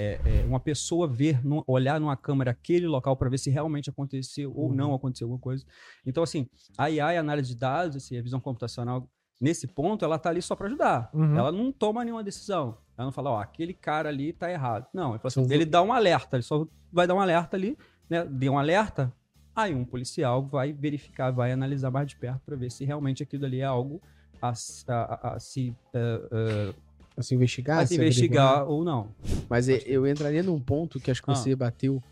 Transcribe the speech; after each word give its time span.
é, 0.00 0.20
é, 0.24 0.44
uma 0.46 0.60
pessoa 0.60 1.08
ver, 1.08 1.44
no, 1.44 1.64
olhar 1.66 1.98
numa 2.00 2.16
câmera 2.16 2.52
aquele 2.52 2.86
local 2.86 3.16
para 3.16 3.28
ver 3.28 3.38
se 3.38 3.50
realmente 3.50 3.90
aconteceu 3.90 4.52
ou 4.54 4.72
não 4.72 4.94
aconteceu 4.94 5.26
alguma 5.26 5.40
coisa. 5.40 5.64
Então, 6.06 6.22
assim, 6.22 6.48
a 6.76 6.88
IA 6.88 7.06
a 7.08 7.20
análise 7.20 7.48
de 7.48 7.56
dados, 7.56 7.96
assim, 7.96 8.16
a 8.16 8.22
visão 8.22 8.38
computacional, 8.38 9.10
nesse 9.40 9.66
ponto, 9.66 10.04
ela 10.04 10.16
tá 10.18 10.30
ali 10.30 10.40
só 10.40 10.54
para 10.54 10.68
ajudar. 10.68 11.10
Uhum. 11.12 11.36
Ela 11.36 11.50
não 11.50 11.72
toma 11.72 12.04
nenhuma 12.04 12.22
decisão. 12.22 12.78
Ela 12.96 13.06
não 13.06 13.12
fala, 13.12 13.30
ó, 13.30 13.40
aquele 13.40 13.74
cara 13.74 14.08
ali 14.08 14.32
tá 14.32 14.50
errado. 14.50 14.86
Não, 14.94 15.14
ele, 15.14 15.20
assim, 15.24 15.46
ele 15.52 15.64
dá 15.64 15.82
um 15.82 15.92
alerta, 15.92 16.36
ele 16.36 16.42
só 16.44 16.66
vai 16.92 17.06
dar 17.06 17.14
um 17.14 17.20
alerta 17.20 17.56
ali, 17.56 17.76
né? 18.08 18.24
Deu 18.24 18.52
um 18.52 18.58
alerta, 18.58 19.12
aí 19.54 19.74
um 19.74 19.84
policial 19.84 20.46
vai 20.46 20.72
verificar, 20.72 21.32
vai 21.32 21.50
analisar 21.50 21.90
mais 21.90 22.06
de 22.06 22.16
perto 22.16 22.40
para 22.46 22.54
ver 22.56 22.70
se 22.70 22.84
realmente 22.84 23.22
aquilo 23.22 23.44
ali 23.44 23.60
é 23.60 23.64
algo 23.64 24.00
a, 24.40 24.50
a- 24.50 24.92
a- 24.94 25.34
a 25.34 25.40
se, 25.40 25.74
eh, 25.92 26.28
eh, 26.30 26.74
A 27.18 27.22
se 27.22 27.34
investigar? 27.34 27.80
a 27.80 27.86
se 27.86 27.94
investigar 27.96 28.68
ou 28.68 28.84
não. 28.84 29.14
Mas 29.50 29.68
e- 29.68 29.82
eu 29.86 30.06
entraria 30.06 30.42
num 30.42 30.60
ponto 30.60 31.00
que 31.00 31.10
acho 31.10 31.22
que 31.22 31.30
Ah. 31.30 31.34
você 31.34 31.54
bateu 31.56 32.02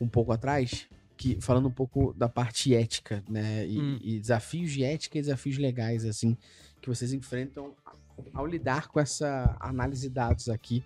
um 0.00 0.08
pouco 0.08 0.32
atrás, 0.32 0.86
que 1.16 1.40
falando 1.40 1.68
um 1.68 1.72
pouco 1.72 2.12
da 2.14 2.28
parte 2.28 2.74
ética, 2.74 3.22
né? 3.28 3.66
E, 3.66 3.78
Hum. 3.78 3.98
e 4.02 4.18
desafios 4.18 4.72
de 4.72 4.82
ética 4.82 5.16
e 5.18 5.20
desafios 5.22 5.56
legais, 5.58 6.04
assim, 6.04 6.36
que 6.80 6.88
vocês 6.88 7.12
enfrentam 7.12 7.72
ao 8.34 8.46
lidar 8.46 8.88
com 8.88 8.98
essa 8.98 9.56
análise 9.60 10.08
de 10.08 10.14
dados 10.14 10.48
aqui 10.48 10.82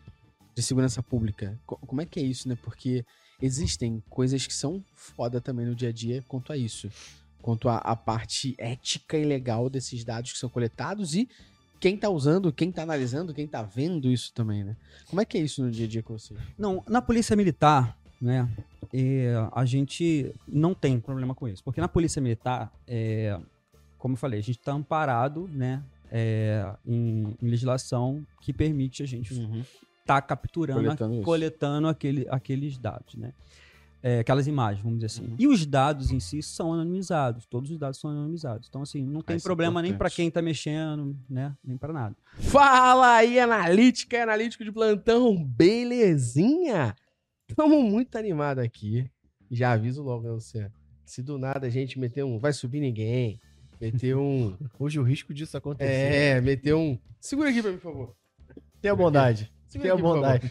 de 0.55 0.63
segurança 0.63 1.03
pública. 1.03 1.59
Co- 1.67 1.79
Como 1.79 2.01
é 2.03 2.07
que 2.07 2.21
é 2.21 2.23
isso, 2.23 2.49
né? 2.49 2.57
Porque 2.63 3.05
existem 3.41 4.03
coisas 4.11 4.47
que 4.47 4.53
são 4.55 4.85
foda 4.95 5.41
também 5.41 5.65
no 5.67 5.75
dia 5.75 5.89
a 5.89 5.93
dia 5.93 6.23
quanto 6.29 6.53
a 6.53 6.57
isso. 6.57 6.91
Quanto 7.43 7.69
à 7.69 7.95
parte 7.97 8.55
ética 8.59 9.17
e 9.17 9.25
legal 9.25 9.71
desses 9.71 10.05
dados 10.05 10.33
que 10.33 10.39
são 10.39 10.49
coletados 10.51 11.15
e 11.15 11.29
quem 11.81 11.97
tá 11.97 12.09
usando, 12.09 12.53
quem 12.53 12.71
tá 12.71 12.83
analisando, 12.83 13.35
quem 13.35 13.47
tá 13.47 13.63
vendo 13.63 14.11
isso 14.11 14.33
também, 14.33 14.65
né? 14.65 14.77
Como 15.09 15.21
é 15.21 15.25
que 15.25 15.39
é 15.39 15.41
isso 15.41 15.63
no 15.63 15.71
dia 15.71 15.87
a 15.87 15.89
dia 15.89 16.03
com 16.03 16.19
vocês? 16.19 16.39
Não, 16.59 16.83
na 16.89 17.01
polícia 17.03 17.37
militar, 17.37 17.97
né, 18.21 18.49
é, 18.93 19.35
a 19.53 19.65
gente 19.65 20.35
não 20.47 20.75
tem 20.75 20.99
problema 20.99 21.35
com 21.35 21.49
isso. 21.49 21.63
Porque 21.63 21.81
na 21.81 21.89
polícia 21.89 22.21
militar, 22.21 22.73
é, 22.87 23.39
como 23.99 24.15
eu 24.15 24.19
falei, 24.19 24.41
a 24.41 24.43
gente 24.43 24.59
está 24.59 24.73
amparado, 24.73 25.49
né, 25.53 25.83
é, 26.11 26.75
em, 26.87 27.37
em 27.43 27.49
legislação 27.49 28.25
que 28.41 28.53
permite 28.53 29.03
a 29.03 29.07
gente 29.07 29.35
estar 30.01 30.23
capturando, 30.23 30.81
Coletando 30.81 31.15
isso. 31.15 31.23
coletando 31.23 31.89
aquele, 31.89 32.27
aqueles 32.31 32.79
dados, 32.79 33.15
né. 33.17 33.33
É, 34.09 34.21
aquelas 34.21 34.47
imagens, 34.47 34.85
vamos 34.85 35.01
dizer 35.01 35.07
assim. 35.07 35.31
Uhum. 35.31 35.37
E 35.37 35.49
os 35.49 35.67
dados 35.67 36.13
em 36.13 36.21
si 36.21 36.41
são 36.41 36.73
anonimizados, 36.73 37.45
todos 37.45 37.73
os 37.73 37.77
dados 37.77 37.99
são 37.99 38.09
anonimizados. 38.09 38.69
Então, 38.69 38.81
assim, 38.81 39.05
não 39.05 39.21
tem 39.21 39.35
é 39.35 39.41
problema 39.41 39.83
nem 39.83 39.99
para 39.99 40.09
quem 40.09 40.29
está 40.29 40.41
mexendo, 40.41 41.19
né, 41.29 41.53
nem 41.65 41.77
para 41.77 41.93
nada. 41.93 42.17
Fala 42.39 43.17
aí, 43.17 43.41
analítica 43.41 44.17
e 44.17 44.21
analítico 44.21 44.63
de 44.63 44.71
plantão, 44.71 45.43
belezinha? 45.43 46.95
Estamos 47.49 47.83
muito 47.83 48.17
animados 48.17 48.63
aqui. 48.63 49.11
Já 49.51 49.73
aviso 49.73 50.05
logo, 50.05 50.23
né, 50.23 50.31
Luciano? 50.31 50.73
Se 51.05 51.21
do 51.21 51.37
nada 51.37 51.67
a 51.67 51.71
gente 51.71 51.99
meter 51.99 52.25
um. 52.25 52.39
Vai 52.39 52.53
subir 52.53 52.79
ninguém. 52.79 53.41
Meter 53.81 54.17
um. 54.17 54.57
Hoje 54.79 55.01
o 55.01 55.03
risco 55.03 55.35
disso 55.35 55.57
acontecer. 55.57 55.91
é, 55.91 56.41
meter 56.41 56.77
um. 56.77 56.97
Segura 57.21 57.51
aqui 57.51 57.61
pra 57.61 57.73
mim, 57.73 57.79
por 57.79 57.93
favor. 57.93 58.17
Tenha 58.81 58.95
bondade. 58.95 59.53
Tenha 59.79 59.97
bondade. 59.97 60.51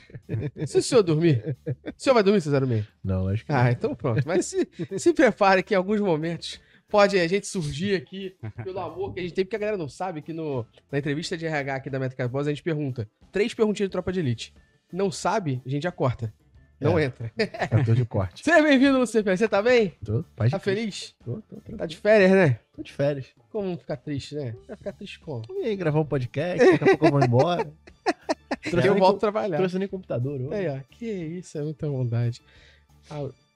Se 0.65 0.77
o 0.77 0.81
senhor 0.81 1.01
dormir. 1.03 1.57
O 1.85 1.93
senhor 1.97 2.13
vai 2.13 2.23
dormir, 2.23 2.41
Cesaro 2.41 2.67
Meio? 2.67 2.85
Não, 3.03 3.27
acho 3.27 3.45
que 3.45 3.51
Ah, 3.51 3.71
então 3.71 3.93
pronto. 3.95 4.23
Mas 4.25 4.45
se, 4.45 4.67
se 4.97 5.13
prepare 5.13 5.63
que 5.63 5.73
em 5.73 5.77
alguns 5.77 5.99
momentos 5.99 6.59
pode 6.87 7.19
a 7.19 7.27
gente 7.27 7.47
surgir 7.47 7.95
aqui 7.95 8.35
pelo 8.63 8.79
amor 8.79 9.13
que 9.13 9.19
a 9.19 9.23
gente 9.23 9.33
tem, 9.33 9.43
porque 9.45 9.55
a 9.55 9.59
galera 9.59 9.77
não 9.77 9.89
sabe 9.89 10.21
que 10.21 10.31
no, 10.33 10.65
na 10.91 10.97
entrevista 10.99 11.35
de 11.37 11.45
RH 11.45 11.75
aqui 11.75 11.89
da 11.89 11.99
Métrica 11.99 12.27
Boss 12.27 12.47
a 12.47 12.51
gente 12.51 12.63
pergunta 12.63 13.09
três 13.31 13.53
perguntinhas 13.53 13.89
de 13.89 13.91
tropa 13.91 14.11
de 14.11 14.19
elite. 14.19 14.53
Não 14.93 15.11
sabe, 15.11 15.61
a 15.65 15.69
gente 15.69 15.83
já 15.83 15.91
corta. 15.91 16.33
Não 16.79 16.99
entra. 16.99 17.31
fator 17.69 17.95
de 17.95 18.03
corte. 18.05 18.43
Seja 18.43 18.61
bem-vindo, 18.61 18.99
Lucifer. 18.99 19.35
Você 19.37 19.47
tá 19.47 19.61
bem? 19.61 19.93
Tô, 20.03 20.23
paz 20.35 20.51
Tá 20.51 20.59
feliz? 20.59 21.15
Tô, 21.23 21.41
tô, 21.41 21.55
tô, 21.61 21.77
Tá 21.77 21.85
de 21.85 21.95
férias, 21.95 22.31
né? 22.31 22.59
tô 22.75 22.83
de 22.83 22.91
férias. 22.91 23.27
Como 23.49 23.69
não 23.69 23.77
ficar 23.77 23.95
triste, 23.95 24.35
né? 24.35 24.53
Vai 24.67 24.75
ficar 24.75 24.91
triste 24.91 25.19
como? 25.21 25.41
E 25.61 25.65
aí, 25.67 25.75
gravar 25.77 26.01
um 26.01 26.05
podcast, 26.05 26.63
daqui 26.73 26.83
a 26.83 26.87
pouco 26.87 27.05
eu 27.07 27.11
vou 27.11 27.23
embora. 27.23 27.73
Trouxe 28.69 28.87
eu 28.87 28.95
volto 28.97 29.11
com- 29.11 29.17
a 29.17 29.19
trabalhar. 29.31 29.57
Trouxe 29.57 29.79
nem 29.79 29.87
computador 29.87 30.39
hoje. 30.41 30.67
Ó. 30.67 30.79
Que 30.91 31.05
isso, 31.05 31.57
é 31.57 31.61
muita 31.63 31.87
bondade. 31.87 32.41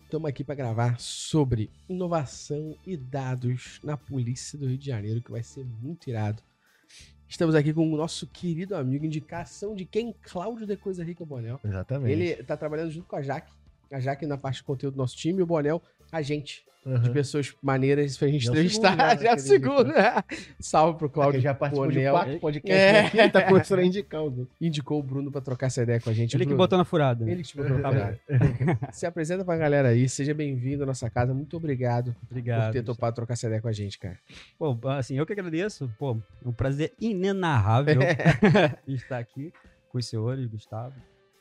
Estamos 0.03 0.27
aqui 0.29 0.43
para 0.43 0.55
gravar 0.55 0.99
sobre 0.99 1.69
inovação 1.87 2.75
e 2.85 2.97
dados 2.97 3.79
na 3.83 3.95
Polícia 3.95 4.57
do 4.57 4.67
Rio 4.67 4.77
de 4.77 4.85
Janeiro, 4.87 5.21
que 5.21 5.31
vai 5.31 5.43
ser 5.43 5.63
muito 5.81 6.09
irado. 6.09 6.41
Estamos 7.27 7.53
aqui 7.53 7.71
com 7.71 7.87
o 7.91 7.95
nosso 7.95 8.25
querido 8.25 8.75
amigo, 8.75 9.05
indicação 9.05 9.75
de 9.75 9.85
quem? 9.85 10.15
Cláudio 10.23 10.65
de 10.65 10.75
Coisa 10.75 11.03
Rica 11.03 11.23
Bonel. 11.23 11.59
Exatamente. 11.63 12.11
Ele 12.11 12.43
tá 12.43 12.57
trabalhando 12.57 12.89
junto 12.89 13.07
com 13.07 13.15
a 13.15 13.21
Jaque. 13.21 13.51
A 13.91 13.99
Jaque 13.99 14.25
na 14.25 14.37
parte 14.37 14.57
de 14.57 14.63
conteúdo 14.63 14.95
do 14.95 14.97
nosso 14.97 15.15
time 15.15 15.39
e 15.39 15.43
o 15.43 15.45
Bonel, 15.45 15.81
a 16.11 16.21
gente. 16.21 16.67
Uhum. 16.85 16.97
De 16.97 17.09
pessoas 17.09 17.53
maneiras 17.61 18.17
pra 18.17 18.29
gente 18.29 18.45
Já 18.45 18.51
é 18.51 18.51
o 18.51 18.53
entrevistar. 18.55 18.95
né, 18.95 19.17
Já 19.21 19.31
é 19.31 19.35
o 19.35 19.37
segundo, 19.39 19.83
né? 19.89 20.23
Salve 20.61 20.97
pro 20.97 21.09
Cláudio 21.09 21.41
já 21.41 21.53
participou 21.53 21.89
de 21.89 21.95
Bonel. 21.97 22.13
quatro 22.13 22.39
podcasts 22.39 22.79
É. 22.81 22.99
aqui, 23.01 23.17
ele 23.19 23.29
tá 23.29 23.41
começando 23.43 23.79
a 23.79 23.83
indicar 23.83 24.21
outros. 24.21 24.47
Indicou 24.61 24.97
o 24.97 25.03
Bruno 25.03 25.29
pra 25.29 25.41
trocar 25.41 25.67
essa 25.67 25.83
ideia 25.83 25.99
com 25.99 26.09
a 26.09 26.13
gente. 26.13 26.35
Ele 26.37 26.45
que 26.45 26.47
Bruno, 26.47 26.57
botou 26.57 26.77
na 26.77 26.85
furada. 26.85 27.29
Ele 27.29 27.43
que 27.43 27.49
te 27.49 27.57
botou 27.57 27.77
na 27.77 27.81
parada. 27.91 28.19
Se 28.93 29.05
apresenta 29.05 29.43
pra 29.43 29.57
galera 29.57 29.89
aí, 29.89 30.07
seja 30.07 30.33
bem-vindo 30.33 30.83
à 30.83 30.85
nossa 30.85 31.09
casa. 31.09 31.33
Muito 31.33 31.57
obrigado 31.57 32.15
Obrigado. 32.31 32.67
por 32.67 32.71
ter 32.71 32.81
topado 32.83 33.13
trocar 33.13 33.33
essa 33.33 33.47
ideia 33.47 33.61
com 33.61 33.67
a 33.67 33.73
gente, 33.73 33.99
cara. 33.99 34.17
Pô, 34.57 34.75
assim, 34.87 35.17
eu 35.17 35.25
que 35.25 35.33
agradeço. 35.33 35.91
Pô, 35.99 36.17
é 36.43 36.47
um 36.47 36.53
prazer 36.53 36.93
inenarrável 36.99 37.99
estar 38.87 39.17
aqui 39.19 39.51
com 39.91 39.97
os 39.97 40.07
senhores, 40.07 40.45
Gustavo, 40.47 40.93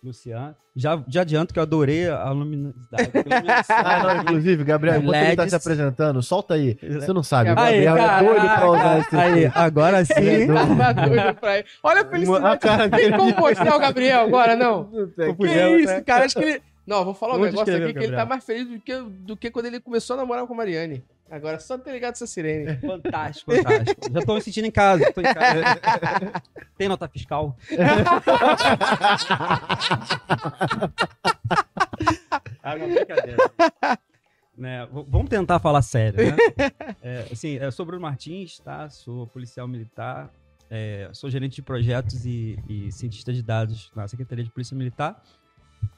Luciano. 0.02 0.54
Já, 0.76 1.02
já 1.08 1.22
adianto 1.22 1.52
que 1.52 1.58
eu 1.58 1.62
adorei 1.62 2.08
a 2.08 2.30
luminosidade. 2.30 3.10
Ah, 3.68 4.14
não, 4.14 4.22
inclusive, 4.22 4.64
Gabriel, 4.64 4.98
enquanto 4.98 5.16
ele 5.16 5.36
tá 5.36 5.42
LEDs. 5.42 5.50
se 5.50 5.56
apresentando, 5.56 6.22
solta 6.22 6.54
aí. 6.54 6.78
Você 6.82 7.12
não 7.12 7.22
sabe, 7.22 7.50
o 7.50 7.58
Aí, 7.58 7.84
Gabriel 7.84 8.08
é 8.08 8.24
doido 8.24 8.54
pra 8.54 8.70
usar 8.70 8.98
esse 9.00 9.16
Aí, 9.16 9.52
agora 9.54 10.04
sim. 10.04 10.46
Tá 10.78 10.92
doido 10.92 11.34
pra 11.34 11.58
ele. 11.58 11.68
Olha 11.82 12.02
a 12.02 12.04
felicidade. 12.04 12.46
A 12.46 12.56
cara 12.56 12.88
Tem 12.90 13.10
como 13.12 13.34
postar 13.34 13.76
o 13.76 13.78
Gabriel 13.78 14.20
agora, 14.22 14.56
não? 14.56 14.88
Não 14.92 15.08
tem. 15.10 15.34
Que 15.34 15.46
isso, 15.46 16.04
cara? 16.04 16.24
Acho 16.24 16.36
que 16.36 16.44
ele... 16.44 16.62
Não, 16.86 17.04
vou 17.04 17.12
falar 17.14 17.36
um 17.36 17.40
negócio 17.42 17.74
aqui 17.74 17.92
que 17.92 18.04
ele 18.04 18.16
tá 18.16 18.24
mais 18.24 18.44
feliz 18.44 18.66
do 18.68 18.80
que, 18.80 18.96
do 18.96 19.36
que 19.36 19.50
quando 19.50 19.66
ele 19.66 19.80
começou 19.80 20.14
a 20.14 20.18
namorar 20.18 20.46
com 20.46 20.54
a 20.54 20.56
Mariane. 20.56 21.04
Agora 21.30 21.58
só 21.60 21.76
ter 21.76 21.92
ligado 21.92 22.14
essa 22.14 22.26
sirene. 22.26 22.76
Fantástico, 22.80 23.52
fantástico. 23.52 24.12
Já 24.12 24.20
tô 24.22 24.34
me 24.34 24.40
sentindo 24.40 24.66
em 24.66 24.70
casa. 24.70 25.12
Tô 25.12 25.20
em 25.20 25.24
casa. 25.24 25.64
Tem 26.76 26.88
nota 26.88 27.08
fiscal? 27.08 27.56
ah, 32.62 32.76
não, 32.76 32.88
brincadeira. 32.88 33.50
Né, 34.56 34.88
vamos 34.90 35.28
tentar 35.28 35.58
falar 35.60 35.82
sério, 35.82 36.18
né? 36.18 36.36
É, 37.02 37.28
assim, 37.30 37.50
eu 37.50 37.70
sou 37.70 37.86
Bruno 37.86 38.02
Martins, 38.02 38.58
tá? 38.58 38.90
Sou 38.90 39.26
policial 39.28 39.68
militar, 39.68 40.32
é, 40.70 41.08
sou 41.12 41.30
gerente 41.30 41.56
de 41.56 41.62
projetos 41.62 42.26
e, 42.26 42.58
e 42.68 42.92
cientista 42.92 43.32
de 43.32 43.42
dados 43.42 43.90
na 43.94 44.06
Secretaria 44.06 44.44
de 44.44 44.50
Polícia 44.50 44.76
Militar. 44.76 45.22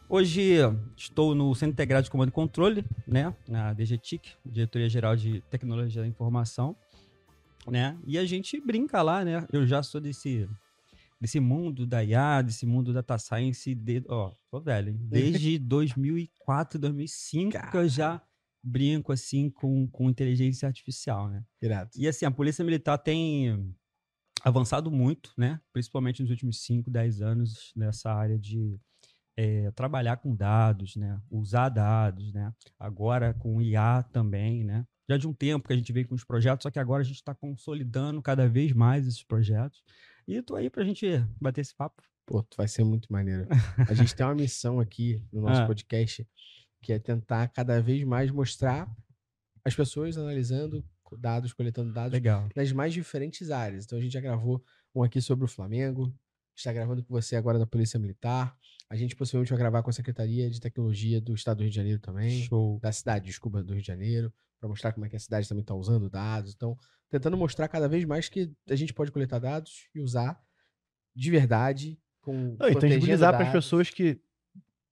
Hoje 0.08 0.54
estou 0.96 1.34
no 1.36 1.54
Centro 1.54 1.72
Integrado 1.72 2.04
de 2.04 2.10
Comando 2.10 2.30
e 2.30 2.32
Controle, 2.32 2.84
né? 3.06 3.34
Na 3.46 3.72
DGTIC, 3.72 4.32
Diretoria 4.44 4.88
Geral 4.88 5.14
de 5.14 5.40
Tecnologia 5.42 6.02
da 6.02 6.08
Informação, 6.08 6.74
né? 7.68 7.96
E 8.04 8.18
a 8.18 8.24
gente 8.24 8.60
brinca 8.60 9.02
lá, 9.02 9.24
né? 9.24 9.46
Eu 9.52 9.64
já 9.66 9.82
sou 9.82 10.00
desse 10.00 10.48
desse 11.20 11.38
mundo 11.38 11.86
da 11.86 12.02
IA, 12.02 12.42
desse 12.42 12.64
mundo 12.64 12.92
da 12.92 13.00
data 13.00 13.18
science, 13.18 13.74
de, 13.74 14.02
ó, 14.08 14.32
tô 14.50 14.58
velho, 14.58 14.88
hein? 14.90 14.98
desde 15.02 15.58
2004, 15.60 16.78
2005 16.78 17.70
que 17.70 17.76
eu 17.76 17.88
já 17.88 18.22
brinco 18.62 19.12
assim 19.12 19.50
com, 19.50 19.86
com 19.88 20.08
inteligência 20.08 20.66
artificial, 20.66 21.28
né? 21.28 21.44
Irado. 21.62 21.90
E 21.96 22.08
assim, 22.08 22.24
a 22.24 22.30
Polícia 22.30 22.64
Militar 22.64 22.98
tem 22.98 23.74
avançado 24.42 24.90
muito, 24.90 25.32
né? 25.36 25.60
Principalmente 25.72 26.22
nos 26.22 26.30
últimos 26.30 26.62
5, 26.64 26.90
10 26.90 27.20
anos 27.20 27.72
nessa 27.76 28.12
área 28.12 28.38
de 28.38 28.78
eh, 29.42 29.70
trabalhar 29.70 30.18
com 30.18 30.34
dados, 30.36 30.96
né? 30.96 31.18
Usar 31.30 31.70
dados, 31.70 32.30
né? 32.32 32.52
Agora 32.78 33.32
com 33.32 33.60
IA 33.62 34.02
também, 34.12 34.62
né? 34.64 34.86
Já 35.08 35.16
de 35.16 35.26
um 35.26 35.32
tempo 35.32 35.66
que 35.66 35.72
a 35.72 35.76
gente 35.76 35.92
veio 35.92 36.06
com 36.06 36.14
os 36.14 36.24
projetos, 36.24 36.62
só 36.62 36.70
que 36.70 36.78
agora 36.78 37.00
a 37.00 37.04
gente 37.04 37.16
está 37.16 37.34
consolidando 37.34 38.20
cada 38.20 38.46
vez 38.48 38.72
mais 38.72 39.06
esses 39.06 39.24
projetos. 39.24 39.82
E 40.28 40.42
tô 40.42 40.54
aí 40.56 40.68
pra 40.68 40.84
gente 40.84 41.06
bater 41.40 41.62
esse 41.62 41.74
papo. 41.74 42.02
Pô, 42.26 42.42
tu 42.42 42.56
vai 42.58 42.68
ser 42.68 42.84
muito 42.84 43.10
maneiro. 43.12 43.48
A 43.90 43.94
gente 43.94 44.14
tem 44.14 44.24
uma 44.24 44.34
missão 44.36 44.78
aqui 44.78 45.20
no 45.32 45.40
nosso 45.40 45.62
Ah. 45.62 45.66
podcast 45.66 46.24
que 46.82 46.92
é 46.92 46.98
tentar 46.98 47.48
cada 47.48 47.80
vez 47.82 48.04
mais 48.04 48.30
mostrar 48.30 48.88
as 49.64 49.74
pessoas 49.74 50.16
analisando 50.16 50.84
dados, 51.18 51.52
coletando 51.52 51.92
dados 51.92 52.12
Legal. 52.12 52.48
nas 52.54 52.70
mais 52.72 52.94
diferentes 52.94 53.50
áreas. 53.50 53.84
Então 53.84 53.98
a 53.98 54.00
gente 54.00 54.12
já 54.12 54.20
gravou 54.20 54.62
um 54.94 55.02
aqui 55.02 55.20
sobre 55.20 55.44
o 55.44 55.48
Flamengo, 55.48 56.14
está 56.56 56.72
gravando 56.72 57.02
com 57.02 57.12
você 57.12 57.34
agora 57.34 57.58
da 57.58 57.66
Polícia 57.66 57.98
Militar. 57.98 58.56
A 58.90 58.96
gente 58.96 59.14
possivelmente 59.14 59.50
vai 59.50 59.58
gravar 59.58 59.82
com 59.82 59.90
a 59.90 59.92
Secretaria 59.92 60.50
de 60.50 60.60
Tecnologia 60.60 61.20
do 61.20 61.32
Estado 61.32 61.58
do 61.58 61.62
Rio 61.62 61.70
de 61.70 61.76
Janeiro 61.76 62.00
também, 62.00 62.42
Show. 62.42 62.80
da 62.80 62.90
cidade, 62.90 63.26
desculpa, 63.26 63.62
do 63.62 63.72
Rio 63.72 63.80
de 63.80 63.86
Janeiro, 63.86 64.32
para 64.58 64.68
mostrar 64.68 64.92
como 64.92 65.06
é 65.06 65.08
que 65.08 65.14
a 65.14 65.20
cidade 65.20 65.48
também 65.48 65.62
está 65.62 65.74
usando 65.74 66.10
dados. 66.10 66.52
Então, 66.54 66.76
tentando 67.08 67.36
mostrar 67.36 67.68
cada 67.68 67.88
vez 67.88 68.04
mais 68.04 68.28
que 68.28 68.52
a 68.68 68.74
gente 68.74 68.92
pode 68.92 69.12
coletar 69.12 69.38
dados 69.38 69.88
e 69.94 70.00
usar 70.00 70.40
de 71.14 71.30
verdade 71.30 72.00
com 72.20 72.56
Não, 72.58 72.68
e 72.68 72.74
tangibilizar 72.74 73.32
para 73.32 73.46
as 73.46 73.52
pessoas 73.52 73.90
que 73.90 74.20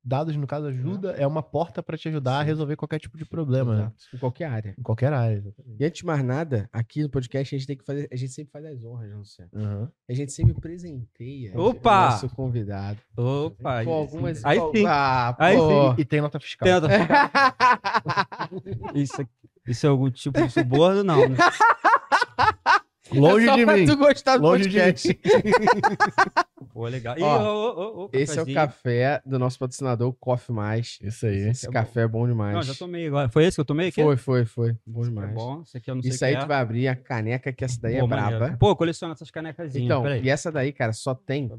dados, 0.09 0.35
no 0.35 0.47
caso, 0.47 0.67
ajuda, 0.67 1.11
é 1.13 1.27
uma 1.27 1.43
porta 1.43 1.83
pra 1.83 1.97
te 1.97 2.09
ajudar 2.09 2.41
a 2.41 2.43
resolver 2.43 2.77
qualquer 2.77 2.99
tipo 2.99 3.17
de 3.19 3.25
problema, 3.27 3.75
né? 3.75 3.81
Exato. 3.83 3.97
Em 4.15 4.19
qualquer 4.19 4.45
área. 4.47 4.75
Em 4.79 4.83
qualquer 4.83 5.13
área. 5.13 5.35
exatamente. 5.37 5.77
E 5.81 5.85
antes 5.85 5.99
de 6.01 6.07
mais 6.07 6.25
nada, 6.25 6.69
aqui 6.73 7.03
no 7.03 7.11
podcast 7.11 7.55
a 7.55 7.59
gente 7.59 7.67
tem 7.67 7.77
que 7.77 7.85
fazer. 7.85 8.09
A 8.11 8.17
gente 8.17 8.33
sempre 8.33 8.51
faz 8.51 8.65
as 8.65 8.83
honras, 8.85 9.11
não 9.11 9.25
sei. 9.25 9.47
Aham. 9.55 9.91
A 10.09 10.15
gente 10.15 10.33
sempre 10.33 10.55
presenteia 10.55 11.53
Opa! 11.59 12.07
o 12.07 12.11
nosso 12.11 12.29
convidado. 12.31 12.99
Opa, 13.17 13.57
Com 13.63 13.69
aí 13.69 13.87
algumas. 14.01 14.45
Aí 14.45 14.59
sim. 14.75 14.87
Ah, 14.87 15.37
Aí 15.39 15.57
pô. 15.57 15.95
E 15.99 16.05
tem 16.05 16.21
nota 16.21 16.41
fiscal. 16.41 16.67
Tenta. 16.67 16.89
Isso, 18.95 19.21
aqui- 19.21 19.31
isso 19.67 19.87
é 19.87 19.91
algum 19.91 20.11
tipo 20.11 20.41
de 20.41 20.51
suborno? 20.51 21.05
Não, 21.05 21.29
né? 21.29 21.37
Longe 23.13 23.45
É 23.45 23.49
só 23.49 23.57
de 23.57 23.65
pra 23.65 23.77
mim. 23.77 23.87
tu 23.87 23.97
gostar 23.97 24.37
do 24.37 24.43
Longe 24.43 24.69
de 24.69 24.77
podcast. 24.79 25.21
Pô, 26.73 26.87
legal. 26.87 27.17
Ih, 27.19 27.23
Ó, 27.23 27.43
ô, 27.43 28.03
ô, 28.03 28.05
ô, 28.05 28.11
Esse 28.13 28.39
é 28.39 28.43
o 28.43 28.55
café 28.55 29.23
do 29.25 29.39
nosso 29.39 29.59
patrocinador, 29.59 30.13
Coffee 30.15 30.55
Mais. 30.55 30.99
Isso 31.03 31.27
aí. 31.27 31.49
Esse 31.49 31.67
é 31.67 31.69
bom. 31.69 31.73
café 31.73 32.03
é 32.03 32.09
bom 32.09 32.27
demais. 32.27 32.55
Não, 32.55 32.63
já 32.63 32.75
tomei 32.75 33.07
agora. 33.07 33.29
Foi 33.29 33.45
esse 33.45 33.57
que 33.57 33.61
eu 33.61 33.65
tomei 33.65 33.89
aqui? 33.89 34.03
Foi, 34.03 34.17
foi, 34.17 34.45
foi. 34.45 34.77
Bom 34.87 35.01
Esse 35.01 35.09
aqui 35.11 35.15
demais. 35.15 35.31
É 35.31 35.35
bom. 35.35 35.63
Esse 35.63 35.77
aqui 35.79 35.91
eu 35.91 35.95
não 35.95 36.03
sei 36.03 36.11
Isso 36.11 36.25
aí 36.25 36.35
que 36.35 36.41
tu 36.41 36.45
é. 36.45 36.49
vai 36.49 36.59
abrir 36.61 36.89
a 36.89 36.97
caneca, 36.97 37.53
que 37.53 37.65
essa 37.65 37.81
daí 37.81 37.99
Pô, 37.99 38.05
é 38.05 38.09
maneiro. 38.09 38.39
braba. 38.39 38.57
Pô, 38.59 38.77
coleciona 38.77 39.15
essas 39.15 39.31
canecazinhas. 39.31 39.85
Então, 39.85 40.03
peraí. 40.03 40.23
e 40.23 40.29
essa 40.31 40.53
daí, 40.53 40.73
cara, 40.73 40.93
só 40.93 41.15
tem 41.15 41.51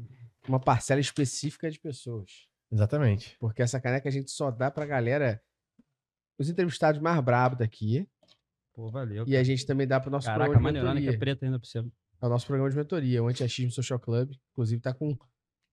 uma 0.48 0.60
parcela 0.60 1.00
específica 1.00 1.70
de 1.70 1.78
pessoas. 1.78 2.46
Exatamente. 2.72 3.36
Porque 3.40 3.62
essa 3.62 3.80
caneca 3.80 4.08
a 4.08 4.12
gente 4.12 4.30
só 4.30 4.50
dá 4.50 4.70
pra 4.70 4.86
galera, 4.86 5.40
os 6.38 6.48
entrevistados 6.48 7.00
mais 7.00 7.20
brabos 7.20 7.58
daqui. 7.58 8.06
Pô, 8.72 8.90
valeu. 8.90 9.24
E 9.26 9.36
a 9.36 9.42
gente 9.42 9.66
também 9.66 9.86
dá 9.86 10.00
pro 10.00 10.10
nosso 10.10 10.26
Caraca, 10.26 10.44
programa 10.44 10.68
de 10.70 10.78
maneirona 10.78 11.00
que 11.00 11.06
é 11.06 11.10
mentoria. 11.10 11.18
preta 11.18 11.46
ainda 11.46 11.58
por 11.58 11.66
cima. 11.66 11.90
É 12.22 12.26
o 12.26 12.28
nosso 12.28 12.46
programa 12.46 12.70
de 12.70 12.76
mentoria, 12.76 13.22
o 13.22 13.28
Anti-Achismo 13.28 13.70
Social 13.72 13.98
Club. 13.98 14.32
Inclusive, 14.52 14.80
tá 14.80 14.92
com 14.94 15.16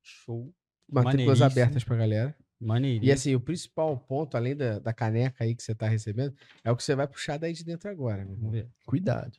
Show. 0.02 0.54
matrículas 0.90 1.42
abertas 1.42 1.84
pra 1.84 1.96
galera. 1.96 2.36
Maneirinho. 2.60 3.04
E 3.06 3.12
assim, 3.12 3.36
o 3.36 3.40
principal 3.40 3.96
ponto, 4.00 4.36
além 4.36 4.56
da, 4.56 4.80
da 4.80 4.92
caneca 4.94 5.44
aí 5.44 5.54
que 5.56 5.62
você 5.62 5.76
tá 5.76 5.88
recebendo, 5.88 6.36
é 6.64 6.72
o 6.72 6.76
que 6.76 6.84
você 6.84 6.96
vai 6.96 7.08
puxar 7.08 7.38
daí 7.38 7.54
de 7.54 7.64
dentro 7.64 7.90
agora, 7.90 8.24
meu 8.26 8.34
irmão. 8.34 8.50
Vamos 8.50 8.52
ver. 8.54 8.70
Cuidado. 8.86 9.38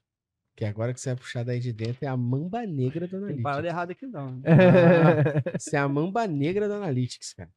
Que 0.57 0.65
agora 0.65 0.93
que 0.95 1.01
você 1.01 1.11
vai 1.11 1.17
puxar 1.17 1.45
daí 1.45 1.59
de 1.61 1.73
dentro 1.73 2.05
é 2.05 2.09
a 2.09 2.17
mamba 2.17 2.65
negra 2.67 3.07
do 3.07 3.11
Tem 3.11 3.19
Analytics. 3.19 3.43
parada 3.43 3.67
errada 3.69 3.93
aqui 3.93 4.07
não. 4.07 4.33
né? 4.37 4.43
Isso 5.59 5.71
é 5.75 5.79
a 5.79 5.89
mamba 5.89 6.27
negra 6.27 6.69
do 6.69 6.75
Analytics, 6.75 7.33
cara. 7.33 7.51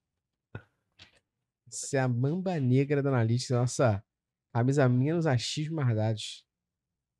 Isso 1.67 1.95
é 1.95 1.99
a 1.99 2.07
mamba 2.07 2.59
negra 2.59 3.01
do 3.01 3.09
Analytics, 3.09 3.49
nossa 3.51 4.03
camisa 4.53 4.87
menos 4.89 5.25
achismo 5.25 5.75
mais 5.77 5.95
dados. 5.95 6.45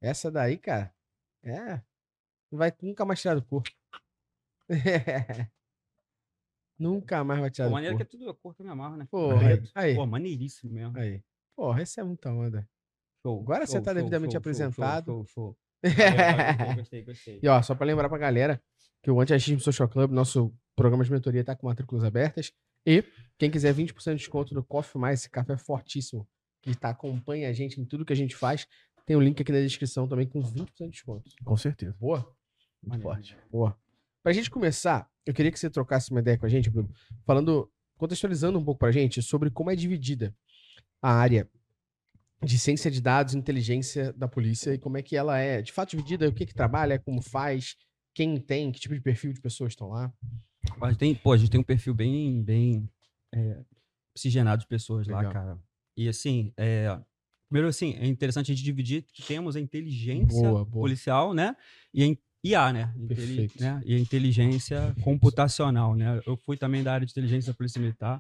Essa 0.02 0.32
daí, 0.32 0.58
cara, 0.58 0.94
é. 1.44 1.82
Não 2.52 2.58
vai 2.60 2.74
nunca 2.82 3.06
mais 3.06 3.22
tirar 3.22 3.36
do 3.36 3.44
corpo. 3.44 3.70
nunca 6.78 7.24
mais 7.24 7.40
vai 7.40 7.50
tirar 7.50 7.66
Pô, 7.66 7.70
do 7.70 7.74
maneiro 7.74 7.96
que 7.96 8.04
é 8.04 8.06
corpo. 8.06 8.18
tudo 8.18 8.30
a 8.30 8.36
cor 8.36 8.56
que 8.56 8.62
eu 8.62 8.66
me 8.66 8.72
amarro, 8.72 8.98
né? 8.98 9.08
Preto. 9.40 9.72
aí, 9.76 9.96
Pô, 9.96 10.06
maneiríssimo 10.06 10.74
mesmo. 10.74 10.98
aí. 10.98 11.24
Porra, 11.56 11.82
essa 11.82 12.02
é 12.02 12.04
muita 12.04 12.32
onda. 12.32 12.68
Show, 13.22 13.40
Agora 13.42 13.68
você 13.68 13.80
tá 13.80 13.94
devidamente 13.94 14.36
apresentado. 14.36 15.12
Show, 15.12 15.26
show, 15.28 15.58
show. 15.86 16.76
Gostei, 16.76 16.76
gostei, 16.76 17.04
gostei. 17.04 17.40
E 17.44 17.48
ó, 17.48 17.62
só 17.62 17.76
pra 17.76 17.86
lembrar 17.86 18.10
pra 18.10 18.18
galera 18.18 18.62
que 19.04 19.12
o 19.12 19.20
Anti-Achismo 19.22 19.60
Social 19.60 19.88
Club, 19.88 20.12
nosso 20.12 20.54
programa 20.76 21.04
de 21.04 21.12
mentoria, 21.12 21.44
tá 21.44 21.56
com 21.56 21.68
matrículas 21.68 22.04
abertas. 22.04 22.52
E 22.86 23.04
quem 23.38 23.52
quiser 23.52 23.74
20% 23.76 24.12
de 24.12 24.16
desconto 24.16 24.56
no 24.56 24.64
Coffee 24.64 25.00
Mais, 25.00 25.20
esse 25.20 25.30
café 25.30 25.56
fortíssimo, 25.58 26.28
que 26.62 26.76
tá, 26.76 26.90
acompanha 26.90 27.50
a 27.50 27.54
gente 27.54 27.80
em 27.80 27.86
tudo 27.86 28.06
que 28.06 28.14
a 28.14 28.16
gente 28.16 28.36
faz, 28.36 28.68
tem 29.06 29.16
o 29.16 29.20
link 29.22 29.42
aqui 29.42 29.52
na 29.52 29.60
descrição 29.60 30.08
também 30.08 30.28
com 30.28 30.42
20% 30.42 30.68
de 30.80 30.90
desconto. 30.90 31.32
Com 31.44 31.58
certeza. 31.58 31.96
Boa? 32.00 32.36
Muito 32.84 33.02
forte. 33.02 33.38
Boa. 33.52 33.78
Pra 34.24 34.34
gente 34.34 34.50
começar, 34.50 35.10
eu 35.26 35.34
queria 35.34 35.52
que 35.52 35.60
você 35.60 35.70
trocasse 35.70 36.12
uma 36.12 36.20
ideia 36.20 36.38
com 36.38 36.46
a 36.46 36.50
gente, 36.50 36.70
Bruno, 36.70 36.90
falando, 37.26 37.72
contextualizando 37.98 38.60
um 38.60 38.64
pouco 38.64 38.80
pra 38.80 38.92
gente 38.92 39.22
sobre 39.22 39.50
como 39.50 39.72
é 39.72 39.76
dividida 39.76 40.36
a 41.02 41.12
área 41.12 41.50
de 42.44 42.58
ciência 42.58 42.90
de 42.90 43.02
dados 43.02 43.34
e 43.34 43.38
inteligência 43.38 44.14
da 44.14 44.28
polícia 44.28 44.74
e 44.74 44.78
como 44.78 44.98
é 44.98 45.02
que 45.02 45.16
ela 45.16 45.38
é, 45.38 45.62
de 45.62 45.72
fato, 45.72 45.92
dividida, 45.92 46.28
o 46.28 46.34
que 46.34 46.46
que 46.46 46.54
trabalha, 46.54 47.00
como 47.00 47.22
faz, 47.22 47.76
quem 48.14 48.40
tem, 48.40 48.72
que 48.72 48.80
tipo 48.80 48.96
de 48.96 49.02
perfil 49.02 49.34
de 49.34 49.42
pessoas 49.42 49.74
estão 49.74 49.90
lá. 49.90 50.12
A 50.82 50.90
gente 50.90 51.00
tem, 51.00 51.16
pô, 51.16 51.34
a 51.34 51.38
gente 51.38 51.50
tem 51.50 51.60
um 51.60 51.64
perfil 51.64 51.94
bem, 51.94 52.44
bem 52.44 52.90
é, 53.34 53.64
oxigenado 54.16 54.62
de 54.62 54.68
pessoas 54.68 55.08
Legal. 55.08 55.24
lá, 55.24 55.32
cara. 55.32 55.60
E 55.98 56.08
assim, 56.08 56.54
é, 56.58 57.00
primeiro 57.50 57.68
assim, 57.68 57.94
é 57.96 58.06
interessante 58.08 58.52
a 58.52 58.56
gente 58.56 58.64
dividir 58.64 59.04
que 59.14 59.22
temos 59.24 59.56
a 59.56 59.60
inteligência 59.60 60.50
Boa, 60.50 60.66
boa. 60.66 60.84
policial, 60.86 61.34
né? 61.34 61.56
E 61.94 62.04
a 62.04 62.16
IA, 62.44 62.74
né? 62.74 62.94
Inteli- 62.98 63.52
né? 63.60 63.82
E 63.86 63.96
a 63.96 64.00
inteligência 64.00 64.96
computacional, 65.04 65.96
né? 65.96 66.22
Eu 66.26 66.36
fui 66.38 66.58
também 66.58 66.82
da 66.84 66.94
área 66.94 67.06
de 67.06 67.12
inteligência 67.12 67.52
da 67.52 67.58
Polícia 67.58 67.80
Militar, 67.80 68.20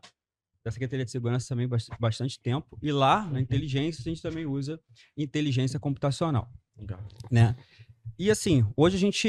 da 0.63 0.69
Secretaria 0.71 1.03
de 1.05 1.09
Segurança 1.11 1.47
também 1.49 1.67
bast- 1.67 1.89
bastante 1.99 2.39
tempo. 2.39 2.77
E 2.81 2.91
lá, 2.91 3.25
na 3.27 3.41
inteligência, 3.41 4.01
a 4.01 4.03
gente 4.03 4.21
também 4.21 4.45
usa 4.45 4.79
inteligência 5.17 5.79
computacional 5.79 6.51
né? 7.31 7.55
E 8.19 8.29
assim, 8.29 8.65
hoje 8.75 8.95
a 8.97 8.99
gente, 8.99 9.27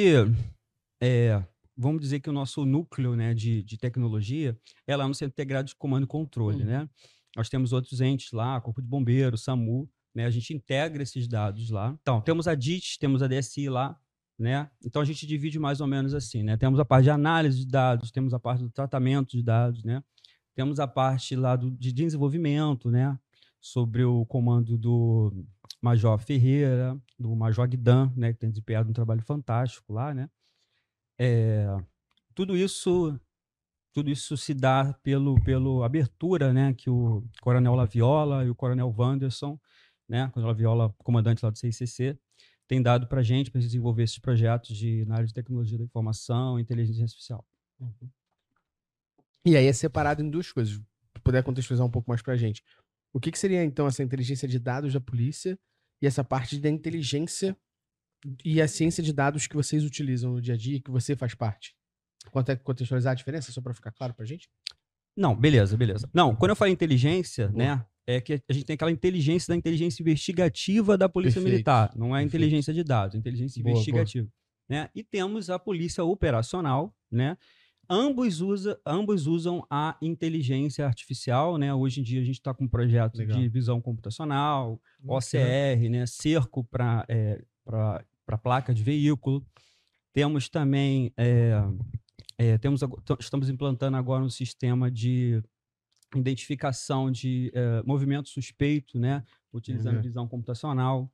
é, 1.00 1.42
vamos 1.76 2.00
dizer 2.00 2.20
que 2.20 2.28
o 2.28 2.32
nosso 2.32 2.64
núcleo 2.66 3.16
né, 3.16 3.32
de, 3.34 3.62
de 3.62 3.76
tecnologia 3.78 4.56
é 4.86 4.94
lá 4.96 5.06
no 5.08 5.14
Centro 5.14 5.32
Integrado 5.32 5.68
de 5.68 5.74
Comando 5.76 6.04
e 6.04 6.06
Controle, 6.06 6.58
Uhum. 6.62 6.66
né? 6.68 6.88
Nós 7.36 7.48
temos 7.48 7.72
outros 7.72 8.00
entes 8.00 8.32
lá, 8.32 8.60
Corpo 8.60 8.82
de 8.82 8.88
Bombeiro, 8.88 9.38
SAMU, 9.38 9.88
né? 10.14 10.26
A 10.26 10.30
gente 10.30 10.54
integra 10.54 11.02
esses 11.02 11.26
dados 11.26 11.70
lá. 11.70 11.96
Então, 12.02 12.20
temos 12.20 12.46
a 12.46 12.54
DIT, 12.54 12.98
temos 12.98 13.22
a 13.22 13.26
DSI 13.26 13.68
lá, 13.68 13.98
né? 14.38 14.70
Então, 14.84 15.00
a 15.00 15.04
gente 15.04 15.26
divide 15.26 15.58
mais 15.58 15.80
ou 15.80 15.86
menos 15.86 16.14
assim, 16.14 16.42
né? 16.42 16.56
Temos 16.56 16.78
a 16.78 16.84
parte 16.84 17.04
de 17.04 17.10
análise 17.10 17.58
de 17.58 17.66
dados, 17.66 18.10
temos 18.10 18.34
a 18.34 18.38
parte 18.38 18.62
do 18.62 18.70
tratamento 18.70 19.36
de 19.36 19.42
dados, 19.42 19.82
né? 19.82 20.02
Temos 20.54 20.78
a 20.78 20.86
parte 20.86 21.34
lá 21.34 21.56
do, 21.56 21.70
de 21.70 21.92
desenvolvimento, 21.92 22.90
né? 22.90 23.18
Sobre 23.60 24.04
o 24.04 24.26
comando 24.26 24.76
do 24.76 25.32
Major 25.80 26.18
Ferreira, 26.18 26.96
do 27.18 27.34
Major 27.34 27.66
Guidan, 27.66 28.12
né, 28.16 28.32
que 28.32 28.38
tem 28.38 28.50
desempenhado 28.50 28.88
um 28.88 28.92
trabalho 28.92 29.22
fantástico 29.22 29.92
lá, 29.92 30.14
né? 30.14 30.30
É, 31.18 31.66
tudo 32.34 32.56
isso 32.56 33.18
tudo 33.92 34.10
isso 34.10 34.36
se 34.36 34.54
dá 34.54 34.92
pelo 35.02 35.34
pelo 35.42 35.82
abertura, 35.82 36.52
né, 36.52 36.74
que 36.74 36.88
o 36.88 37.24
Coronel 37.40 37.74
Laviola 37.74 38.44
e 38.44 38.50
o 38.50 38.54
Coronel 38.54 38.94
Wanderson, 38.96 39.58
né, 40.08 40.28
Coronel 40.32 40.48
Laviola, 40.48 40.94
comandante 40.98 41.44
lá 41.44 41.50
do 41.50 41.58
CICC, 41.58 42.18
tem 42.66 42.80
dado 42.80 43.06
para 43.06 43.22
gente 43.22 43.50
para 43.50 43.60
desenvolver 43.60 44.04
esses 44.04 44.18
projetos 44.18 44.76
de 44.76 45.04
na 45.04 45.16
área 45.16 45.26
de 45.26 45.34
tecnologia 45.34 45.76
da 45.76 45.84
informação, 45.84 46.58
inteligência 46.58 47.04
artificial. 47.04 47.46
E 49.44 49.56
aí 49.56 49.66
é 49.66 49.72
separado 49.72 50.22
em 50.22 50.30
duas 50.30 50.50
coisas. 50.52 50.74
Se 50.74 51.20
puder 51.22 51.42
contextualizar 51.42 51.86
um 51.86 51.90
pouco 51.90 52.08
mais 52.08 52.22
pra 52.22 52.36
gente. 52.36 52.62
O 53.12 53.20
que, 53.20 53.30
que 53.30 53.38
seria, 53.38 53.62
então, 53.62 53.86
essa 53.86 54.02
inteligência 54.02 54.48
de 54.48 54.58
dados 54.58 54.94
da 54.94 55.00
polícia 55.00 55.58
e 56.00 56.06
essa 56.06 56.24
parte 56.24 56.58
da 56.58 56.70
inteligência 56.70 57.56
e 58.44 58.62
a 58.62 58.68
ciência 58.68 59.02
de 59.02 59.12
dados 59.12 59.46
que 59.46 59.56
vocês 59.56 59.84
utilizam 59.84 60.32
no 60.32 60.40
dia 60.40 60.54
a 60.54 60.56
dia, 60.56 60.80
que 60.80 60.90
você 60.90 61.14
faz 61.14 61.34
parte? 61.34 61.76
Quanto 62.30 62.50
é 62.50 62.56
contextualizar 62.56 63.12
a 63.12 63.14
diferença, 63.14 63.52
só 63.52 63.60
pra 63.60 63.74
ficar 63.74 63.90
claro 63.90 64.14
pra 64.14 64.24
gente? 64.24 64.48
Não, 65.16 65.36
beleza, 65.36 65.76
beleza. 65.76 66.08
Não, 66.12 66.34
quando 66.34 66.50
eu 66.50 66.56
falo 66.56 66.70
inteligência, 66.70 67.48
né, 67.48 67.84
é 68.06 68.20
que 68.20 68.40
a 68.48 68.52
gente 68.52 68.64
tem 68.64 68.74
aquela 68.74 68.90
inteligência 68.90 69.52
da 69.52 69.56
inteligência 69.56 70.02
investigativa 70.02 70.96
da 70.96 71.08
Polícia 71.08 71.40
Perfeito, 71.40 71.54
Militar, 71.54 71.92
não 71.94 72.08
é 72.08 72.20
a 72.20 72.22
perfeito. 72.22 72.28
inteligência 72.28 72.72
de 72.72 72.82
dados, 72.82 73.14
é 73.14 73.18
a 73.18 73.20
inteligência 73.20 73.62
Boa, 73.62 73.72
boa. 73.72 73.80
investigativa, 73.80 74.28
né? 74.68 74.88
E 74.94 75.02
temos 75.02 75.50
a 75.50 75.58
Polícia 75.58 76.02
Operacional, 76.02 76.94
né? 77.10 77.36
Ambos, 77.90 78.40
usa, 78.40 78.80
ambos 78.86 79.26
usam 79.26 79.66
a 79.68 79.98
inteligência 80.00 80.86
artificial, 80.86 81.58
né? 81.58 81.74
Hoje 81.74 82.00
em 82.00 82.02
dia 82.02 82.22
a 82.22 82.24
gente 82.24 82.36
está 82.36 82.54
com 82.54 82.64
um 82.64 82.68
projeto 82.68 83.18
Legal. 83.18 83.38
de 83.38 83.48
visão 83.48 83.80
computacional. 83.82 84.80
OCR, 85.04 85.90
né? 85.90 86.06
Cerco 86.06 86.64
para 86.64 87.04
é, 87.08 87.42
para 87.64 88.38
placa 88.38 88.72
de 88.72 88.82
veículo. 88.82 89.44
Temos 90.12 90.48
também 90.48 91.12
é, 91.16 91.52
é, 92.50 92.58
temos 92.58 92.80
estamos 93.20 93.48
implantando 93.48 93.96
agora 93.96 94.24
um 94.24 94.30
sistema 94.30 94.90
de 94.90 95.42
identificação 96.14 97.10
de 97.10 97.50
é, 97.54 97.82
movimento 97.84 98.28
suspeito, 98.28 98.98
né? 98.98 99.24
Utilizando 99.52 99.96
Uhum. 99.96 100.02
visão 100.02 100.28
computacional. 100.28 101.10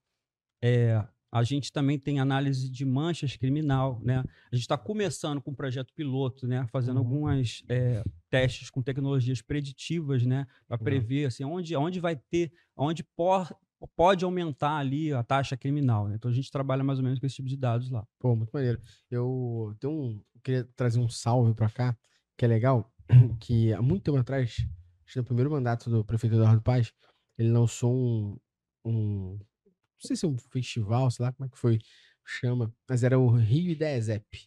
É, 0.62 1.04
a 1.30 1.42
gente 1.42 1.70
também 1.70 1.98
tem 1.98 2.18
análise 2.18 2.70
de 2.70 2.84
manchas 2.84 3.36
criminal, 3.36 4.00
né? 4.02 4.24
A 4.50 4.54
gente 4.56 4.62
está 4.62 4.78
começando 4.78 5.40
com 5.40 5.50
um 5.50 5.54
projeto 5.54 5.92
piloto, 5.92 6.46
né? 6.46 6.66
Fazendo 6.68 6.96
Uhum. 7.00 7.06
alguns 7.06 7.62
é, 7.68 8.02
testes 8.30 8.70
com 8.70 8.80
tecnologias 8.82 9.42
preditivas, 9.42 10.24
né? 10.24 10.46
Para 10.66 10.76
Legal. 10.76 10.84
prever 10.84 11.26
assim, 11.26 11.44
onde, 11.44 11.76
onde 11.76 12.00
vai 12.00 12.16
ter, 12.16 12.50
onde 12.76 13.04
por, 13.04 13.54
pode 13.94 14.24
aumentar 14.24 14.76
ali 14.78 15.12
a 15.12 15.22
taxa 15.22 15.56
criminal. 15.56 16.08
Né? 16.08 16.16
Então 16.16 16.30
a 16.30 16.34
gente 16.34 16.50
trabalha 16.50 16.82
mais 16.82 16.98
ou 16.98 17.04
menos 17.04 17.18
com 17.20 17.26
esse 17.26 17.36
tipo 17.36 17.48
de 17.48 17.56
dados 17.56 17.90
lá. 17.90 18.04
Pô, 18.18 18.34
muito 18.34 18.50
maneiro. 18.50 18.80
Eu 19.10 19.76
tenho 19.78 19.92
um, 19.92 20.22
queria 20.42 20.64
trazer 20.76 21.00
um 21.00 21.08
salve 21.08 21.54
pra 21.54 21.70
cá, 21.70 21.96
que 22.36 22.44
é 22.44 22.48
legal, 22.48 22.92
que 23.40 23.72
há 23.72 23.82
muito 23.82 24.04
tempo 24.04 24.18
atrás, 24.18 24.56
acho 25.04 25.12
que 25.12 25.18
no 25.18 25.24
primeiro 25.24 25.50
mandato 25.50 25.90
do 25.90 26.04
prefeito 26.04 26.36
Eduardo 26.36 26.62
Paz, 26.62 26.92
ele 27.36 27.50
lançou 27.50 27.92
um, 27.94 28.38
um 28.84 29.38
não 29.38 30.06
sei 30.06 30.16
se 30.16 30.24
é 30.24 30.28
um 30.28 30.38
festival, 30.38 31.10
sei 31.10 31.24
lá 31.24 31.32
como 31.32 31.46
é 31.46 31.48
que 31.50 31.58
foi, 31.58 31.78
chama, 32.24 32.72
mas 32.88 33.02
era 33.02 33.18
o 33.18 33.28
Rio 33.28 33.70
Ideias 33.70 34.08
App, 34.08 34.46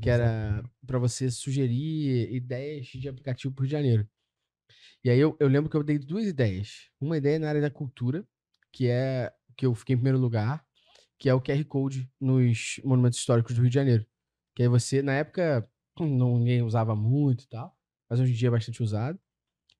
que 0.00 0.10
era 0.10 0.62
pra 0.86 0.98
você 0.98 1.30
sugerir 1.30 2.32
ideias 2.32 2.86
de 2.86 3.08
aplicativo 3.08 3.52
pro 3.52 3.62
Rio 3.62 3.68
de 3.68 3.72
Janeiro. 3.72 4.08
E 5.02 5.10
aí 5.10 5.18
eu, 5.18 5.36
eu 5.40 5.48
lembro 5.48 5.70
que 5.70 5.76
eu 5.76 5.82
dei 5.82 5.98
duas 5.98 6.26
ideias. 6.26 6.90
Uma 7.00 7.16
ideia 7.16 7.38
na 7.38 7.48
área 7.48 7.60
da 7.60 7.70
cultura, 7.70 8.26
que 8.72 8.88
é 8.88 9.32
que 9.56 9.66
eu 9.66 9.74
fiquei 9.74 9.94
em 9.94 9.98
primeiro 9.98 10.18
lugar, 10.18 10.64
que 11.18 11.28
é 11.28 11.34
o 11.34 11.40
QR 11.40 11.64
Code 11.64 12.10
nos 12.20 12.80
monumentos 12.84 13.18
históricos 13.18 13.54
do 13.54 13.62
Rio 13.62 13.70
de 13.70 13.74
Janeiro. 13.74 14.06
Que 14.54 14.62
aí 14.62 14.68
você, 14.68 15.02
na 15.02 15.12
época, 15.14 15.68
não, 15.98 16.38
ninguém 16.38 16.62
usava 16.62 16.94
muito 16.94 17.44
e 17.44 17.48
tal, 17.48 17.76
mas 18.08 18.20
hoje 18.20 18.32
em 18.32 18.36
dia 18.36 18.48
é 18.48 18.50
bastante 18.50 18.82
usado. 18.82 19.18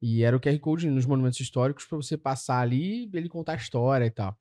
E 0.02 0.22
era 0.22 0.36
o 0.36 0.40
QR 0.40 0.58
Code 0.58 0.90
nos 0.90 1.06
monumentos 1.06 1.40
históricos 1.40 1.86
para 1.86 1.96
você 1.96 2.16
passar 2.16 2.60
ali 2.60 3.06
e 3.06 3.16
ele 3.16 3.28
contar 3.28 3.52
a 3.52 3.56
história 3.56 4.04
e 4.04 4.10
tal. 4.10 4.36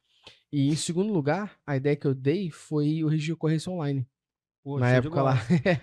E 0.51 0.67
em 0.67 0.75
segundo 0.75 1.13
lugar, 1.13 1.57
a 1.65 1.77
ideia 1.77 1.95
que 1.95 2.05
eu 2.05 2.13
dei 2.13 2.49
foi 2.49 3.03
o 3.03 3.09
de 3.09 3.31
ocorrência 3.31 3.71
online. 3.71 4.05
Pô, 4.63 4.79
na 4.79 4.89
época 4.89 5.21
lá. 5.21 5.35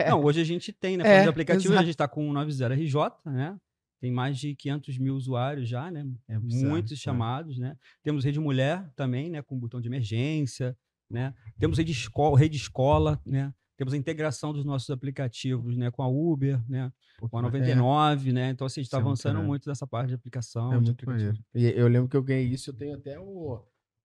Não, 0.09 0.23
hoje 0.25 0.41
a 0.41 0.45
gente 0.45 0.73
tem, 0.73 0.97
né? 0.97 1.05
É, 1.05 1.07
Falando 1.07 1.23
de 1.25 1.29
aplicativo, 1.29 1.67
exato. 1.69 1.81
a 1.81 1.85
gente 1.85 1.95
está 1.95 2.09
com 2.09 2.29
o 2.29 2.33
90RJ, 2.33 3.13
né? 3.27 3.59
Tem 4.01 4.11
mais 4.11 4.39
de 4.39 4.55
500 4.55 4.99
mil 4.99 5.15
usuários 5.15 5.69
já, 5.69 5.91
né? 5.91 6.07
É 6.27 6.39
bizarro, 6.39 6.71
Muitos 6.71 6.93
é. 6.93 6.97
chamados, 6.97 7.59
né? 7.59 7.77
Temos 8.03 8.25
Rede 8.25 8.41
Mulher 8.41 8.91
também, 8.97 9.29
né? 9.29 9.43
Com 9.43 9.59
botão 9.59 9.81
de 9.81 9.89
emergência, 9.89 10.77
né? 11.11 11.35
Temos 11.59 11.77
Rede 11.77 11.93
Escola, 11.93 12.39
Rede 12.39 12.57
Escola, 12.57 13.21
né? 13.27 13.53
Temos 13.81 13.95
a 13.95 13.97
integração 13.97 14.53
dos 14.53 14.63
nossos 14.63 14.91
aplicativos, 14.91 15.75
né? 15.75 15.91
Com 15.91 16.03
a 16.03 16.07
Uber, 16.07 16.61
né? 16.69 16.93
Com 17.19 17.39
a 17.39 17.41
99, 17.41 18.31
né? 18.31 18.51
Então, 18.51 18.67
assim, 18.67 18.81
a 18.81 18.83
gente 18.83 18.89
está 18.89 18.99
é 18.99 19.01
muito 19.01 19.09
avançando 19.09 19.33
maneiro. 19.37 19.49
muito 19.49 19.69
nessa 19.71 19.87
parte 19.87 20.09
de 20.09 20.15
aplicação. 20.17 20.67
É 20.67 20.77
de 20.79 20.85
muito 20.85 20.91
aplicativo. 20.91 21.43
E 21.55 21.65
eu 21.65 21.89
lembro 21.89 22.07
que 22.07 22.15
eu 22.15 22.23
ganhei 22.23 22.45
isso, 22.45 22.69
eu 22.69 22.75
tenho 22.75 22.95
até 22.95 23.19
o, 23.19 23.59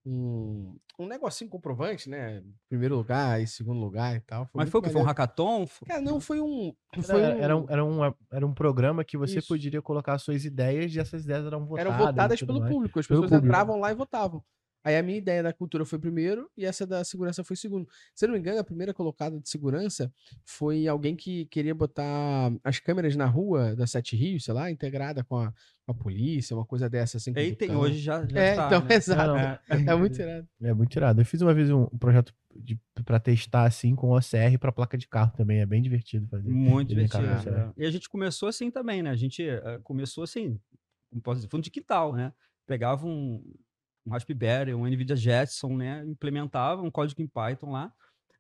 um, 0.06 0.78
um 0.98 1.06
negocinho 1.06 1.50
comprovante, 1.50 2.10
né? 2.10 2.42
Primeiro 2.70 2.96
lugar 2.96 3.42
e 3.42 3.48
segundo 3.48 3.82
lugar 3.82 4.16
e 4.16 4.22
tal. 4.22 4.50
Mas 4.54 4.64
muito 4.64 4.72
foi 4.72 4.80
o 4.80 4.84
que? 4.86 4.90
Foi 4.92 5.02
um 5.02 5.04
hackathon? 5.04 5.68
Foi- 5.68 5.88
Cara, 5.90 6.00
não, 6.02 6.22
foi 6.22 6.40
um. 6.40 6.74
Era, 6.94 7.04
Foi 7.04 7.22
um, 7.22 7.26
era, 7.26 7.58
um, 7.58 7.66
era, 7.68 7.86
um, 7.86 8.14
era 8.32 8.48
um 8.48 8.54
programa 8.54 9.04
que 9.04 9.18
você 9.18 9.40
Isso. 9.40 9.50
poderia 9.50 9.82
colocar 9.82 10.18
suas 10.20 10.46
ideias 10.46 10.96
e 10.96 11.02
essas 11.02 11.26
ideias 11.26 11.46
eram 11.46 11.66
votadas. 11.66 11.94
eram 11.94 12.06
votadas 12.06 12.42
pelo 12.42 12.62
mais. 12.62 12.72
público. 12.74 12.98
As 12.98 13.06
pessoas 13.06 13.30
público. 13.30 13.46
entravam 13.46 13.78
lá 13.78 13.92
e 13.92 13.96
votavam. 13.96 14.42
Aí 14.86 14.96
a 14.96 15.02
minha 15.02 15.18
ideia 15.18 15.42
da 15.42 15.52
cultura 15.52 15.84
foi 15.84 15.98
primeiro 15.98 16.48
e 16.56 16.64
essa 16.64 16.86
da 16.86 17.04
segurança 17.04 17.44
foi 17.44 17.56
segundo. 17.56 17.90
Se 18.14 18.24
eu 18.24 18.28
não 18.28 18.34
me 18.34 18.40
engano, 18.40 18.60
a 18.60 18.64
primeira 18.64 18.94
colocada 18.94 19.40
de 19.40 19.50
segurança 19.50 20.14
foi 20.46 20.88
alguém 20.88 21.16
que 21.16 21.48
queria 21.48 21.74
botar 21.74 22.54
as 22.64 22.80
câmeras 22.80 23.16
na 23.16 23.26
rua 23.26 23.76
da 23.76 23.88
Sete 23.88 24.16
Rios, 24.16 24.44
sei 24.44 24.54
lá, 24.54 24.70
integrada 24.70 25.24
com 25.24 25.38
a, 25.38 25.52
com 25.86 25.92
a 25.92 25.96
polícia, 25.96 26.56
uma 26.56 26.66
coisa 26.66 26.88
dessa 26.88 27.18
assim. 27.18 27.34
Aí 27.36 27.56
tem 27.56 27.76
hoje 27.76 27.98
já, 27.98 28.24
já 28.28 28.40
É, 28.40 28.56
tá, 28.56 28.68
então, 28.68 28.82
né? 28.84 28.94
exato. 28.96 29.28
Não, 29.34 29.38
É, 29.40 29.84
não. 29.86 29.98
muito 29.98 30.22
irado. 30.22 30.48
É 30.62 30.74
muito 30.74 30.96
irado. 30.96 31.22
Eu 31.22 31.26
fiz 31.26 31.42
uma 31.42 31.54
vez 31.56 31.72
um, 31.72 31.88
um 31.92 31.98
projeto 31.98 32.32
de, 32.56 32.80
pra 33.04 33.20
testar 33.20 33.64
assim 33.64 33.96
com 33.96 34.12
OCR 34.12 34.60
pra 34.60 34.72
placa 34.72 34.96
de 34.96 35.08
carro 35.08 35.34
também. 35.36 35.62
É 35.62 35.66
bem 35.66 35.82
divertido 35.82 36.28
fazer. 36.28 36.48
Muito 36.48 36.90
divertido. 36.90 37.26
é. 37.26 37.74
E 37.76 37.86
a 37.88 37.90
gente 37.90 38.08
começou 38.08 38.48
assim 38.48 38.70
também, 38.70 39.02
né? 39.02 39.10
A 39.10 39.16
gente 39.16 39.42
eh, 39.42 39.80
começou 39.84 40.24
assim, 40.24 40.60
como 41.10 41.24
posso 41.24 41.38
dizer, 41.38 41.50
fundo 41.50 41.64
de 41.64 41.72
quintal, 41.72 42.14
né? 42.14 42.32
Pegava 42.68 43.06
um, 43.08 43.44
um 44.06 44.12
Raspberry, 44.12 44.74
um 44.74 44.86
NVIDIA 44.86 45.16
Jetson, 45.16 45.76
né? 45.76 46.04
Implementava 46.06 46.82
um 46.82 46.92
código 46.92 47.22
em 47.22 47.28
Python 47.28 47.72
lá. 47.72 47.92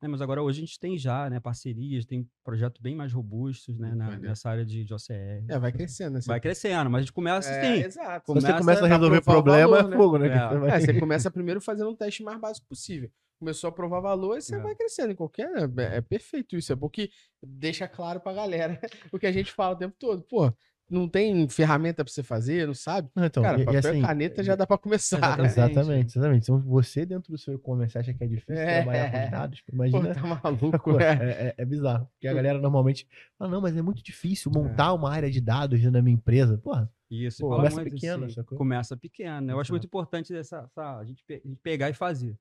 né? 0.01 0.07
Mas 0.09 0.21
agora 0.21 0.43
hoje 0.43 0.59
a 0.59 0.65
gente 0.65 0.79
tem 0.79 0.97
já, 0.97 1.27
né? 1.29 1.39
Parcerias, 1.39 2.05
tem 2.05 2.29
projetos 2.43 2.79
bem 2.81 2.93
mais 2.95 3.11
robustos, 3.11 3.79
né? 3.79 3.95
na- 3.95 4.17
nessa 4.17 4.49
área 4.49 4.63
de, 4.65 4.83
de 4.83 4.93
OCR. 4.93 5.43
É, 5.47 5.57
vai 5.57 5.71
crescendo. 5.71 6.13
né? 6.15 6.21
Você- 6.21 6.27
Vai 6.27 6.39
crescendo, 6.39 6.89
mas 6.89 6.99
a 6.99 7.01
gente 7.03 7.13
começa 7.13 7.49
É, 7.49 7.59
assim. 7.73 7.83
exato. 7.83 8.25
Se 8.27 8.33
você 8.33 8.47
começa 8.47 8.59
começa 8.59 8.85
a 8.85 8.87
resolver 8.87 9.21
problema, 9.21 9.75
valor, 9.77 9.89
né? 9.89 9.95
é 9.95 9.97
fogo, 9.97 10.17
né? 10.19 10.27
É. 10.27 10.29
Que 10.49 10.55
você 10.59 10.71
É, 10.71 10.79
você 10.79 10.93
começa 11.07 11.31
primeiro 11.31 11.59
fazendo 11.61 11.89
um 11.89 11.95
teste 11.95 12.21
mais 12.23 12.39
básico 12.39 12.67
possível. 12.67 13.09
Começou 13.39 13.67
a 13.67 13.71
provar 13.71 13.99
valor 13.99 14.37
e 14.37 14.41
você 14.41 14.55
É. 14.55 14.59
vai 14.59 14.75
crescendo 14.75 15.11
em 15.11 15.15
qualquer. 15.15 15.49
É, 15.77 15.97
é 15.97 16.01
perfeito 16.01 16.55
isso. 16.55 16.71
É 16.71 16.75
bom 16.75 16.87
que 16.89 17.09
deixa 17.43 17.87
claro 17.87 18.19
pra 18.19 18.31
galera 18.33 18.79
o 19.11 19.17
que 19.17 19.25
a 19.25 19.31
gente 19.31 19.51
fala 19.51 19.75
o 19.75 19.77
tempo 19.77 19.95
todo. 19.97 20.21
Pô, 20.23 20.53
não 20.89 21.07
tem 21.09 21.47
ferramenta 21.49 22.03
pra 22.03 22.13
você 22.13 22.21
fazer, 22.21 22.67
não 22.67 22.73
sabe? 22.73 23.09
Não, 23.15 23.25
então, 23.25 23.41
Cara, 23.41 23.57
e- 23.57 23.61
e 23.61 23.65
papel 23.65 23.79
assim, 23.79 23.99
e 23.99 24.01
caneta 24.01 24.43
já 24.43 24.55
dá 24.55 24.67
pra 24.67 24.77
começar. 24.77 25.17
Exatamente. 25.17 25.51
Exatamente, 25.51 26.17
exatamente. 26.17 26.43
Então, 26.43 26.59
você 26.61 27.05
dentro 27.05 27.31
do 27.31 27.37
seu 27.37 27.55
e-commerce 27.55 27.97
acha 27.97 28.13
que 28.13 28.23
é 28.23 28.27
difícil 28.27 28.55
É. 28.63 28.83
trabalhar 28.83 29.11
com 29.11 29.23
os 29.25 29.31
dados? 29.31 29.61
Pô, 29.65 29.73
Imagina. 29.73 30.13
tá 30.13 30.21
Pô, 30.21 30.27
maluco, 30.43 30.99
é, 31.01 31.03
é. 31.05 31.47
é- 31.47 31.55
é 31.57 31.65
bizarro. 31.65 32.07
Porque 32.13 32.27
a 32.27 32.33
galera 32.33 32.59
normalmente 32.59 33.07
fala, 33.37 33.49
não, 33.51 33.61
mas 33.61 33.75
é 33.75 33.81
muito 33.81 34.03
difícil 34.03 34.51
montar 34.51 34.93
uma 34.93 35.11
área 35.11 35.29
de 35.31 35.41
dados 35.41 35.77
dentro 35.79 35.93
da 35.93 36.01
minha 36.01 36.15
empresa. 36.15 36.57
Porra, 36.57 36.89
Isso, 37.09 37.41
Pô, 37.41 37.49
fala 37.49 37.69
começa 37.69 37.83
pequeno, 37.83 38.25
assim? 38.25 38.43
Começa 38.43 38.97
pequeno. 38.97 39.41
né? 39.47 39.53
Eu 39.53 39.59
acho 39.59 39.71
muito 39.71 39.85
importante 39.87 40.35
essa, 40.35 40.65
essa- 40.69 40.97
a, 40.99 41.03
gente 41.05 41.23
pe- 41.25 41.41
a 41.43 41.47
gente 41.47 41.59
pegar 41.61 41.89
e 41.89 41.93
fazer. 41.93 42.35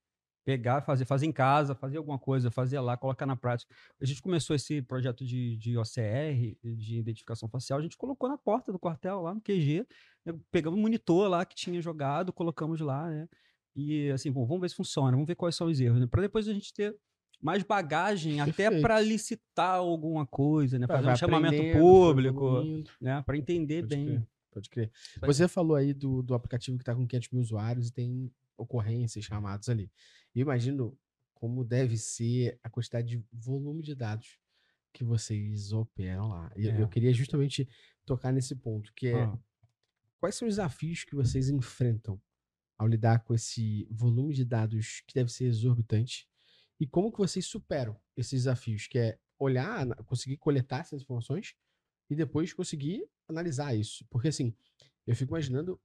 Pegar, 0.45 0.83
fazer, 0.83 1.05
fazer 1.05 1.27
em 1.27 1.33
casa, 1.33 1.75
fazer 1.75 1.97
alguma 1.97 2.19
coisa, 2.19 2.51
fazer 2.51 2.79
lá, 2.81 2.97
colocar 2.97 3.25
na 3.25 3.35
prática. 3.35 3.75
A 4.01 4.05
gente 4.05 4.21
começou 4.21 4.55
esse 4.55 4.83
projeto 4.83 5.25
de, 5.25 5.57
de 5.57 5.79
OCR, 5.79 6.57
de 6.63 6.99
identificação 6.99 7.49
facial, 7.49 7.79
a 7.79 7.83
gente 7.83 7.97
colocou 7.97 8.29
na 8.29 8.37
porta 8.37 8.71
do 8.71 8.79
quartel, 8.79 9.23
lá 9.23 9.35
no 9.35 9.41
QG, 9.41 9.87
né? 10.25 10.35
pegamos 10.51 10.79
um 10.79 10.83
monitor 10.83 11.29
lá 11.29 11.45
que 11.45 11.55
tinha 11.55 11.81
jogado, 11.81 12.33
colocamos 12.33 12.81
lá, 12.81 13.09
né? 13.09 13.29
E 13.75 14.11
assim, 14.11 14.31
bom, 14.31 14.47
vamos 14.47 14.61
ver 14.61 14.69
se 14.69 14.77
funciona, 14.77 15.13
vamos 15.13 15.27
ver 15.27 15.35
quais 15.35 15.57
são 15.57 15.67
os 15.67 15.81
erros, 15.81 15.99
né? 15.99 16.07
Para 16.07 16.23
depois 16.23 16.47
a 16.47 16.53
gente 16.53 16.73
ter 16.73 16.95
mais 17.41 17.63
bagagem 17.63 18.41
até 18.41 18.53
Perfeito. 18.53 18.83
para 18.83 19.01
licitar 19.01 19.77
alguma 19.77 20.25
coisa, 20.27 20.79
né? 20.79 20.87
Fazer 20.87 21.11
um 21.11 21.17
chamamento 21.17 21.79
público, 21.79 22.63
né? 23.01 23.23
Para 23.23 23.37
entender 23.37 23.83
Pode 23.83 23.97
bem. 23.97 24.07
crer, 24.07 24.29
Pode 24.51 24.71
crer. 24.71 24.93
Você 25.23 25.49
falou 25.49 25.77
aí 25.77 25.93
do, 25.93 26.23
do 26.23 26.35
aplicativo 26.35 26.79
que 26.79 26.85
tá 26.85 26.95
com 26.95 27.07
500 27.07 27.29
mil 27.31 27.43
usuários 27.43 27.89
e 27.89 27.93
tem 27.93 28.33
ocorrências, 28.57 29.25
chamados 29.25 29.69
ali. 29.69 29.91
Eu 30.35 30.43
imagino 30.43 30.99
como 31.35 31.65
deve 31.65 31.97
ser 31.97 32.59
a 32.63 32.71
quantidade 32.71 33.09
de 33.17 33.25
volume 33.33 33.83
de 33.83 33.95
dados 33.95 34.39
que 34.93 35.05
vocês 35.05 35.73
operam 35.73 36.29
lá. 36.29 36.53
E 36.57 36.67
eu- 36.67 36.73
É. 36.73 36.83
eu 36.83 36.89
queria 36.89 37.13
justamente 37.13 37.69
tocar 38.05 38.33
nesse 38.33 38.55
ponto, 38.55 38.93
que 38.95 39.09
é 39.09 39.23
Ah. 39.25 39.39
quais 40.21 40.35
são 40.37 40.47
os 40.49 40.55
desafios 40.55 41.05
que 41.05 41.15
vocês 41.15 41.49
enfrentam 41.51 42.21
ao 42.79 42.87
lidar 42.89 43.23
com 43.25 43.35
esse 43.35 43.87
volume 43.91 44.35
de 44.35 44.45
dados 44.45 45.01
que 45.07 45.15
deve 45.15 45.31
ser 45.31 45.45
exorbitante 45.47 46.29
e 46.81 46.87
como 46.87 47.11
que 47.13 47.19
vocês 47.19 47.47
superam 47.47 48.01
esses 48.17 48.43
desafios, 48.43 48.87
que 48.87 48.99
é 48.99 49.19
olhar, 49.39 49.87
conseguir 50.05 50.37
coletar 50.39 50.81
essas 50.81 51.03
informações 51.03 51.55
e 52.11 52.15
depois 52.17 52.53
conseguir 52.53 53.05
analisar 53.29 53.75
isso. 53.75 54.05
Porque 54.11 54.29
assim, 54.29 54.55
eu 55.07 55.15
fico 55.15 55.33
imaginando 55.33 55.81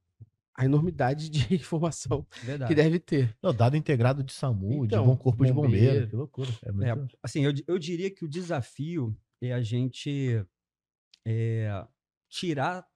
a 0.60 0.64
enormidade 0.66 1.30
de 1.30 1.38
informação 1.54 2.26
Verdade. 2.42 2.68
que 2.68 2.74
deve 2.74 2.98
ter. 2.98 3.36
não, 3.42 3.54
dado 3.54 3.76
integrado 3.76 4.22
de 4.22 4.32
SAMU, 4.32 4.84
Então, 4.84 5.02
de 5.02 5.08
bom 5.08 5.16
corpo 5.16 5.44
de 5.44 5.52
bombeiro. 5.52 5.86
bombeiro. 5.86 6.08
Que 6.08 6.16
loucura. 6.16 6.50
É 6.64 6.72
muito... 6.72 6.86
É, 7.14 7.18
assim, 7.22 7.44
eu, 7.44 7.52
eu 7.66 7.78
diria 7.78 8.10
que 8.10 8.24
o 8.24 8.28
desafio 8.28 9.16
é 9.42 9.52
a 9.52 9.62
gente 9.62 10.44
é, 11.26 11.86
tirar 12.28 12.86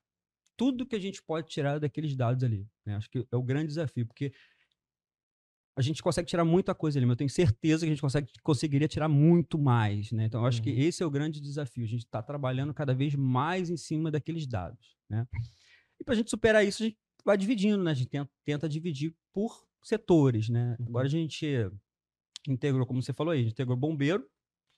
tudo 0.56 0.86
que 0.86 0.94
a 0.94 1.00
gente 1.00 1.22
pode 1.22 1.48
tirar 1.48 1.78
daqueles 1.80 2.14
dados 2.14 2.44
ali. 2.44 2.68
né? 2.86 2.96
Acho 2.96 3.10
que 3.10 3.26
é 3.30 3.36
o 3.36 3.42
grande 3.42 3.68
desafio, 3.68 4.06
porque 4.06 4.32
a 5.76 5.82
gente 5.82 6.02
consegue 6.02 6.28
tirar 6.28 6.44
muita 6.44 6.72
coisa 6.74 6.98
ali, 6.98 7.04
mas 7.06 7.14
eu 7.14 7.16
tenho 7.16 7.30
certeza 7.30 7.80
que 7.84 7.90
a 7.90 7.94
gente 7.94 8.00
consegue, 8.00 8.30
conseguiria 8.42 8.86
tirar 8.86 9.08
muito 9.08 9.58
mais. 9.58 10.12
Né? 10.12 10.26
Então, 10.26 10.42
eu 10.42 10.46
acho 10.46 10.62
que 10.62 10.70
Uhum. 10.70 10.78
esse 10.78 11.02
é 11.02 11.06
o 11.06 11.10
grande 11.10 11.40
desafio. 11.40 11.82
A 11.84 11.88
gente 11.88 12.04
está 12.04 12.22
trabalhando 12.22 12.72
cada 12.74 12.94
vez 12.94 13.14
mais 13.16 13.70
em 13.70 13.76
cima 13.76 14.10
daqueles 14.10 14.46
dados. 14.46 14.96
Né? 15.10 15.26
E 16.00 16.04
para 16.04 16.14
a 16.14 16.16
gente 16.16 16.30
superar 16.30 16.64
isso, 16.64 16.82
a 16.82 16.86
gente 16.86 16.98
vai 17.24 17.36
dividindo, 17.36 17.82
né? 17.82 17.90
A 17.90 17.94
gente 17.94 18.08
tenta, 18.08 18.30
tenta 18.44 18.68
dividir 18.68 19.14
por 19.32 19.66
setores, 19.82 20.48
né? 20.48 20.76
Agora 20.86 21.06
a 21.06 21.10
gente 21.10 21.46
integrou, 22.48 22.86
como 22.86 23.02
você 23.02 23.12
falou 23.12 23.32
aí, 23.32 23.40
a 23.40 23.42
gente 23.42 23.52
integrou 23.52 23.76
bombeiro 23.76 24.28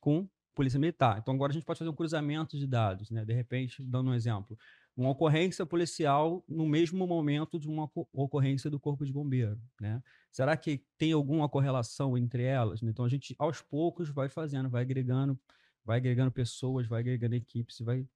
com 0.00 0.28
polícia 0.54 0.78
militar. 0.78 1.18
Então 1.18 1.34
agora 1.34 1.52
a 1.52 1.54
gente 1.54 1.64
pode 1.64 1.78
fazer 1.78 1.90
um 1.90 1.94
cruzamento 1.94 2.56
de 2.58 2.66
dados, 2.66 3.10
né? 3.10 3.24
De 3.24 3.34
repente, 3.34 3.82
dando 3.84 4.10
um 4.10 4.14
exemplo, 4.14 4.58
uma 4.96 5.10
ocorrência 5.10 5.66
policial 5.66 6.42
no 6.48 6.66
mesmo 6.66 7.06
momento 7.06 7.58
de 7.58 7.68
uma 7.68 7.84
oco- 7.84 8.08
ocorrência 8.12 8.70
do 8.70 8.80
corpo 8.80 9.04
de 9.04 9.12
bombeiro, 9.12 9.60
né? 9.80 10.02
Será 10.32 10.56
que 10.56 10.82
tem 10.96 11.12
alguma 11.12 11.48
correlação 11.48 12.16
entre 12.16 12.42
elas? 12.42 12.80
né? 12.80 12.90
Então 12.90 13.04
a 13.04 13.08
gente 13.08 13.34
aos 13.38 13.60
poucos 13.60 14.08
vai 14.08 14.28
fazendo, 14.28 14.70
vai 14.70 14.82
agregando, 14.82 15.38
vai 15.84 15.98
agregando 15.98 16.30
pessoas, 16.32 16.86
vai 16.86 17.00
agregando 17.00 17.34
equipes, 17.34 17.78
vai 17.80 18.06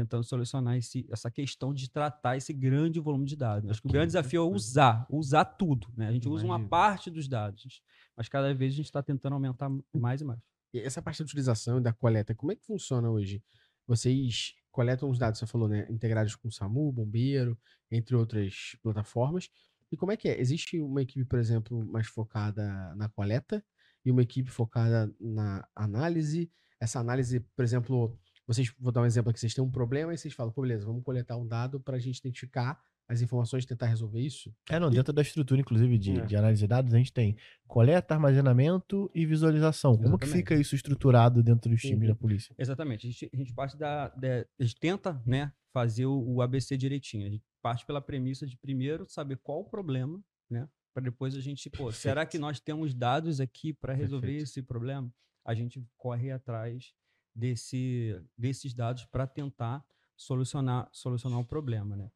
tentando 0.00 0.24
solucionar 0.24 0.76
esse, 0.76 1.06
essa 1.10 1.30
questão 1.30 1.72
de 1.74 1.90
tratar 1.90 2.36
esse 2.36 2.52
grande 2.52 2.98
volume 2.98 3.26
de 3.26 3.36
dados. 3.36 3.70
Acho 3.70 3.82
que 3.82 3.88
o 3.88 3.90
grande 3.90 4.08
desafio 4.08 4.42
é 4.42 4.54
usar, 4.54 5.06
usar 5.10 5.44
tudo, 5.44 5.88
né? 5.96 6.08
A 6.08 6.12
gente 6.12 6.28
usa 6.28 6.44
uma 6.44 6.60
parte 6.68 7.10
dos 7.10 7.28
dados, 7.28 7.82
mas 8.16 8.28
cada 8.28 8.52
vez 8.54 8.72
a 8.72 8.76
gente 8.76 8.86
está 8.86 9.02
tentando 9.02 9.34
aumentar 9.34 9.70
mais 9.94 10.20
e 10.20 10.24
mais. 10.24 10.40
E 10.72 10.78
essa 10.78 11.02
parte 11.02 11.18
da 11.18 11.24
utilização 11.24 11.78
e 11.78 11.82
da 11.82 11.92
coleta, 11.92 12.34
como 12.34 12.52
é 12.52 12.56
que 12.56 12.64
funciona 12.64 13.10
hoje? 13.10 13.42
Vocês 13.86 14.54
coletam 14.70 15.10
os 15.10 15.18
dados, 15.18 15.38
você 15.38 15.46
falou, 15.46 15.68
né? 15.68 15.86
Integrados 15.90 16.34
com 16.36 16.48
o 16.48 16.52
SAMU, 16.52 16.92
Bombeiro, 16.92 17.58
entre 17.90 18.14
outras 18.14 18.76
plataformas. 18.82 19.50
E 19.92 19.96
como 19.96 20.12
é 20.12 20.16
que 20.16 20.28
é? 20.28 20.40
Existe 20.40 20.80
uma 20.80 21.02
equipe, 21.02 21.24
por 21.24 21.38
exemplo, 21.38 21.84
mais 21.84 22.06
focada 22.06 22.94
na 22.94 23.08
coleta 23.08 23.64
e 24.04 24.10
uma 24.10 24.22
equipe 24.22 24.48
focada 24.48 25.12
na 25.20 25.66
análise? 25.74 26.50
Essa 26.78 27.00
análise, 27.00 27.40
por 27.40 27.64
exemplo, 27.64 28.16
vocês, 28.52 28.72
vou 28.78 28.90
dar 28.92 29.02
um 29.02 29.06
exemplo 29.06 29.30
aqui, 29.30 29.38
vocês 29.40 29.54
têm 29.54 29.62
um 29.62 29.70
problema 29.70 30.12
e 30.12 30.18
vocês 30.18 30.34
falam, 30.34 30.52
pô, 30.52 30.62
beleza, 30.62 30.84
vamos 30.84 31.02
coletar 31.04 31.36
um 31.36 31.46
dado 31.46 31.78
para 31.80 31.96
a 31.96 32.00
gente 32.00 32.18
identificar 32.18 32.80
as 33.08 33.20
informações 33.22 33.64
e 33.64 33.66
tentar 33.66 33.86
resolver 33.86 34.20
isso? 34.20 34.54
É, 34.70 34.78
não, 34.78 34.88
dentro 34.90 35.12
da 35.12 35.20
estrutura, 35.22 35.60
inclusive, 35.60 35.98
de, 35.98 36.20
É. 36.20 36.24
de 36.26 36.36
análise 36.36 36.60
de 36.62 36.66
dados, 36.68 36.94
a 36.94 36.98
gente 36.98 37.12
tem 37.12 37.36
coleta, 37.66 38.14
armazenamento 38.14 39.10
e 39.14 39.26
visualização. 39.26 39.96
Como 39.96 40.16
que 40.18 40.24
Exatamente. 40.26 40.36
fica 40.48 40.54
isso 40.60 40.74
estruturado 40.74 41.42
dentro 41.42 41.70
dos 41.70 41.80
times 41.80 42.08
da 42.08 42.14
polícia? 42.14 42.54
Exatamente. 42.58 43.06
A 43.06 43.10
gente, 43.10 43.30
a 43.32 43.36
gente 43.36 43.52
parte 43.52 43.76
da, 43.76 44.08
da- 44.10 44.46
A 44.58 44.62
gente 44.62 44.76
tenta, 44.78 45.20
né, 45.26 45.52
fazer 45.72 46.06
o, 46.06 46.20
o 46.34 46.42
ABC 46.42 46.76
direitinho. 46.76 47.26
A 47.26 47.30
gente 47.30 47.44
parte 47.62 47.84
pela 47.84 48.00
premissa 48.00 48.46
de 48.46 48.56
primeiro 48.56 49.06
saber 49.08 49.36
qual 49.42 49.60
o 49.60 49.64
problema, 49.64 50.20
né? 50.48 50.68
Para 50.94 51.04
depois 51.04 51.34
a 51.36 51.40
gente, 51.40 51.68
pô, 51.70 51.92
será 51.92 52.24
que 52.26 52.38
nós 52.38 52.58
temos 52.58 52.92
dados 52.94 53.40
aqui 53.40 53.72
para 53.72 53.92
resolver 53.92 54.26
Perfeito. 54.28 54.44
esse 54.48 54.62
problema? 54.62 55.12
A 55.44 55.54
gente 55.54 55.84
corre 55.96 56.30
atrás 56.32 56.92
desse, 57.34 58.20
desses 58.36 58.74
dados 58.74 59.04
para 59.06 59.26
tentar 59.26 59.84
solucionar, 60.16 60.88
solucionar 60.92 61.38
o 61.40 61.44
problema, 61.44 61.96
né? 61.96 62.10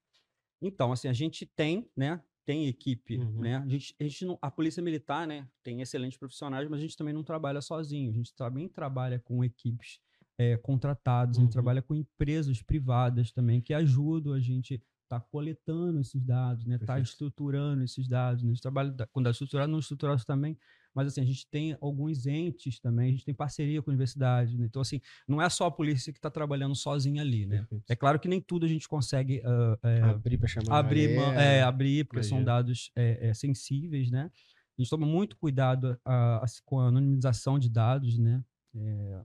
Então, 0.60 0.92
assim, 0.92 1.08
a 1.08 1.12
gente 1.12 1.46
tem, 1.46 1.90
né? 1.96 2.22
Tem 2.44 2.66
equipe, 2.68 3.18
Uhum. 3.18 3.40
né? 3.40 3.56
A 3.56 3.66
gente, 3.68 3.94
a 3.98 4.04
gente 4.04 4.24
não, 4.26 4.38
a 4.40 4.50
polícia 4.50 4.82
militar, 4.82 5.26
né? 5.26 5.48
Tem 5.62 5.80
excelentes 5.80 6.18
profissionais, 6.18 6.68
mas 6.68 6.78
a 6.78 6.82
gente 6.82 6.96
também 6.96 7.14
não 7.14 7.22
trabalha 7.24 7.60
sozinho. 7.60 8.10
A 8.10 8.14
gente 8.14 8.34
também 8.34 8.68
trabalha 8.68 9.18
com 9.18 9.42
equipes 9.42 9.98
eh, 10.38 10.56
contratadas, 10.58 11.38
a 11.38 11.40
gente 11.40 11.50
Uhum. 11.50 11.52
trabalha 11.52 11.80
com 11.82 11.94
empresas 11.94 12.60
privadas 12.62 13.32
também 13.32 13.60
que 13.60 13.72
ajudam 13.72 14.32
a 14.34 14.40
gente 14.40 14.82
tá 15.08 15.20
coletando 15.20 16.00
esses 16.00 16.22
dados, 16.24 16.66
né? 16.66 16.78
Tá 16.78 16.98
Perfeito. 16.98 17.00
estruturando 17.00 17.82
esses 17.84 18.08
dados. 18.08 18.42
Né? 18.42 18.50
A 18.50 18.52
gente 18.54 18.62
trabalha 18.62 18.92
com 19.12 19.22
dados 19.22 19.36
estruturados, 19.36 19.72
não 19.72 19.78
estruturados 19.78 20.24
também, 20.24 20.58
mas 20.94 21.08
assim 21.08 21.20
a 21.20 21.24
gente 21.24 21.46
tem 21.48 21.76
alguns 21.80 22.26
entes 22.26 22.78
também. 22.78 23.08
A 23.08 23.12
gente 23.12 23.24
tem 23.24 23.34
parceria 23.34 23.82
com 23.82 23.90
a 23.90 23.92
universidade, 23.92 24.56
né? 24.56 24.66
então 24.66 24.80
assim 24.80 25.00
não 25.26 25.40
é 25.42 25.48
só 25.48 25.66
a 25.66 25.70
polícia 25.70 26.12
que 26.12 26.18
está 26.18 26.30
trabalhando 26.30 26.74
sozinha 26.74 27.22
ali, 27.22 27.46
né? 27.46 27.58
Perfeito. 27.58 27.84
É 27.88 27.96
claro 27.96 28.18
que 28.20 28.28
nem 28.28 28.40
tudo 28.40 28.64
a 28.64 28.68
gente 28.68 28.88
consegue 28.88 29.42
ah, 29.44 29.78
é, 29.82 30.00
abrir 30.02 30.38
para 30.38 30.48
chamar. 30.48 30.76
a 30.76 30.78
abrir, 30.78 31.16
mão- 31.16 31.30
galera. 31.32 31.42
é, 31.42 31.62
abrir, 31.62 32.04
porque 32.04 32.22
são 32.22 32.38
imagino. 32.38 32.46
dados 32.46 32.90
é, 32.94 33.28
é, 33.28 33.34
sensíveis, 33.34 34.10
né? 34.10 34.30
A 34.76 34.82
gente 34.82 34.90
toma 34.90 35.06
muito 35.06 35.36
cuidado 35.36 35.98
ah, 36.04 36.40
assim, 36.42 36.60
com 36.64 36.80
a 36.80 36.88
anonimização 36.88 37.58
de 37.58 37.68
dados, 37.68 38.18
né? 38.18 38.42
É, 38.76 39.20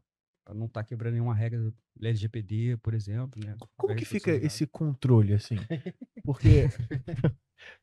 para 0.50 0.58
não 0.58 0.66
estar 0.66 0.84
quebrando 0.84 1.14
nenhuma 1.14 1.36
regra 1.36 1.60
do 1.60 1.74
LGPD, 2.02 2.78
por 2.78 2.96
exemplo, 2.96 3.40
né? 3.46 3.56
Como 3.78 3.96
que 3.96 4.04
fica 4.04 4.32
esse 4.32 4.66
controle, 4.66 5.34
assim? 5.34 5.56
Porque, 6.26 6.68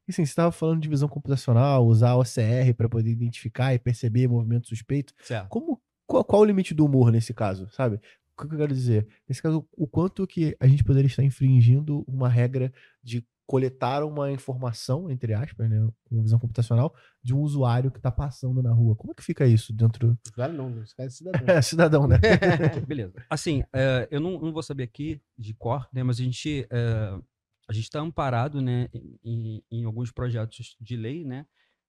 assim, 0.08 0.12
você 0.16 0.22
estava 0.22 0.50
falando 0.50 0.80
de 0.80 0.88
visão 0.88 1.08
computacional, 1.08 1.86
usar 1.86 2.10
a 2.10 2.16
OCR 2.16 2.74
para 2.76 2.88
poder 2.88 3.10
identificar 3.10 3.72
e 3.72 3.78
perceber 3.78 4.26
movimento 4.26 4.66
suspeito. 4.66 5.14
Certo. 5.22 5.48
Como, 5.48 5.80
qual, 6.06 6.24
qual 6.24 6.42
o 6.42 6.44
limite 6.44 6.74
do 6.74 6.84
humor 6.84 7.12
nesse 7.12 7.32
caso, 7.32 7.68
sabe? 7.70 8.00
O 8.36 8.48
que 8.48 8.54
eu 8.54 8.58
quero 8.58 8.74
dizer? 8.74 9.06
Nesse 9.28 9.40
caso, 9.40 9.64
o 9.72 9.86
quanto 9.86 10.26
que 10.26 10.56
a 10.58 10.66
gente 10.66 10.82
poderia 10.82 11.06
estar 11.06 11.22
infringindo 11.22 12.04
uma 12.08 12.28
regra 12.28 12.72
de 13.00 13.24
coletar 13.46 14.02
uma 14.02 14.30
informação, 14.30 15.08
entre 15.08 15.32
aspas, 15.32 15.70
né, 15.70 15.88
com 16.04 16.22
visão 16.22 16.38
computacional, 16.38 16.94
de 17.22 17.32
um 17.32 17.40
usuário 17.40 17.90
que 17.90 17.98
está 17.98 18.10
passando 18.10 18.62
na 18.62 18.72
rua. 18.72 18.96
Como 18.96 19.12
é 19.12 19.14
que 19.14 19.22
fica 19.22 19.46
isso 19.46 19.72
dentro... 19.72 20.18
Usuário 20.32 20.54
não, 20.54 20.68
né? 20.68 20.82
Esse 20.82 20.96
cara 20.96 21.06
é 21.06 21.10
cidadão. 21.10 21.54
É, 21.54 21.62
cidadão, 21.62 22.06
né? 22.08 22.18
Beleza. 22.86 23.14
Assim, 23.30 23.62
eh, 23.72 24.08
eu 24.10 24.20
não, 24.20 24.40
não 24.40 24.52
vou 24.52 24.62
saber 24.62 24.82
aqui 24.82 25.20
de 25.38 25.54
cor, 25.54 25.88
né? 25.92 26.02
Mas 26.02 26.18
a 26.18 26.22
gente 26.24 26.66
eh, 26.68 27.20
a 27.68 27.72
gente 27.72 27.84
está 27.84 28.00
amparado, 28.00 28.60
né? 28.60 28.88
Em, 29.24 29.62
em 29.70 29.84
alguns 29.84 30.12
projetos 30.12 30.76
de 30.80 30.96
lei, 30.96 31.24
né? 31.24 31.46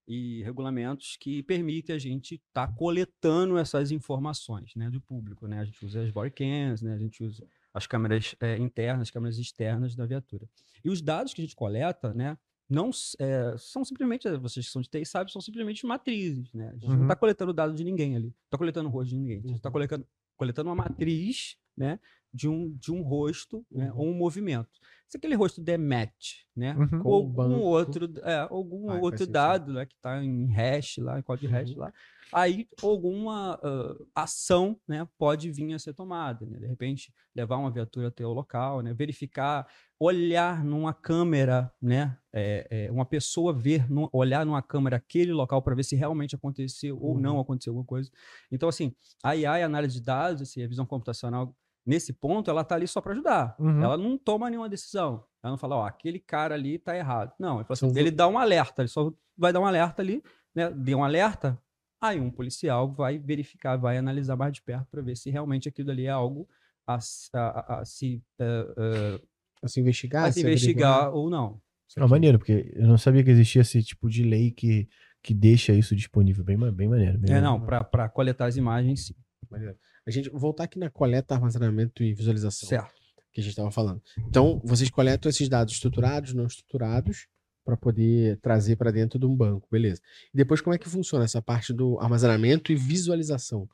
E 0.08 0.42
regulamentos 0.44 1.18
que 1.20 1.44
permitem 1.44 1.96
a 1.96 2.00
gente 2.00 2.36
estar 2.36 2.74
coletando 2.76 3.58
essas 3.58 3.92
informações, 3.92 4.74
né? 4.76 4.90
Do 4.90 5.02
público, 5.02 5.48
né? 5.48 5.60
A 5.60 5.66
gente 5.66 5.86
usa 5.86 6.02
as 6.02 6.12
bodycams, 6.12 6.82
né? 6.82 6.94
A 6.94 6.98
gente 6.98 7.24
usa 7.24 7.46
as 7.78 7.88
câmeras 7.88 8.36
eh, 8.42 8.58
internas, 8.58 9.12
câmeras 9.12 9.38
externas 9.38 9.96
da 9.96 10.06
viatura. 10.06 10.48
E 10.84 10.90
os 10.90 11.02
dados 11.02 11.34
que 11.34 11.42
a 11.42 11.44
gente 11.46 11.56
coleta, 11.56 12.14
né? 12.14 12.38
Não 12.70 12.90
eh, 13.20 13.56
são 13.58 13.86
simplesmente, 13.86 14.28
vocês 14.38 14.66
que 14.66 14.72
são 14.72 14.82
de 14.82 14.90
TI 14.90 15.06
sabem, 15.06 15.32
são 15.32 15.42
simplesmente 15.42 15.86
matrizes, 15.86 16.52
né? 16.54 16.70
A 16.70 16.74
gente 16.74 16.88
não 16.88 16.96
Uhum. 16.98 17.02
está 17.04 17.16
coletando 17.16 17.54
dado 17.54 17.74
de 17.74 17.84
ninguém 17.84 18.16
ali. 18.16 18.26
Não 18.28 18.46
está 18.48 18.58
coletando 18.58 18.90
o 18.90 18.92
rosto 18.92 19.10
de 19.12 19.16
ninguém. 19.16 19.38
A 19.38 19.48
gente 19.48 19.56
está 19.58 19.70
Uhum. 19.70 19.74
coletando, 19.74 20.08
coletando 20.36 20.70
uma 20.70 20.76
matriz, 20.76 21.56
né? 21.78 22.00
De 22.34 22.48
um, 22.48 22.76
de 22.76 22.92
um 22.92 23.02
rosto, 23.02 23.66
né? 23.72 23.92
Uhum. 23.92 24.00
Ou 24.00 24.08
um 24.10 24.14
movimento. 24.14 24.70
Se 25.08 25.18
aquele 25.18 25.36
rosto 25.36 25.62
der 25.62 25.80
match, 25.80 26.44
né? 26.56 26.74
Uhum. 26.78 27.02
Ou 27.04 27.16
algum 27.16 27.60
outro, 27.62 28.06
é, 28.24 28.40
algum 28.50 28.92
Ah, 28.92 29.00
outro 29.02 29.26
dado 29.26 29.74
né, 29.74 29.86
que 29.86 29.96
está 29.96 30.24
em 30.24 30.46
hash 30.52 30.98
lá, 30.98 31.18
em 31.20 31.24
código 31.24 31.48
de 31.48 31.54
hash 31.54 31.70
Uhum. 31.72 31.76
lá, 31.76 31.94
aí 32.32 32.68
alguma 32.84 33.60
ah, 33.64 33.96
ação 34.24 34.80
né, 34.88 35.08
pode 35.18 35.50
vir 35.52 35.74
a 35.74 35.80
ser 35.80 35.94
tomada. 35.94 36.46
né? 36.46 36.60
De 36.60 36.68
repente, 36.68 37.14
levar 37.36 37.58
uma 37.58 37.72
viatura 37.72 38.10
até 38.10 38.26
o 38.26 38.34
local, 38.34 38.82
né, 38.82 38.94
verificar, 38.94 39.66
olhar 40.00 40.64
numa 40.64 40.94
câmera, 40.94 41.72
né, 41.82 42.18
é, 42.34 42.68
é, 42.88 42.92
uma 42.92 43.06
pessoa 43.06 43.54
ver, 43.54 43.90
num- 43.90 44.10
olhar 44.12 44.46
numa 44.46 44.62
câmera 44.62 44.98
aquele 44.98 45.32
local 45.32 45.62
para 45.62 45.74
ver 45.76 45.84
se 45.84 45.96
realmente 45.96 46.36
aconteceu 46.36 46.98
ou 47.02 47.18
não 47.20 47.36
Uhum. 47.36 47.40
aconteceu 47.40 47.72
alguma 47.72 47.86
coisa. 47.86 48.12
Então, 48.52 48.68
assim, 48.70 48.94
a 49.24 49.36
IA, 49.36 49.54
a 49.54 49.66
análise 49.66 49.96
de 49.96 50.02
dados, 50.06 50.42
assim, 50.42 50.62
a 50.64 50.68
visão 50.68 50.86
computacional, 50.86 51.56
nesse 51.88 52.12
ponto, 52.14 52.52
ela 52.52 52.62
está 52.62 52.76
ali 52.76 52.88
só 52.88 53.00
para 53.02 53.14
ajudar. 53.14 53.56
Uhum. 53.58 53.82
Ela 53.82 53.98
não 53.98 54.18
toma 54.18 54.50
nenhuma 54.50 54.68
decisão. 54.70 55.24
Ela 55.42 55.52
não 55.52 55.58
fala, 55.58 55.78
ó, 55.78 55.86
aquele 55.86 56.20
cara 56.20 56.54
ali 56.56 56.78
tá 56.78 56.96
errado. 56.96 57.32
Não, 57.40 57.60
ele, 57.62 57.66
assim, 57.70 57.92
ele 57.98 58.12
dá 58.12 58.28
um 58.28 58.38
alerta, 58.38 58.82
ele 58.82 58.90
só 58.90 59.12
vai 59.38 59.54
dar 59.54 59.60
um 59.62 59.66
alerta 59.66 60.02
ali, 60.02 60.22
né? 60.54 60.70
Deu 60.72 60.98
um 61.00 61.04
alerta, 61.04 61.58
aí 62.02 62.20
um 62.20 62.30
policial 62.30 62.92
vai 62.92 63.18
verificar, 63.18 63.78
vai 63.78 63.98
analisar 63.98 64.36
mais 64.36 64.52
de 64.54 64.62
perto 64.62 64.88
para 64.92 65.02
ver 65.02 65.16
se 65.16 65.30
realmente 65.30 65.70
aquilo 65.70 65.90
ali 65.92 66.06
é 66.06 66.10
algo 66.10 66.48
a, 66.86 66.96
a- 66.96 67.40
a- 67.40 67.80
a 67.82 67.86
se, 67.86 68.22
eh, 68.40 68.68
eh, 68.78 69.22
A 69.64 69.68
se 69.68 69.80
investigar, 69.80 70.26
a 70.26 70.32
se 70.32 70.42
investigar 70.42 71.14
ou 71.14 71.30
não. 71.30 71.62
É 71.96 72.06
maneiro, 72.06 72.38
porque 72.38 72.72
eu 72.76 72.86
não 72.86 72.98
sabia 72.98 73.24
que 73.24 73.30
existia 73.32 73.62
esse 73.62 73.82
tipo 73.82 74.10
de 74.10 74.24
lei 74.24 74.52
que, 74.52 74.90
que 75.24 75.34
deixa 75.34 75.72
isso 75.74 75.96
disponível. 75.96 76.44
Bem, 76.44 76.58
bem 76.74 76.88
maneiro. 76.88 77.18
Bem 77.18 77.36
É, 77.36 77.42
não, 77.42 77.60
para 77.62 78.10
coletar 78.10 78.46
as 78.48 78.58
imagens, 78.58 79.08
sim. 79.08 79.16
Maneiro. 79.50 79.78
A 80.08 80.12
gente 80.12 80.30
voltar 80.30 80.64
aqui 80.64 80.80
na 80.80 80.90
coleta, 80.90 81.36
armazenamento 81.36 82.02
e 82.02 82.14
visualização 82.14 82.70
Certo. 82.70 82.94
que 83.34 83.42
a 83.42 83.44
gente 83.44 83.52
estava 83.52 83.70
falando. 83.72 84.02
Então, 84.28 84.62
vocês 84.64 84.90
coletam 84.90 85.30
esses 85.30 85.50
dados 85.50 85.74
estruturados, 85.74 86.34
não 86.34 86.46
estruturados, 86.48 87.28
para 87.66 87.76
poder 87.76 88.38
trazer 88.40 88.78
para 88.78 88.90
dentro 88.92 89.20
de 89.20 89.26
um 89.26 89.36
banco, 89.36 89.68
beleza? 89.70 90.00
E 90.34 90.38
depois, 90.38 90.62
como 90.62 90.74
é 90.74 90.78
que 90.78 90.88
funciona 90.88 91.26
essa 91.26 91.42
parte 91.42 91.74
do 91.74 92.00
armazenamento 92.00 92.72
e 92.72 92.76
visualização? 92.76 93.68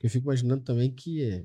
Eu 0.00 0.08
fico 0.08 0.26
imaginando 0.26 0.62
também 0.62 0.90
que 0.92 1.24
é, 1.24 1.42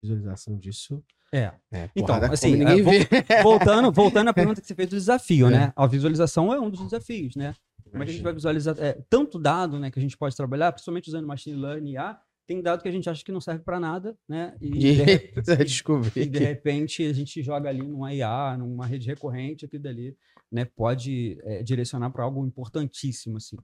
visualização 0.00 0.56
disso 0.56 1.02
É. 1.32 1.52
é 1.72 1.90
Então, 1.96 2.14
assim, 2.32 2.54
é, 2.54 2.56
ninguém 2.56 2.82
vou- 2.82 2.92
vê. 2.92 3.06
voltando, 3.42 3.90
voltando 3.92 4.28
à 4.28 4.32
pergunta 4.32 4.60
que 4.60 4.66
você 4.68 4.74
fez 4.76 4.88
do 4.88 4.96
desafio, 4.96 5.48
É. 5.48 5.50
né? 5.50 5.72
A 5.74 5.86
visualização 5.88 6.54
é 6.54 6.60
um 6.60 6.70
dos 6.70 6.80
desafios, 6.80 7.34
né? 7.34 7.54
Como 7.90 8.02
é 8.02 8.06
que 8.06 8.10
a 8.12 8.14
gente 8.14 8.22
vai 8.22 8.32
visualizar 8.32 8.76
é, 8.78 8.98
tanto 9.10 9.38
dado, 9.38 9.78
né, 9.80 9.90
que 9.90 9.98
a 9.98 10.02
gente 10.02 10.16
pode 10.16 10.36
trabalhar, 10.36 10.70
principalmente 10.72 11.08
usando 11.08 11.26
machine 11.26 11.56
learning 11.56 11.90
e 11.90 11.94
IA, 11.94 12.18
tem 12.48 12.62
dado 12.62 12.82
que 12.82 12.88
a 12.88 12.90
gente 12.90 13.08
acha 13.10 13.22
que 13.22 13.30
não 13.30 13.42
serve 13.42 13.62
para 13.62 13.78
nada, 13.78 14.16
né? 14.26 14.56
E, 14.58 14.68
E 14.68 14.78
de, 14.78 14.90
re- 15.04 15.32
você 15.36 15.54
vai 15.54 15.64
descobrir 15.66 16.12
e 16.16 16.26
de 16.26 16.38
repente 16.38 17.04
a 17.04 17.12
gente 17.12 17.42
joga 17.42 17.68
ali 17.68 17.82
numa 17.86 18.12
IA, 18.14 18.56
numa 18.56 18.86
rede 18.86 19.06
recorrente, 19.06 19.66
aquilo 19.66 19.82
dali, 19.82 20.16
né, 20.50 20.64
pode 20.64 21.38
é, 21.42 21.62
direcionar 21.62 22.10
para 22.10 22.24
algo 22.24 22.44
importantíssimo, 22.46 23.36
assim. 23.36 23.56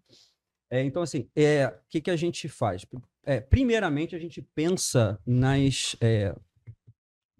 É, 0.70 0.83
então, 0.85 1.03
assim, 1.03 1.29
é, 1.35 1.66
o 1.68 1.73
que, 1.88 2.01
que 2.03 2.11
a 2.11 2.16
gente 2.16 2.47
faz? 2.47 2.85
É, 3.25 3.40
primeiramente, 3.40 4.14
a 4.14 4.18
gente 4.18 4.42
pensa 4.55 5.18
nas. 5.27 5.97
é, 6.01 6.35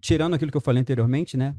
tirando 0.01 0.33
aquilo 0.33 0.49
que 0.51 0.57
eu 0.57 0.61
falei 0.61 0.81
anteriormente, 0.81 1.37
né? 1.37 1.55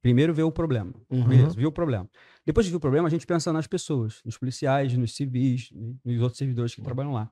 Primeiro 0.00 0.32
vê 0.32 0.42
o 0.42 0.52
problema. 0.52 0.94
Uhum. 1.10 1.26
Beleza, 1.28 1.56
viu 1.56 1.68
o 1.68 1.72
problema. 1.72 2.08
Depois 2.46 2.64
de 2.64 2.70
ver 2.70 2.76
o 2.76 2.80
problema, 2.80 3.08
a 3.08 3.10
gente 3.10 3.26
pensa 3.26 3.52
nas 3.52 3.66
pessoas, 3.66 4.22
nos 4.24 4.38
policiais, 4.38 4.96
nos 4.96 5.14
civis, 5.14 5.70
né, 5.72 5.94
nos 6.04 6.20
outros 6.22 6.38
servidores 6.38 6.74
que 6.74 6.80
trabalham 6.80 7.12
lá. 7.12 7.30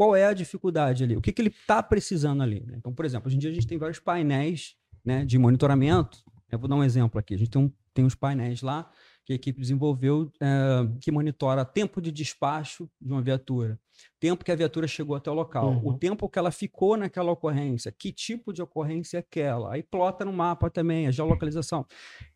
Qual 0.00 0.16
é 0.16 0.24
a 0.24 0.32
dificuldade 0.32 1.04
ali? 1.04 1.14
O 1.14 1.20
que, 1.20 1.30
que 1.30 1.42
ele 1.42 1.50
está 1.50 1.82
precisando 1.82 2.42
ali? 2.42 2.64
né? 2.66 2.76
Então, 2.78 2.90
por 2.90 3.04
exemplo, 3.04 3.26
hoje 3.26 3.36
em 3.36 3.38
dia 3.38 3.50
a 3.50 3.52
gente 3.52 3.66
tem 3.66 3.76
vários 3.76 3.98
painéis 3.98 4.74
né, 5.04 5.26
de 5.26 5.36
monitoramento. 5.36 6.24
Eu 6.50 6.58
vou 6.58 6.66
dar 6.66 6.76
um 6.76 6.82
exemplo 6.82 7.20
aqui. 7.20 7.34
A 7.34 7.36
gente 7.36 7.50
tem, 7.50 7.60
um, 7.60 7.70
tem 7.92 8.02
uns 8.06 8.14
painéis 8.14 8.62
lá 8.62 8.90
que 9.26 9.34
a 9.34 9.36
equipe 9.36 9.60
desenvolveu 9.60 10.32
eh, 10.40 10.88
que 11.02 11.12
monitora 11.12 11.66
tempo 11.66 12.00
de 12.00 12.10
despacho 12.10 12.88
de 12.98 13.12
uma 13.12 13.20
viatura, 13.20 13.78
tempo 14.18 14.42
que 14.42 14.50
a 14.50 14.56
viatura 14.56 14.88
chegou 14.88 15.14
até 15.14 15.30
o 15.30 15.34
local, 15.34 15.68
Uhum. 15.68 15.88
o 15.88 15.98
tempo 15.98 16.30
que 16.30 16.38
ela 16.38 16.50
ficou 16.50 16.96
naquela 16.96 17.30
ocorrência, 17.30 17.92
que 17.92 18.10
tipo 18.10 18.54
de 18.54 18.62
ocorrência 18.62 19.18
é 19.18 19.20
aquela. 19.20 19.74
Aí 19.74 19.82
plota 19.82 20.24
no 20.24 20.32
mapa 20.32 20.70
também, 20.70 21.08
a 21.08 21.10
geolocalização. 21.10 21.84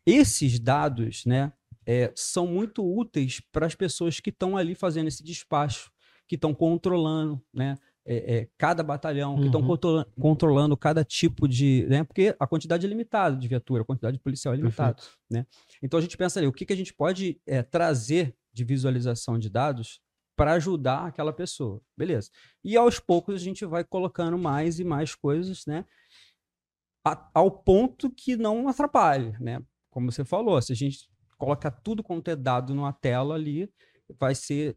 Esses 0.05 0.59
dados, 0.59 1.25
né, 1.25 1.51
é, 1.83 2.11
são 2.15 2.45
muito 2.45 2.85
úteis 2.85 3.39
para 3.39 3.65
as 3.65 3.73
pessoas 3.73 4.19
que 4.19 4.29
estão 4.29 4.55
ali 4.55 4.75
fazendo 4.75 5.07
esse 5.07 5.23
despacho, 5.23 5.91
que 6.27 6.35
estão 6.35 6.53
controlando, 6.53 7.41
né, 7.53 7.77
é, 8.07 8.35
é, 8.37 8.49
cada 8.57 8.83
batalhão, 8.83 9.35
que 9.39 9.45
estão 9.47 9.61
Uhum. 9.61 9.67
controla- 9.67 10.07
controlando 10.19 10.77
cada 10.77 11.03
tipo 11.03 11.47
de, 11.47 11.85
né, 11.89 12.03
porque 12.03 12.35
a 12.39 12.45
quantidade 12.47 12.85
é 12.85 12.89
limitada 12.89 13.35
de 13.35 13.47
viatura, 13.47 13.81
a 13.81 13.85
quantidade 13.85 14.17
de 14.17 14.23
policial 14.23 14.53
é 14.53 14.57
limitada. 14.57 14.95
Perfeito. 14.95 15.47
Então 15.81 15.97
a 15.97 16.01
gente 16.01 16.15
pensa 16.17 16.39
ali, 16.39 16.47
o 16.47 16.53
que, 16.53 16.65
que 16.65 16.73
a 16.73 16.77
gente 16.77 16.93
pode 16.93 17.39
é, 17.47 17.63
trazer 17.63 18.35
de 18.53 18.63
visualização 18.63 19.37
de 19.39 19.49
dados 19.49 19.99
para 20.35 20.53
ajudar 20.53 21.05
aquela 21.07 21.31
pessoa, 21.33 21.81
beleza? 21.97 22.29
E 22.63 22.75
aos 22.77 22.99
poucos 22.99 23.35
a 23.35 23.37
gente 23.39 23.65
vai 23.65 23.83
colocando 23.83 24.37
mais 24.37 24.79
e 24.79 24.83
mais 24.83 25.15
coisas, 25.15 25.65
né? 25.65 25.85
a- 27.07 27.29
ao 27.33 27.51
ponto 27.51 28.09
que 28.09 28.35
não 28.35 28.67
atrapalhe, 28.67 29.35
né? 29.39 29.61
Como 29.91 30.11
você 30.11 30.25
falou, 30.25 30.59
se 30.61 30.71
a 30.73 30.75
gente 30.75 31.07
coloca 31.37 31.69
tudo 31.69 32.01
quanto 32.03 32.29
é 32.29 32.35
dado 32.35 32.73
numa 32.73 32.91
tela 32.91 33.35
ali, 33.35 33.69
vai 34.19 34.33
ser 34.35 34.75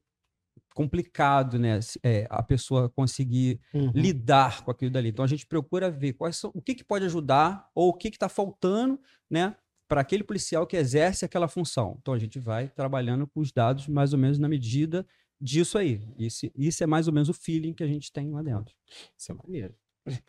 complicado, 0.78 1.58
né? 1.58 1.80
é, 2.04 2.24
a 2.30 2.40
pessoa 2.40 2.88
conseguir 2.88 3.60
Uhum. 3.74 3.90
lidar 3.92 4.62
com 4.64 4.70
aquilo 4.70 4.92
dali. 4.92 5.08
Então 5.08 5.24
a 5.24 5.28
gente 5.28 5.44
procura 5.44 5.90
ver 5.90 6.12
quais 6.12 6.36
são, 6.36 6.52
o 6.54 6.62
que, 6.62 6.74
que 6.74 6.84
pode 6.84 7.04
ajudar 7.04 7.68
ou 7.74 7.88
o 7.88 7.94
que 7.94 8.08
está 8.08 8.28
faltando, 8.28 9.00
né? 9.28 9.56
Para 9.88 10.02
aquele 10.02 10.22
policial 10.22 10.66
que 10.66 10.76
exerce 10.76 11.24
aquela 11.24 11.48
função. 11.48 11.96
Então 12.00 12.14
a 12.14 12.18
gente 12.18 12.38
vai 12.38 12.68
trabalhando 12.68 13.26
com 13.26 13.40
os 13.40 13.50
dados 13.50 13.88
mais 13.88 14.12
ou 14.12 14.18
menos 14.18 14.38
na 14.38 14.48
medida 14.48 15.04
disso 15.40 15.76
aí. 15.78 16.00
Isso, 16.16 16.46
isso 16.56 16.84
é 16.84 16.86
mais 16.86 17.08
ou 17.08 17.12
menos 17.12 17.28
o 17.28 17.34
feeling 17.34 17.72
que 17.74 17.82
a 17.82 17.86
gente 17.88 18.12
tem 18.12 18.30
lá 18.30 18.42
dentro. 18.42 18.72
Isso 19.16 19.32
é 19.32 19.34
maneiro. 19.34 19.74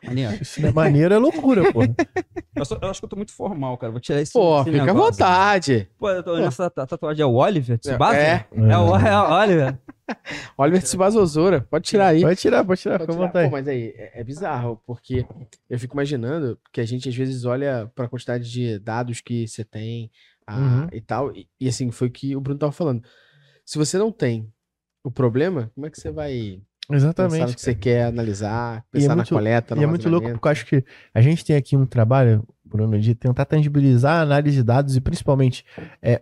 Maneiro. 0.03 0.37
Isso 0.41 0.65
é 0.65 0.71
maneiro, 0.71 1.13
é 1.13 1.17
loucura, 1.17 1.71
pô. 1.71 1.81
Eu, 2.55 2.65
sou- 2.65 2.79
eu 2.81 2.89
acho 2.89 2.99
que 2.99 3.05
eu 3.05 3.09
tô 3.09 3.15
muito 3.15 3.31
formal, 3.33 3.77
cara. 3.77 3.91
Vou 3.91 3.99
tirar 4.01 4.21
esse. 4.21 4.33
Pô, 4.33 4.61
esse 4.61 4.71
fica 4.71 4.91
à 4.91 4.93
vontade. 4.93 5.89
Pô, 5.97 6.09
eu 6.09 6.23
tô, 6.23 6.37
essa 6.37 6.69
ta- 6.69 6.85
tatuagem 6.85 7.23
é 7.23 7.25
o 7.25 7.33
Oliver 7.33 7.77
Tsubasa? 7.77 8.17
É. 8.17 8.45
É 8.53 8.77
o, 8.77 8.95
é 8.95 9.17
o 9.19 9.31
Oliver. 9.41 9.77
Oliver 10.57 10.81
Tsubasozora. 10.81 11.61
Pode 11.61 11.85
tirar 11.85 12.07
aí. 12.07 12.21
Pode 12.21 12.39
tirar, 12.39 12.65
pode 12.65 12.81
tirar, 12.81 12.97
Pode 12.99 13.11
fica 13.11 13.23
à 13.25 13.27
tirar. 13.27 13.27
Pô, 13.27 13.47
vontade. 13.47 13.51
mas 13.51 13.67
aí, 13.67 13.93
é, 13.95 14.21
é 14.21 14.23
bizarro, 14.23 14.81
porque 14.85 15.25
eu 15.69 15.79
fico 15.79 15.95
imaginando 15.95 16.59
que 16.73 16.81
a 16.81 16.85
gente 16.85 17.07
às 17.09 17.15
vezes 17.15 17.45
olha 17.45 17.89
para 17.95 18.05
a 18.05 18.09
quantidade 18.09 18.49
de 18.51 18.79
dados 18.79 19.21
que 19.21 19.47
você 19.47 19.63
tem 19.63 20.09
ah, 20.47 20.57
Uhum. 20.57 20.87
e 20.91 20.99
tal, 21.01 21.31
e, 21.35 21.47
e 21.59 21.67
assim, 21.67 21.91
foi 21.91 22.07
o 22.07 22.11
que 22.11 22.35
o 22.35 22.41
Bruno 22.41 22.59
tava 22.59 22.71
falando. 22.71 23.03
Se 23.63 23.77
você 23.77 23.99
não 23.99 24.11
tem 24.11 24.51
o 25.03 25.11
problema, 25.11 25.71
como 25.75 25.85
é 25.85 25.91
que 25.91 26.01
você 26.01 26.09
vai 26.11 26.59
pensar 26.95 27.05
no 27.07 27.11
Exatamente. 27.11 27.55
que 27.55 27.61
você 27.61 27.75
quer 27.75 28.05
analisar, 28.05 28.77
é 28.79 28.83
pensar 28.99 29.15
muito- 29.15 29.33
na 29.33 29.37
coleta, 29.39 29.75
no 29.75 29.81
E 29.81 29.83
é 29.83 29.87
muito 29.87 30.09
louco 30.09 30.29
porque 30.31 30.47
eu 30.47 30.51
acho 30.51 30.65
que 30.65 30.83
a 31.13 31.21
gente 31.21 31.45
tem 31.45 31.55
aqui 31.55 31.77
um 31.77 31.85
trabalho, 31.85 32.43
Bruno, 32.63 32.99
de 32.99 33.15
tentar 33.15 33.45
tangibilizar 33.45 34.19
a 34.19 34.21
análise 34.21 34.57
de 34.57 34.63
dados 34.63 34.95
e 34.95 35.01
principalmente 35.01 35.65
é, 36.01 36.21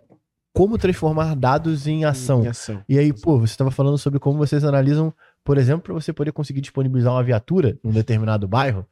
como 0.52 0.76
transformar 0.78 1.34
dados 1.36 1.86
em 1.86 2.04
ação. 2.04 2.44
Em 2.44 2.48
ação. 2.48 2.82
E 2.88 2.98
aí, 2.98 3.12
pô, 3.12 3.38
você 3.38 3.52
estava 3.52 3.70
falando 3.70 3.96
sobre 3.98 4.18
como 4.18 4.38
vocês 4.38 4.64
analisam, 4.64 5.12
por 5.44 5.56
exemplo, 5.56 5.82
para 5.82 5.94
você 5.94 6.12
poder 6.12 6.32
conseguir 6.32 6.60
disponibilizar 6.60 7.12
uma 7.12 7.22
viatura 7.22 7.78
num 7.82 7.92
determinado 7.92 8.46
bairro. 8.48 8.84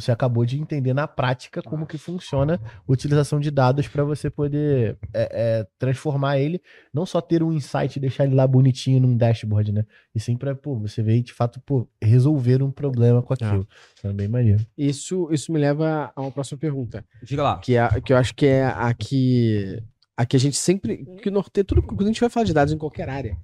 Você 0.00 0.12
acabou 0.12 0.44
de 0.44 0.58
entender 0.58 0.94
na 0.94 1.06
prática 1.06 1.62
como 1.62 1.86
que 1.86 1.98
funciona 1.98 2.60
a 2.64 2.92
utilização 2.92 3.38
de 3.38 3.50
dados 3.50 3.88
para 3.88 4.04
você 4.04 4.30
poder 4.30 4.96
é, 5.12 5.28
é, 5.32 5.66
transformar 5.78 6.38
ele, 6.38 6.60
não 6.92 7.06
só 7.06 7.20
ter 7.20 7.42
um 7.42 7.52
insight 7.52 7.96
e 7.96 8.00
deixar 8.00 8.24
ele 8.24 8.34
lá 8.34 8.46
bonitinho 8.46 9.00
num 9.00 9.16
dashboard, 9.16 9.72
né? 9.72 9.84
E 10.14 10.20
sim 10.20 10.36
para, 10.36 10.56
você 10.62 11.02
ver 11.02 11.16
e 11.16 11.22
de 11.22 11.32
fato, 11.32 11.60
pô, 11.60 11.88
resolver 12.00 12.62
um 12.62 12.70
problema 12.70 13.22
com 13.22 13.34
aquilo. 13.34 13.66
Isso 13.96 14.06
é 14.06 14.12
bem 14.12 14.28
maneiro. 14.28 14.64
Isso, 14.76 15.28
isso 15.30 15.52
me 15.52 15.58
leva 15.58 16.12
a 16.14 16.20
uma 16.20 16.30
próxima 16.30 16.58
pergunta. 16.58 17.04
Diga 17.22 17.42
lá. 17.42 17.58
que, 17.58 17.76
é, 17.76 18.00
que 18.00 18.12
eu 18.12 18.16
acho 18.16 18.34
que 18.34 18.46
é 18.46 18.64
a 18.64 18.92
que, 18.94 19.82
a 20.16 20.26
que 20.26 20.36
a 20.36 20.40
gente 20.40 20.56
sempre. 20.56 21.04
Que 21.22 21.30
norteia 21.30 21.64
tudo. 21.64 21.82
Quando 21.82 22.02
a 22.02 22.06
gente 22.06 22.20
vai 22.20 22.30
falar 22.30 22.44
de 22.44 22.52
dados 22.52 22.72
em 22.72 22.78
qualquer 22.78 23.08
área, 23.08 23.36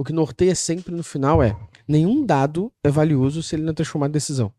o 0.00 0.04
que 0.04 0.14
norteia 0.14 0.54
sempre 0.54 0.94
no 0.94 1.02
final 1.02 1.42
é: 1.42 1.54
nenhum 1.86 2.24
dado 2.24 2.72
é 2.82 2.90
valioso 2.90 3.42
se 3.42 3.54
ele 3.54 3.64
não 3.64 3.72
é 3.72 3.74
transformado 3.74 4.10
em 4.10 4.12
decisão. 4.12 4.52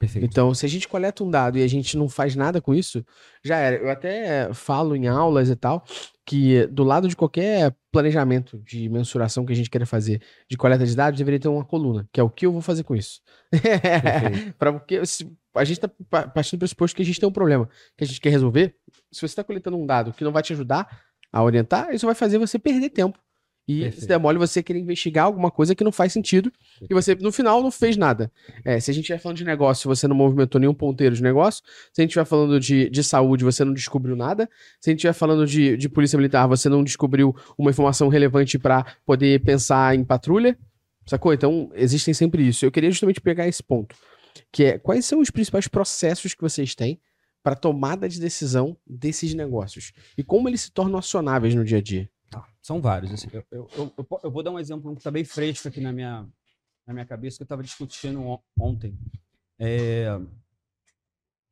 Perfeito. 0.00 0.24
Então, 0.24 0.54
se 0.54 0.64
a 0.64 0.68
gente 0.68 0.88
coleta 0.88 1.22
um 1.22 1.30
dado 1.30 1.58
e 1.58 1.62
a 1.62 1.66
gente 1.68 1.94
não 1.94 2.08
faz 2.08 2.34
nada 2.34 2.58
com 2.58 2.74
isso, 2.74 3.04
já 3.44 3.58
era. 3.58 3.76
Eu 3.76 3.90
até 3.90 4.50
falo 4.54 4.96
em 4.96 5.06
aulas 5.06 5.50
e 5.50 5.54
tal 5.54 5.84
que 6.24 6.66
do 6.68 6.84
lado 6.84 7.06
de 7.06 7.14
qualquer 7.14 7.76
planejamento 7.92 8.58
de 8.60 8.88
mensuração 8.88 9.44
que 9.44 9.52
a 9.52 9.56
gente 9.56 9.68
queira 9.68 9.84
fazer 9.84 10.22
de 10.48 10.56
coleta 10.56 10.86
de 10.86 10.96
dados, 10.96 11.18
deveria 11.18 11.38
ter 11.38 11.48
uma 11.48 11.64
coluna, 11.64 12.08
que 12.10 12.18
é 12.18 12.22
o 12.22 12.30
que 12.30 12.46
eu 12.46 12.52
vou 12.52 12.62
fazer 12.62 12.82
com 12.82 12.96
isso. 12.96 13.20
para 14.58 14.72
porque 14.72 15.02
a 15.54 15.64
gente 15.64 15.84
está 15.84 15.88
partindo 16.28 16.58
do 16.58 16.60
pressuposto 16.60 16.96
que 16.96 17.02
a 17.02 17.04
gente 17.04 17.20
tem 17.20 17.28
um 17.28 17.32
problema 17.32 17.68
que 17.94 18.04
a 18.04 18.06
gente 18.06 18.22
quer 18.22 18.30
resolver. 18.30 18.74
Se 19.12 19.20
você 19.20 19.26
está 19.26 19.44
coletando 19.44 19.76
um 19.76 19.84
dado 19.84 20.14
que 20.14 20.24
não 20.24 20.32
vai 20.32 20.42
te 20.42 20.54
ajudar 20.54 20.88
a 21.30 21.42
orientar, 21.42 21.92
isso 21.92 22.06
vai 22.06 22.14
fazer 22.14 22.38
você 22.38 22.58
perder 22.58 22.88
tempo. 22.88 23.18
E 23.68 23.82
Perfeito. 23.82 24.00
se 24.00 24.08
der 24.08 24.18
mole 24.18 24.38
você 24.38 24.62
querer 24.62 24.80
investigar 24.80 25.26
alguma 25.26 25.50
coisa 25.50 25.74
que 25.74 25.84
não 25.84 25.92
faz 25.92 26.12
sentido 26.12 26.50
e 26.88 26.92
você, 26.92 27.14
no 27.14 27.30
final, 27.30 27.62
não 27.62 27.70
fez 27.70 27.96
nada. 27.96 28.32
É, 28.64 28.80
se 28.80 28.90
a 28.90 28.94
gente 28.94 29.04
estiver 29.04 29.18
falando 29.18 29.38
de 29.38 29.44
negócio, 29.44 29.88
você 29.88 30.08
não 30.08 30.16
movimentou 30.16 30.60
nenhum 30.60 30.74
ponteiro 30.74 31.14
de 31.14 31.22
negócio. 31.22 31.62
Se 31.92 32.00
a 32.00 32.02
gente 32.02 32.10
estiver 32.10 32.24
falando 32.24 32.58
de, 32.58 32.90
de 32.90 33.04
saúde, 33.04 33.44
você 33.44 33.64
não 33.64 33.72
descobriu 33.72 34.16
nada. 34.16 34.48
Se 34.80 34.90
a 34.90 34.92
gente 34.92 34.98
estiver 34.98 35.12
falando 35.12 35.46
de, 35.46 35.76
de 35.76 35.88
polícia 35.88 36.16
militar, 36.16 36.46
você 36.48 36.68
não 36.68 36.82
descobriu 36.82 37.34
uma 37.56 37.70
informação 37.70 38.08
relevante 38.08 38.58
para 38.58 38.84
poder 39.06 39.40
pensar 39.42 39.94
em 39.94 40.04
patrulha. 40.04 40.58
Sacou? 41.06 41.32
Então, 41.32 41.70
existem 41.74 42.14
sempre 42.14 42.46
isso. 42.46 42.64
Eu 42.64 42.72
queria 42.72 42.90
justamente 42.90 43.20
pegar 43.20 43.46
esse 43.46 43.62
ponto. 43.62 43.94
Que 44.52 44.64
é, 44.64 44.78
quais 44.78 45.04
são 45.04 45.20
os 45.20 45.30
principais 45.30 45.68
processos 45.68 46.34
que 46.34 46.42
vocês 46.42 46.74
têm 46.74 47.00
para 47.42 47.54
tomada 47.54 48.08
de 48.08 48.20
decisão 48.20 48.76
desses 48.86 49.32
negócios? 49.34 49.92
E 50.16 50.22
como 50.22 50.48
eles 50.48 50.62
se 50.62 50.72
tornam 50.72 50.98
acionáveis 50.98 51.54
no 51.54 51.64
dia 51.64 51.78
a 51.78 51.82
dia? 51.82 52.08
São 52.62 52.80
vários. 52.80 53.12
assim. 53.12 53.28
Eu, 53.32 53.44
eu- 53.50 53.68
eu- 53.76 54.20
eu 54.24 54.30
vou 54.30 54.42
dar 54.42 54.50
um 54.50 54.58
exemplo 54.58 54.92
que 54.92 55.00
está 55.00 55.10
bem 55.10 55.24
fresco 55.24 55.68
aqui 55.68 55.80
na 55.80 55.92
minha, 55.92 56.26
na 56.86 56.92
minha 56.94 57.06
cabeça, 57.06 57.36
que 57.38 57.42
eu 57.42 57.46
estava 57.46 57.62
discutindo 57.62 58.20
on- 58.20 58.40
ontem. 58.58 58.96
É, 59.58 60.18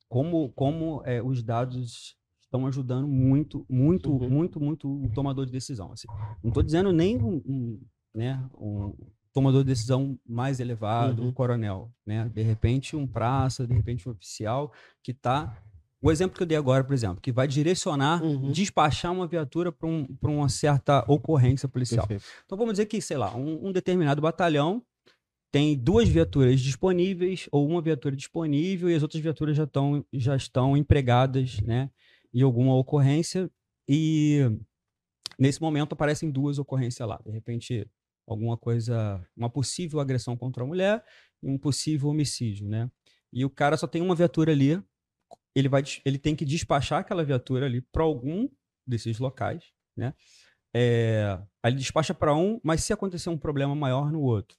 como 0.09 0.51
como 0.53 1.03
é, 1.05 1.23
os 1.23 1.43
dados 1.43 2.17
estão 2.43 2.67
ajudando 2.67 3.07
muito, 3.07 3.67
muito, 3.69 4.11
Uhum. 4.11 4.31
muito, 4.31 4.59
muito 4.61 5.05
o 5.05 5.11
tomador 5.11 5.45
de 5.45 5.53
decisão. 5.53 5.93
assim. 5.93 6.09
Não 6.43 6.49
estou 6.49 6.63
dizendo 6.63 6.93
nem 6.93 7.17
um, 7.23 7.43
um, 7.47 7.81
né, 8.15 8.43
um 8.59 8.95
tomador 9.35 9.63
de 9.63 9.69
decisão 9.69 10.19
mais 10.27 10.59
elevado, 10.59 11.21
Uhum. 11.23 11.29
um 11.29 11.33
coronel. 11.33 11.93
Né? 12.07 12.27
De 12.31 12.41
repente, 12.43 12.97
um 12.97 13.07
praça, 13.07 13.67
de 13.67 13.75
repente, 13.75 14.09
um 14.09 14.13
oficial 14.13 14.73
que 15.03 15.11
está. 15.11 15.63
O 16.01 16.13
exemplo 16.13 16.37
que 16.37 16.43
eu 16.43 16.47
dei 16.47 16.57
agora, 16.57 16.85
por 16.85 16.93
exemplo, 16.95 17.21
que 17.21 17.33
vai 17.33 17.49
direcionar, 17.49 18.23
Uhum. 18.23 18.53
despachar 18.53 19.13
uma 19.13 19.27
viatura 19.27 19.73
para 19.73 19.89
um, 19.89 20.07
pra 20.17 20.31
uma 20.31 20.49
certa 20.49 21.05
ocorrência 21.11 21.69
policial. 21.69 22.07
Perfeito. 22.07 22.25
Então 22.45 22.57
vamos 22.57 22.75
dizer 22.75 22.87
que, 22.87 23.01
sei 23.01 23.17
lá, 23.17 23.35
um, 23.37 23.69
um 23.69 23.73
determinado 23.73 24.23
batalhão 24.23 24.83
tem 25.51 25.77
duas 25.77 26.09
viaturas 26.09 26.61
disponíveis 26.61 27.49
ou 27.51 27.67
uma 27.67 27.81
viatura 27.83 28.15
disponível 28.15 28.89
e 28.91 28.95
as 28.95 29.03
outras 29.03 29.21
viaturas 29.23 29.57
já, 29.57 29.67
tão, 29.67 30.05
já 30.13 30.37
estão 30.37 30.77
empregadas, 30.77 31.61
né, 31.63 31.91
em 32.33 32.43
alguma 32.43 32.77
ocorrência 32.77 33.51
e 33.89 34.41
nesse 35.39 35.61
momento 35.61 35.95
aparecem 35.95 36.31
duas 36.31 36.59
ocorrências 36.59 37.09
lá. 37.09 37.19
De 37.25 37.33
repente, 37.33 37.89
alguma 38.27 38.57
coisa, 38.57 39.21
uma 39.37 39.49
possível 39.51 40.01
agressão 40.01 40.37
contra 40.37 40.63
a 40.63 40.67
mulher 40.67 41.03
e 41.43 41.49
um 41.49 41.57
possível 41.59 42.11
homicídio, 42.11 42.69
né? 42.69 42.91
E 43.33 43.45
o 43.45 43.51
cara 43.51 43.77
só 43.77 43.87
tem 43.87 44.03
uma 44.03 44.15
viatura 44.15 44.53
ali, 44.53 44.81
ele 45.55 45.69
vai, 45.69 45.83
ele 46.05 46.19
tem 46.19 46.35
que 46.37 46.45
despachar 46.45 47.01
aquela 47.01 47.25
viatura 47.25 47.67
ali 47.67 47.81
para 47.81 48.03
algum 48.03 48.49
desses 48.87 49.19
locais, 49.19 49.65
né? 49.97 50.15
É, 50.75 51.39
aí 51.63 51.73
ele 51.73 51.79
despacha 51.79 52.13
para 52.15 52.35
um, 52.35 52.61
mas 52.63 52.85
se 52.85 52.93
acontecer 52.93 53.31
um 53.31 53.39
problema 53.39 53.75
maior 53.75 54.13
no 54.13 54.21
outro, 54.21 54.57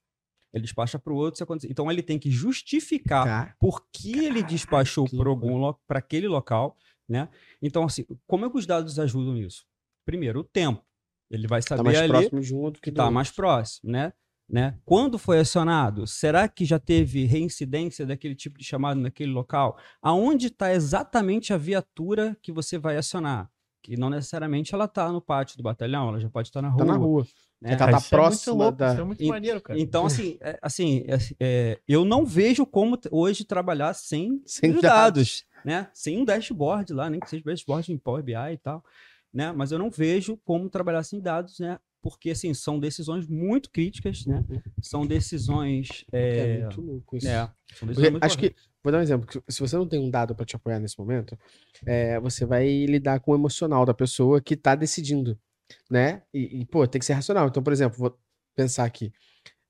ele 0.52 0.64
despacha 0.64 0.98
para 0.98 1.14
o 1.14 1.16
outro. 1.16 1.38
Se 1.38 1.44
acontecer... 1.44 1.72
Então 1.72 1.90
ele 1.92 2.02
tem 2.02 2.18
que 2.18 2.32
justificar 2.32 3.26
Tá. 3.26 3.56
por 3.60 3.86
que 3.94 4.26
ele 4.26 4.42
despachou 4.44 5.08
para 5.10 5.30
algum 5.30 5.72
para 5.88 6.00
aquele 6.00 6.28
local, 6.28 6.76
né? 7.08 7.30
Então 7.62 7.84
assim, 7.84 8.06
como 8.28 8.46
é 8.46 8.50
que 8.50 8.58
os 8.58 8.66
dados 8.66 8.98
ajudam 9.00 9.34
nisso? 9.36 9.66
Primeiro, 10.06 10.40
o 10.40 10.44
tempo. 10.44 10.84
Ele 11.30 11.48
vai 11.48 11.62
Tá 11.62 11.78
saber 11.78 11.84
mais 11.84 11.98
ali 12.00 12.10
próximo 12.10 12.42
de 12.42 12.56
um 12.56 12.72
do 12.72 12.80
que 12.82 12.90
do 12.90 12.94
está 12.94 13.04
outro. 13.04 13.14
mais 13.14 13.30
próximo, 13.32 13.92
né? 13.92 14.12
Né? 14.50 14.76
Quando 14.84 15.18
foi 15.20 15.40
acionado? 15.40 16.08
Será 16.08 16.48
que 16.48 16.66
já 16.66 16.80
teve 16.80 17.26
reincidência 17.26 18.06
daquele 18.06 18.36
tipo 18.36 18.58
de 18.58 18.64
chamado 18.66 19.00
naquele 19.00 19.32
local? 19.32 19.78
Aonde 20.02 20.48
está 20.48 20.74
exatamente 20.74 21.54
a 21.54 21.58
viatura 21.58 22.36
que 22.42 22.52
você 22.52 22.78
vai 22.78 22.98
acionar? 22.98 23.50
Que 23.82 23.96
não 23.96 24.10
necessariamente 24.10 24.74
ela 24.76 24.86
está 24.86 25.10
no 25.12 25.22
pátio 25.22 25.56
do 25.58 25.64
batalhão, 25.64 26.10
ela 26.10 26.20
já 26.20 26.30
pode 26.30 26.50
estar 26.50 26.62
na 26.62 26.70
rua. 26.70 26.78
Tá 26.80 26.86
na 26.86 26.98
rua. 26.98 27.26
né? 27.62 27.76
Tá- 27.76 27.86
tá 27.92 27.92
Isso 27.92 27.92
é 27.92 27.92
muito 27.92 28.10
próxima 28.10 28.56
louco, 28.64 28.78
da- 28.78 28.92
Isso 28.92 29.02
é 29.02 29.04
muito 29.04 29.26
maneiro, 29.28 29.62
cara. 29.62 29.80
Então, 29.80 30.06
assim, 30.06 30.38
é, 30.42 30.60
assim 30.62 31.04
é, 31.08 31.18
é, 31.40 31.80
eu 31.88 32.04
não 32.04 32.26
vejo 32.26 32.66
como 32.66 32.98
hoje 33.12 33.46
trabalhar 33.46 33.94
sem, 33.94 34.42
Sem 34.46 34.72
os 34.72 34.82
dados. 34.82 34.84
dados, 34.84 35.46
né? 35.64 35.90
Sem 35.94 36.18
um 36.20 36.26
dashboard 36.26 36.92
lá, 36.94 37.10
nem 37.10 37.20
que 37.20 37.30
seja 37.30 37.44
dashboard 37.46 37.92
em 37.92 37.98
Power 37.98 38.24
BI 38.24 38.34
e 38.54 38.58
tal, 38.58 38.84
né? 39.34 39.52
Mas 39.54 39.72
eu 39.72 39.80
não 39.80 39.90
vejo 39.90 40.36
como 40.44 40.70
trabalhar 40.70 41.04
sem 41.04 41.22
dados, 41.22 41.60
né? 41.60 41.80
Porque, 42.02 42.32
assim, 42.32 42.54
são 42.54 42.80
decisões 42.80 43.28
muito 43.28 43.70
críticas, 43.70 44.26
né? 44.26 44.44
São 44.82 45.06
decisões... 45.06 46.06
É, 46.12 46.48
É, 46.48 46.60
muito 46.62 46.82
louco 46.82 47.18
isso. 47.18 47.28
é, 47.28 47.52
são 47.76 47.88
decisões 47.88 48.12
muito 48.12 48.24
acho 48.24 48.38
que, 48.38 48.56
vou 48.84 48.92
dar 48.92 49.00
um 49.00 49.02
exemplo. 49.02 49.44
Se 49.48 49.60
você 49.60 49.76
não 49.76 49.88
tem 49.88 50.00
um 50.00 50.10
dado 50.10 50.34
para 50.34 50.46
te 50.46 50.56
apoiar 50.56 50.80
nesse 50.80 50.98
momento, 50.98 51.38
é, 51.86 52.20
você 52.20 52.46
vai 52.46 52.86
lidar 52.86 53.20
com 53.20 53.32
o 53.32 53.36
emocional 53.36 53.86
da 53.86 53.94
pessoa 53.94 54.42
que 54.42 54.56
tá 54.56 54.76
decidindo, 54.76 55.38
né? 55.90 56.24
E, 56.34 56.62
e, 56.62 56.66
pô, 56.66 56.88
tem 56.88 57.00
que 57.00 57.06
ser 57.06 57.14
racional. 57.14 57.48
Então, 57.48 57.62
por 57.62 57.74
exemplo, 57.74 57.98
vou 57.98 58.18
pensar 58.56 58.86
aqui. 58.86 59.12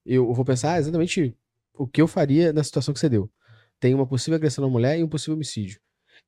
Eu 0.05 0.31
vou 0.33 0.45
pensar 0.45 0.79
exatamente 0.79 1.35
o 1.73 1.87
que 1.87 2.01
eu 2.01 2.07
faria 2.07 2.53
na 2.53 2.63
situação 2.63 2.93
que 2.93 2.99
você 2.99 3.09
deu. 3.09 3.31
Tem 3.79 3.93
uma 3.93 4.05
possível 4.05 4.35
agressão 4.35 4.63
à 4.65 4.69
mulher 4.69 4.99
e 4.99 5.03
um 5.03 5.07
possível 5.07 5.35
homicídio. 5.35 5.79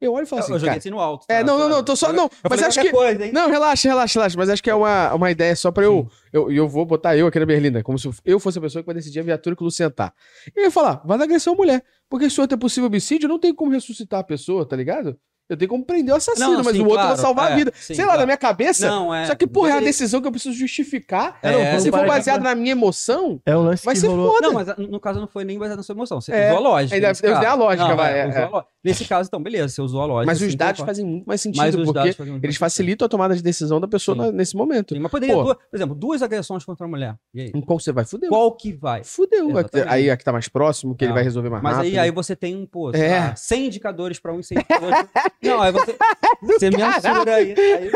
Eu 0.01 0.13
olho 0.13 0.23
e 0.23 0.25
falo 0.25 0.41
assim, 0.41 0.51
eu 0.53 0.57
joguei 0.57 0.69
cara, 0.69 0.79
assim 0.79 0.89
no 0.89 0.99
alto. 0.99 1.25
É, 1.29 1.37
tá? 1.39 1.43
não, 1.45 1.59
não, 1.59 1.69
não, 1.69 1.83
tô 1.83 1.95
só- 1.95 2.07
Eu 2.07 2.13
não, 2.13 2.27
falei 2.27 2.49
mas 2.49 2.63
acho 2.63 2.81
que- 2.81 2.89
Coisa, 2.89 3.23
hein? 3.25 3.31
Não, 3.31 3.47
relaxa, 3.49 3.87
relaxa, 3.87 4.19
relaxa. 4.19 4.35
Mas 4.37 4.49
acho 4.49 4.63
que 4.63 4.69
é 4.69 4.73
uma, 4.75 5.13
uma 5.13 5.29
ideia 5.29 5.55
só 5.55 5.71
pra 5.71 5.83
eu. 5.83 6.09
Eu, 6.33 6.49
eu. 6.49 6.51
eu 6.51 6.67
vou 6.67 6.85
botar 6.85 7.15
eu 7.15 7.27
aqui 7.27 7.39
na 7.39 7.45
Berlinda, 7.45 7.83
como 7.83 7.99
se 7.99 8.09
eu 8.25 8.39
fosse 8.39 8.57
a 8.57 8.61
pessoa 8.61 8.81
que 8.81 8.87
vai 8.87 8.95
decidir 8.95 9.19
a 9.19 9.23
viatura 9.23 9.55
que 9.55 9.61
o 9.61 9.65
Luciano 9.65 9.93
tá. 9.93 10.11
Eu 10.55 10.63
ia 10.63 10.71
falar, 10.71 11.01
vai 11.05 11.17
dar 11.19 11.25
agressão 11.25 11.53
à 11.53 11.55
mulher. 11.55 11.83
Porque 12.09 12.29
se 12.29 12.39
o 12.39 12.41
outro 12.41 12.55
é 12.55 12.59
possível 12.59 12.87
homicídio, 12.87 13.29
não 13.29 13.39
tem 13.39 13.53
como 13.53 13.71
ressuscitar 13.71 14.19
a 14.19 14.23
pessoa, 14.23 14.65
tá 14.65 14.75
ligado? 14.75 15.17
Eu 15.51 15.57
tenho 15.57 15.67
como 15.69 15.83
prender 15.83 16.13
o 16.13 16.17
assassino, 16.17 16.47
Não, 16.47 16.57
não, 16.59 16.63
mas 16.63 16.73
sim, 16.75 16.79
o 16.81 16.85
outro 16.85 16.95
claro, 16.99 17.09
vai 17.09 17.17
salvar 17.17 17.47
a 17.49 17.51
é, 17.51 17.55
vida. 17.57 17.73
sim, 17.75 17.93
Sei 17.93 18.05
lá, 18.05 18.11
claro. 18.11 18.19
na 18.21 18.25
minha 18.25 18.37
cabeça. 18.37 18.87
Não, 18.89 19.13
é. 19.13 19.25
Só 19.25 19.35
que, 19.35 19.45
porra, 19.45 19.69
é 19.71 19.73
a 19.73 19.79
decisão 19.81 20.21
que 20.21 20.27
eu 20.27 20.31
preciso 20.31 20.55
justificar. 20.57 21.37
É, 21.43 21.73
não, 21.73 21.79
se 21.81 21.91
for 21.91 22.05
baseado 22.07 22.41
na 22.41 22.55
minha 22.55 22.71
emoção, 22.71 23.39
É 23.45 23.55
o 23.55 23.61
lance 23.61 23.83
vai 23.85 23.93
que 23.93 23.99
ser 23.99 24.07
rolou. 24.07 24.31
foda. 24.33 24.47
Não, 24.47 24.53
mas 24.53 24.67
no 24.77 24.99
caso 24.99 25.19
não 25.19 25.27
foi 25.27 25.43
nem 25.43 25.59
baseado 25.59 25.77
na 25.77 25.83
sua 25.83 25.93
emoção. 25.93 26.21
Você 26.21 26.31
É, 26.31 26.47
usou 26.53 26.57
a 26.57 26.69
lógica. 26.69 26.95
ainda- 26.95 27.07
eu 27.07 27.11
usei 27.35 27.45
a 27.47 27.53
lógica, 27.53 27.87
Não, 27.89 27.95
vai, 27.97 28.13
é, 28.13 28.17
é, 28.19 28.23
a 28.23 28.27
é. 28.59 28.63
Nesse 28.83 29.05
caso, 29.05 29.27
então, 29.27 29.43
beleza, 29.43 29.67
você 29.67 29.81
usou 29.81 30.01
a 30.01 30.05
lógica. 30.05 30.25
mas 30.31 30.41
os 30.41 30.55
dados 30.55 30.81
fazem 30.81 31.05
muito 31.05 31.25
mais 31.25 31.39
sentido, 31.41 31.61
Mas 31.61 31.75
porque 31.75 32.15
eles 32.41 32.55
facilitam 32.57 33.05
a 33.05 33.09
tomada 33.09 33.35
de 33.35 33.43
decisão 33.43 33.79
da 33.79 33.87
pessoa 33.87 34.15
na- 34.15 34.31
nesse 34.31 34.55
momento. 34.55 34.95
Sim, 34.95 35.01
mas 35.01 35.11
poderia, 35.11 35.35
duas- 35.35 35.55
por 35.69 35.75
exemplo, 35.75 35.93
duas 35.95 36.21
agressões 36.23 36.63
contra 36.63 36.85
a 36.85 36.89
mulher. 36.89 37.15
E 37.33 37.41
aí? 37.41 37.51
Em 37.53 37.61
qual 37.61 37.77
você 37.79 37.91
vai? 37.91 38.05
Fudeu. 38.05 38.29
Qual 38.29 38.51
que 38.55 38.71
vai? 38.73 39.03
Fudeu. 39.03 39.49
Exatamente. 39.51 39.89
Aí 39.89 40.09
a 40.09 40.15
que 40.17 40.23
tá 40.23 40.31
mais 40.31 40.47
próximo, 40.47 40.95
que 40.95 41.03
ele 41.03 41.09
Não. 41.09 41.15
vai 41.15 41.23
resolver 41.23 41.49
mais 41.49 41.61
Mas 41.61 41.75
rápido. 41.75 41.91
aí, 41.93 41.99
aí 41.99 42.11
você 42.11 42.35
tem 42.35 42.55
um, 42.55 42.65
pô, 42.65 42.91
sei 42.91 43.01
É. 43.03 43.19
lá, 43.19 43.35
100 43.35 43.67
indicadores 43.67 44.19
para 44.19 44.33
um 44.33 44.39
e 44.39 44.43
100 44.43 44.57
indicadores. 44.57 45.05
não, 45.43 45.61
aí 45.61 45.71
você, 45.71 45.97
você 46.41 46.69
mensura 46.69 47.35
aí. 47.35 47.53
aí- 47.53 47.91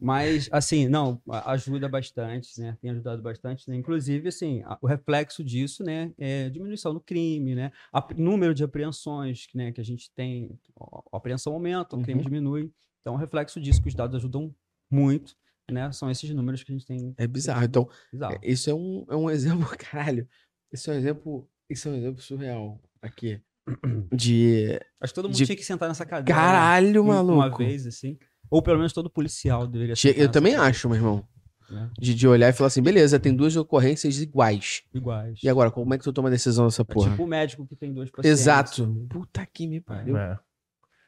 Mas, 0.00 0.48
assim, 0.52 0.88
não, 0.88 1.20
ajuda 1.46 1.88
bastante, 1.88 2.60
né? 2.60 2.76
Tem 2.80 2.90
ajudado 2.90 3.20
bastante, 3.22 3.68
né? 3.68 3.76
Inclusive, 3.76 4.28
assim, 4.28 4.62
a- 4.64 4.78
o 4.80 4.86
reflexo 4.86 5.42
disso, 5.44 5.82
né? 5.82 6.12
É 6.18 6.48
diminuição 6.50 6.92
do 6.94 7.00
crime, 7.00 7.54
né? 7.54 7.72
A, 7.92 8.06
número 8.16 8.54
de 8.54 8.64
apreensões, 8.64 9.46
né? 9.54 9.72
Que 9.72 9.80
a 9.80 9.84
gente 9.84 10.10
tem, 10.14 10.58
a 11.12 11.16
apreensão 11.16 11.52
aumenta, 11.52 11.96
o 11.96 12.02
crime 12.02 12.20
Uhum. 12.20 12.24
diminui. 12.24 12.70
Então, 13.00 13.14
o 13.14 13.16
reflexo 13.18 13.60
disso, 13.60 13.82
que 13.82 13.88
os 13.88 13.94
dados 13.94 14.16
ajudam 14.16 14.54
muito, 14.90 15.36
né? 15.70 15.90
São 15.92 16.10
esses 16.10 16.30
números 16.30 16.62
que 16.62 16.72
a 16.72 16.74
gente 16.74 16.86
tem. 16.86 17.14
É 17.18 17.26
bizarro. 17.26 17.64
Então, 17.64 17.88
Bizarro. 18.12 18.34
é, 18.34 18.50
isso 18.50 18.70
é 18.70 18.74
um, 18.74 19.04
é 19.10 19.16
um 19.16 19.28
exemplo, 19.66 19.76
caralho. 19.78 20.28
Isso 20.72 20.90
é 20.90 20.94
um 20.94 20.96
exemplo. 20.96 21.48
Isso 21.68 21.88
é 21.88 21.90
um 21.90 21.96
exemplo 21.96 22.20
surreal 22.22 22.80
aqui. 23.00 23.40
De. 24.12 24.78
Acho 25.00 25.12
que 25.12 25.14
todo 25.14 25.26
mundo 25.28 25.36
de- 25.36 25.46
tinha 25.46 25.56
que 25.56 25.64
sentar 25.64 25.88
nessa 25.88 26.04
cadeira. 26.04 26.38
né? 26.40 26.46
Caralho, 26.46 27.02
um- 27.02 27.06
maluco. 27.08 27.34
Uma 27.38 27.56
vez, 27.56 27.86
assim. 27.86 28.18
Ou 28.50 28.60
pelo 28.62 28.76
menos 28.78 28.92
todo 28.92 29.08
policial 29.08 29.66
deveria 29.66 29.96
sentar 29.96 30.18
Eu 30.20 30.28
também 30.30 30.52
cadeira, 30.52 30.70
acho, 30.70 30.88
meu 30.88 30.96
irmão. 30.96 31.24
né? 31.70 31.88
De, 31.98 32.14
de 32.14 32.28
olhar 32.28 32.48
e 32.50 32.52
falar 32.52 32.66
assim, 32.68 32.82
beleza, 32.82 33.18
tem 33.18 33.34
duas 33.34 33.56
ocorrências 33.56 34.20
iguais. 34.20 34.82
Iguais. 34.92 35.38
E 35.42 35.48
agora, 35.48 35.70
como 35.70 35.94
é 35.94 35.98
que 35.98 36.04
tu 36.04 36.12
toma 36.12 36.28
a 36.28 36.30
decisão 36.30 36.66
dessa 36.66 36.82
É 36.82 36.84
porra? 36.84 37.10
tipo 37.10 37.24
o 37.24 37.26
médico 37.26 37.66
que 37.66 37.74
tem 37.76 37.92
dois 37.94 38.10
pacientes. 38.10 38.40
Exato. 38.40 39.06
Puta 39.08 39.46
que 39.46 39.66
me 39.66 39.80
pariu. 39.80 40.16
É. 40.18 40.38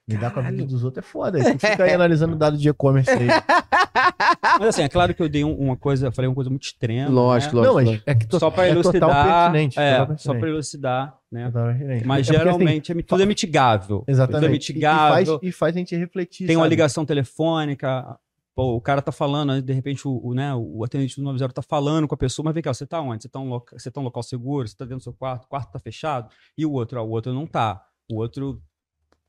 Lidar 0.07 0.31
com 0.33 0.41
a 0.41 0.43
vida 0.51 0.65
dos 0.67 0.85
outros 0.85 1.05
é 1.05 1.09
foda. 1.09 1.39
Tu 1.53 1.59
fica 1.59 1.85
aí 1.85 1.93
analisando 1.95 2.37
dado 2.37 2.57
de 2.57 2.69
e-commerce 2.69 3.11
aí. 3.11 3.27
Mas 4.59 4.69
assim, 4.69 4.83
é 4.83 4.89
claro 4.89 5.15
que 5.15 5.23
eu 5.23 5.29
dei 5.29 5.45
um- 5.45 5.55
uma 5.57 5.77
coisa, 5.77 6.11
falei 6.13 6.29
uma 6.29 6.35
coisa 6.35 6.51
muito 6.51 6.65
extrema. 6.65 7.11
Lógico, 7.11 7.57
né? 7.57 7.63
lógico. 7.69 7.85
Não, 7.85 7.93
mas 7.93 8.03
é 8.07 8.15
que 8.15 8.27
to- 8.27 8.39
Só 8.39 8.51
para 8.51 8.67
é 8.69 8.75
total 8.75 8.83
elucidar. 9.11 9.51
pertinente. 9.53 9.79
é, 9.79 9.99
total 9.99 10.19
só 10.19 10.35
para 10.35 10.49
elucidar, 10.49 11.19
né? 11.31 11.51
Pertinente. 11.51 12.07
Mas 12.07 12.19
É 12.29 12.31
assim, 12.31 12.39
geralmente 12.45 12.93
é, 12.93 13.03
tudo 13.03 13.23
é 13.23 13.27
mitigável. 13.27 13.99
Tudo 14.01 14.09
é 14.09 14.13
Exatamente. 14.13 14.47
E- 14.47 14.53
mitigável. 14.53 15.23
E 15.23 15.27
faz, 15.27 15.39
e 15.43 15.53
faz 15.53 15.77
a 15.77 15.79
gente 15.79 15.97
refletir. 15.97 16.47
tem 16.47 16.57
uma 16.57 16.65
sabe? 16.65 16.71
ligação 16.75 17.05
telefônica. 17.05 18.19
Pô, 18.55 18.77
o 18.77 18.81
cara 18.81 19.03
tá 19.03 19.11
falando, 19.11 19.61
de 19.61 19.73
repente 19.73 20.07
o, 20.07 20.21
o, 20.25 20.33
né, 20.33 20.55
o 20.55 20.85
atendente 20.85 21.17
do 21.17 21.25
90 21.25 21.53
tá 21.53 21.61
falando 21.63 22.07
com 22.07 22.15
a 22.15 22.19
pessoa, 22.19 22.45
mas 22.45 22.55
vem 22.55 22.63
cá, 22.63 22.73
você 22.73 22.87
tá 22.87 23.01
onde? 23.01 23.25
Você 23.25 23.29
tá, 23.29 23.41
um 23.41 23.49
loca... 23.49 23.77
você 23.77 23.91
tá 23.91 24.01
um 24.01 24.05
local 24.05 24.23
seguro? 24.23 24.69
Você 24.69 24.77
tá 24.77 24.85
dentro 24.85 24.99
do 24.99 25.03
seu 25.03 25.13
quarto? 25.13 25.45
O 25.45 25.49
quarto 25.49 25.73
tá 25.73 25.79
fechado? 25.81 26.29
E 26.57 26.65
o 26.65 26.71
outro? 26.71 27.01
Ó, 27.01 27.05
o 27.05 27.11
outro 27.11 27.33
não 27.35 27.49
tá. 27.49 27.83
O 28.09 28.17
outro 28.21 28.63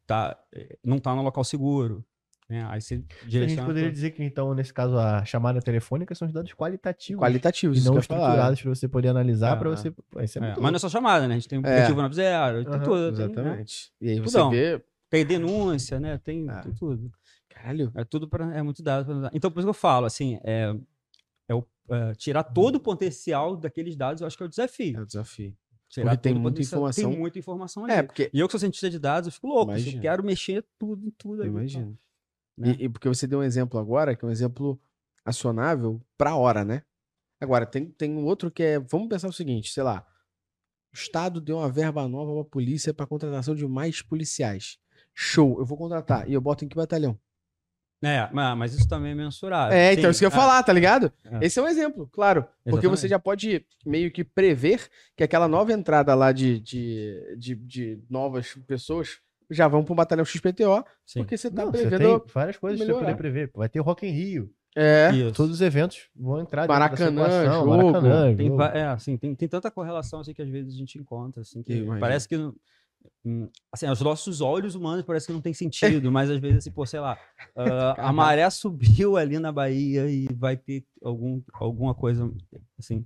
tá, 0.05 0.37
eh, 0.53 0.77
não 0.83 0.99
tá 0.99 1.15
no 1.15 1.23
local 1.23 1.43
seguro. 1.43 2.05
Né? 2.47 2.63
Aí 2.69 2.79
você 2.79 2.93
A 2.93 2.97
gente 2.97 3.27
direciona. 3.27 3.65
poderia 3.65 3.89
pro- 3.89 3.93
dizer 3.95 4.11
que, 4.11 4.23
então, 4.23 4.53
nesse 4.53 4.71
caso, 4.73 4.97
a 4.97 5.25
chamada 5.25 5.59
telefônica 5.61 6.13
são 6.13 6.27
os 6.27 6.33
dados 6.33 6.53
qualitativos. 6.53 7.19
Qualitativos, 7.19 7.77
E 7.77 7.79
isso 7.81 7.91
não 7.91 7.99
estruturados 7.99 8.61
para 8.61 8.69
você 8.69 8.87
poder 8.87 9.07
analisar, 9.09 9.57
para 9.57 9.69
É. 9.71 9.75
você. 9.75 9.89
Pô, 9.91 10.21
isso 10.21 10.37
é 10.37 10.49
É, 10.51 10.55
mas 10.59 10.71
não 10.71 10.75
é 10.75 10.79
só 10.79 10.89
chamada, 10.89 11.27
né? 11.27 11.33
A 11.33 11.37
gente 11.39 11.47
tem 11.49 11.57
o 11.57 11.65
É. 11.65 11.69
aplicativo 11.69 12.01
90, 12.03 12.69
tem 12.69 12.79
tudo. 12.81 13.11
tem, 13.17 13.25
né? 13.27 13.31
Exatamente. 13.33 13.91
E 13.99 14.09
aí 14.09 14.19
você 14.19 14.37
Tudão. 14.37 14.51
vê. 14.51 14.83
Tem 15.09 15.25
denúncia, 15.25 15.99
né? 15.99 16.17
Tem, 16.19 16.47
É. 16.49 16.59
tem 16.61 16.73
tudo. 16.73 17.11
Caralho. 17.49 17.91
É 17.95 18.03
tudo 18.03 18.27
para 18.27 18.55
é 18.55 18.61
muito 18.61 18.83
dado. 18.83 19.05
pra- 19.05 19.31
Então, 19.33 19.49
por 19.49 19.59
isso 19.59 19.65
que 19.65 19.69
eu 19.69 19.73
falo, 19.73 20.05
assim, 20.05 20.37
é, 20.43 20.75
é 21.49 21.55
o- 21.55 21.65
é, 21.89 22.13
tirar 22.13 22.43
todo 22.43 22.75
o 22.75 22.79
potencial 22.79 23.55
daqueles 23.55 23.95
dados, 23.95 24.21
eu 24.21 24.27
acho 24.27 24.37
que 24.37 24.43
é 24.43 24.45
o 24.45 24.49
desafio. 24.49 24.97
É 24.97 25.01
o 25.01 25.05
desafio. 25.05 25.55
Tirar 25.89 26.11
Porque 26.11 26.29
tem 26.29 26.33
muita 26.35 26.61
informação. 26.61 27.09
Tem 27.09 27.19
muita 27.19 27.39
informação 27.39 27.85
ali. 27.85 27.93
É, 27.93 28.03
porque. 28.03 28.29
E 28.33 28.39
eu 28.39 28.47
que 28.47 28.51
sou 28.51 28.59
cientista 28.59 28.89
de 28.89 28.99
dados, 28.99 29.27
eu 29.27 29.31
fico 29.33 29.47
louco. 29.47 29.71
assim, 29.71 29.81
Imagina. 29.83 29.97
Eu 29.97 30.01
quero 30.01 30.23
mexer 30.23 30.65
tudo 30.77 31.07
em 31.07 31.11
tudo. 31.11 31.37
Eu 31.37 31.43
ali, 31.43 31.49
imagino. 31.51 31.97
Né? 32.57 32.75
E, 32.79 32.85
e 32.85 32.89
porque 32.89 33.07
você 33.07 33.27
deu 33.27 33.39
um 33.39 33.43
exemplo 33.43 33.79
agora, 33.79 34.15
que 34.15 34.23
é 34.23 34.27
um 34.27 34.31
exemplo 34.31 34.79
acionável 35.23 36.01
pra 36.17 36.35
hora, 36.35 36.63
né? 36.63 36.83
Agora, 37.39 37.65
tem, 37.65 37.85
tem 37.85 38.11
um 38.11 38.25
outro 38.25 38.49
que 38.49 38.63
é. 38.63 38.79
Vamos 38.79 39.09
pensar 39.09 39.27
o 39.27 39.33
seguinte, 39.33 39.71
sei 39.71 39.83
lá. 39.83 40.05
O 40.93 40.95
Estado 40.95 41.41
deu 41.41 41.57
uma 41.57 41.69
verba 41.69 42.07
nova 42.07 42.33
pra 42.33 42.49
polícia 42.49 42.93
pra 42.93 43.05
contratação 43.05 43.53
de 43.53 43.67
mais 43.67 44.01
policiais. 44.01 44.77
Show, 45.13 45.59
eu 45.59 45.65
vou 45.65 45.77
contratar. 45.77 46.29
E 46.29 46.33
eu 46.33 46.39
boto 46.41 46.63
em 46.63 46.67
que 46.69 46.75
batalhão? 46.75 47.19
É, 48.03 48.29
mas, 48.31 48.57
mas 48.57 48.73
isso 48.73 48.87
também 48.87 49.11
é 49.11 49.15
mensurável. 49.15 49.75
É, 49.75 49.93
então 49.93 50.05
Sim, 50.05 50.09
isso 50.11 50.19
que 50.19 50.25
eu 50.25 50.29
ia 50.29 50.35
é, 50.35 50.37
falar, 50.37 50.63
tá 50.63 50.71
ligado? 50.71 51.11
é. 51.23 51.45
Esse 51.45 51.59
é 51.59 51.61
um 51.61 51.67
exemplo, 51.67 52.07
claro. 52.11 52.43
Porque 52.63 52.87
você 52.87 53.07
Exatamente. 53.07 53.09
já 53.09 53.19
pode 53.19 53.65
meio 53.85 54.11
que 54.11 54.23
prever 54.23 54.87
que 55.15 55.23
aquela 55.23 55.47
nova 55.47 55.73
entrada 55.73 56.13
lá 56.13 56.31
de, 56.31 56.59
de, 56.59 57.35
de, 57.37 57.55
de 57.55 58.03
novas 58.09 58.53
pessoas 58.67 59.19
já 59.49 59.67
vão 59.67 59.83
pro 59.83 59.95
batalhão 59.95 60.25
XPTO, 60.25 60.83
Sim. 61.05 61.19
porque 61.19 61.37
você 61.37 61.49
tá 61.51 61.65
Não, 61.65 61.71
você 61.71 61.87
prevendo. 61.87 62.19
tem 62.21 62.31
várias 62.33 62.57
coisas 62.57 62.79
que 62.79 62.85
você 62.85 62.91
melhorar. 62.91 63.05
poder 63.07 63.17
prever. 63.17 63.51
Vai 63.55 63.69
ter 63.69 63.79
Rock 63.79 64.05
in 64.05 64.11
Rio. 64.11 64.49
É. 64.77 65.09
Isso. 65.13 65.33
Todos 65.33 65.53
os 65.53 65.61
eventos 65.61 66.09
vão 66.15 66.41
entrar 66.41 66.67
Maracanã, 66.67 67.45
jogo. 67.45 67.69
Maracanã, 67.77 68.35
Tem, 68.35 68.47
jogo. 68.49 68.61
é, 68.63 68.83
assim, 68.87 69.15
tem, 69.17 69.33
tem 69.33 69.47
tanta 69.47 69.71
correlação 69.71 70.19
assim, 70.19 70.33
que 70.33 70.41
às 70.41 70.49
vezes 70.49 70.73
a 70.73 70.77
gente 70.77 70.97
encontra. 70.99 71.41
Assim, 71.41 71.63
que 71.63 71.85
parece 71.99 72.27
que. 72.27 72.35
hum, 73.23 73.47
Assim, 73.71 73.85
aos 73.87 74.01
nossos 74.01 74.41
olhos 74.41 74.75
humanos 74.75 75.05
parece 75.05 75.27
que 75.27 75.33
não 75.33 75.39
tem 75.39 75.53
sentido, 75.53 76.11
mas 76.11 76.29
às 76.29 76.39
vezes, 76.39 76.57
assim, 76.57 76.71
pô, 76.71 76.85
sei 76.85 76.99
lá, 76.99 77.17
ah, 77.55 78.09
a 78.09 78.11
maré 78.11 78.49
subiu 78.49 79.15
ali 79.15 79.39
na 79.39 79.51
Bahia 79.51 80.09
e 80.09 80.27
vai 80.33 80.57
ter 80.57 80.83
algum, 81.01 81.41
alguma 81.53 81.93
coisa, 81.95 82.29
assim, 82.77 83.05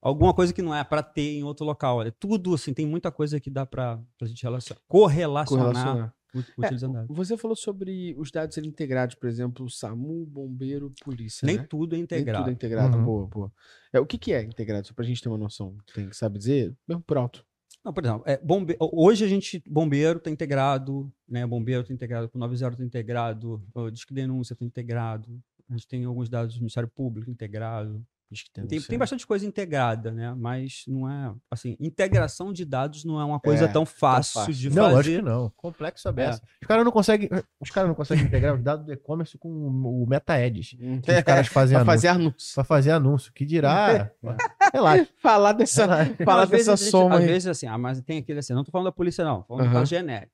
alguma 0.00 0.34
coisa 0.34 0.52
que 0.52 0.62
não 0.62 0.74
é 0.74 0.82
para 0.82 1.02
ter 1.02 1.38
em 1.38 1.42
outro 1.42 1.64
local. 1.64 1.98
Olha, 1.98 2.12
tudo, 2.12 2.54
assim, 2.54 2.72
tem 2.72 2.86
muita 2.86 3.10
coisa 3.10 3.38
que 3.40 3.50
dá 3.50 3.66
pra, 3.66 4.00
pra 4.18 4.26
gente 4.26 4.42
relacionar, 4.42 4.80
correlacionar, 4.88 5.64
Correlacionar. 5.66 6.14
É, 6.34 6.60
utilizando 6.60 6.92
dados. 6.94 7.16
Você 7.16 7.36
falou 7.36 7.56
sobre 7.56 8.14
os 8.16 8.30
dados 8.30 8.54
serem 8.54 8.70
integrados, 8.70 9.14
por 9.16 9.28
exemplo, 9.28 9.68
SAMU, 9.68 10.24
bombeiro, 10.26 10.92
polícia. 11.02 11.44
Nem 11.44 11.56
né? 11.56 11.66
tudo 11.68 11.94
é 11.94 11.96
Nem 11.96 12.04
integrado. 12.04 12.44
tudo 12.44 12.50
é 12.50 12.52
integrado. 12.52 12.96
Uhum. 12.96 13.04
Boa, 13.04 13.26
boa. 13.26 13.52
É, 13.92 14.00
o 14.00 14.06
que, 14.06 14.16
que 14.16 14.32
é 14.32 14.42
integrado? 14.42 14.86
Só 14.86 14.94
pra 14.94 15.04
gente 15.04 15.20
ter 15.20 15.28
uma 15.28 15.38
noção. 15.38 15.76
Tem 15.94 16.08
que 16.08 16.16
saber 16.16 16.38
dizer? 16.38 16.76
Mesmo 16.86 17.02
por 17.02 17.18
alto. 17.18 17.44
Não, 17.84 17.92
por 17.92 18.04
exemplo, 18.04 18.22
é, 18.26 18.36
bombe... 18.36 18.76
hoje 18.78 19.24
a 19.24 19.28
gente, 19.28 19.62
bombeiro 19.66 20.18
está 20.18 20.30
integrado, 20.30 21.10
né? 21.26 21.46
Bombeiro 21.46 21.80
está 21.80 21.94
integrado, 21.94 22.28
com 22.28 22.38
90 22.38 22.68
está 22.68 22.84
integrado, 22.84 23.62
Disque 23.90 24.12
Denúncia 24.12 24.52
está 24.52 24.64
integrado, 24.64 25.40
a 25.68 25.72
gente 25.72 25.88
tem 25.88 26.04
alguns 26.04 26.28
dados 26.28 26.56
do 26.56 26.60
Ministério 26.60 26.88
Público 26.88 27.30
integrado. 27.30 28.04
Acho 28.32 28.44
que 28.44 28.50
Tem, 28.52 28.64
tem, 28.64 28.80
tem 28.80 28.96
bastante 28.98 29.26
coisa 29.26 29.44
integrada, 29.44 30.12
né? 30.12 30.32
Mas 30.38 30.84
não 30.86 31.10
é, 31.10 31.34
assim, 31.50 31.76
integração 31.80 32.52
de 32.52 32.64
dados 32.64 33.04
não 33.04 33.20
é 33.20 33.24
uma 33.24 33.40
coisa 33.40 33.64
É, 33.64 33.68
tão 33.68 33.84
fácil, 33.84 34.34
fácil. 34.34 34.54
de 34.54 34.70
Não, 34.70 34.84
acho 34.86 34.94
fazer. 34.98 35.16
que 35.16 35.22
não. 35.22 35.50
Complexo 35.56 36.06
a 36.06 36.10
É. 36.10 36.14
beça. 36.14 36.42
Os 36.62 36.68
caras 36.68 36.84
não 36.84 36.92
conseguem. 36.92 37.28
Os 37.60 37.70
caras 37.70 37.88
não 37.88 37.94
conseguem 37.96 38.24
integrar 38.24 38.54
os 38.54 38.62
dados 38.62 38.86
do 38.86 38.92
e-commerce 38.92 39.36
com 39.36 39.48
o 39.48 40.06
MetaEds. 40.06 40.76
Que 41.02 41.10
os 41.12 41.22
caras 41.24 41.48
fazem 41.48 41.74
pra 41.76 41.82
anúncio. 41.82 41.84
fazer 41.86 42.08
anúncio. 42.08 42.54
Pra 42.54 42.64
fazer 42.64 42.90
anúncio. 42.92 43.32
Que 43.32 43.44
dirá. 43.44 44.10
Relaxa. 44.72 45.08
Falar 45.20 45.52
dessa, 45.52 45.82
Relaxa. 45.86 46.14
Não, 46.18 46.24
falar 46.24 46.42
às 46.44 46.50
vezes 46.50 46.66
dessa 46.66 46.84
gente- 46.84 46.90
soma 46.92 47.16
Às 47.18 47.24
vezes, 47.24 47.46
assim, 47.48 47.66
ah, 47.66 47.76
mas 47.78 48.00
tem 48.02 48.18
aquele 48.18 48.38
assim, 48.38 48.54
não 48.54 48.62
tô 48.62 48.70
falando 48.70 48.84
da 48.86 48.92
polícia, 48.92 49.24
não, 49.24 49.42
falando 49.42 49.64
do 49.64 49.68
Aham. 49.70 49.78
caso 49.80 49.90
genérico. 49.90 50.32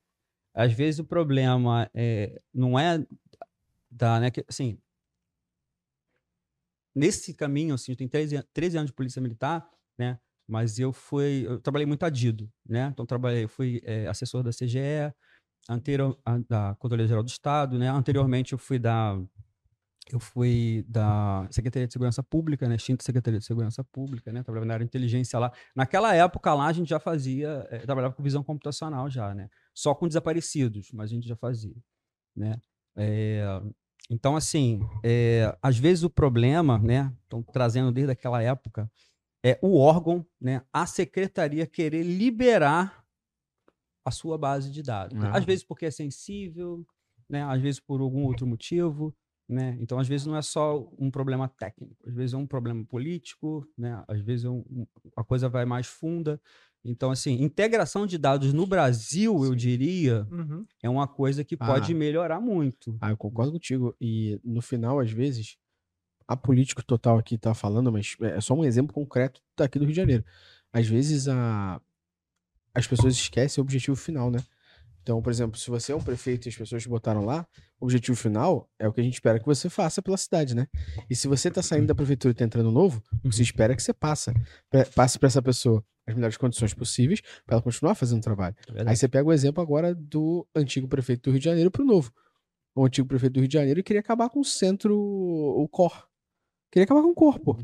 Às 0.55 0.73
vezes 0.73 1.01
o 1.01 1.05
problema 1.05 1.89
é, 1.95 2.41
não 2.53 2.79
é 2.79 3.03
da, 3.91 4.21
né, 4.21 4.31
que, 4.31 4.45
assim, 4.49 4.77
nesse 6.97 7.35
caminho, 7.35 7.75
assim, 7.77 7.93
eu 7.93 7.97
tenho 7.97 8.11
13, 8.11 8.37
an- 8.39 8.45
13 8.55 8.79
anos 8.79 8.91
de 8.91 8.95
polícia 8.97 9.23
militar, 9.23 9.69
né, 9.99 10.19
mas 10.49 10.79
eu 10.81 10.93
fui, 10.93 11.45
eu 11.47 11.61
trabalhei 11.61 11.87
muito 11.87 12.05
adido, 12.05 12.51
né, 12.69 12.89
então 12.93 13.07
trabalhei, 13.07 13.45
eu 13.45 13.49
fui 13.51 13.83
é, 13.85 14.07
assessor 14.09 14.43
da 14.43 14.53
CGE, 14.53 15.13
anterior, 15.69 16.19
a- 16.25 16.39
da 16.49 16.75
Controladoria 16.77 17.09
Geral 17.09 17.23
do 17.25 17.29
Estado, 17.29 17.79
né, 17.79 17.89
anteriormente 17.91 18.53
eu 18.55 18.59
fui 18.59 18.79
da, 18.79 19.19
eu 20.13 20.21
fui 20.21 20.85
da 20.89 21.49
Secretaria 21.51 21.87
de 21.89 21.93
Segurança 21.93 22.23
Pública, 22.23 22.69
né, 22.69 22.77
extinta 22.77 23.05
Secretaria 23.05 23.41
de 23.41 23.45
Segurança 23.45 23.83
Pública, 23.83 24.33
né, 24.33 24.43
trabalhava 24.43 24.67
na 24.67 24.75
área 24.75 24.85
de 24.87 24.89
inteligência 24.89 25.39
lá, 25.39 25.53
Naquela 25.75 26.15
época 26.15 26.55
lá 26.55 26.67
a 26.69 26.73
gente 26.73 26.89
já 26.89 27.01
fazia, 27.01 27.67
eh, 27.71 27.79
trabalhava 27.81 28.15
com 28.15 28.23
visão 28.23 28.43
computacional 28.45 29.11
já, 29.11 29.35
né? 29.35 29.49
Só 29.75 29.95
com 29.95 30.07
desaparecidos, 30.07 30.93
mas 30.93 31.11
a 31.11 31.15
gente 31.15 31.27
já 31.29 31.35
fazia, 31.37 31.75
né? 32.37 32.61
Eh, 32.97 33.45
então, 34.09 34.37
assim, 34.37 34.81
eh, 35.03 35.57
às 35.61 35.79
vezes 35.79 36.05
o 36.05 36.11
problema, 36.11 36.79
né? 36.79 37.13
Estão 37.23 37.43
trazendo 37.43 37.91
desde 37.91 38.13
aquela 38.13 38.43
época, 38.43 38.91
é 39.45 39.59
o 39.63 39.77
órgão, 39.79 40.25
né? 40.41 40.63
A 40.73 40.87
secretaria 40.87 41.67
querer 41.67 42.03
liberar 42.03 43.05
a 44.05 44.11
sua 44.11 44.39
base 44.39 44.71
de 44.71 44.83
dados. 44.83 45.19
Ah. 45.23 45.37
Às 45.37 45.45
vezes 45.45 45.65
porque 45.65 45.87
é 45.87 45.91
sensível, 45.91 46.87
né? 47.29 47.43
Às 47.43 47.61
vezes 47.61 47.81
por 47.81 48.01
algum 48.01 48.25
outro 48.25 48.47
motivo, 48.47 49.15
né? 49.49 49.77
Então, 49.81 49.99
às 49.99 50.09
vezes 50.09 50.27
não 50.27 50.37
é 50.37 50.43
só 50.43 50.89
um 50.99 51.11
problema 51.11 51.49
técnico, 51.49 51.97
às 52.07 52.13
vezes 52.15 52.35
é 52.35 52.37
um 52.37 52.47
problema 52.47 52.85
político, 52.85 53.67
né? 53.79 54.03
Às 54.09 54.21
vezes 54.21 54.45
é 54.45 54.51
um- 54.51 54.87
a 55.17 55.23
coisa 55.25 55.49
vai 55.49 55.65
mais 55.65 55.87
funda. 55.87 56.41
Então, 56.85 57.11
assim, 57.11 57.43
integração 57.43 58.07
de 58.07 58.17
dados 58.19 58.53
no 58.53 58.67
Brasil, 58.67 59.45
eu 59.45 59.55
diria, 59.55 60.27
Uhum. 60.31 60.65
é 60.83 60.89
uma 60.89 61.07
coisa 61.09 61.43
que 61.45 61.57
pode 61.57 61.93
Ah. 61.93 61.97
melhorar 61.97 62.41
muito. 62.41 62.97
Ah, 63.01 63.11
eu 63.11 63.17
concordo 63.17 63.53
contigo. 63.53 63.95
E 64.01 64.41
no 64.45 64.61
final, 64.63 65.01
às 65.01 65.11
vezes, 65.11 65.57
a 66.29 66.37
político 66.37 66.85
total 66.85 67.19
aqui 67.19 67.39
tá 67.39 67.55
falando, 67.55 67.91
mas 67.93 68.17
é 68.21 68.41
só 68.41 68.55
um 68.55 68.65
exemplo 68.65 68.93
concreto 68.93 69.41
daqui 69.57 69.79
do 69.79 69.85
Rio 69.85 69.93
de 69.93 69.97
Janeiro. 69.97 70.25
Às 70.73 70.87
vezes 70.89 71.27
a... 71.29 71.81
as 72.75 72.87
pessoas 72.87 73.15
esquecem 73.15 73.61
o 73.61 73.65
objetivo 73.65 73.97
final, 73.97 74.31
né? 74.31 74.39
Então, 75.07 75.23
por 75.23 75.31
exemplo, 75.31 75.57
se 75.57 75.71
você 75.71 75.93
é 75.93 75.95
um 75.95 76.01
prefeito 76.01 76.47
e 76.47 76.49
as 76.49 76.57
pessoas 76.57 76.83
te 76.83 76.89
botaram 76.89 77.25
lá, 77.25 77.47
o 77.79 77.85
objetivo 77.85 78.17
final 78.17 78.69
é 78.77 78.89
o 78.89 78.93
que 78.93 79.01
a 79.01 79.05
gente 79.05 79.15
espera 79.15 79.39
que 79.39 79.47
você 79.47 79.71
faça 79.71 80.03
pela 80.03 80.17
cidade, 80.17 80.53
né? 80.53 80.67
E 81.09 81.15
se 81.15 81.29
você 81.29 81.49
tá 81.49 81.63
saindo 81.63 81.87
da 81.87 81.95
prefeitura 81.95 82.33
e 82.33 82.35
tá 82.35 82.45
entrando 82.45 82.73
novo, 82.73 83.01
o 83.23 83.29
que 83.29 83.37
se 83.37 83.43
espera 83.43 83.73
é 83.73 83.77
que 83.77 83.85
você 83.85 83.93
passa, 83.93 84.35
passe 84.97 85.17
para 85.17 85.29
essa 85.29 85.41
pessoa 85.41 85.81
as 86.09 86.13
melhores 86.13 86.37
condições 86.37 86.75
possíveis 86.75 87.21
para 87.45 87.55
ela 87.55 87.63
continuar 87.63 87.95
fazendo 87.95 88.19
o 88.19 88.23
trabalho. 88.23 88.57
É. 88.75 88.83
Aí 88.85 88.97
você 88.97 89.07
pega 89.07 89.29
o 89.29 89.33
exemplo 89.33 89.63
agora 89.63 89.95
do 89.95 90.45
antigo 90.53 90.89
prefeito 90.89 91.23
do 91.23 91.31
Rio 91.31 91.39
de 91.39 91.45
Janeiro 91.45 91.71
pro 91.71 91.85
novo. 91.85 92.13
O 92.75 92.85
antigo 92.85 93.07
prefeito 93.07 93.35
do 93.35 93.41
Rio 93.41 93.49
de 93.49 93.55
Janeiro 93.55 93.85
queria 93.85 94.01
acabar 94.01 94.29
com 94.29 94.41
o 94.41 94.45
centro, 94.45 94.93
o 94.93 95.69
COR. 95.69 96.09
Queria 96.73 96.83
acabar 96.83 97.03
com 97.03 97.11
o 97.11 97.15
COR, 97.15 97.39
pô. 97.39 97.57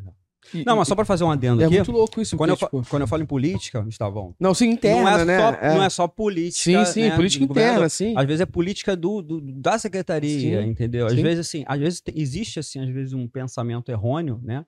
E- 0.55 0.65
Não, 0.65 0.77
mas 0.77 0.89
só 0.89 0.95
para 0.95 1.05
fazer 1.05 1.25
um 1.25 1.31
adendo 1.31 1.63
é 1.63 1.67
aqui, 1.67 1.75
muito 1.77 1.93
louco 1.93 2.21
isso. 2.21 2.37
quando 2.37 2.51
eu, 2.51 2.57
porque, 2.57 2.77
fa- 2.77 2.81
tipo, 2.83 2.91
quando 2.91 3.03
eu 3.03 3.07
falo 3.09 3.23
em 3.23 3.27
política, 3.27 3.81
Gustavão, 3.81 4.35
Não, 4.41 4.53
sim, 4.53 4.71
interna, 4.71 5.11
não, 5.13 5.19
é 5.21 5.25
né? 5.25 5.39
só, 5.39 5.49
É. 5.55 5.75
não 5.75 5.83
é 5.85 5.91
só 5.91 6.09
política. 6.09 6.63
Sim, 6.63 6.85
sim, 6.93 7.03
né, 7.09 7.17
política 7.17 7.45
interna, 7.45 7.89
sim. 7.89 8.15
Às 8.17 8.27
vezes 8.27 8.41
é 8.41 8.47
política 8.47 8.97
do, 8.97 9.23
do- 9.23 9.41
da 9.41 9.79
secretaria, 9.79 10.63
Sim, 10.63 10.69
entendeu? 10.71 11.07
Às 11.07 11.13
sim. 11.15 11.23
vezes, 11.23 11.47
assim, 11.47 11.65
às 11.67 11.79
vezes 11.79 12.01
te- 12.01 12.13
existe, 12.17 12.59
assim, 12.59 12.81
às 12.81 12.89
vezes 12.89 13.13
um 13.13 13.27
pensamento 13.29 13.91
errôneo, 13.91 14.41
né? 14.43 14.65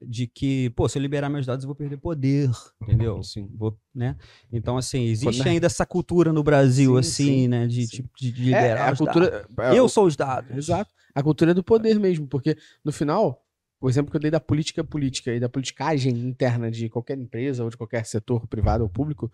De 0.00 0.28
que, 0.28 0.70
pô, 0.70 0.88
se 0.88 0.96
eu 0.96 1.02
liberar 1.02 1.28
meus 1.28 1.44
dados, 1.44 1.64
eu 1.64 1.66
vou 1.66 1.74
perder 1.74 1.96
poder, 1.96 2.48
entendeu? 2.80 3.20
Sim. 3.24 3.50
Vou, 3.52 3.76
né? 3.92 4.14
Então, 4.52 4.76
assim, 4.78 5.02
existe 5.06 5.38
Quando- 5.42 5.48
ainda 5.48 5.66
essa 5.66 5.84
cultura 5.84 6.32
no 6.32 6.44
Brasil, 6.44 6.92
Sim, 6.92 6.98
assim, 7.00 7.24
sim, 7.24 7.48
né? 7.48 7.66
De, 7.66 7.84
sim. 7.84 7.96
tipo, 7.96 8.08
de, 8.16 8.30
de 8.30 8.42
É, 8.54 8.60
liberar 8.60 8.88
é 8.88 8.92
a 8.92 8.96
cultura. 8.96 9.30
dados. 9.30 9.74
é, 9.74 9.78
Eu 9.78 9.86
o- 9.86 9.88
sou 9.88 10.06
os 10.06 10.14
dados. 10.14 10.56
Exato. 10.56 10.94
A 11.12 11.20
cultura 11.20 11.50
é 11.50 11.54
do 11.54 11.64
poder 11.64 11.98
mesmo, 11.98 12.28
porque 12.28 12.56
no 12.84 12.92
final, 12.92 13.42
o 13.80 13.88
exemplo 13.88 14.10
que 14.10 14.16
eu 14.16 14.20
dei 14.20 14.30
da 14.30 14.40
política 14.40 14.82
política 14.82 15.32
e 15.32 15.40
da 15.40 15.48
politicagem 15.48 16.12
interna 16.18 16.70
de 16.70 16.88
qualquer 16.88 17.18
empresa 17.18 17.64
ou 17.64 17.70
de 17.70 17.76
qualquer 17.76 18.04
setor 18.04 18.46
privado 18.46 18.82
ou 18.82 18.90
público, 18.90 19.30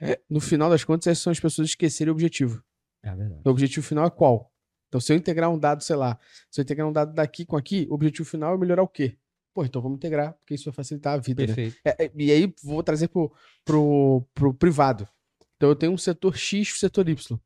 é, 0.00 0.20
no 0.28 0.40
final 0.40 0.68
das 0.68 0.84
contas, 0.84 1.06
essas 1.06 1.22
são 1.22 1.30
as 1.30 1.40
pessoas 1.40 1.68
esquecerem 1.68 2.10
o 2.10 2.14
objetivo. 2.14 2.62
É 3.02 3.14
verdade. 3.14 3.42
O 3.44 3.50
objetivo 3.50 3.86
final 3.86 4.06
é 4.06 4.10
qual? 4.10 4.50
Então, 4.88 5.00
se 5.00 5.12
eu 5.12 5.16
integrar 5.16 5.50
um 5.50 5.58
dado, 5.58 5.82
sei 5.82 5.96
lá, 5.96 6.18
se 6.50 6.60
eu 6.60 6.62
integrar 6.62 6.88
um 6.88 6.92
dado 6.92 7.12
daqui 7.12 7.44
com 7.44 7.56
aqui, 7.56 7.86
o 7.90 7.94
objetivo 7.94 8.28
final 8.28 8.54
é 8.54 8.58
melhorar 8.58 8.82
o 8.82 8.88
quê? 8.88 9.16
Pô, 9.52 9.64
então 9.64 9.80
vamos 9.80 9.96
integrar, 9.96 10.34
porque 10.34 10.54
isso 10.54 10.64
vai 10.64 10.72
facilitar 10.72 11.14
a 11.14 11.18
vida, 11.18 11.42
né? 11.42 11.54
Perfeito. 11.54 11.76
É, 11.84 12.04
é, 12.04 12.10
e 12.14 12.32
aí 12.32 12.52
vou 12.62 12.82
trazer 12.82 13.08
pro, 13.08 13.32
pro, 13.64 14.26
pro 14.34 14.52
privado. 14.54 15.08
Então 15.56 15.68
eu 15.68 15.76
tenho 15.76 15.92
um 15.92 15.98
setor 15.98 16.36
X 16.36 16.68
e 16.68 16.72
um 16.72 16.76
setor 16.76 17.08
Y. 17.08 17.40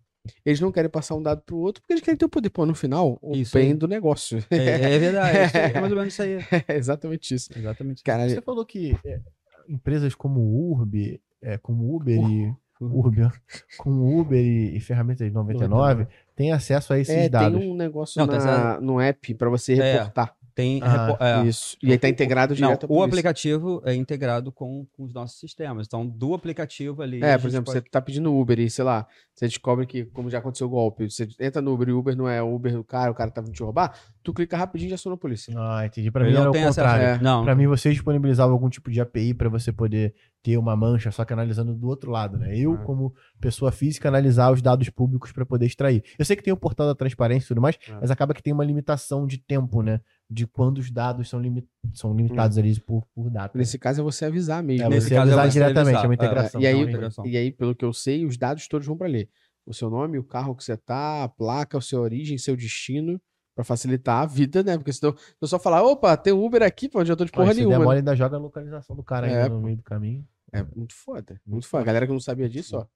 Eles 0.45 0.61
não 0.61 0.71
querem 0.73 0.91
passar 0.91 1.15
um 1.15 1.23
dado 1.23 1.43
pro 1.43 1.57
outro 1.59 1.83
porque 1.83 1.93
eles 1.95 2.03
querem 2.03 2.17
ter 2.19 2.25
o 2.25 2.29
poder. 2.29 2.51
Pô, 2.51 2.65
no 2.67 2.75
final, 2.75 3.19
o 3.23 3.35
Isso 3.35 3.55
bem 3.55 3.69
aí. 3.69 3.75
do 3.75 3.87
negócio. 3.89 4.45
É, 4.51 4.95
é 4.95 4.99
verdade. 4.99 5.57
É, 5.57 5.77
é 5.77 5.81
mais 5.81 5.93
ou 5.93 5.99
menos 5.99 6.13
isso 6.15 6.23
aí. 6.23 6.39
é 6.69 6.77
exatamente 6.77 7.35
isso. 7.35 7.51
Exatamente. 7.57 8.03
Caralho, 8.03 8.31
Você 8.31 8.41
falou 8.41 8.65
que 8.65 8.97
é, 9.05 9.21
empresas 9.69 10.15
como 10.15 10.41
o 10.41 10.73
Urb, 10.73 11.21
é, 11.43 11.59
como 11.59 11.95
Uber 11.95 12.19
e. 12.19 12.53
Urb, 12.81 13.23
ó, 13.27 13.31
como 13.77 14.21
Uber 14.21 14.39
e, 14.39 14.77
e 14.77 14.81
ferramentas 14.81 15.31
99 15.33 16.07
têm 16.37 16.53
acesso 16.53 16.93
a 16.93 16.99
esses 17.01 17.13
é, 17.13 17.29
dados. 17.29 17.59
tem 17.59 17.69
um 17.69 17.75
negócio 17.75 18.21
Não, 18.21 18.29
tá 18.29 18.39
na, 18.39 18.81
no 18.81 19.01
app 19.01 19.35
pra 19.35 19.51
você 19.51 19.75
É. 19.75 19.93
reportar. 19.95 20.37
Tem. 20.59 20.81
Ah, 20.83 21.45
Isso. 21.47 21.77
E 21.81 21.93
aí 21.93 21.99
tá 21.99 22.09
integrado 22.09 22.53
Não, 22.53 22.57
direto 22.71 22.85
à 22.85 22.93
o 22.93 23.01
aplicativo 23.01 23.81
é 23.85 23.95
integrado 23.95 24.51
com, 24.51 24.85
com 24.93 25.05
os 25.05 25.15
nossos 25.15 25.39
sistemas. 25.39 25.87
Então, 25.87 26.05
do 26.05 26.35
aplicativo 26.35 27.01
ali. 27.01 27.23
É, 27.23 27.39
por 27.39 27.47
exemplo, 27.47 27.67
pode- 27.73 27.85
você 27.85 27.89
tá 27.89 28.01
pedindo 28.01 28.37
Uber 28.37 28.59
e, 28.59 28.69
sei 28.69 28.85
lá, 28.85 29.07
você 29.33 29.47
descobre 29.47 29.87
que, 29.87 30.07
como 30.07 30.29
já 30.29 30.39
aconteceu 30.39 30.67
o 30.67 30.71
golpe, 30.71 31.09
você 31.09 31.29
entra 31.39 31.63
no 31.63 31.73
Uber 31.73 31.89
e 31.89 31.93
o 31.93 31.99
Uber 32.01 32.17
não 32.17 32.29
é 32.29 32.43
o 32.43 32.53
Uber 32.53 32.73
do 32.73 32.83
cara, 32.83 33.09
o 33.09 33.15
cara 33.15 33.31
tá 33.31 33.41
vindo 33.41 33.53
te 33.55 33.63
roubar, 33.63 33.97
tu 34.29 34.35
clica 34.35 34.57
rapidinho 34.57 34.89
e 34.89 34.91
já 34.91 34.95
aciona 34.97 35.15
a 35.15 35.19
polícia. 35.19 35.55
Ah, 35.57 35.87
entendi. 35.87 36.11
Pra 36.11 36.23
Ele 36.23 36.31
mim 36.33 36.37
era 36.37 36.45
não 36.45 36.51
o 36.51 36.53
tem 36.53 36.65
acesso. 36.65 36.81
contrário. 36.87 37.05
É. 37.07 37.19
Não, 37.23 37.45
Pra 37.45 37.55
mim, 37.55 37.67
você 37.67 37.91
disponibilizava 37.91 38.53
algum 38.53 38.69
tipo 38.69 38.91
de 38.91 39.01
API 39.01 39.33
pra 39.35 39.49
você 39.49 39.73
poder 39.73 40.15
ter 40.43 40.57
uma 40.57 40.77
mancha, 40.77 41.11
só 41.11 41.25
que 41.25 41.33
analisando 41.33 41.75
do 41.75 41.87
outro 41.89 42.11
lado, 42.11 42.37
né? 42.39 42.57
Eu, 42.57 42.75
Ah. 42.75 42.79
como 42.79 43.15
pessoa 43.41 43.73
física, 43.73 44.09
analisar 44.09 44.53
os 44.53 44.61
dados 44.63 44.89
públicos 44.91 45.33
pra 45.33 45.45
poder 45.47 45.67
extrair. 45.67 46.03
Eu 46.19 46.25
sei 46.25 46.37
que 46.37 46.43
tem 46.43 46.53
o 46.53 46.57
portal 46.57 46.87
da 46.87 46.95
transparência 46.95 47.47
e 47.47 47.49
tudo 47.49 47.61
mais, 47.61 47.79
Ah. 47.89 47.99
mas 48.01 48.11
acaba 48.11 48.35
que 48.35 48.43
tem 48.43 48.53
uma 48.53 48.65
limitação 48.65 49.27
de 49.27 49.39
tempo, 49.39 49.83
né? 49.83 50.01
De 50.31 50.47
quando 50.47 50.79
os 50.79 50.91
dados 50.91 51.29
são, 51.29 51.41
limi- 51.41 51.67
são 51.95 52.15
limitados 52.15 52.59
ali 52.59 52.79
por, 52.81 53.05
por 53.15 53.31
data. 53.31 53.57
Nesse 53.57 53.79
caso 53.79 54.01
é 54.01 54.05
você 54.05 54.27
avisar 54.27 54.63
mesmo. 54.63 54.87
É, 54.87 54.89
né? 54.91 55.01
você 55.01 55.17
avisar 55.17 55.49
diretamente, 55.49 55.97
é 55.97 56.03
uma 56.07 56.13
É, 56.13 56.17
integração. 56.17 56.61
E 56.61 56.67
aí, 56.67 56.75
uma 56.75 56.81
então, 56.83 56.91
integração. 56.91 57.27
e 57.27 57.37
aí, 57.37 57.51
pelo 57.51 57.75
que 57.75 57.85
eu 57.85 57.93
sei, 57.93 58.27
os 58.27 58.37
dados 58.37 58.69
todos 58.69 58.87
vão 58.87 58.97
pra 58.97 59.07
ler. 59.09 59.29
O 59.67 59.73
seu 59.75 59.91
nome, 59.91 60.19
o 60.19 60.25
carro 60.25 60.55
que 60.55 60.65
você 60.65 60.77
tá, 60.77 61.25
a 61.25 61.29
placa, 61.29 61.77
a 61.77 61.81
sua 61.81 62.01
origem, 62.01 62.39
seu 62.39 62.57
destino, 62.57 63.21
pra 63.59 63.65
facilitar 63.65 64.23
a 64.23 64.25
vida, 64.27 64.63
né? 64.63 64.77
Porque 64.79 64.93
senão 64.93 65.13
eu 65.41 65.49
só 65.49 65.59
falar, 65.59 65.83
opa, 65.83 66.17
tem 66.17 66.33
Uber 66.33 66.63
aqui, 66.63 66.89
pô, 66.89 67.01
onde 67.01 67.11
eu 67.11 67.17
tô 67.17 67.25
de 67.25 67.33
porra 67.33 67.47
Ó, 67.47 67.51
se 67.51 67.55
der 67.57 67.67
nenhuma. 67.67 67.79
mole, 67.87 67.97
né? 67.97 67.99
ainda 68.03 68.15
joga 68.15 68.37
a 68.37 68.39
localização 68.39 68.95
do 68.95 69.03
cara 69.03 69.27
É, 69.29 69.43
ainda 69.43 69.49
no 69.49 69.61
meio 69.63 69.77
do 69.79 69.83
caminho. 69.83 70.25
É 70.53 70.63
muito 70.63 70.95
foda, 70.95 71.41
muito 71.45 71.67
foda. 71.67 71.83
A 71.83 71.85
galera 71.87 72.07
que 72.07 72.13
não 72.13 72.21
sabia 72.21 72.49
disso, 72.49 72.77
ó, 72.77 72.87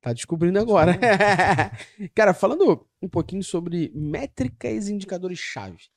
tá 0.00 0.12
descobrindo 0.12 0.60
agora. 0.60 0.96
Cara, 2.14 2.32
falando 2.32 2.86
um 3.02 3.08
pouquinho 3.08 3.42
sobre 3.42 3.90
métricas 3.96 4.88
e 4.88 4.92
indicadores 4.94 5.40
chaves. 5.40 5.90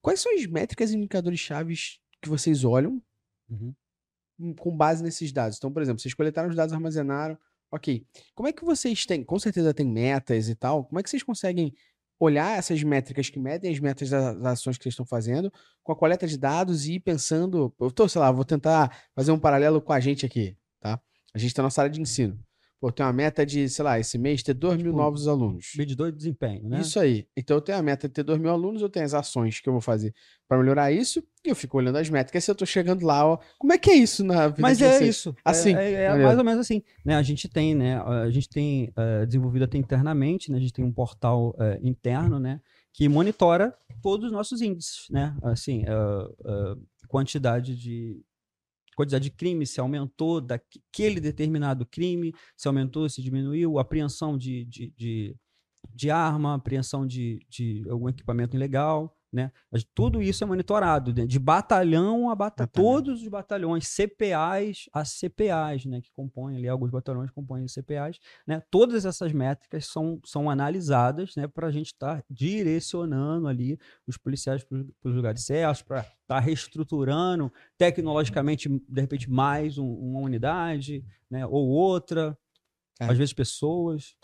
Quais 0.00 0.18
são 0.20 0.34
as 0.34 0.46
métricas 0.46 0.90
e 0.90 0.96
indicadores 0.96 1.38
chaves 1.38 2.00
que 2.22 2.30
vocês 2.30 2.64
olham 2.64 3.02
Uhum. 3.50 3.74
hum, 4.40 4.54
com 4.54 4.74
base 4.74 5.02
nesses 5.02 5.30
dados? 5.30 5.58
Então, 5.58 5.70
por 5.70 5.82
exemplo, 5.82 6.00
vocês 6.00 6.14
coletaram 6.14 6.48
os 6.48 6.56
dados, 6.56 6.72
armazenaram, 6.72 7.36
ok. 7.70 8.02
Como 8.34 8.48
é 8.48 8.52
que 8.52 8.64
vocês 8.64 9.04
têm, 9.04 9.22
com 9.22 9.38
certeza 9.38 9.74
tem 9.74 9.86
metas 9.86 10.48
e 10.48 10.54
tal, 10.54 10.84
como 10.86 10.98
é 10.98 11.02
que 11.02 11.10
vocês 11.10 11.22
conseguem 11.22 11.74
olhar 12.24 12.56
essas 12.56 12.82
métricas 12.82 13.28
que 13.28 13.38
medem 13.38 13.72
as 13.72 13.80
metas 13.80 14.10
das 14.10 14.44
ações 14.44 14.78
que 14.78 14.84
vocês 14.84 14.92
estão 14.92 15.04
fazendo 15.04 15.52
com 15.82 15.90
a 15.90 15.96
coleta 15.96 16.26
de 16.26 16.38
dados 16.38 16.86
e 16.86 16.94
ir 16.94 17.00
pensando, 17.00 17.74
eu 17.80 17.90
tô, 17.90 18.08
sei 18.08 18.20
lá, 18.20 18.30
vou 18.30 18.44
tentar 18.44 18.96
fazer 19.14 19.32
um 19.32 19.38
paralelo 19.38 19.80
com 19.80 19.92
a 19.92 19.98
gente 19.98 20.24
aqui, 20.24 20.56
tá? 20.80 21.00
A 21.34 21.38
gente 21.38 21.52
tá 21.52 21.62
na 21.62 21.70
sala 21.70 21.90
de 21.90 22.00
ensino. 22.00 22.38
Pô, 22.82 22.90
tem 22.90 23.06
uma 23.06 23.12
meta 23.12 23.46
de, 23.46 23.68
sei 23.68 23.84
lá, 23.84 24.00
esse 24.00 24.18
mês 24.18 24.42
ter 24.42 24.54
2 24.54 24.74
mil 24.76 24.86
Tipo, 24.86 24.96
novos 24.96 25.28
alunos. 25.28 25.72
Medidor 25.78 26.10
de 26.10 26.18
desempenho, 26.18 26.68
né? 26.68 26.80
Isso 26.80 26.98
aí. 26.98 27.28
Então 27.36 27.56
eu 27.56 27.60
tenho 27.60 27.78
a 27.78 27.82
meta 27.82 28.08
de 28.08 28.12
ter 28.14 28.24
2 28.24 28.40
mil 28.40 28.50
alunos, 28.50 28.82
eu 28.82 28.88
tenho 28.88 29.06
as 29.06 29.14
ações 29.14 29.60
que 29.60 29.68
eu 29.68 29.72
vou 29.72 29.80
fazer 29.80 30.12
para 30.48 30.58
melhorar 30.58 30.90
isso, 30.90 31.22
e 31.46 31.48
eu 31.48 31.54
fico 31.54 31.78
olhando 31.78 31.96
as 31.98 32.10
métricas. 32.10 32.42
Se 32.42 32.50
eu 32.50 32.56
tô 32.56 32.66
chegando 32.66 33.06
lá, 33.06 33.24
ó, 33.24 33.38
como 33.56 33.72
é 33.72 33.78
que 33.78 33.88
é 33.88 33.94
isso 33.94 34.24
na 34.24 34.48
vida 34.48 34.62
Mas 34.62 34.78
de 34.78 34.84
é 34.84 34.98
vocês? 34.98 35.10
isso. 35.16 35.32
Assim, 35.44 35.76
É, 35.76 35.92
é- 35.92 36.04
é 36.06 36.24
mais 36.24 36.36
ou 36.36 36.44
menos 36.44 36.58
assim. 36.58 36.82
Né? 37.04 37.14
A 37.14 37.22
gente 37.22 37.48
tem, 37.48 37.72
né? 37.72 38.00
A 38.00 38.28
gente 38.30 38.48
tem 38.48 38.92
eh, 38.96 39.26
desenvolvido 39.26 39.64
até 39.64 39.78
internamente, 39.78 40.50
né? 40.50 40.58
A 40.58 40.60
gente 40.60 40.72
tem 40.72 40.84
um 40.84 40.90
portal 40.92 41.54
eh, 41.60 41.78
interno, 41.84 42.40
né? 42.40 42.60
Que 42.92 43.08
monitora 43.08 43.72
todos 44.02 44.26
os 44.26 44.32
nossos 44.32 44.60
índices, 44.60 45.06
né? 45.08 45.36
Assim, 45.44 45.84
eh, 45.86 46.76
quantidade 47.06 47.76
de 47.76 48.20
quantidade 48.94 49.24
de 49.24 49.30
crime, 49.30 49.66
se 49.66 49.80
aumentou 49.80 50.40
daquele 50.40 51.20
determinado 51.20 51.86
crime, 51.86 52.34
se 52.56 52.68
aumentou, 52.68 53.08
se 53.08 53.22
diminuiu, 53.22 53.78
apreensão 53.78 54.36
de, 54.36 54.64
de, 54.64 54.90
de, 54.96 55.36
de 55.94 56.10
arma, 56.10 56.54
apreensão 56.54 57.06
de, 57.06 57.40
de 57.48 57.84
algum 57.88 58.08
equipamento 58.08 58.56
ilegal, 58.56 59.16
né? 59.32 59.50
Mas 59.70 59.82
Tudo 59.94 60.20
isso 60.20 60.44
é 60.44 60.46
monitorado, 60.46 61.14
né? 61.14 61.24
de 61.26 61.38
batalhão 61.38 62.28
a 62.28 62.34
batalhão, 62.34 62.70
todos 62.72 63.22
os 63.22 63.28
batalhões, 63.28 63.88
CPAs 63.88 64.88
a 64.92 65.04
CPAs, 65.04 65.86
né? 65.86 66.00
Que 66.02 66.10
compõem 66.12 66.56
ali, 66.56 66.68
alguns 66.68 66.90
batalhões 66.90 67.30
compõem 67.30 67.66
CPAs, 67.66 68.18
né? 68.46 68.62
Todas 68.70 69.06
essas 69.06 69.32
métricas 69.32 69.86
são, 69.86 70.20
são 70.24 70.50
analisadas, 70.50 71.34
né? 71.34 71.48
Para 71.48 71.68
a 71.68 71.70
gente 71.70 71.86
estar 71.86 72.22
direcionando 72.28 73.48
ali 73.48 73.78
os 74.06 74.16
policiais 74.16 74.62
para 74.64 74.78
os 74.78 75.14
lugares 75.14 75.44
certos, 75.44 75.82
para 75.82 76.00
estar 76.22 76.38
reestruturando 76.40 77.52
tecnologicamente, 77.78 78.68
de 78.68 79.00
repente, 79.00 79.30
mais 79.30 79.78
um- 79.78 79.94
uma 79.94 80.20
unidade, 80.20 81.04
né? 81.30 81.46
Ou 81.46 81.68
outra, 81.68 82.36
É. 83.00 83.06
às 83.06 83.16
vezes 83.16 83.32
pessoas. 83.32 84.14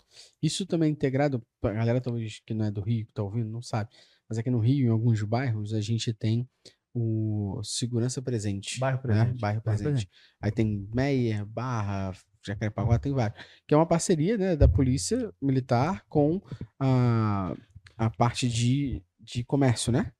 Isso 0.41 0.65
também 0.65 0.89
é 0.89 0.91
integrado, 0.91 1.41
a 1.63 1.69
galera 1.71 2.01
talvez 2.01 2.39
que 2.45 2.53
não 2.53 2.65
é 2.65 2.71
do 2.71 2.81
Rio, 2.81 3.05
que 3.05 3.13
tá 3.13 3.21
ouvindo, 3.23 3.49
não 3.49 3.61
sabe. 3.61 3.89
Mas 4.29 4.37
aqui 4.37 4.49
no 4.49 4.59
Rio, 4.59 4.87
em 4.87 4.91
alguns 4.91 5.21
bairros, 5.23 5.73
a 5.73 5.81
gente 5.81 6.13
tem 6.13 6.47
o 6.93 7.61
Segurança 7.63 8.21
Presente. 8.21 8.79
Bairro 8.79 8.97
né? 8.97 9.01
Presente. 9.01 9.41
Bairro 9.41 9.61
Bairro 9.63 9.81
Presente. 9.81 10.09
Aí 10.41 10.51
tem 10.51 10.87
Meier, 10.93 11.45
Barra, 11.45 12.13
Jacarepaguá, 12.45 12.99
tem 12.99 13.13
vários. 13.13 13.43
Que 13.67 13.73
é 13.73 13.77
uma 13.77 13.85
parceria 13.85 14.37
né, 14.37 14.55
da 14.55 14.67
Polícia 14.67 15.33
Militar 15.41 16.05
com 16.07 16.41
a, 16.79 17.55
a 17.97 18.09
parte 18.09 18.47
de, 18.47 19.03
de 19.19 19.43
comércio, 19.43 19.91
né? 19.91 20.11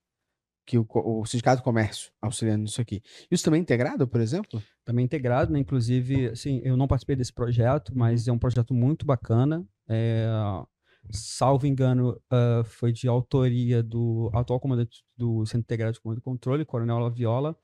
que 0.66 0.78
o, 0.78 0.86
o 0.88 1.26
Sindicato 1.26 1.64
do 1.64 1.64
Comércio 1.64 2.12
auxiliando 2.22 2.62
nisso 2.62 2.80
aqui. 2.80 3.02
Isso 3.32 3.44
também 3.44 3.58
é 3.58 3.62
integrado, 3.64 4.08
por 4.08 4.22
exemplo? 4.22 4.62
também 4.90 5.06
integrado, 5.06 5.54
né? 5.54 5.60
Inclusive, 5.60 6.30
assim, 6.30 6.62
eu 6.64 6.76
não 6.76 6.88
participei 6.88 7.16
desse 7.16 7.32
projeto, 7.32 7.96
mas 7.96 8.28
é 8.28 8.32
um 8.32 8.40
projeto 8.40 8.74
muito 8.74 9.06
bacana. 9.06 9.64
É, 9.88 10.28
salvo 11.12 11.66
engano, 11.66 12.20
ah, 12.30 12.64
foi 12.66 12.92
de 12.92 13.08
autoria 13.08 13.82
do 13.82 14.30
atual 14.34 14.60
comandante 14.60 15.04
do 15.18 15.46
Centro 15.46 15.62
Integrado 15.62 15.94
de 15.94 16.02
Comando 16.02 16.20
e 16.20 16.22
Controle, 16.22 16.66
Coronel 16.66 17.00
Laviola, 17.00 17.58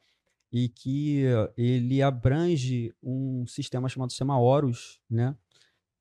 e 0.52 0.70
que 0.70 1.26
ah, 1.28 1.52
ele 1.58 2.02
abrange 2.02 2.94
um 3.02 3.46
sistema 3.48 3.90
chamado 3.90 4.12
sistema 4.12 4.40
Horus, 4.40 5.00
né? 5.10 5.36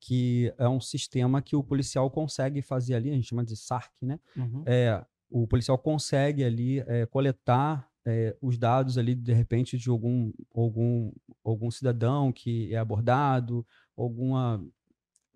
Que 0.01 0.53
é 0.59 0.69
um 0.69 0.81
sistema 0.81 1.41
que 1.41 1.57
o 1.57 1.65
policial 1.65 2.11
consegue 2.11 2.61
fazer 2.63 2.95
ali, 2.95 3.11
a 3.11 3.15
gente 3.15 3.29
chama 3.29 3.45
de 3.45 3.57
SARC, 3.57 3.93
né? 4.03 4.21
é, 4.67 5.05
o 5.31 5.47
policial 5.47 5.79
consegue 5.79 6.45
ali 6.45 6.81
é, 6.81 7.07
coletar 7.07 7.89
é, 8.07 8.37
os 8.41 8.59
dados 8.59 8.99
ali, 8.99 9.15
de 9.15 9.33
repente, 9.33 9.79
de 9.79 9.89
algum, 9.89 10.33
algum, 10.55 11.11
algum 11.43 11.71
cidadão 11.71 12.31
que 12.31 12.73
é 12.73 12.79
abordado, 12.79 13.67
alguma. 13.97 14.65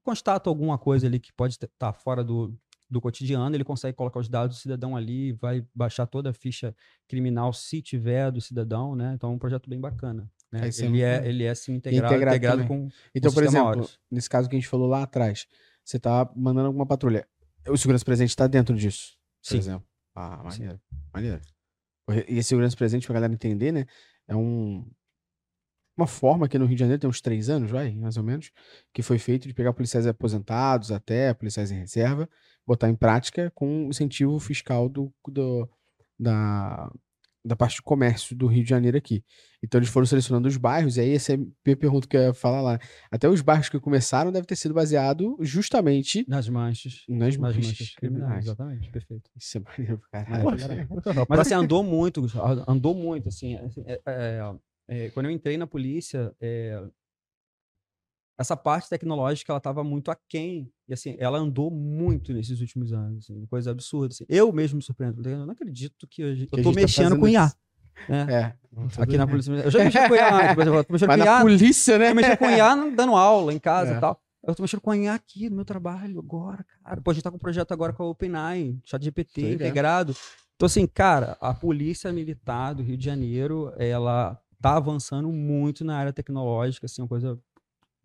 Constata 0.09 0.49
alguma 0.49 0.79
coisa 0.79 1.07
ali 1.07 1.21
que 1.21 1.31
pode 1.33 1.55
estar 1.55 1.93
fora 1.93 2.25
do, 2.25 2.57
do 2.89 2.99
cotidiano, 2.99 3.55
ele 3.55 3.65
consegue 3.65 3.95
colocar 3.95 4.19
os 4.19 4.29
dados 4.29 4.57
do 4.57 4.61
cidadão 4.61 4.97
ali, 4.97 5.33
vai 5.33 5.63
baixar 5.75 6.07
toda 6.07 6.31
a 6.31 6.33
ficha 6.33 6.75
criminal, 7.07 7.53
se 7.53 7.83
tiver, 7.83 8.31
do 8.31 8.41
cidadão, 8.41 8.97
né? 8.97 9.13
Então 9.15 9.31
é 9.31 9.33
um 9.35 9.39
projeto 9.39 9.69
bem 9.69 9.79
bacana. 9.79 10.31
Né? 10.51 10.61
É, 10.63 10.69
é 10.69 10.87
Ele, 10.87 11.03
é, 11.03 11.13
maneiro. 11.13 11.27
ele 11.27 11.45
é 11.45 11.55
sim 11.55 11.75
integrado, 11.75 12.15
integrado 12.15 12.37
integrado 12.37 12.67
com. 12.67 12.89
Então, 13.15 13.31
por 13.31 13.43
exemplo, 13.43 13.87
nesse 14.11 14.31
caso 14.31 14.49
que 14.49 14.57
a 14.57 14.59
gente 14.59 14.69
falou 14.69 14.89
lá 14.89 15.03
atrás, 15.03 15.47
você 15.85 15.99
tá 15.99 16.31
mandando 16.35 16.69
alguma 16.69 16.87
patrulha. 16.87 17.29
O 17.69 17.77
segurança 17.77 18.05
presente 18.05 18.31
está 18.31 18.47
dentro 18.47 18.75
disso, 18.75 19.19
por 19.43 19.51
Sim. 19.51 19.59
exemplo. 19.59 19.87
Ah, 20.15 20.43
maneiro. 20.43 20.81
Maneiro. 21.13 21.41
E 22.27 22.39
esse 22.39 22.49
segurança 22.49 22.75
presente, 22.75 23.07
pra 23.07 23.13
galera 23.13 23.33
entender, 23.35 23.73
né? 23.73 23.85
É 24.27 24.35
um. 24.35 24.91
Uma 25.99 26.07
forma 26.07 26.47
aqui 26.47 26.57
no 26.59 26.65
Rio 26.65 26.77
de 26.77 26.81
Janeiro, 26.81 27.01
tem 27.01 27.11
uns 27.11 27.21
três 27.21 27.51
anos, 27.51 27.69
vai, 27.71 27.93
mais 27.97 28.17
ou 28.17 28.23
menos, 28.23 28.53
que 28.95 29.03
foi 29.03 29.19
feito 29.19 29.49
de 29.49 29.53
pegar 29.53 29.73
policiais 29.73 30.07
aposentados 30.07 30.93
até, 30.93 31.35
policiais 31.35 31.73
em 31.73 31.79
reserva, 31.81 32.29
botar 32.65 32.89
em 32.89 32.95
prática 32.95 33.51
com 33.53 33.87
o 33.87 33.91
incentivo 33.91 34.39
fiscal 34.39 34.89
do, 34.89 35.13
do- 35.27 35.69
da, 36.17 36.89
da 37.45 37.57
parte 37.57 37.77
de 37.77 37.83
comércio 37.83 38.37
do 38.37 38.47
Rio 38.47 38.63
de 38.63 38.71
Janeiro 38.71 38.97
aqui. 38.97 39.25
Então 39.61 39.79
eles 39.81 39.89
foram 39.89 40.07
selecionando 40.07 40.47
os 40.47 40.57
bairros, 40.57 40.97
e 40.97 41.01
aí 41.01 41.15
essa 41.15 41.33
é 41.33 41.37
a 41.37 41.77
pergunta 41.77 42.07
que 42.07 42.17
eu 42.17 42.21
ia 42.23 42.35
falar 42.35 42.61
lá. 42.61 42.79
Até 43.11 43.29
os 43.29 43.41
bairros 43.41 43.69
que 43.69 43.81
começaram 43.81 44.31
deve 44.31 44.47
ter 44.47 44.55
sido 44.55 44.73
baseado 44.75 45.37
justamente 45.41 46.25
Nas 46.29 46.49
manchas. 46.49 47.03
nas 47.09 47.37
Nas 47.37 47.37
manchas 47.39 47.67
manchas 47.67 47.95
criminais. 47.97 48.45
Exatamente, 48.45 48.89
perfeito. 48.93 49.31
Isso 49.37 49.59
é 49.59 49.61
maneiro 49.63 50.01
caralho. 50.13 50.59
Mas 51.29 51.41
assim, 51.41 51.55
andou 51.55 51.83
muito, 51.83 52.21
Gustavo, 52.21 52.65
andou 52.69 52.95
muito, 52.95 53.29
assim, 53.29 53.57
assim, 53.57 53.83
é- 53.85 54.01
é- 54.07 54.55
é, 54.89 55.11
quando 55.11 55.27
eu 55.27 55.33
entrei 55.33 55.57
na 55.59 55.67
polícia, 55.67 56.35
é, 56.41 56.83
essa 58.39 58.57
parte 58.57 58.89
tecnológica, 58.89 59.53
ela 59.53 59.59
estava 59.59 59.85
muito 59.85 60.11
aquém, 60.11 60.73
e 60.89 60.95
assim, 60.95 61.17
ela 61.19 61.39
andou 61.39 61.71
muito 61.71 62.33
nesses 62.33 62.61
últimos 62.61 62.93
anos, 62.93 63.25
assim, 63.25 63.45
coisa 63.47 63.71
absurda, 63.71 64.15
assim. 64.15 64.25
eu 64.29 64.51
mesmo 64.53 64.77
me 64.77 64.83
surpreendo, 64.83 65.29
eu 65.29 65.45
não 65.45 65.53
acredito 65.53 66.07
que 66.07 66.23
eu, 66.23 66.35
gente 66.35 66.49
tá 66.51 66.71
mexendo 66.73 67.19
com 67.19 67.29
IA, 67.29 67.45
isso. 67.47 67.57
né, 68.09 68.27
É. 68.31 69.03
aqui 69.03 69.19
na 69.19 69.27
polícia, 69.27 69.53
eu 69.53 69.71
já 69.71 69.79
mexi 69.85 69.99
com 70.09 70.15
IA 70.15 70.53
exemplo, 70.53 70.79
eu 70.79 70.85
tô 70.85 70.93
mexendo 70.93 71.09
Mas 71.09 71.19
com 71.19 71.25
na 71.25 71.37
IA, 71.37 71.41
polícia, 71.41 71.99
né? 71.99 72.11
eu 72.11 72.15
mexi 72.15 72.37
com 72.37 72.51
IA 72.51 72.77
dando 72.93 73.15
aula 73.17 73.53
em 73.53 73.59
casa 73.59 73.95
É. 73.95 73.97
e 73.97 74.01
tal, 74.01 74.23
eu 74.45 74.55
tô 74.55 74.63
mexendo 74.63 74.81
com 74.81 74.95
IA 74.95 75.15
aqui 75.15 75.51
no 75.51 75.57
meu 75.57 75.65
trabalho 75.65 76.19
agora, 76.19 76.65
cara, 76.85 77.01
pô, 77.03 77.11
a 77.11 77.15
gente 77.15 77.25
tá 77.25 77.31
com 77.31 77.37
um 77.37 77.41
projeto 77.41 77.73
agora 77.73 77.93
com 77.93 78.05
a 78.05 78.07
OpenAI, 78.07 78.79
chat 78.85 79.03
GPT 79.03 79.41
Sei, 79.41 79.51
né? 79.51 79.55
integrado, 79.57 80.15
então, 80.55 80.67
assim, 80.67 80.87
cara, 80.89 81.37
a 81.41 81.55
Polícia 81.55 82.13
Militar 82.13 82.75
do 82.75 82.83
Rio 82.83 82.97
de 82.97 83.05
Janeiro, 83.05 83.73
ela 83.77 84.41
tá 84.61 84.77
avançando 84.77 85.31
muito 85.33 85.85
na 85.85 85.97
área 85.97 86.13
tecnológica, 86.13 86.87
assim, 86.87 87.03
uma 87.03 87.09
coisa 87.09 87.39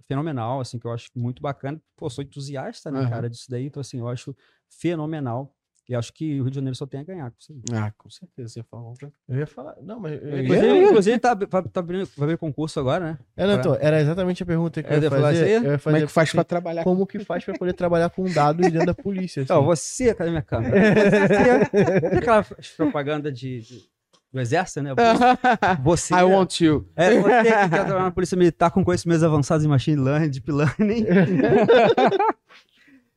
fenomenal, 0.07 0.59
assim, 0.59 0.77
que 0.77 0.85
eu 0.85 0.91
acho 0.91 1.09
muito 1.15 1.41
bacana. 1.41 1.81
Pô, 1.95 2.09
sou 2.09 2.23
entusiasta, 2.23 2.91
né, 2.91 2.99
Aham. 2.99 3.09
cara, 3.09 3.29
disso 3.29 3.49
daí, 3.49 3.65
então, 3.65 3.81
assim, 3.81 3.99
eu 3.99 4.07
acho 4.07 4.35
fenomenal. 4.69 5.55
E 5.89 5.93
acho 5.93 6.13
que 6.13 6.39
o 6.39 6.43
Rio 6.43 6.49
de 6.49 6.55
Janeiro 6.55 6.75
só 6.77 6.85
tem 6.85 7.01
a 7.01 7.03
ganhar 7.03 7.29
com 7.29 7.35
isso 7.37 7.51
aí. 7.51 7.61
Ah, 7.73 7.91
com 7.97 8.09
certeza. 8.09 8.53
Você 8.53 8.63
falou. 8.63 8.93
Eu 9.27 9.37
ia 9.39 9.45
falar. 9.45 9.75
Não, 9.81 9.99
mas. 9.99 10.13
Eu 10.13 10.29
Eu 10.29 10.37
ia 10.37 10.43
ia- 10.43 10.47
fazer- 10.47 10.65
Inclusive, 10.69 10.85
inclusive 10.89 11.19
tá, 11.19 11.33
vai, 11.33 11.63
tá 11.63 11.79
abrindo, 11.81 12.05
vai 12.15 12.23
abrir 12.25 12.37
concurso 12.37 12.79
agora, 12.79 13.03
né? 13.13 13.19
É, 13.35 13.45
não, 13.45 13.55
então, 13.55 13.75
era 13.75 13.99
exatamente 13.99 14.41
a 14.43 14.45
pergunta 14.45 14.81
que 14.81 14.87
É, 14.87 14.91
eu 14.93 14.95
ia 14.95 14.99
eu 14.99 15.03
ia 15.03 15.09
falar 15.09 15.21
fazer. 15.27 15.43
aí? 15.43 15.51
Eu 15.51 15.61
ia 15.63 15.63
Como 15.63 15.73
é 15.73 15.77
fazer 15.79 16.05
que 16.07 16.11
faz 16.13 16.29
assim, 16.29 16.37
pra 16.37 16.43
trabalhar? 16.45 16.83
Como 16.85 17.05
que 17.05 17.19
faz 17.19 17.43
pra 17.43 17.53
poder 17.53 17.73
trabalhar 17.73 18.09
com 18.11 18.23
dados 18.31 18.65
dentro 18.71 18.85
da 18.85 18.93
polícia? 18.93 19.41
Então, 19.41 19.57
assim? 19.57 19.65
você, 20.05 20.15
cadê 20.15 20.29
minha 20.29 20.41
câmera? 20.41 20.77
Você, 21.09 22.17
aquela 22.17 22.45
propaganda 22.77 23.29
de, 23.29 23.59
de- 23.59 23.89
do 24.33 24.41
exército, 24.41 24.81
né? 24.81 24.91
Você, 25.83 26.13
I 26.15 26.23
want 26.23 26.59
you. 26.59 26.89
é, 26.95 27.21
você 27.21 27.43
que 27.43 27.43
quer 27.43 27.69
trabalhar 27.69 28.03
na 28.03 28.11
polícia 28.11 28.35
militar 28.35 28.71
com 28.71 28.83
conhecimentos 28.83 29.23
avançados 29.23 29.63
em 29.63 29.67
machine 29.67 30.01
learning, 30.01 30.29
deep 30.29 30.51
learning, 30.51 31.05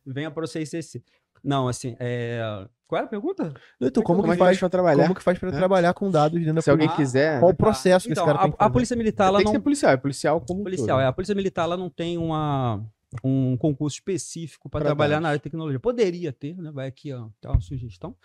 venha 0.05 0.31
para 0.31 0.45
o 0.45 0.47
CICC. 0.47 1.03
Não, 1.43 1.69
assim, 1.69 1.97
é... 2.01 2.67
qual 2.87 2.99
era 2.99 3.07
a 3.07 3.11
pergunta? 3.11 3.55
Então, 3.81 4.03
como, 4.03 4.21
Como 4.21 4.33
é 4.33 4.37
que 4.37 4.41
que 4.41 4.45
faz 4.45 4.59
pra 4.59 4.69
trabalhar? 4.69 5.03
como 5.05 5.15
que 5.15 5.23
faz 5.23 5.39
pra 5.39 5.49
É. 5.49 5.53
trabalhar 5.53 5.95
com 5.95 6.11
dados 6.11 6.39
dentro 6.39 6.55
da 6.55 6.61
Se 6.61 6.71
alguém 6.71 6.89
quiser. 6.89 7.41
Qual 7.41 7.51
o 7.51 7.55
processo 7.55 8.07
que 8.07 8.13
Então, 8.13 8.25
esse 8.25 8.33
cara 8.33 8.39
a, 8.39 8.43
tem 8.43 8.51
que 8.53 8.57
a 8.65 8.71
polícia 8.71 8.97
militar, 8.97 9.29
ela 9.29 9.39
tem 9.39 9.47
que 9.47 9.53
não... 9.53 9.59
ser 9.59 9.63
policial, 9.63 9.93
é 9.93 9.97
policial 9.97 10.41
como 10.41 10.63
policial, 10.65 10.99
todo. 10.99 11.01
é, 11.01 11.07
a 11.07 11.13
polícia 11.13 11.35
militar, 11.35 11.63
ela 11.65 11.77
não 11.77 11.89
tem 11.89 12.19
uma, 12.19 12.83
um 13.23 13.57
concurso 13.57 13.97
específico 13.97 14.69
para 14.69 14.85
trabalhar 14.85 15.11
dados. 15.15 15.23
na 15.23 15.29
área 15.29 15.39
de 15.39 15.43
tecnologia. 15.45 15.79
Poderia 15.79 16.33
ter, 16.33 16.57
né? 16.57 16.71
Vai 16.73 16.89
aqui, 16.89 17.13
ó, 17.13 17.29
tá 17.41 17.53
uma 17.53 17.61
sugestão. 17.61 18.17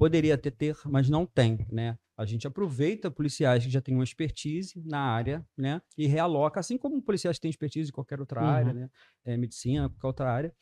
Poderia 0.00 0.38
ter, 0.38 0.50
ter, 0.50 0.76
mas 0.86 1.10
não 1.10 1.26
tem, 1.26 1.66
né? 1.70 1.98
A 2.16 2.24
gente 2.24 2.46
aproveita 2.46 3.10
policiais 3.10 3.64
que 3.64 3.70
já 3.70 3.82
têm 3.82 3.94
uma 3.94 4.02
expertise 4.04 4.80
na 4.84 4.98
área, 4.98 5.44
né? 5.56 5.82
E 5.96 6.06
realoca, 6.06 6.58
assim 6.58 6.78
como 6.78 7.02
policiais 7.02 7.36
que 7.36 7.42
têm 7.42 7.50
expertise 7.50 7.90
em 7.90 7.92
qualquer 7.92 8.18
outra 8.18 8.40
Uhum. 8.40 8.46
área, 8.48 8.72
né? 8.72 8.90
É, 9.26 9.36
medicina, 9.36 9.90
qualquer 9.90 10.06
outra 10.06 10.32
área. 10.32 10.54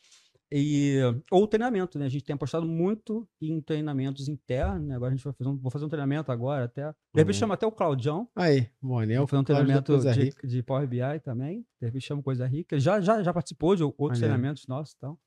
E, 0.51 0.97
ou 1.31 1.47
treinamento, 1.47 1.97
né? 1.99 2.05
A 2.05 2.09
gente 2.09 2.23
tem 2.25 2.33
apostado 2.33 2.65
muito 2.65 3.27
em 3.39 3.61
treinamentos 3.61 4.27
internos, 4.27 4.85
né? 4.85 4.95
Agora 4.95 5.13
a 5.13 5.15
gente 5.15 5.23
vai 5.23 5.33
fazer 5.33 5.49
um, 5.49 5.57
vou 5.57 5.71
fazer 5.71 5.85
um 5.85 5.89
treinamento 5.89 6.31
agora 6.31 6.65
até. 6.65 6.89
De 6.91 6.95
repente 7.15 7.35
Uhum. 7.35 7.39
chama 7.39 7.53
até 7.53 7.65
o 7.65 7.71
Claudião, 7.71 8.27
Aí, 8.35 8.67
bom, 8.81 9.01
né? 9.03 9.17
Vou 9.19 9.27
fazer 9.27 9.41
um 9.41 9.43
treinamento 9.45 9.97
de, 9.99 10.47
de 10.47 10.63
Power 10.63 10.87
BI 10.87 11.19
também. 11.23 11.65
De 11.79 11.85
repente 11.87 12.05
chama 12.05 12.21
Coisa 12.21 12.45
Rica. 12.45 12.79
Já, 12.79 12.99
já, 12.99 13.23
já 13.23 13.33
participou 13.33 13.75
de 13.75 13.83
outros 13.83 13.99
Maneiro. 14.19 14.19
treinamentos 14.19 14.67
nossos 14.67 14.95
e 14.95 14.99
tal. 14.99 15.19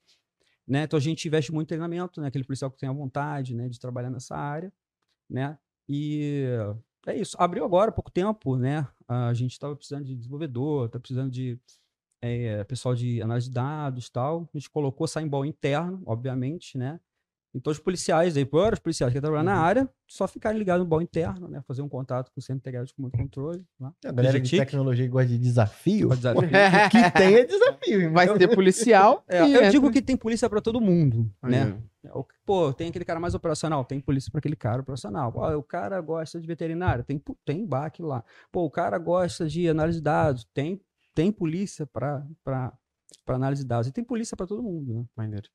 Né? 0.67 0.85
Então 0.85 0.97
a 0.97 1.01
gente 1.01 1.27
investe 1.27 1.53
muito 1.53 1.67
em 1.67 1.69
treinamento, 1.69 2.21
né? 2.21 2.29
Aquele 2.29 2.45
policial 2.45 2.71
que 2.71 2.79
tem 2.79 2.89
a 2.89 2.93
vontade 2.93 3.55
né? 3.55 3.69
de 3.69 3.79
trabalhar 3.79 4.11
nessa 4.11 4.37
área. 4.37 4.73
Né? 5.29 5.59
E 5.89 6.45
é 7.07 7.17
isso. 7.17 7.37
Abriu 7.39 7.65
agora 7.65 7.91
há 7.91 7.93
pouco 7.93 8.11
tempo, 8.11 8.57
né? 8.57 8.87
A 9.09 9.35
gente 9.35 9.53
estava 9.53 9.75
precisando 9.75 10.05
de 10.05 10.15
desenvolvedor, 10.15 10.87
está 10.87 11.01
precisando 11.01 11.31
de 11.31 11.59
eh, 12.23 12.63
pessoal 12.65 12.95
de 12.95 13.21
análise 13.21 13.49
de 13.49 13.55
dados 13.55 14.09
tal. 14.09 14.49
A 14.55 14.59
gente 14.59 14.71
colocou 14.71 15.07
saimbol 15.07 15.45
interno, 15.45 16.03
obviamente, 16.07 16.79
né? 16.79 17.01
Então, 17.55 17.71
os 17.71 17.79
policiais 17.79 18.37
aí, 18.37 18.45
por 18.47 18.73
os 18.73 18.79
policiais 18.79 19.13
que 19.13 19.21
trabalham 19.21 19.45
na 19.45 19.57
Uhum. 19.57 19.63
área, 19.63 19.89
só 20.09 20.27
ficarem 20.27 20.59
ligados 20.59 20.83
no 20.83 20.89
bol 20.89 21.03
interno, 21.03 21.49
né? 21.49 21.61
Fazer 21.69 21.83
um 21.83 21.89
contato 21.89 22.31
com 22.33 22.41
o 22.41 22.43
Centro 22.43 22.61
Integrado 22.61 22.87
de 22.87 22.95
Comando 22.95 23.15
e 23.15 23.19
Controle. 23.19 23.65
Né? 23.79 23.93
A 24.07 24.13
galera 24.13 24.41
de 24.41 24.57
tecnologia 24.57 25.07
gosta 25.09 25.29
de 25.29 25.39
desafio. 25.39 26.09
Pode 26.09 26.21
desafio. 26.23 26.49
O 26.49 26.91
que 26.91 27.11
tem 27.11 27.35
é 27.35 27.45
desafio. 27.45 28.13
Vai 28.13 28.27
ser 28.39 28.49
policial. 28.57 29.25
É, 29.29 29.39
e 29.39 29.53
eu 29.53 29.59
entra- 29.59 29.71
digo 29.71 29.91
que 29.91 30.01
tem 30.01 30.17
polícia 30.17 30.49
para 30.49 30.61
todo 30.63 30.81
mundo, 30.81 31.31
né? 31.43 31.65
Maneiro. 31.65 31.83
O 32.15 32.25
que- 32.25 32.35
Pô, 32.45 32.73
tem 32.73 32.89
aquele 32.89 33.05
cara 33.05 33.21
mais 33.21 33.35
operacional, 33.35 33.85
tem 33.85 34.01
polícia 34.01 34.31
para 34.31 34.39
aquele 34.41 34.57
cara 34.57 34.81
operacional. 34.83 35.31
Pô, 35.31 35.47
o 35.57 35.63
cara 35.63 36.01
gosta 36.01 36.41
de 36.41 36.47
veterinário, 36.47 37.05
tem, 37.05 37.23
tem 37.45 37.65
BAC 37.67 38.01
lá. 38.03 38.25
Pô, 38.51 38.65
o 38.65 38.71
cara 38.71 38.99
gosta 38.99 39.47
de 39.47 39.69
análise 39.69 39.99
de 39.99 40.03
dados, 40.05 40.45
tem, 40.53 40.81
tem 41.15 41.31
polícia 41.31 41.87
para 41.87 42.73
análise 43.27 43.63
de 43.63 43.69
dados. 43.69 43.87
E 43.89 43.93
tem 43.93 44.05
polícia 44.05 44.37
para 44.37 44.47
todo 44.47 44.63
mundo, 44.63 44.95
né? 44.95 45.05
Maneiro. 45.17 45.49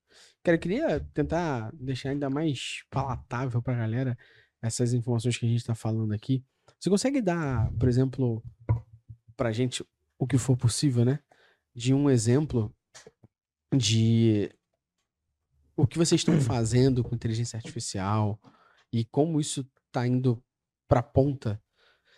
Cara, 0.44 0.56
eu 0.56 0.60
queria 0.60 1.00
tentar 1.14 1.72
deixar 1.74 2.10
ainda 2.10 2.30
mais 2.30 2.84
palatável 2.90 3.62
pra 3.62 3.76
galera 3.76 4.18
essas 4.62 4.94
informações 4.94 5.38
que 5.38 5.46
a 5.46 5.50
gente 5.50 5.66
tá 5.66 5.76
falando 5.76 6.14
aqui. 6.14 6.44
Você 6.80 6.90
consegue 6.90 7.22
dar, 7.22 7.72
por 7.74 7.88
exemplo, 7.88 8.44
pra 9.36 9.52
gente 9.52 9.86
o 10.18 10.28
que 10.28 10.38
for 10.38 10.58
possível, 10.58 11.06
né? 11.06 11.20
De 11.76 11.94
um 11.94 12.10
exemplo 12.10 12.74
de 13.76 14.50
o 15.76 15.86
que 15.86 15.98
vocês 15.98 16.22
estão 16.22 16.40
fazendo 16.42 17.04
com 17.04 17.16
inteligência 17.16 17.58
artificial 17.58 18.40
e 18.92 19.06
como 19.06 19.40
isso 19.40 19.70
tá 19.92 20.08
indo 20.08 20.44
pra 20.88 21.04
ponta 21.04 21.62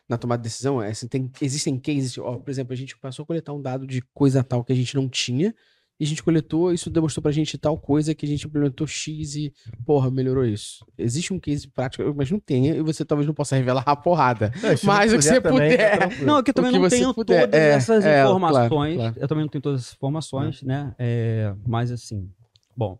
na 0.09 0.17
tomada 0.17 0.41
de 0.41 0.49
decisão. 0.49 0.81
É, 0.81 0.89
assim, 0.89 1.07
tem- 1.07 1.31
existem 1.41 1.77
cases, 1.79 2.17
ó, 2.17 2.37
por 2.37 2.49
exemplo, 2.49 2.73
a 2.73 2.75
gente 2.75 2.97
passou 2.97 3.23
a 3.23 3.25
coletar 3.27 3.53
um 3.53 3.61
dado 3.61 3.85
de 3.87 4.01
coisa 4.13 4.43
tal 4.43 4.63
que 4.63 4.73
a 4.73 4.75
gente 4.75 4.95
não 4.95 5.07
tinha 5.07 5.53
e 5.99 6.05
a 6.05 6.07
gente 6.07 6.23
coletou, 6.23 6.71
isso 6.73 6.89
demonstrou 6.89 7.21
pra 7.21 7.29
gente 7.29 7.57
tal 7.57 7.77
coisa 7.77 8.15
que 8.15 8.25
a 8.25 8.29
gente 8.29 8.47
implementou 8.47 8.87
X 8.87 9.35
e, 9.35 9.53
porra, 9.85 10.09
melhorou 10.09 10.45
isso. 10.45 10.85
Existe 10.97 11.33
um 11.33 11.39
case 11.39 11.67
prático, 11.67 12.01
mas 12.15 12.31
não 12.31 12.39
tenha, 12.39 12.73
e 12.73 12.81
você 12.81 13.03
talvez 13.03 13.27
não 13.27 13.33
possa 13.33 13.57
revelar 13.57 13.83
a 13.85 13.95
porrada. 13.97 14.49
Não, 14.63 14.69
Mas 14.83 15.11
o 15.11 15.17
que 15.17 15.21
você 15.23 15.41
também, 15.41 15.71
puder. 15.71 15.99
Não, 16.25 16.37
é 16.37 16.43
que 16.43 16.51
eu 16.51 16.53
também 16.53 16.71
que 16.71 16.79
não 16.79 16.87
tenho 16.89 17.13
puder. 17.13 17.41
todas 17.41 17.59
É, 17.59 17.69
essas 17.71 18.05
é, 18.05 18.21
claro, 18.23 18.29
informações. 18.37 18.95
claro. 18.95 19.15
Eu 19.19 19.27
também 19.27 19.43
não 19.43 19.49
tenho 19.49 19.61
todas 19.61 19.81
essas 19.81 19.93
informações, 19.93 20.63
né? 20.63 20.95
É, 20.97 21.53
mas 21.67 21.91
assim, 21.91 22.31
bom, 22.77 22.97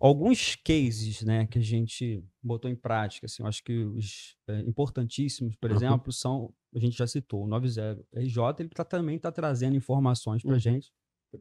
alguns 0.00 0.56
cases, 0.56 1.22
né, 1.22 1.46
que 1.46 1.58
a 1.58 1.62
gente 1.62 2.24
botou 2.42 2.70
em 2.70 2.74
prática, 2.74 3.26
assim, 3.26 3.42
eu 3.42 3.46
acho 3.46 3.62
que 3.62 3.84
os 3.84 4.36
é, 4.48 4.60
importantíssimos, 4.60 5.54
por 5.56 5.70
Uhum. 5.70 5.76
exemplo, 5.76 6.12
são, 6.12 6.54
a 6.74 6.78
gente 6.78 6.96
já 6.96 7.06
citou, 7.06 7.44
o 7.44 7.46
90 7.46 8.02
RJ, 8.14 8.42
ele 8.60 8.68
tá, 8.70 8.84
também 8.84 9.16
está 9.16 9.30
trazendo 9.30 9.76
informações 9.76 10.42
para 10.42 10.52
Uhum. 10.54 10.58
gente. 10.58 10.90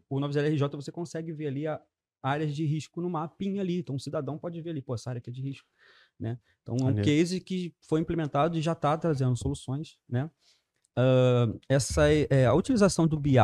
O 0.09 0.19
90 0.19 0.47
RJ 0.47 0.67
você 0.75 0.91
consegue 0.91 1.31
ver 1.31 1.47
ali 1.47 1.65
a, 1.65 1.81
áreas 2.21 2.53
de 2.53 2.65
risco 2.65 2.99
no 3.01 3.09
mapinha 3.09 3.61
ali, 3.61 3.79
então 3.79 3.95
o 3.95 3.99
cidadão 3.99 4.37
pode 4.37 4.61
ver 4.61 4.71
ali, 4.71 4.81
pô, 4.81 4.93
essa 4.93 5.09
área 5.09 5.19
aqui 5.19 5.29
é 5.29 5.33
de 5.33 5.41
risco, 5.41 5.67
né? 6.19 6.37
Então 6.61 6.75
é 6.87 6.91
um 6.91 6.95
case 7.01 7.39
que 7.39 7.73
foi 7.81 8.01
implementado 8.01 8.57
e 8.57 8.61
já 8.61 8.73
está 8.73 8.97
trazendo 8.97 9.35
soluções, 9.37 9.97
né? 10.07 10.29
Ah, 10.97 11.47
essa 11.69 12.11
é, 12.11 12.45
a 12.45 12.53
utilização 12.53 13.07
do 13.07 13.17
BI, 13.17 13.37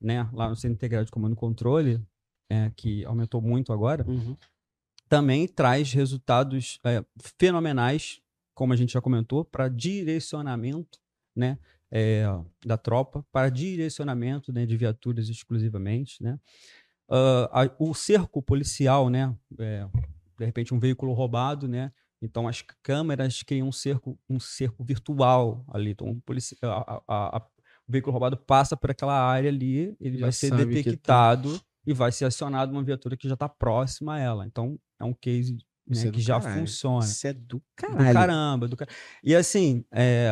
né, 0.00 0.28
lá 0.32 0.48
no 0.48 0.56
Centro 0.56 0.74
Integrado 0.74 1.04
de 1.04 1.12
Comando 1.12 1.34
e 1.34 1.36
Controle, 1.36 2.04
é, 2.50 2.70
que 2.76 3.04
aumentou 3.04 3.40
muito 3.40 3.72
agora, 3.72 4.04
Uhum. 4.08 4.36
Também 5.08 5.46
traz 5.46 5.92
resultados 5.92 6.78
é, 6.84 7.04
fenomenais, 7.38 8.20
como 8.54 8.72
a 8.72 8.76
gente 8.76 8.92
já 8.92 9.00
comentou, 9.00 9.44
para 9.44 9.68
direcionamento 9.68 10.98
né, 11.34 11.58
é, 11.90 12.24
da 12.64 12.76
tropa, 12.76 13.24
para 13.30 13.48
direcionamento 13.50 14.52
né, 14.52 14.64
de 14.66 14.76
viaturas 14.76 15.28
exclusivamente. 15.28 16.22
Né. 16.22 16.38
Ah, 17.08 17.62
a- 17.64 17.70
o 17.78 17.94
cerco 17.94 18.42
policial, 18.42 19.08
né, 19.08 19.34
é, 19.58 19.86
de 20.38 20.44
repente 20.44 20.74
um 20.74 20.78
veículo 20.78 21.12
roubado, 21.12 21.68
né, 21.68 21.92
então 22.20 22.48
as 22.48 22.62
câmeras 22.82 23.42
criam 23.42 23.68
um 23.68 23.72
cerco, 23.72 24.18
um 24.28 24.40
cerco 24.40 24.82
virtual 24.82 25.64
ali. 25.68 25.90
Então 25.90 26.08
o, 26.10 26.20
polici- 26.22 26.56
a- 26.62 27.02
a- 27.06 27.36
a- 27.36 27.46
o 27.86 27.92
veículo 27.92 28.12
roubado 28.12 28.36
passa 28.36 28.76
por 28.76 28.90
aquela 28.90 29.14
área 29.20 29.48
ali, 29.50 29.94
ele 30.00 30.18
Já 30.18 30.26
vai 30.26 30.32
ser 30.32 30.50
tá- 30.50 30.56
detectado 30.64 31.60
e 31.86 31.92
vai 31.92 32.10
ser 32.10 32.24
acionado 32.24 32.72
uma 32.72 32.82
viatura 32.82 33.16
que 33.16 33.28
já 33.28 33.34
está 33.34 33.48
próxima 33.48 34.14
a 34.14 34.18
ela. 34.18 34.44
Então, 34.46 34.76
é 35.00 35.04
um 35.04 35.12
case 35.14 35.56
né, 35.86 36.00
é 36.00 36.04
que 36.04 36.10
do 36.12 36.20
já 36.20 36.40
caralho. 36.40 36.60
funciona. 36.60 37.04
Isso 37.04 37.26
é 37.26 37.32
do 37.32 37.56
Do 37.58 37.62
caralho. 37.76 38.12
caramba, 38.14 38.68
do 38.68 38.76
car... 38.76 38.88
E 39.22 39.34
assim, 39.34 39.84
é, 39.92 40.30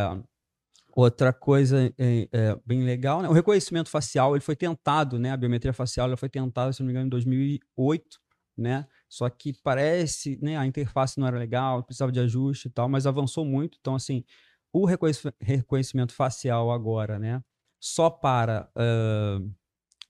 outra 0.94 1.32
coisa 1.32 1.92
é, 1.98 2.28
é, 2.32 2.56
bem 2.66 2.82
legal, 2.82 3.22
né? 3.22 3.28
O 3.28 3.32
reconhecimento 3.32 3.88
facial, 3.88 4.34
ele 4.34 4.40
foi 4.44 4.56
tentado, 4.56 5.18
né? 5.18 5.30
A 5.30 5.36
biometria 5.36 5.72
facial, 5.72 6.06
ela 6.08 6.16
foi 6.16 6.28
tentada, 6.28 6.72
se 6.72 6.80
não 6.80 6.86
me 6.86 6.92
engano, 6.92 7.06
em 7.06 7.10
2008, 7.10 8.18
né? 8.56 8.86
Só 9.08 9.28
que 9.28 9.52
parece, 9.62 10.38
né? 10.42 10.56
A 10.56 10.66
interface 10.66 11.18
não 11.20 11.26
era 11.26 11.38
legal, 11.38 11.82
precisava 11.84 12.10
de 12.10 12.20
ajuste 12.20 12.68
e 12.68 12.70
tal, 12.70 12.88
mas 12.88 13.06
avançou 13.06 13.44
muito. 13.44 13.78
Então, 13.80 13.94
assim, 13.94 14.24
o 14.72 14.84
reconheci- 14.86 15.32
reconhecimento 15.40 16.12
facial 16.12 16.70
agora, 16.72 17.18
né? 17.18 17.40
Só 17.80 18.10
para... 18.10 18.68
ah, 18.74 19.38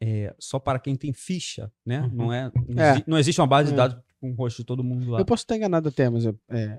é, 0.01 0.35
só 0.39 0.59
para 0.59 0.79
quem 0.79 0.97
tem 0.97 1.13
ficha, 1.13 1.73
né? 1.85 2.01
Uhum. 2.03 2.11
Não, 2.15 2.33
é, 2.33 2.53
não, 2.69 2.83
É. 2.83 3.05
não 3.07 3.19
existe 3.19 3.41
uma 3.41 3.47
base 3.47 3.69
de 3.69 3.75
É. 3.75 3.77
dados 3.77 4.03
com 4.25 4.31
o 4.31 4.35
rosto 4.35 4.59
de 4.63 4.65
todo 4.65 4.83
mundo 4.83 5.11
lá. 5.11 5.21
Eu 5.21 5.25
posso 5.25 5.43
estar 5.43 5.57
enganado 5.57 5.89
até, 5.89 6.09
mas 6.09 6.25
eu- 6.25 6.39
é, 6.51 6.79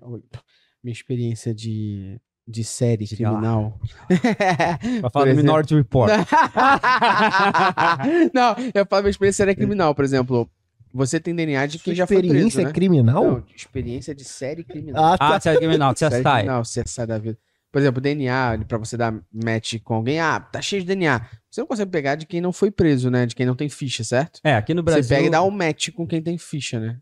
minha 0.83 0.93
experiência 0.93 1.53
de, 1.53 2.19
de 2.47 2.63
série 2.63 3.07
criminal. 3.07 3.79
Vai 4.09 4.09
falar 5.13 5.25
do 5.25 5.31
exemplo. 5.31 5.43
Minority 5.43 5.75
Report. 5.75 6.11
não, 8.33 8.55
eu 8.73 8.85
falo 8.85 9.03
minha 9.03 9.11
experiência 9.11 9.45
série 9.45 9.55
criminal, 9.55 9.93
por 9.93 10.03
exemplo. 10.03 10.49
Você 10.93 11.19
tem 11.19 11.35
DNA 11.35 11.65
de 11.67 11.77
quem 11.79 11.93
Sua 11.93 11.95
já 11.95 12.07
foi 12.07 12.17
preso, 12.17 12.33
experiência 12.33 12.63
né? 12.63 12.71
criminal? 12.71 13.23
Não, 13.23 13.43
experiência 13.53 14.15
de 14.15 14.23
série 14.23 14.63
criminal. 14.63 15.03
Ah, 15.13 15.17
tá. 15.17 15.35
Ah, 15.35 15.39
série 15.41 15.57
criminal, 15.57 15.93
série 15.95 16.15
CSI. 16.15 16.23
criminal, 16.23 16.61
CSI 16.63 17.05
da 17.05 17.17
vida. 17.17 17.37
Por 17.71 17.81
exemplo, 17.81 17.99
DNA, 17.99 18.63
pra 18.65 18.77
você 18.77 18.95
dar 18.95 19.13
match 19.33 19.75
com 19.83 19.95
alguém, 19.95 20.21
ah, 20.21 20.39
tá 20.39 20.61
cheio 20.61 20.81
de 20.81 20.87
DNA. 20.87 21.19
Você 21.51 21.59
não 21.59 21.67
consegue 21.67 21.91
pegar 21.91 22.15
de 22.15 22.25
quem 22.25 22.39
não 22.39 22.53
foi 22.53 22.71
preso, 22.71 23.11
né? 23.11 23.25
De 23.25 23.35
quem 23.35 23.45
não 23.45 23.55
tem 23.55 23.67
ficha, 23.67 24.05
certo? 24.05 24.39
É, 24.41 24.55
aqui 24.55 24.73
no 24.73 24.81
Brasil. 24.81 25.03
Você 25.03 25.13
pega 25.15 25.27
e 25.27 25.29
dá 25.29 25.43
um 25.43 25.51
match 25.51 25.89
com 25.91 26.07
quem 26.07 26.21
tem 26.21 26.37
ficha, 26.37 26.79
né? 26.79 26.97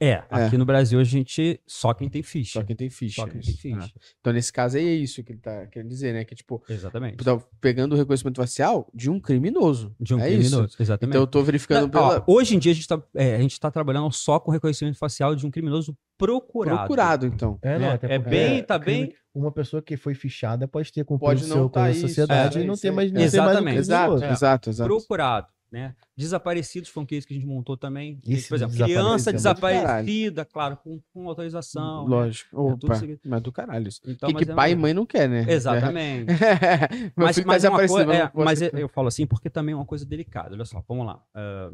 É, 0.00 0.22
aqui 0.30 0.58
no 0.58 0.64
Brasil 0.64 0.98
a 0.98 1.04
gente. 1.04 1.60
Só 1.66 1.94
quem 1.94 2.08
tem 2.08 2.22
ficha. 2.22 2.60
Só 2.60 2.64
quem 2.64 2.74
tem 2.74 2.90
ficha. 2.90 3.22
Só 3.22 3.26
quem 3.28 3.40
tem 3.40 3.54
ficha. 3.54 3.92
Ah. 3.94 4.00
Então, 4.20 4.32
nesse 4.32 4.52
caso 4.52 4.76
aí, 4.76 4.84
é 4.86 4.94
isso 4.94 5.22
que 5.22 5.32
ele 5.32 5.38
tá 5.38 5.66
querendo 5.66 5.88
dizer, 5.88 6.12
né? 6.12 6.24
Que, 6.24 6.34
tipo, 6.34 6.62
Exatamente. 6.68 7.22
tá 7.22 7.40
pegando 7.60 7.92
o 7.92 7.96
reconhecimento 7.96 8.36
facial 8.36 8.90
de 8.92 9.08
um 9.08 9.20
criminoso. 9.20 9.94
De 10.00 10.14
um 10.14 10.18
é 10.18 10.26
criminoso. 10.26 10.64
Isso. 10.66 10.82
Exatamente. 10.82 11.12
Então, 11.12 11.22
eu 11.22 11.26
tô 11.26 11.42
verificando 11.42 11.82
Não, 11.82 11.90
pela... 11.90 12.18
ó, 12.18 12.24
hoje 12.26 12.56
em 12.56 12.58
dia 12.58 12.72
a 12.72 12.74
gente, 12.74 12.82
está 12.82 13.00
a 13.14 13.38
gente 13.40 13.60
tá 13.60 13.70
trabalhando 13.70 14.10
só 14.12 14.40
com 14.40 14.50
reconhecimento 14.50 14.98
facial 14.98 15.36
de 15.36 15.46
um 15.46 15.50
criminoso 15.52 15.96
procurado. 16.18 16.78
procurado, 16.78 17.26
então. 17.26 17.58
É, 17.62 17.78
não, 17.78 17.86
É, 17.86 17.92
até 17.92 18.14
é 18.14 18.18
porque 18.18 18.30
bem- 18.30 18.62
tá 18.64 18.80
crime- 18.80 19.06
bem- 19.08 19.14
Uma 19.34 19.52
pessoa 19.52 19.82
que 19.82 19.96
foi 19.98 20.14
fichada 20.14 20.66
pode 20.66 20.90
ter 20.90 21.04
cumprido 21.04 21.26
Pode 21.32 21.44
seu 21.44 21.56
não 21.56 21.68
tá 21.68 21.90
isso, 21.90 22.02
da 22.02 22.08
sociedade 22.08 22.58
é, 22.58 22.62
e 22.62 22.66
não 22.66 22.74
ter 22.74 22.90
mais, 22.90 23.12
não 23.12 23.20
ser 23.20 23.36
mais 23.40 23.50
um 23.50 23.52
Exatamente. 23.52 23.76
É. 24.24 24.30
exato, 24.30 24.70
exato. 24.70 24.88
Procurado. 24.88 25.46
Né? 25.70 25.96
Desaparecidos 26.16 26.88
foi 26.88 27.02
um 27.02 27.06
case 27.06 27.26
que 27.26 27.34
a 27.34 27.36
gente 27.36 27.46
montou 27.46 27.76
também. 27.76 28.20
Por 28.20 28.54
exemplo, 28.54 28.74
criança 28.76 29.30
é 29.30 29.32
muito 29.32 29.32
desaparecida, 29.32 30.44
claro, 30.44 30.76
com, 30.76 31.00
com 31.12 31.28
autorização. 31.28 32.04
né? 32.04 32.10
Lógico. 32.10 32.48
É 32.68 32.70
tudo 32.72 32.84
Opa, 32.86 32.94
seguido. 32.94 33.20
mas 33.24 33.42
do 33.42 33.50
caralho 33.52 33.88
isso. 33.88 34.00
Então, 34.06 34.32
que 34.32 34.44
que 34.44 34.50
é 34.52 34.54
pai 34.54 34.70
e 34.72 34.76
mãe 34.76 34.94
não 34.94 35.04
quer, 35.04 35.28
né? 35.28 35.44
Exatamente. 35.48 36.32
Mas 37.16 37.36
tá 37.36 37.42
mas, 37.44 37.44
uma 37.44 37.54
desaparecido, 37.54 38.04
coi- 38.04 38.16
é, 38.16 38.30
mas 38.34 38.62
eu, 38.62 38.70
eu 38.74 38.88
falo 38.88 39.08
assim 39.08 39.26
porque 39.26 39.50
também 39.50 39.72
é 39.72 39.76
uma 39.76 39.84
coisa 39.84 40.06
delicada. 40.06 40.54
Olha 40.54 40.64
só, 40.64 40.82
vamos 40.88 41.06
lá. 41.06 41.20
Ah, 41.34 41.70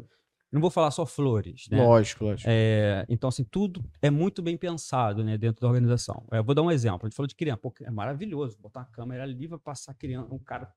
não 0.51 0.61
vou 0.61 0.69
falar 0.69 0.91
só 0.91 1.05
flores, 1.05 1.65
né? 1.69 1.77
Lógico, 1.77 2.25
lógico. 2.25 2.47
É, 2.51 3.05
então, 3.09 3.27
assim, 3.27 3.43
tudo 3.43 3.83
é 4.01 4.09
muito 4.09 4.41
bem 4.41 4.55
pensado 4.57 5.23
né, 5.23 5.37
dentro 5.37 5.61
da 5.61 5.67
organização. 5.67 6.25
É, 6.31 6.37
Eu 6.39 6.43
vou 6.43 6.53
dar 6.53 6.61
um 6.61 6.69
exemplo. 6.71 7.01
A 7.03 7.09
gente 7.09 7.15
falou 7.15 7.27
de 7.27 7.35
criança. 7.35 7.57
Pô, 7.61 7.73
é 7.81 7.89
maravilhoso 7.91 8.57
botar 8.59 8.81
uma 8.81 8.85
câmera 8.87 9.23
ali, 9.23 9.47
vai 9.47 9.57
passar 9.59 9.93
criança, 9.95 10.33
um 10.33 10.39
cara 10.39 10.67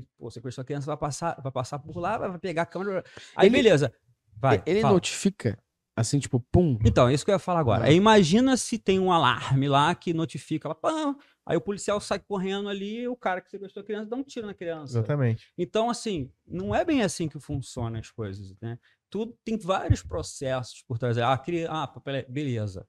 que 0.00 0.08
pô, 0.18 0.30
sequestrou 0.30 0.62
a 0.62 0.66
criança, 0.66 0.86
vai 0.86 0.96
passar, 0.96 1.40
vai 1.42 1.52
passar 1.52 1.78
por 1.78 1.96
lá, 1.98 2.18
vai 2.18 2.38
pegar 2.38 2.62
a 2.62 2.66
câmera. 2.66 3.04
Aí, 3.36 3.48
Ele- 3.48 3.56
beleza. 3.56 3.92
Vai. 4.36 4.62
Ele 4.66 4.80
fala. 4.80 4.94
notifica, 4.94 5.58
assim, 5.96 6.18
tipo, 6.18 6.40
pum. 6.40 6.78
Então, 6.84 7.08
é 7.08 7.14
isso 7.14 7.24
que 7.24 7.30
eu 7.30 7.34
ia 7.34 7.38
falar 7.38 7.60
agora. 7.60 7.84
Ah. 7.84 7.86
Aí 7.86 7.94
imagina 7.94 8.56
se 8.56 8.78
tem 8.78 8.98
um 8.98 9.12
alarme 9.12 9.68
lá 9.68 9.94
que 9.94 10.12
notifica 10.12 10.68
lá, 10.68 10.74
pam, 10.74 11.16
aí 11.46 11.56
o 11.56 11.60
policial 11.60 12.00
sai 12.00 12.18
correndo 12.18 12.68
ali 12.68 13.02
e 13.02 13.08
o 13.08 13.16
cara 13.16 13.40
que 13.40 13.50
sequestrou 13.50 13.82
a 13.82 13.86
criança 13.86 14.10
dá 14.10 14.16
um 14.16 14.24
tiro 14.24 14.46
na 14.46 14.54
criança. 14.54 14.98
Exatamente. 14.98 15.52
Então, 15.56 15.88
assim, 15.88 16.30
não 16.46 16.74
é 16.74 16.84
bem 16.84 17.02
assim 17.02 17.28
que 17.28 17.38
funcionam 17.38 17.98
as 18.00 18.10
coisas, 18.10 18.54
né? 18.60 18.78
Tudo 19.08 19.38
tem 19.44 19.56
vários 19.56 20.02
processos 20.02 20.82
por 20.82 20.98
trás. 20.98 21.16
Ah, 21.18 21.38
cria... 21.38 21.70
ah 21.70 21.86
peraí, 21.86 22.26
beleza. 22.28 22.86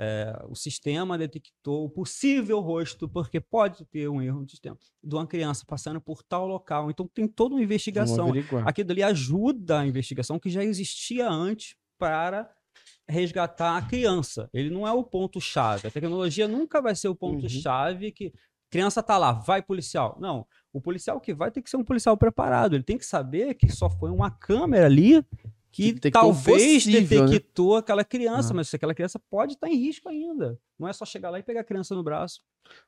É, 0.00 0.44
o 0.48 0.54
sistema 0.54 1.18
detectou 1.18 1.84
o 1.84 1.90
possível 1.90 2.60
rosto, 2.60 3.08
porque 3.08 3.40
pode 3.40 3.84
ter 3.86 4.08
um 4.08 4.22
erro 4.22 4.42
no 4.42 4.48
sistema, 4.48 4.78
de 5.02 5.14
uma 5.14 5.26
criança 5.26 5.64
passando 5.66 6.00
por 6.00 6.22
tal 6.22 6.46
local. 6.46 6.88
Então, 6.88 7.08
tem 7.12 7.26
toda 7.26 7.56
uma 7.56 7.62
investigação. 7.62 8.30
Aquilo 8.64 8.92
ali 8.92 9.02
ajuda 9.02 9.80
a 9.80 9.86
investigação 9.86 10.38
que 10.38 10.48
já 10.48 10.62
existia 10.62 11.28
antes 11.28 11.74
para 11.98 12.48
resgatar 13.08 13.76
a 13.76 13.82
criança. 13.82 14.48
Ele 14.52 14.70
não 14.70 14.86
é 14.86 14.92
o 14.92 15.02
ponto-chave. 15.02 15.88
A 15.88 15.90
tecnologia 15.90 16.46
nunca 16.46 16.80
vai 16.80 16.94
ser 16.94 17.08
o 17.08 17.14
ponto-chave 17.14 18.12
que 18.12 18.32
criança 18.70 19.02
tá 19.02 19.16
lá, 19.16 19.32
vai 19.32 19.62
policial. 19.62 20.16
Não, 20.20 20.46
o 20.72 20.80
policial 20.80 21.20
que 21.20 21.34
vai 21.34 21.50
tem 21.50 21.62
que 21.62 21.70
ser 21.70 21.76
um 21.76 21.84
policial 21.84 22.16
preparado. 22.16 22.74
Ele 22.74 22.84
tem 22.84 22.98
que 22.98 23.06
saber 23.06 23.54
que 23.54 23.70
só 23.70 23.88
foi 23.88 24.10
uma 24.10 24.30
câmera 24.30 24.86
ali 24.86 25.24
que, 25.78 25.84
Que 25.84 25.92
detectou 25.92 26.22
o 26.22 26.24
talvez 26.34 26.84
possível, 26.84 27.20
né? 27.22 27.26
detectou 27.30 27.76
aquela 27.76 28.04
criança, 28.04 28.52
Ah. 28.52 28.56
mas 28.56 28.74
aquela 28.74 28.94
criança 28.94 29.20
pode 29.30 29.52
estar 29.54 29.68
em 29.68 29.76
risco 29.76 30.08
ainda. 30.08 30.58
Não 30.78 30.88
é 30.88 30.92
só 30.92 31.04
chegar 31.04 31.30
lá 31.30 31.38
e 31.38 31.42
pegar 31.42 31.60
a 31.60 31.64
criança 31.64 31.94
no 31.94 32.02
braço, 32.02 32.40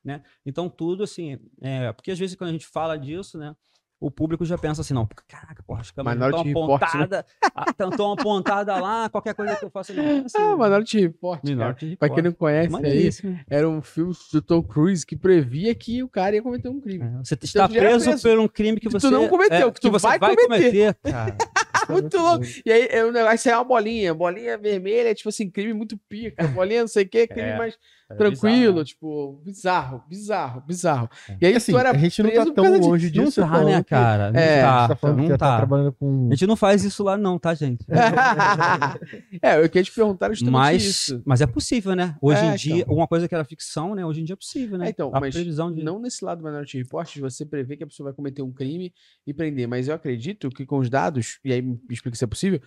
né? 0.04 0.22
Então 0.44 0.68
tudo 0.68 1.04
assim, 1.04 1.38
é, 1.62 1.92
porque 1.92 2.10
às 2.10 2.18
vezes 2.18 2.34
quando 2.34 2.50
a 2.50 2.52
gente 2.52 2.66
fala 2.66 2.98
disso, 2.98 3.38
né? 3.38 3.54
O 4.02 4.10
público 4.10 4.46
já 4.46 4.56
pensa 4.56 4.80
assim, 4.80 4.94
não, 4.94 5.06
caraca, 5.28 5.62
porra, 5.62 5.82
as 5.82 5.90
câmeras 5.90 6.16
estão 6.18 6.42
Minority 6.42 6.48
Report, 6.58 6.80
né? 6.80 6.86
apontadas, 7.18 7.90
estão 7.92 8.12
apontadas 8.12 8.80
lá, 8.80 9.10
qualquer 9.10 9.34
coisa 9.34 9.56
que 9.56 9.64
eu 9.66 9.68
faça, 9.70 9.92
não. 9.92 10.02
é 10.02 10.18
assim, 10.24 10.38
Ah, 10.38 10.56
Minority 10.56 11.00
Report. 11.00 11.44
Minority 11.44 11.96
Pra 11.96 12.08
quem 12.08 12.22
não 12.22 12.32
conhece 12.32 12.74
aí, 12.86 13.10
era 13.46 13.68
um 13.68 13.82
filme 13.82 14.14
do 14.32 14.40
Tom 14.40 14.62
Cruise 14.62 15.04
que 15.04 15.14
previa 15.14 15.74
que 15.74 16.02
o 16.02 16.08
cara 16.08 16.34
ia 16.34 16.42
cometer 16.42 16.70
um 16.70 16.80
crime. 16.80 17.04
É, 17.04 17.18
Você 17.22 17.34
está 17.34 17.46
já 17.46 17.64
era 17.64 17.88
preso, 17.90 18.04
preso. 18.06 18.22
por 18.26 18.38
um 18.38 18.48
crime 18.48 18.80
que 18.80 18.86
Que 18.88 18.92
tu 18.94 19.00
você 19.00 19.10
não 19.10 19.28
cometeu, 19.28 19.68
é, 19.68 19.70
que 19.70 19.80
tu 19.80 19.90
você 19.90 20.18
vai 20.18 20.36
cometer. 20.36 20.94
cara. 21.02 21.36
Muito 21.90 22.16
louco. 22.18 22.44
E 22.64 22.72
aí, 22.72 22.88
é 22.90 23.04
um 23.04 23.10
negócio, 23.12 23.38
sai 23.38 23.54
uma 23.54 23.64
bolinha, 23.64 24.14
bolinha 24.14 24.56
vermelha, 24.58 25.14
tipo 25.14 25.28
assim, 25.28 25.50
crime 25.50 25.72
muito 25.74 25.98
pica, 26.08 26.46
bolinha 26.48 26.80
não 26.82 26.88
sei 26.88 27.04
o 27.04 27.08
que, 27.08 27.26
crime 27.26 27.50
É, 27.50 27.58
mais 27.58 27.78
É 28.10 28.14
tranquilo, 28.16 28.50
bizarro, 28.50 28.78
né? 28.78 28.84
tipo, 28.84 29.40
bizarro, 29.44 30.04
bizarro, 30.08 30.60
bizarro. 30.66 31.10
É. 31.28 31.36
E 31.40 31.46
aí, 31.46 31.54
assim, 31.54 31.72
tu 31.72 31.78
era 31.78 31.90
a 31.92 31.96
gente 31.96 32.22
não 32.22 32.30
tá 32.32 32.52
tão 32.52 32.78
longe 32.78 33.12
Não 33.14 33.24
disso. 33.24 33.40
tá, 33.40 33.48
falando 33.48 33.66
né, 33.68 33.82
que- 33.84 33.90
cara? 33.90 34.32
Não 34.32 34.40
É, 34.40 34.60
tá, 34.62 34.94
tá 34.96 35.12
não 35.12 35.28
tá 35.28 35.38
tá. 35.38 35.56
trabalhando 35.58 35.92
com. 35.92 36.26
A 36.26 36.34
gente 36.34 36.46
não 36.46 36.56
faz 36.56 36.82
isso 36.84 37.02
lá 37.04 37.16
não, 37.16 37.38
tá, 37.38 37.54
gente? 37.54 37.84
é, 39.42 39.56
eu 39.62 39.68
queria 39.68 39.84
te 39.84 39.92
perguntar 39.92 40.28
justamente 40.30 40.52
Mas, 40.52 40.82
isso. 40.84 41.22
mas 41.24 41.40
é 41.40 41.46
possível, 41.46 41.94
né? 41.94 42.16
Hoje 42.20 42.40
É, 42.40 42.52
em 42.52 42.56
dia, 42.56 42.82
então. 42.82 42.94
uma 42.94 43.06
coisa 43.06 43.28
que 43.28 43.34
era 43.34 43.44
ficção, 43.44 43.94
né? 43.94 44.04
Hoje 44.04 44.20
em 44.20 44.24
dia 44.24 44.34
é 44.34 44.36
possível, 44.36 44.76
né? 44.78 44.86
É, 44.86 44.90
então, 44.90 45.10
a 45.14 45.20
mas 45.20 45.34
previsão 45.34 45.72
de... 45.72 45.82
Não 45.82 46.00
nesse 46.00 46.24
lado 46.24 46.38
do 46.42 46.44
Minority 46.46 46.78
Report, 46.78 47.12
de 47.12 47.20
você 47.20 47.44
prever 47.46 47.76
que 47.76 47.84
a 47.84 47.86
pessoa 47.86 48.06
vai 48.08 48.14
cometer 48.14 48.42
um 48.42 48.52
crime 48.52 48.92
e 49.26 49.32
prender, 49.32 49.68
mas 49.68 49.88
eu 49.88 49.94
acredito 49.94 50.48
que 50.50 50.66
com 50.66 50.78
os 50.78 50.90
dados, 50.90 51.38
e 51.44 51.52
aí 51.52 51.62
me 51.62 51.78
explica 51.90 52.16
se 52.16 52.24
é 52.24 52.26
possível, 52.26 52.60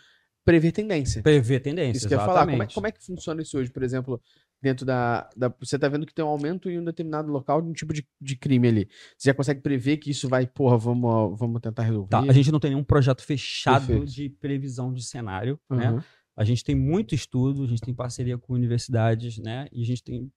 prever 0.45 0.71
tendência. 0.71 1.21
prever 1.21 1.59
tendência, 1.61 1.97
Isso 1.99 2.07
que 2.07 2.13
eu 2.13 2.19
ia 2.19 2.25
falar. 2.25 2.45
Como 2.45 2.63
é, 2.63 2.67
como 2.67 2.87
é 2.87 2.91
que 2.91 3.03
funciona 3.05 3.41
isso 3.41 3.57
hoje, 3.57 3.71
por 3.71 3.81
exemplo, 3.83 4.21
dentro 4.63 4.85
da, 4.85 5.29
da- 5.35 5.53
Você 5.59 5.77
tá 5.77 5.89
vendo 5.89 6.05
que 6.05 6.13
tem 6.13 6.23
um 6.23 6.29
aumento 6.29 6.69
em 6.69 6.79
um 6.79 6.83
determinado 6.85 7.29
local 7.29 7.61
de 7.61 7.67
um 7.69 7.73
tipo 7.73 7.93
de, 7.93 8.07
de 8.21 8.35
crime 8.37 8.65
ali. 8.67 8.89
Você 9.17 9.29
já 9.29 9.33
consegue 9.33 9.59
prever 9.61 9.97
que 9.97 10.09
isso 10.09 10.29
vai, 10.29 10.47
porra, 10.47 10.77
vamos, 10.77 11.37
vamos 11.37 11.59
tentar 11.61 11.83
resolver. 11.83 12.09
Tá, 12.09 12.19
a 12.21 12.31
gente 12.31 12.49
não 12.51 12.59
tem 12.61 12.71
nenhum 12.71 12.83
projeto 12.83 13.21
fechado 13.23 13.85
Perfeito. 13.87 14.11
de 14.11 14.29
previsão 14.29 14.93
de 14.93 15.03
cenário, 15.03 15.59
né? 15.69 15.91
Uhum. 15.91 16.01
A 16.35 16.43
gente 16.45 16.63
tem 16.63 16.73
muito 16.75 17.13
estudo, 17.13 17.63
a 17.63 17.67
gente 17.67 17.81
tem 17.81 17.93
parceria 17.93 18.37
com 18.37 18.53
universidades, 18.53 19.37
né? 19.37 19.67
E 19.71 19.81
a 19.81 19.85
gente 19.85 20.01
tem. 20.01 20.31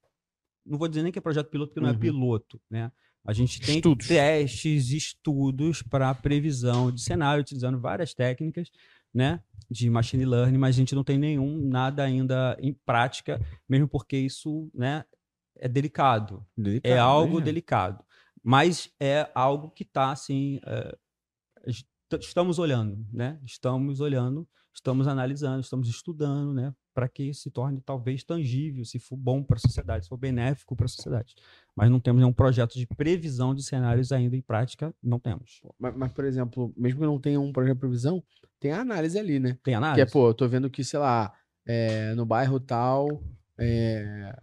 Não 0.66 0.76
vou 0.76 0.88
dizer 0.88 1.02
nem 1.04 1.12
que 1.12 1.18
é 1.18 1.22
projeto 1.22 1.48
piloto, 1.48 1.70
porque 1.70 1.80
não 1.80 1.88
é 1.88 1.92
Uhum. 1.92 1.98
piloto, 2.00 2.60
né? 2.68 2.90
A 3.24 3.32
gente 3.32 3.60
tem 3.60 3.76
Estudos. 3.76 4.06
testes, 4.08 4.90
estudos 4.90 5.82
para 5.82 6.14
previsão 6.14 6.92
de 6.92 7.00
cenário, 7.00 7.40
utilizando 7.40 7.78
várias 7.78 8.12
técnicas, 8.14 8.70
né? 9.16 9.40
De 9.70 9.88
machine 9.90 10.24
learning, 10.24 10.58
mas 10.58 10.76
a 10.76 10.78
gente 10.78 10.94
não 10.94 11.02
tem 11.02 11.18
nenhum, 11.18 11.58
nada 11.68 12.04
ainda 12.04 12.56
em 12.60 12.72
prática, 12.72 13.40
mesmo 13.68 13.88
porque 13.88 14.16
isso, 14.16 14.70
né? 14.74 15.04
É 15.58 15.66
delicado. 15.66 16.46
É 16.56 16.62
Delicado, 16.62 17.00
algo 17.00 17.38
né? 17.38 17.44
delicado. 17.46 18.04
Mas 18.42 18.90
é 19.00 19.28
algo 19.34 19.70
que 19.70 19.82
está, 19.82 20.12
assim. 20.12 20.60
é, 20.66 20.96
est- 21.66 21.88
estamos 22.20 22.58
olhando, 22.58 23.04
né? 23.12 23.40
Estamos 23.44 23.98
olhando, 24.00 24.46
estamos 24.72 25.08
analisando, 25.08 25.60
estamos 25.60 25.88
estudando, 25.88 26.52
né? 26.52 26.72
Para 26.94 27.08
que 27.08 27.34
se 27.34 27.50
torne 27.50 27.80
talvez 27.80 28.22
tangível, 28.22 28.84
se 28.84 28.98
for 28.98 29.16
bom 29.16 29.42
para 29.42 29.56
a 29.56 29.60
sociedade, 29.60 30.04
se 30.04 30.08
for 30.08 30.16
benéfico 30.16 30.76
para 30.76 30.86
a 30.86 30.88
sociedade. 30.88 31.34
Mas 31.74 31.90
não 31.90 31.98
temos 32.00 32.20
nenhum 32.20 32.32
projeto 32.32 32.74
de 32.74 32.86
previsão 32.86 33.54
de 33.54 33.62
cenários 33.62 34.12
ainda 34.12 34.36
em 34.36 34.40
prática, 34.42 34.94
não 35.02 35.18
temos. 35.18 35.60
Mas, 35.78 35.96
mas, 35.96 36.12
por 36.12 36.24
exemplo, 36.24 36.72
mesmo 36.76 37.00
que 37.00 37.06
não 37.06 37.18
tenha 37.20 37.40
um 37.40 37.52
projeto 37.52 37.74
de 37.74 37.80
previsão, 37.80 38.22
tem 38.60 38.72
a 38.72 38.80
análise 38.80 39.18
ali, 39.18 39.38
né? 39.38 39.58
Tem 39.62 39.72
Que 39.72 39.74
análise? 39.74 40.02
é, 40.02 40.12
pô, 40.12 40.28
eu 40.28 40.34
tô 40.34 40.48
vendo 40.48 40.70
que, 40.70 40.84
sei 40.84 40.98
lá, 40.98 41.32
é, 41.66 42.14
no 42.14 42.24
bairro 42.24 42.58
tal, 42.60 43.22
é, 43.58 44.34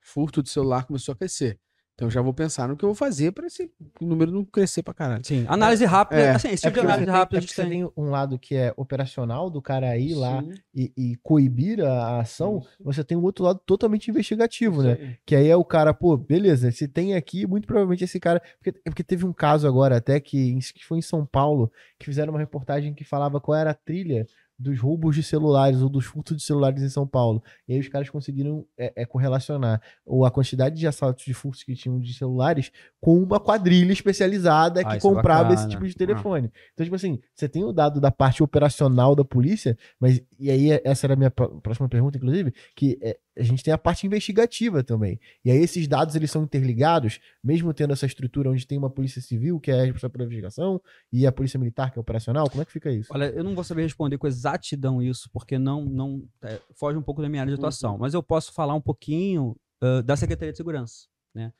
furto 0.00 0.42
de 0.42 0.50
celular 0.50 0.84
começou 0.86 1.12
a 1.12 1.16
crescer. 1.16 1.58
Então 2.00 2.06
eu 2.06 2.10
já 2.12 2.22
vou 2.22 2.32
pensar 2.32 2.66
no 2.66 2.78
que 2.78 2.82
eu 2.82 2.88
vou 2.88 2.94
fazer 2.94 3.30
para 3.30 3.46
esse 3.46 3.70
número 4.00 4.32
não 4.32 4.42
crescer 4.42 4.82
pra 4.82 4.94
caralho. 4.94 5.22
Sim, 5.22 5.44
análise 5.46 5.84
rápida. 5.84 6.18
É. 6.22 6.30
assim, 6.30 6.48
esse 6.48 6.66
É 6.66 6.70
tipo 6.70 6.80
de 6.80 6.86
porque, 6.86 6.86
você 6.86 6.86
análise 6.86 7.04
tem, 7.04 7.14
rápida 7.14 7.36
é 7.36 7.38
a 7.38 7.42
porque 7.42 7.46
gente 7.46 7.54
você 7.54 7.62
tem. 7.62 7.70
tem 7.70 7.92
um 7.94 8.08
lado 8.10 8.38
que 8.38 8.54
é 8.54 8.72
operacional 8.74 9.50
do 9.50 9.60
cara 9.60 9.98
ir 9.98 10.14
lá 10.14 10.40
Sim, 10.42 10.54
e, 10.74 10.92
e 10.96 11.16
coibir 11.16 11.84
a 11.84 12.20
ação, 12.20 12.60
Isso. 12.60 12.70
você 12.82 13.04
tem 13.04 13.18
o 13.18 13.22
outro 13.22 13.44
lado 13.44 13.60
totalmente 13.66 14.10
investigativo, 14.10 14.76
isso 14.76 14.84
né? 14.84 14.92
aí. 14.98 15.16
Que 15.26 15.36
aí 15.36 15.48
é 15.48 15.56
o 15.56 15.62
cara, 15.64 15.92
pô, 15.92 16.16
beleza, 16.16 16.72
se 16.72 16.88
tem 16.88 17.14
aqui, 17.14 17.46
muito 17.46 17.66
provavelmente 17.66 18.02
esse 18.04 18.18
cara. 18.18 18.40
Porque, 18.58 18.80
é 18.82 18.88
porque 18.88 19.04
teve 19.04 19.26
um 19.26 19.32
caso 19.34 19.68
agora, 19.68 19.98
até 19.98 20.18
que, 20.20 20.58
que 20.74 20.86
foi 20.86 20.96
em 20.96 21.02
São 21.02 21.26
Paulo, 21.26 21.70
que 21.98 22.06
fizeram 22.06 22.32
uma 22.32 22.38
reportagem 22.40 22.94
que 22.94 23.04
falava 23.04 23.38
qual 23.42 23.58
era 23.58 23.72
a 23.72 23.74
trilha 23.74 24.26
dos 24.60 24.78
roubos 24.78 25.16
de 25.16 25.22
celulares 25.22 25.80
ou 25.80 25.88
dos 25.88 26.04
furtos 26.04 26.36
de 26.36 26.42
celulares 26.42 26.82
em 26.82 26.88
São 26.88 27.06
Paulo. 27.06 27.42
E 27.66 27.72
aí 27.72 27.80
os 27.80 27.88
caras 27.88 28.10
conseguiram 28.10 28.66
é, 28.78 28.92
é, 28.94 29.06
correlacionar 29.06 29.80
ou 30.04 30.24
a 30.24 30.30
quantidade 30.30 30.76
de 30.78 30.86
assaltos 30.86 31.24
de 31.24 31.32
furtos 31.32 31.62
que 31.62 31.74
tinham 31.74 31.98
de 31.98 32.12
celulares 32.12 32.70
com 33.00 33.18
uma 33.22 33.40
quadrilha 33.40 33.92
especializada 33.92 34.80
Ah, 34.82 34.84
que 34.84 34.96
é 34.96 35.00
comprava 35.00 35.54
esse 35.54 35.62
bacana. 35.64 35.68
tipo 35.70 35.88
de 35.88 35.94
telefone. 35.94 36.52
Então, 36.74 36.84
tipo 36.84 36.96
assim, 36.96 37.18
você 37.34 37.48
tem 37.48 37.64
o 37.64 37.72
dado 37.72 38.00
da 38.00 38.10
parte 38.10 38.42
operacional 38.42 39.16
da 39.16 39.24
polícia, 39.24 39.78
mas 39.98 40.20
e 40.38 40.50
aí 40.50 40.68
essa 40.84 41.06
era 41.06 41.14
a 41.14 41.16
minha 41.16 41.30
pró- 41.30 41.48
próxima 41.60 41.88
pergunta, 41.88 42.18
inclusive, 42.18 42.52
que 42.76 42.98
é, 43.00 43.18
a 43.38 43.42
gente 43.42 43.62
tem 43.64 43.72
a 43.72 43.78
parte 43.78 44.06
investigativa 44.06 44.82
também. 44.84 45.18
E 45.44 45.50
aí 45.50 45.56
esses 45.58 45.88
dados 45.88 46.14
eles 46.14 46.30
são 46.30 46.42
interligados, 46.42 47.18
mesmo 47.42 47.72
tendo 47.72 47.92
essa 47.94 48.04
estrutura 48.04 48.50
onde 48.50 48.66
tem 48.66 48.76
uma 48.76 48.90
polícia 48.90 49.22
civil 49.22 49.58
que 49.58 49.70
é 49.70 49.84
responsável 49.84 50.10
pela 50.10 50.24
investigação 50.24 50.80
e 51.12 51.26
a 51.26 51.32
polícia 51.32 51.58
militar 51.58 51.90
que 51.90 51.98
é 51.98 52.00
operacional. 52.00 52.50
Como 52.50 52.60
é 52.60 52.64
que 52.66 52.72
fica 52.72 52.90
isso? 52.90 53.08
Olha, 53.14 53.26
eu 53.26 53.42
não 53.42 53.54
vou 53.54 53.64
saber 53.64 53.82
responder 53.82 54.18
com 54.18 54.26
exatidão 54.50 55.02
isso, 55.02 55.28
porque 55.32 55.58
não, 55.58 55.84
não 55.84 56.28
é, 56.42 56.60
foge 56.74 56.98
um 56.98 57.02
pouco 57.02 57.22
da 57.22 57.28
minha 57.28 57.42
área 57.42 57.50
de 57.52 57.58
atuação. 57.58 57.98
Mas 57.98 58.14
eu 58.14 58.22
posso 58.22 58.52
falar 58.52 58.74
um 58.74 58.80
pouquinho 58.80 59.56
ah, 59.82 60.02
da 60.02 60.16
Secretaria 60.16 60.52
de 60.52 60.56
Segurança, 60.56 61.06
né? 61.34 61.52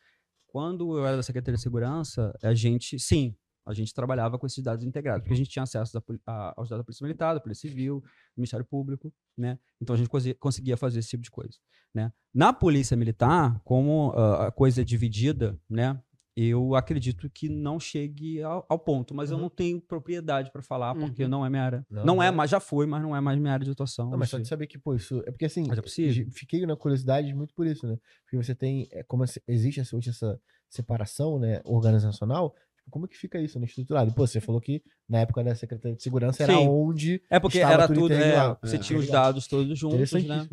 Quando 0.47 0.99
eu 0.99 1.07
era 1.07 1.17
da 1.17 1.23
Secretaria 1.23 1.57
de 1.57 1.63
Segurança, 1.63 2.37
a 2.43 2.53
gente, 2.55 2.99
sim, 2.99 3.37
a 3.65 3.73
gente 3.73 3.95
trabalhava 3.95 4.37
com 4.39 4.47
esses 4.47 4.63
dados 4.65 4.85
integrados, 4.85 5.23
porque 5.23 5.35
a 5.35 5.37
gente 5.37 5.49
tinha 5.49 5.63
acesso 5.63 5.93
da 5.93 6.03
a- 6.27 6.55
aos 6.57 6.69
dados 6.69 6.81
da 6.81 6.85
Polícia 6.85 7.05
Militar, 7.05 7.35
da 7.35 7.41
Polícia 7.41 7.69
Civil, 7.69 8.01
do 8.01 8.39
Ministério 8.39 8.67
Público, 8.67 9.13
né? 9.39 9.59
Então 9.81 9.95
a 9.95 9.99
gente 9.99 10.09
conseguia 10.39 10.77
fazer 10.77 10.99
esse 10.99 11.11
tipo 11.11 11.23
de 11.23 11.31
coisa, 11.31 11.57
né? 11.95 12.13
Na 12.35 12.53
Polícia 12.53 12.97
Militar, 12.97 13.61
como 13.65 14.13
ah, 14.17 14.49
a 14.49 14.51
coisa 14.51 14.81
é 14.81 14.85
dividida, 14.85 15.59
né? 15.69 16.01
Eu 16.43 16.75
acredito 16.75 17.29
que 17.29 17.49
não 17.49 17.79
chegue 17.79 18.41
ao, 18.43 18.65
ao 18.69 18.79
ponto, 18.79 19.15
mas 19.15 19.31
eu 19.31 19.37
Uhum. 19.37 19.43
não 19.43 19.51
tenho 19.51 19.81
propriedade 19.81 20.51
para 20.51 20.63
falar, 20.63 20.95
porque 20.95 21.25
Uhum. 21.25 21.29
não 21.29 21.45
é 21.47 21.51
minha 21.51 21.63
área. 21.63 21.87
Não, 21.91 22.05
Não, 22.05 22.23
é, 22.23 22.31
não. 22.31 22.37
mas 22.37 22.51
já 22.51 22.61
foi, 22.61 22.87
mas 22.87 23.03
não 23.03 23.15
é 23.15 23.21
mais 23.21 23.39
minha 23.39 23.53
área 23.53 23.65
de 23.65 23.71
atuação. 23.73 24.11
Não, 24.11 24.19
mas 24.19 24.31
só 24.31 24.39
de 24.39 24.49
saber 24.49 24.67
que, 24.67 24.79
pô, 24.79 24.95
isso. 24.95 25.23
É 25.27 25.31
porque 25.31 25.45
assim, 25.45 25.65
Mas 25.69 25.79
é 25.79 25.83
possível. 25.83 26.27
fiquei 26.33 26.65
na 26.65 26.77
curiosidade 26.77 27.35
muito 27.35 27.55
por 27.55 27.67
isso, 27.67 27.87
né? 27.87 27.97
Porque 28.25 28.37
você 28.37 28.55
tem. 28.55 28.89
É, 28.93 29.03
como 29.03 29.25
existe 29.49 29.81
essa, 29.81 29.97
hoje 29.97 30.11
essa 30.11 30.41
separação, 30.69 31.39
né, 31.39 31.61
organizacional, 31.65 32.55
como 32.91 33.07
é 33.07 33.09
que 33.09 33.17
fica 33.17 33.41
isso, 33.41 33.59
né? 33.59 33.67
Estruturado. 33.67 34.13
Pô, 34.13 34.27
você 34.27 34.41
falou 34.41 34.61
que 34.61 34.83
na 35.09 35.21
época 35.21 35.43
da 35.45 35.55
Secretaria 35.55 35.97
de 35.97 36.03
Segurança 36.03 36.43
era 36.43 36.53
Sim. 36.53 36.69
onde. 36.69 37.23
É 37.31 37.39
porque 37.41 37.59
Estava 37.59 37.75
era 37.75 37.87
tudo 37.87 38.01
tudo, 38.01 38.13
é, 38.15 38.57
você 38.63 38.77
É, 38.77 38.79
tinha 38.79 38.99
os 38.99 39.07
dados 39.09 39.47
todos 39.47 39.79
juntos, 39.79 40.13
né? 40.13 40.49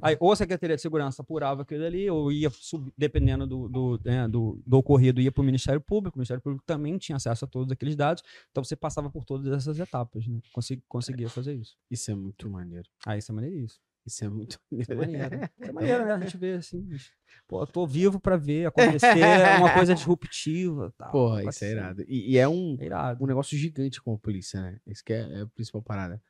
Aí, 0.00 0.16
ou 0.20 0.32
a 0.32 0.36
Secretaria 0.36 0.76
de 0.76 0.82
Segurança 0.82 1.22
apurava 1.22 1.62
aquilo 1.62 1.84
ali, 1.84 2.08
ou 2.10 2.32
ia, 2.32 2.50
sub- 2.50 2.92
dependendo 2.96 3.46
do, 3.46 3.68
do, 3.68 4.00
né, 4.04 4.26
do, 4.28 4.60
do 4.66 4.78
ocorrido, 4.78 5.20
ia 5.20 5.30
para 5.30 5.42
o 5.42 5.44
Ministério 5.44 5.80
Público. 5.80 6.16
O 6.16 6.18
Ministério 6.18 6.42
Público 6.42 6.64
também 6.66 6.98
tinha 6.98 7.16
acesso 7.16 7.44
a 7.44 7.48
todos 7.48 7.70
aqueles 7.72 7.94
dados, 7.96 8.22
então 8.50 8.62
você 8.64 8.74
passava 8.76 9.10
por 9.10 9.24
todas 9.24 9.52
essas 9.52 9.78
etapas, 9.78 10.26
né? 10.26 10.40
Consegui- 10.52 10.82
conseguia 10.88 11.28
fazer 11.28 11.54
isso. 11.54 11.76
Isso 11.90 12.10
é 12.10 12.14
muito 12.14 12.48
maneiro. 12.48 12.88
Aí 13.06 13.18
isso 13.18 13.30
é 13.30 13.34
maneiríssimo. 13.34 13.80
Isso 14.04 14.24
é 14.24 14.28
muito 14.28 14.58
é 14.88 14.94
maneiro. 14.94 15.36
Isso 15.36 15.70
é 15.70 15.72
maneiro, 15.72 16.04
né? 16.06 16.12
A 16.12 16.20
gente 16.20 16.36
vê 16.36 16.52
assim. 16.54 16.88
Pô, 17.48 17.62
eu 17.62 17.66
tô 17.66 17.86
vivo 17.86 18.20
para 18.20 18.36
ver 18.36 18.66
acontecer 18.66 19.18
é 19.18 19.56
uma 19.58 19.72
coisa 19.74 19.94
disruptiva. 19.94 20.92
Tal. 20.98 21.10
Porra, 21.12 21.40
isso 21.42 21.48
é 21.50 21.52
ser. 21.68 21.70
irado. 21.76 22.02
E, 22.08 22.32
e 22.32 22.38
é 22.38 22.48
um, 22.48 22.76
É 22.80 22.84
irado. 22.86 23.22
um 23.22 23.26
negócio 23.26 23.56
gigante 23.56 24.00
com 24.02 24.14
a 24.14 24.18
polícia, 24.18 24.60
né? 24.60 24.78
Isso 24.86 25.04
que 25.04 25.12
é, 25.12 25.20
é 25.20 25.40
a 25.42 25.46
principal 25.46 25.82
parada. 25.82 26.22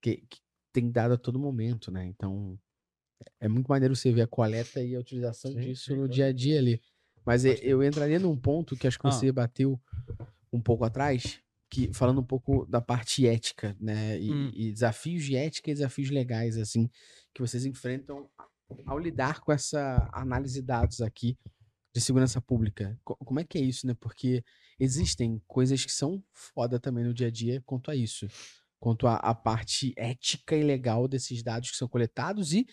Que, 0.00 0.18
que 0.28 0.38
tem 0.72 0.90
dado 0.90 1.14
a 1.14 1.18
todo 1.18 1.38
momento, 1.38 1.90
né? 1.90 2.04
Então, 2.06 2.58
é 3.40 3.48
muito 3.48 3.66
maneiro 3.66 3.96
você 3.96 4.12
ver 4.12 4.22
a 4.22 4.26
coleta 4.28 4.80
e 4.82 4.94
a 4.94 5.00
utilização 5.00 5.50
Sim, 5.52 5.60
disso 5.60 5.86
sim, 5.86 5.96
no 5.96 6.08
dia 6.08 6.26
a 6.26 6.32
dia 6.32 6.58
ali. 6.58 6.80
Mas 7.24 7.44
eu 7.44 7.82
entraria 7.82 8.18
num 8.18 8.36
ponto 8.36 8.76
que 8.76 8.86
acho 8.86 8.98
que 8.98 9.06
Ah. 9.06 9.10
você 9.10 9.30
bateu 9.32 9.80
um 10.52 10.60
pouco 10.60 10.84
atrás, 10.84 11.40
que 11.70 11.92
falando 11.92 12.20
um 12.20 12.24
pouco 12.24 12.64
da 12.66 12.80
parte 12.80 13.26
ética, 13.26 13.76
né? 13.80 14.18
E, 14.18 14.30
Hum. 14.32 14.50
e 14.54 14.72
desafios 14.72 15.24
de 15.24 15.36
ética 15.36 15.70
e 15.70 15.74
desafios 15.74 16.10
legais, 16.10 16.56
assim, 16.56 16.88
que 17.34 17.40
vocês 17.40 17.64
enfrentam 17.66 18.28
ao 18.86 18.98
lidar 18.98 19.40
com 19.40 19.52
essa 19.52 20.08
análise 20.12 20.60
de 20.60 20.66
dados 20.66 21.00
aqui 21.00 21.36
de 21.94 22.00
segurança 22.00 22.40
pública. 22.40 22.98
Co- 23.04 23.16
Como 23.16 23.40
é 23.40 23.44
que 23.44 23.58
é 23.58 23.60
isso, 23.60 23.86
né? 23.86 23.94
Porque 23.98 24.42
existem 24.78 25.42
coisas 25.46 25.84
que 25.84 25.92
são 25.92 26.22
foda 26.32 26.78
também 26.78 27.04
no 27.04 27.14
dia 27.14 27.26
a 27.28 27.30
dia 27.30 27.62
quanto 27.66 27.90
a 27.90 27.96
isso. 27.96 28.26
Quanto 28.80 29.06
à 29.06 29.16
à 29.16 29.34
parte 29.34 29.92
ética 29.96 30.54
e 30.56 30.62
legal 30.62 31.08
desses 31.08 31.42
dados 31.42 31.70
que 31.70 31.76
são 31.76 31.88
coletados 31.88 32.52
e 32.52 32.66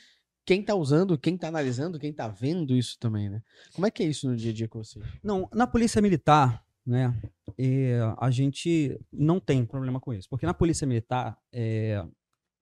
quem 0.46 0.62
tá 0.64 0.76
usando, 0.76 1.18
quem 1.18 1.36
tá 1.36 1.48
analisando, 1.48 1.98
quem 1.98 2.14
tá 2.14 2.28
vendo 2.28 2.76
isso 2.76 2.98
também, 3.00 3.30
né? 3.30 3.42
Como 3.74 3.88
é 3.88 3.90
que 3.92 4.04
é 4.04 4.06
isso 4.06 4.30
no 4.30 4.36
dia 4.36 4.52
a 4.52 4.54
dia 4.54 4.68
com 4.68 4.84
vocês? 4.84 5.04
Não, 5.24 5.50
na 5.52 5.66
polícia 5.66 6.00
militar, 6.02 6.64
né, 6.86 7.14
é, 7.58 8.00
a 8.20 8.30
gente 8.30 9.00
não 9.12 9.40
tem 9.40 9.66
problema 9.66 10.00
com 10.00 10.14
isso, 10.14 10.30
porque 10.30 10.46
na 10.46 10.54
polícia 10.54 10.86
militar, 10.86 11.38
é, 11.52 12.06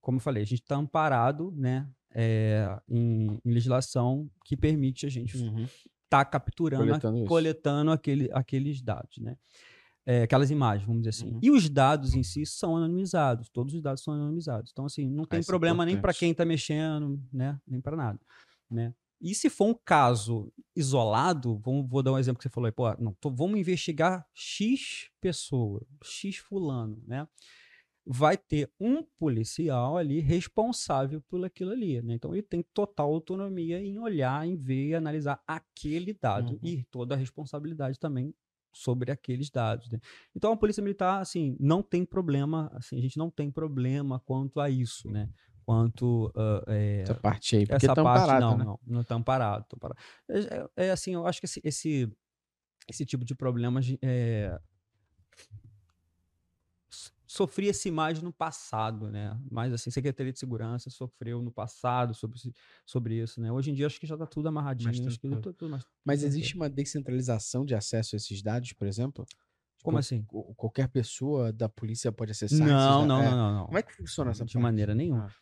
como 0.01 0.17
eu 0.17 0.21
falei, 0.21 0.43
a 0.43 0.45
gente 0.45 0.61
está 0.61 0.75
amparado, 0.75 1.51
né, 1.55 1.87
é, 2.15 2.79
em, 2.87 3.39
em 3.43 3.51
legislação 3.51 4.29
que 4.45 4.55
permite 4.55 5.05
a 5.05 5.09
gente 5.09 5.35
estar 6.05 6.25
capturando, 6.25 6.83
a- 6.83 6.87
Coletando 6.87 7.17
isso. 7.17 7.25
coletando 7.27 7.91
aquele, 7.91 8.29
aqueles 8.33 8.81
dados, 8.81 9.17
né, 9.17 9.35
É, 10.05 10.23
aquelas 10.23 10.51
imagens, 10.51 10.85
vamos 10.85 11.01
dizer 11.03 11.11
assim. 11.11 11.31
Uhum. 11.31 11.39
E 11.41 11.49
os 11.49 11.69
dados 11.69 12.13
em 12.13 12.23
si 12.23 12.45
são 12.45 12.75
anonimizados, 12.75 13.47
todos 13.47 13.73
os 13.73 13.81
dados 13.81 14.03
são 14.03 14.13
anonimizados. 14.13 14.69
Então, 14.73 14.85
assim, 14.85 15.09
não 15.09 15.23
tem 15.23 15.39
isso 15.39 15.49
é 15.49 15.53
problema 15.53 15.85
nem 15.85 15.95
para 16.01 16.13
quem 16.13 16.31
está 16.31 16.43
mexendo, 16.43 17.17
né, 17.31 17.57
nem 17.65 17.79
para 17.79 17.95
nada, 17.95 18.19
né. 18.69 18.93
E 19.23 19.33
se 19.33 19.49
for 19.49 19.67
um 19.69 19.75
caso 19.85 20.53
isolado, 20.75 21.57
vamos, 21.59 21.89
vou 21.89 22.03
dar 22.03 22.11
um 22.13 22.19
exemplo 22.19 22.39
que 22.39 22.43
você 22.43 22.49
falou 22.49 22.65
aí, 22.67 22.73
pô, 22.73 22.93
não, 23.01 23.13
tô- 23.13 23.31
vamos 23.31 23.59
investigar 23.59 24.27
X 24.33 25.09
pessoa, 25.21 25.81
X 26.03 26.37
fulano, 26.37 27.01
né? 27.07 27.27
Vai 28.05 28.37
ter 28.37 28.69
um 28.79 29.01
policial 29.17 29.95
ali 29.97 30.19
responsável 30.19 31.21
por 31.21 31.43
aquilo 31.45 31.71
ali, 31.71 32.01
né? 32.01 32.15
Então 32.15 32.33
ele 32.35 32.43
tem 32.43 32.61
total 32.73 33.13
autonomia 33.13 33.81
em 33.81 33.97
olhar, 33.97 34.45
em 34.45 34.57
ver 34.57 34.89
e 34.89 34.95
analisar 34.95 35.41
aquele 35.47 36.13
dado 36.13 36.55
Uhum. 36.55 36.59
e 36.61 36.83
toda 36.91 37.15
a 37.15 37.17
responsabilidade 37.17 37.97
também 37.97 38.33
sobre 38.73 39.09
aqueles 39.11 39.49
dados, 39.49 39.89
né? 39.89 39.99
Então 40.35 40.51
a 40.51 40.57
polícia 40.57 40.83
militar, 40.83 41.21
assim, 41.21 41.55
não 41.59 41.81
tem 41.81 42.03
problema, 42.05 42.69
assim, 42.73 42.97
a 42.97 43.01
gente 43.01 43.17
não 43.17 43.29
tem 43.29 43.49
problema 43.49 44.19
quanto 44.19 44.59
a 44.59 44.69
isso, 44.69 45.09
né? 45.09 45.29
Quanto 45.65 46.31
ah, 46.35 46.63
é, 46.67 47.01
Essa 47.03 47.15
parte 47.15 47.55
aí, 47.55 47.65
porque 47.65 47.85
essa 47.85 47.95
parte 47.95 48.25
parado, 48.27 48.45
não, 48.45 48.57
né? 48.57 48.63
não, 48.65 48.79
não 48.85 49.01
estão 49.01 49.21
parados, 49.23 49.67
tão 49.69 49.79
parado. 49.79 49.99
É, 50.29 50.39
é- 50.83 50.87
é 50.87 50.91
assim, 50.91 51.13
eu 51.13 51.25
acho 51.25 51.39
que 51.39 51.45
esse, 51.45 51.61
esse, 51.63 52.11
esse 52.89 53.05
tipo 53.05 53.23
de 53.23 53.33
problemas 53.35 53.85
é, 54.01 54.59
sofria-se 57.25 57.89
mais 57.89 58.21
no 58.21 58.31
passado, 58.31 59.09
né? 59.09 59.39
Mais 59.49 59.73
assim, 59.73 59.89
Secretaria 59.89 60.31
de 60.31 60.39
Segurança 60.39 60.89
sofreu 60.89 61.41
no 61.41 61.51
passado 61.51 62.13
sobre, 62.13 62.39
sobre 62.85 63.21
isso, 63.21 63.41
né? 63.41 63.51
Hoje 63.51 63.71
em 63.71 63.73
dia 63.73 63.87
acho 63.87 63.99
que 63.99 64.05
já 64.05 64.15
está 64.15 64.25
tudo 64.27 64.47
amarradinho, 64.47 64.91
que 64.93 65.01
tranquilo. 65.01 65.41
tudo- 65.41 65.53
tudo 65.53 65.69
mais- 65.71 65.85
Mas 66.05 66.19
tudo 66.19 66.27
existe 66.27 66.55
uma 66.55 66.69
descentralização 66.69 67.65
de 67.65 67.73
acesso 67.73 68.15
a 68.15 68.17
esses 68.17 68.41
dados, 68.41 68.73
por 68.73 68.85
exemplo? 68.87 69.25
Como 69.81 69.97
Tipo, 69.97 69.99
assim? 69.99 70.23
co- 70.23 70.53
Qualquer 70.55 70.87
pessoa 70.89 71.51
da 71.51 71.67
polícia 71.67 72.11
pode 72.11 72.31
acessar 72.31 72.59
Não, 72.67 73.03
é. 73.03 73.07
não, 73.07 73.23
não, 73.23 73.53
não. 73.53 73.65
Como 73.65 73.77
é 73.77 73.81
que 73.81 73.93
funciona 73.93 74.31
essa 74.31 74.45
De 74.45 74.57
maneira 74.57 74.93
nenhuma. 74.93 75.33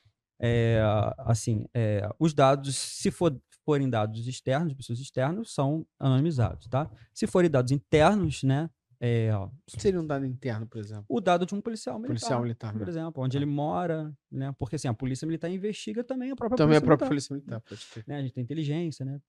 É, 0.42 0.82
assim, 1.20 1.66
é, 1.74 2.10
os 2.20 2.34
dados, 2.34 2.76
se 2.76 3.12
for, 3.12 3.40
forem 3.64 3.90
dados 3.90 4.28
externos, 4.28 4.70
de 4.70 4.76
pessoas 4.76 5.00
externas, 5.00 5.54
são 5.54 5.86
anonimizados, 6.00 6.68
tá? 6.68 6.90
Se 7.14 7.28
forem 7.28 7.50
dados 7.50 7.72
internos, 7.72 8.44
né? 8.44 8.70
É, 9.04 9.32
seria 9.68 10.00
um 10.00 10.06
dado 10.06 10.26
interno, 10.28 10.68
por 10.68 10.78
exemplo? 10.78 11.06
o 11.10 11.20
dado 11.20 11.44
de 11.44 11.56
um 11.56 11.62
policial 11.62 11.96
militar, 11.96 12.14
Policial 12.14 12.42
militar. 12.42 12.72
por 12.72 12.82
né? 12.82 12.90
exemplo, 12.90 13.24
onde 13.24 13.36
ele 13.36 13.48
mora, 13.48 14.14
né? 14.32 14.54
Porque 14.60 14.76
assim, 14.76 14.88
a 14.88 14.94
polícia 14.94 15.26
militar 15.26 15.50
investiga 15.50 16.04
também 16.04 16.30
a 16.30 16.36
própria 16.36 16.56
Também 16.56 16.78
a 16.78 16.82
polícia 16.82 16.86
própria 16.86 17.10
militar 17.10 17.32
polícia 17.32 17.34
militar, 17.34 17.62
pode 17.62 17.86
crer. 17.92 18.04
né? 18.08 18.18
A 18.18 18.22
gente 18.22 18.34
tem 18.34 18.44
inteligência, 18.44 19.04
né? 19.04 19.20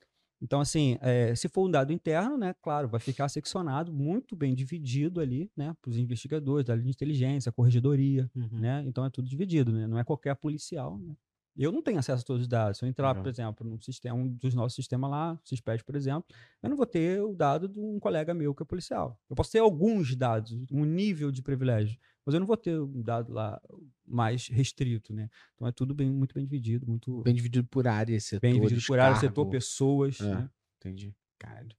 Então, 0.43 0.61
assim, 0.61 0.99
eh, 1.01 1.35
se 1.37 1.49
for 1.49 1.69
um 1.69 1.71
dado 1.71 1.93
interno, 1.93 2.37
né? 2.37 2.53
Claro, 2.61 2.89
vai 2.89 2.99
ficar 2.99 3.29
seccionado, 3.29 3.93
muito 3.93 4.35
bem 4.35 4.55
dividido 4.57 5.21
ali, 5.21 5.49
né? 5.57 5.73
Para 5.81 5.89
os 5.91 5.97
investigadores, 5.97 6.67
da 6.67 6.73
área 6.73 6.83
de 6.83 6.91
inteligência, 6.91 7.53
corregedoria, 7.53 8.29
Uhum. 8.35 8.49
né? 8.53 8.83
Então 8.85 9.05
é 9.05 9.11
tudo 9.11 9.29
dividido, 9.29 9.71
né? 9.73 9.87
Não 9.87 9.97
é 9.99 10.03
qualquer 10.05 10.35
policial, 10.35 10.99
né? 10.99 11.15
Eu 11.57 11.71
não 11.71 11.83
tenho 11.83 11.99
acesso 11.99 12.23
a 12.23 12.27
todos 12.27 12.43
os 12.43 12.49
dados. 12.49 12.79
Se 12.79 12.85
eu 12.85 12.89
entrar, 12.89 13.15
por 13.15 13.27
exemplo, 13.27 13.69
num 13.69 13.79
sistema, 13.81 14.17
um 14.17 14.27
dos 14.29 14.55
nossos 14.55 14.75
sistemas 14.75 15.11
lá, 15.11 15.39
CISPED, 15.45 15.85
por 15.85 15.95
exemplo, 15.95 16.25
eu 16.63 16.71
não 16.71 16.77
vou 16.77 16.87
ter 16.87 17.21
o 17.23 17.35
dado 17.35 17.69
de 17.69 17.79
um 17.79 17.99
colega 18.01 18.33
meu 18.33 18.55
que 18.55 18.63
é 18.63 18.67
policial. 18.67 19.21
Eu 19.29 19.37
posso 19.37 19.53
ter 19.53 19.59
alguns 19.59 20.17
dados, 20.17 20.53
um 20.71 20.85
nível 20.85 21.31
de 21.31 21.43
privilégio, 21.43 21.99
mas 22.25 22.33
eu 22.35 22.41
não 22.41 22.47
vou 22.47 22.57
ter 22.57 22.81
um 22.81 23.03
dado 23.03 23.33
lá 23.35 23.61
mais 24.07 24.49
restrito, 24.49 25.13
né? 25.13 25.29
Então 25.55 25.69
é 25.69 25.73
tudo 25.73 25.95
bem, 25.95 26.11
muito 26.11 26.35
bem 26.35 26.45
dividido, 26.45 26.87
muito 26.87 27.21
Bem 27.23 27.35
dividido 27.35 27.69
por 27.69 27.87
área, 27.87 28.19
setor. 28.19 28.41
bem 28.41 28.55
dividido 28.55 28.81
por 28.87 28.99
área, 28.99 29.17
setor, 29.17 29.47
pessoas, 29.51 30.21
É. 30.21 30.35
né? 30.35 30.51
Entendi. 30.79 31.15
Caralho. 31.39 31.77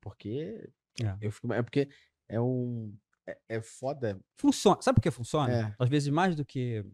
Porque. 0.00 0.68
É. 1.02 1.16
Eu 1.20 1.32
fico, 1.32 1.50
é 1.52 1.62
porque 1.62 1.88
é 2.28 2.38
um. 2.40 2.94
É, 3.26 3.38
é 3.48 3.60
foda. 3.62 4.20
Funciona. 4.36 4.82
Sabe 4.82 4.96
por 4.96 5.02
que 5.02 5.10
funciona? 5.10 5.52
É. 5.52 5.74
Às 5.78 5.88
vezes 5.88 6.08
mais 6.10 6.36
do 6.36 6.44
que 6.44 6.84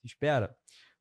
se 0.00 0.06
espera, 0.06 0.54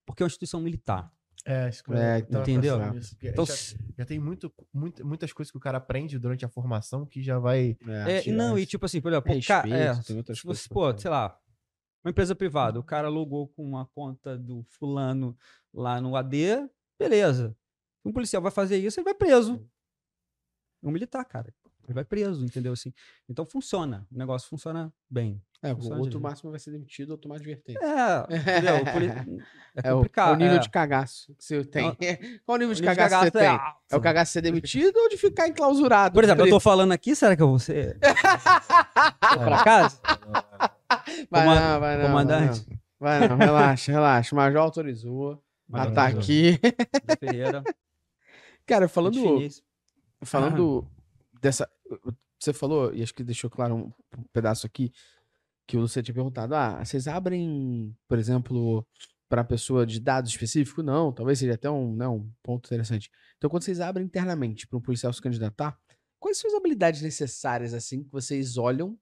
porque 0.06 0.22
é 0.22 0.26
uma 0.26 0.28
instituição 0.28 0.60
militar. 0.62 1.12
É, 1.44 1.70
isso 1.70 1.84
que 1.84 1.92
eu 1.92 1.96
É, 1.96 2.22
tava 2.22 2.42
entendeu? 2.44 2.80
Então, 3.24 3.46
já, 3.46 3.56
já 3.98 4.06
tem 4.06 4.20
muito, 4.20 4.54
muito- 4.72 5.06
muitas 5.06 5.34
coisas 5.34 5.52
que 5.52 5.58
o 5.58 5.62
cara 5.62 5.80
aprende 5.80 6.20
durante 6.20 6.46
a 6.46 6.50
formação 6.50 7.06
que 7.06 7.22
já 7.24 7.40
vai. 7.40 7.76
É, 8.06 8.12
é, 8.18 8.28
e 8.28 8.32
não, 8.32 8.60
e 8.60 8.66
tipo 8.66 8.86
assim, 8.86 9.02
por 9.02 9.12
exemplo, 9.12 9.32
É 9.32 9.36
respeito, 9.36 9.74
é, 9.74 10.04
tem 10.04 10.18
outras 10.18 10.38
se 10.38 10.44
coisas 10.44 10.64
você, 10.64 10.70
pô, 10.74 10.96
sei 10.98 11.10
lá, 11.10 11.36
uma 12.04 12.12
empresa 12.12 12.36
privada, 12.36 12.80
o 12.80 12.84
cara 12.84 13.10
logou 13.10 13.48
com 13.48 13.64
uma 13.66 13.88
conta 13.88 14.38
do 14.38 14.64
fulano 14.64 15.36
lá 15.74 16.00
no 16.00 16.16
AD, 16.16 16.70
beleza. 17.00 17.56
Um 18.06 18.12
policial 18.12 18.42
vai 18.42 18.52
fazer 18.52 18.78
isso, 18.78 19.00
ele 19.00 19.06
vai 19.06 19.14
preso. 19.16 19.68
É 20.84 20.88
um 20.88 20.92
militar, 20.92 21.24
cara. 21.26 21.54
Ele 21.88 21.94
vai 21.94 22.04
preso, 22.04 22.46
entendeu? 22.46 22.74
Assim, 22.74 22.94
então 23.28 23.46
funciona. 23.46 24.06
O 24.12 24.18
negócio 24.18 24.48
funciona 24.48 24.94
bem. 25.10 25.42
é, 25.62 25.72
o 25.72 25.76
funciona 25.76 25.96
outro 25.98 26.12
direito. 26.12 26.24
máximo 26.24 26.52
vai 26.52 26.60
ser 26.60 26.72
demitido 26.72 27.12
ou 27.12 27.18
tomar 27.18 27.36
advertência. 27.36 27.80
É, 27.84 28.36
entendeu? 28.38 28.76
O 28.76 29.42
É 29.84 29.88
É, 29.90 29.94
o, 29.94 29.98
complicado. 29.98 30.34
o 30.34 30.36
nível 30.38 30.56
é. 30.56 30.60
de 30.60 30.70
cagaço 30.70 31.34
que 31.36 31.44
você 31.44 31.64
tem. 31.66 31.86
Não, 31.86 31.96
Qual 32.46 32.56
o 32.56 32.60
nível 32.60 32.72
O 32.72 32.76
de 32.76 32.82
nível 32.82 32.94
de 32.94 33.00
cagaço 33.00 33.26
que 33.26 33.32
você 33.32 33.38
é 33.38 33.42
tem? 33.42 33.50
alto. 33.50 33.78
É 33.90 33.96
o 33.96 34.02
cagaço 34.02 34.30
de 34.30 34.34
ser 34.34 34.42
demitido 34.42 34.96
ou 34.98 35.10
de 35.10 35.18
ficar 35.18 35.48
enclausurado? 35.48 36.14
Por 36.14 36.24
exemplo, 36.24 36.46
eu 36.46 36.50
tô 36.50 36.60
falando 36.60 36.92
aqui, 36.92 37.16
será 37.16 37.36
que 37.36 37.42
eu 37.42 37.48
vou 37.50 37.60
ser. 37.60 37.98
Pra 38.00 39.64
casa? 39.64 40.00
Vai 41.30 41.44
Coman- 41.46 41.60
não, 41.60 41.80
vai 41.80 41.98
não, 41.98 42.06
comandante. 42.08 42.80
Vai 43.00 43.20
não, 43.22 43.28
vai 43.30 43.38
não, 43.38 43.46
relaxa, 43.46 43.92
relaxa. 43.92 44.36
O 44.36 44.38
Major 44.38 44.62
autorizou. 44.62 45.44
Major 45.68 45.92
Ah, 45.92 45.96
tá 45.96 46.06
aqui. 46.08 46.60
Ferreira. 47.20 47.64
Cara, 48.66 48.88
falando, 48.88 49.14
gente 49.16 49.28
finíssima. 49.28 49.66
Dessa. 51.42 51.70
Você 52.40 52.54
falou, 52.54 52.94
e 52.94 53.04
acho 53.04 53.14
que 53.14 53.24
deixou 53.24 53.50
claro 53.50 53.76
um, 53.76 53.94
um 54.18 54.24
pedaço 54.32 54.66
aqui, 54.66 54.92
que 55.68 55.78
o 55.78 55.82
Lúcio 55.82 56.02
tinha 56.02 56.14
perguntado: 56.14 56.56
ah, 56.56 56.84
vocês 56.84 57.08
abrem, 57.08 57.96
por 58.08 58.18
exemplo, 58.18 58.86
para 59.30 59.44
pessoa 59.44 59.86
de 59.86 60.00
dados 60.00 60.32
específico? 60.32 60.84
Não, 60.84 61.12
talvez 61.12 61.40
seja 61.40 61.54
até 61.54 61.70
um, 61.70 61.96
né, 61.96 62.08
um 62.08 62.30
ponto 62.44 62.68
interessante. 62.68 63.10
Então, 63.38 63.50
quando 63.50 63.64
vocês 63.64 63.80
abrem 63.80 64.06
internamente 64.06 64.68
para 64.68 64.78
um 64.78 64.82
policial 64.82 65.12
se 65.14 65.22
candidatar, 65.22 65.78
quais 66.20 66.38
são 66.38 66.50
as 66.50 66.56
habilidades 66.56 67.02
necessárias, 67.02 67.74
assim, 67.74 68.04
que 68.04 68.12
vocês 68.12 68.58
olham 68.58 68.98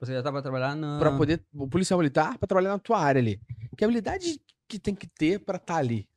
Você 0.00 0.12
já 0.12 0.22
tava 0.22 0.42
trabalhando 0.42 0.80
na... 0.80 0.98
para 0.98 1.16
poder. 1.16 1.44
O 1.52 1.68
policial 1.68 1.98
militar, 1.98 2.38
para 2.38 2.46
trabalhar 2.46 2.70
na 2.70 2.78
tua 2.78 2.98
área 2.98 3.20
ali? 3.20 3.40
Que 3.76 3.84
habilidade 3.84 4.40
que 4.66 4.78
tem 4.78 4.94
que 4.94 5.06
ter 5.06 5.38
para 5.44 5.56
estar 5.56 5.76
ali? 5.76 6.08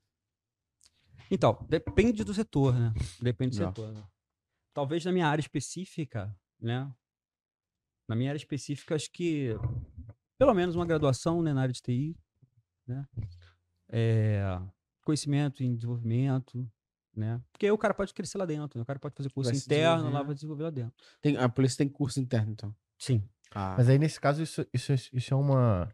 Então, 1.30 1.66
depende 1.70 2.24
do 2.24 2.34
setor, 2.34 2.74
né? 2.74 2.94
Depende 3.22 3.58
do 3.58 3.64
Não. 3.64 3.70
setor. 3.70 3.94
né? 3.94 4.04
Talvez 4.74 5.04
na 5.06 5.12
minha 5.12 5.28
área 5.28 5.42
específica, 5.42 6.36
né? 6.60 6.92
Na 8.08 8.16
minha 8.16 8.32
área 8.32 8.38
específica, 8.38 8.96
acho 8.96 9.12
que 9.12 9.56
pelo 10.38 10.54
menos 10.54 10.76
uma 10.76 10.86
graduação 10.86 11.42
né, 11.42 11.54
na 11.54 11.62
área 11.62 11.74
de 11.74 11.82
TI, 11.82 12.18
né? 12.88 13.06
É, 13.90 14.60
conhecimento 15.04 15.64
em 15.64 15.76
desenvolvimento, 15.76 16.68
né? 17.16 17.42
Porque 17.52 17.66
aí 17.66 17.72
o 17.72 17.78
cara 17.78 17.94
pode 17.94 18.14
crescer 18.14 18.38
lá 18.38 18.46
dentro, 18.46 18.80
né? 18.80 18.84
o 18.84 18.86
cara 18.86 19.00
pode 19.00 19.16
fazer 19.16 19.30
curso 19.30 19.52
Vai 19.52 19.60
interno, 19.60 20.10
lá 20.10 20.24
vai 20.24 20.34
desenvolver 20.34 20.64
lá 20.64 20.70
dentro. 20.70 20.94
Tem, 21.22 21.38
a 21.38 21.50
polícia 21.50 21.78
tem 21.78 21.90
curso 21.90 22.20
interno, 22.20 22.52
então. 22.52 22.76
Sim. 22.98 23.24
Ah, 23.54 23.76
Mas 23.78 23.90
aí, 23.90 24.00
nesse 24.00 24.20
caso, 24.20 24.42
isso, 24.42 24.66
isso, 24.74 24.94
isso 24.94 25.34
é 25.34 25.38
uma. 25.38 25.92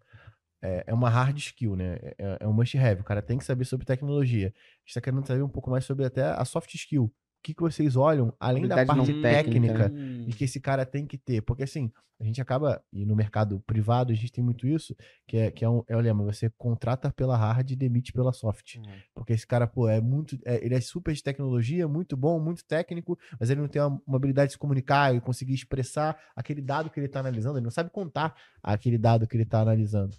É, 0.62 0.86
é 0.88 0.94
uma 0.94 1.10
hard 1.10 1.38
skill, 1.38 1.76
né? 1.76 1.98
É, 2.18 2.38
é 2.42 2.48
um 2.48 2.54
must 2.54 2.78
have. 2.78 3.02
O 3.02 3.04
cara 3.04 3.22
tem 3.22 3.38
que 3.38 3.46
saber 3.46 3.66
sobre 3.66 3.86
tecnologia. 3.86 4.48
A 4.48 4.80
gente 4.86 4.94
tá 4.94 5.02
querendo 5.02 5.26
saber 5.26 5.42
um 5.42 5.50
pouco 5.50 5.70
mais 5.70 5.86
sobre 5.86 6.06
até 6.06 6.24
a 6.24 6.44
soft 6.46 6.74
skill. 6.74 7.14
O 7.48 7.50
que, 7.50 7.54
que 7.54 7.62
vocês 7.62 7.96
olham, 7.96 8.34
além 8.38 8.68
da 8.68 8.76
parte 8.86 9.14
técnica, 9.14 9.90
técnica, 9.90 9.94
Hum, 9.96 10.26
e 10.28 10.34
que 10.34 10.44
esse 10.44 10.60
cara 10.60 10.86
tem 10.86 11.06
que 11.06 11.18
ter. 11.18 11.42
Porque 11.42 11.64
assim, 11.64 11.90
a 12.20 12.24
gente 12.26 12.42
acaba, 12.42 12.84
e 12.92 13.06
no 13.06 13.16
mercado 13.16 13.62
privado 13.62 14.12
a 14.12 14.16
gente 14.16 14.32
tem 14.34 14.44
muito 14.44 14.68
isso, 14.68 14.94
que 15.26 15.38
é, 15.38 15.50
que 15.52 15.64
é, 15.64 15.70
um, 15.70 15.82
é 15.88 15.96
o 15.96 16.00
lema, 16.02 16.26
você 16.26 16.50
contrata 16.58 17.10
pela 17.10 17.38
hard 17.38 17.72
e 17.72 17.76
demite 17.76 18.12
pela 18.12 18.34
soft. 18.34 18.76
Porque 19.16 19.32
esse 19.32 19.48
cara, 19.48 19.66
pô, 19.66 19.88
é 19.88 20.02
muito. 20.02 20.38
é- 20.46 20.66
ele 20.66 20.76
é 20.76 20.82
super 20.82 21.14
de 21.14 21.24
tecnologia, 21.24 21.88
muito 21.88 22.18
bom, 22.18 22.38
muito 22.38 22.66
técnico, 22.66 23.18
mas 23.40 23.50
ele 23.50 23.62
não 23.62 23.70
tem 23.70 23.82
uma, 23.82 24.02
uma 24.06 24.18
habilidade 24.18 24.48
de 24.50 24.54
se 24.54 24.58
comunicar 24.60 25.16
e 25.16 25.22
conseguir 25.22 25.54
expressar 25.54 26.18
aquele 26.36 26.62
dado 26.62 26.90
que 26.90 27.00
ele 27.00 27.08
tá 27.08 27.22
analisando, 27.22 27.58
ele 27.60 27.64
não 27.64 27.72
sabe 27.72 27.90
contar 27.90 28.36
aquele 28.62 28.98
dado 28.98 29.26
que 29.26 29.38
ele 29.38 29.46
tá 29.46 29.62
analisando. 29.62 30.14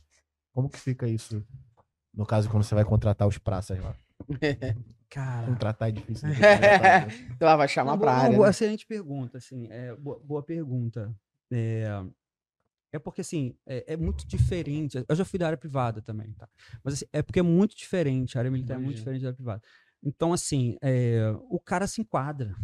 Como 0.55 0.71
que 0.71 0.79
fica 0.79 1.07
isso? 1.07 1.45
No 2.15 2.25
caso, 2.25 2.49
quando 2.49 2.63
você 2.65 2.75
vai 2.75 2.85
contratar 2.85 3.29
os 3.29 3.37
praças 3.39 3.79
lá. 3.79 3.95
Cara. 5.11 5.47
Contratar 5.47 5.89
é 5.89 5.93
difícil. 5.93 6.29
né? 6.29 6.35
Né? 6.39 7.09
Então, 7.35 7.49
ela 7.49 7.57
vai 7.57 7.69
chamar 7.69 7.93
Não, 7.93 7.99
pra 7.99 8.11
boa- 8.13 8.23
área. 8.23 8.37
boa- 8.37 8.47
né? 8.47 8.51
Excelente 8.51 8.87
pergunta, 8.87 9.39
assim, 9.39 9.67
é, 9.71 9.95
boa, 9.97 10.21
boa 10.23 10.43
pergunta. 10.43 11.15
É, 11.51 12.03
é 12.93 12.99
porque, 12.99 13.23
assim, 13.23 13.57
é, 13.67 13.95
é 13.95 13.97
muito 13.97 14.27
diferente. 14.27 15.03
Eu 15.09 15.17
já 15.17 15.25
fui 15.25 15.39
da 15.39 15.47
área 15.47 15.59
privada 15.59 16.03
também, 16.03 16.33
tá? 16.33 16.49
Mas 16.85 16.95
assim, 16.95 17.07
é 17.13 17.23
porque 17.23 17.41
é 17.41 17.43
muito 17.43 17.75
diferente, 17.77 18.37
a 18.37 18.41
área 18.43 18.51
militar 18.51 18.75
é 18.75 18.79
muito 18.79 18.97
diferente 18.97 19.23
da 19.23 19.29
área 19.29 19.37
privada. 19.37 19.63
Então, 20.03 20.33
assim, 20.33 20.77
é, 20.83 21.33
o 21.49 21.59
cara 21.59 21.87
se 21.87 22.01
enquadra, 22.01 22.55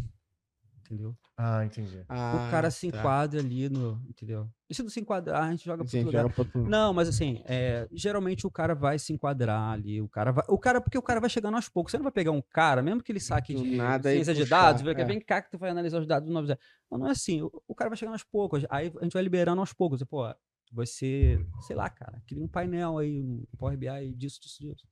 entendeu? 0.85 1.17
Ah, 1.37 1.65
entendi. 1.65 2.05
Ah, 2.09 2.47
o 2.47 2.51
cara 2.51 2.71
se 2.71 2.91
tá. 2.91 2.99
enquadra 2.99 3.41
ali 3.41 3.69
no, 3.69 4.01
entendeu? 4.09 4.49
E 4.69 4.75
se 4.75 4.83
não 4.83 4.91
se 4.91 5.01
enquadrar, 5.01 5.43
a 5.43 5.51
gente 5.51 5.65
joga 5.65 5.83
pro 5.83 5.91
Sim, 5.91 6.05
outro 6.05 6.23
lugar. 6.23 6.33
pro 6.33 6.69
Não, 6.69 6.93
mas 6.93 7.09
assim, 7.09 7.43
é, 7.47 7.89
geralmente 7.93 8.47
o 8.47 8.51
cara 8.51 8.75
vai 8.75 8.99
se 8.99 9.13
enquadrar 9.13 9.73
ali, 9.73 10.01
o 10.01 10.09
cara 10.09 10.33
vai, 10.33 10.45
o 10.49 10.59
cara 10.59 10.81
porque 10.81 10.99
o 10.99 11.03
cara 11.03 11.21
vai 11.21 11.31
chegando 11.31 11.55
aos 11.55 11.69
poucos. 11.69 11.91
Você 11.91 11.97
não 11.97 12.05
vai 12.05 12.13
pegar 12.13 12.31
um 12.31 12.43
cara, 12.43 12.83
mesmo 12.83 13.03
que 13.03 13.11
ele 13.11 13.21
saque 13.21 13.55
de 13.55 13.77
nada 13.77 14.13
e 14.13 14.17
ciência 14.17 14.35
de 14.35 14.43
puxar, 14.43 14.63
dados, 14.63 14.83
vai, 14.83 14.95
é. 14.95 15.05
vem 15.05 15.21
cá 15.21 15.43
que 15.43 15.51
tu 15.51 15.59
vai 15.59 15.71
analisar 15.71 15.99
os 16.01 16.07
dados 16.07 16.29
do 16.29 16.33
90. 16.33 16.59
Não, 16.91 16.99
não 16.99 17.09
é 17.09 17.11
assim. 17.11 17.43
O, 17.43 17.51
o 17.67 17.75
cara 17.75 17.91
vai 17.91 17.97
chegando 17.97 18.15
aos 18.15 18.25
poucos. 18.25 18.65
Aí 18.71 18.93
a 19.01 19.05
gente 19.05 19.15
vai 19.15 19.23
liberando 19.23 19.61
aos 19.61 19.73
poucos. 19.73 20.03
Pô, 20.05 20.33
você, 20.73 21.39
sei 21.67 21.77
lá, 21.77 21.89
cara, 21.89 22.23
cria 22.27 22.43
um 22.43 22.49
painel 22.49 22.99
aí, 22.99 23.23
um 23.23 23.45
Power 23.57 23.77
BI 23.77 24.13
disso, 24.15 24.41
disso, 24.41 24.61
disso. 24.61 24.87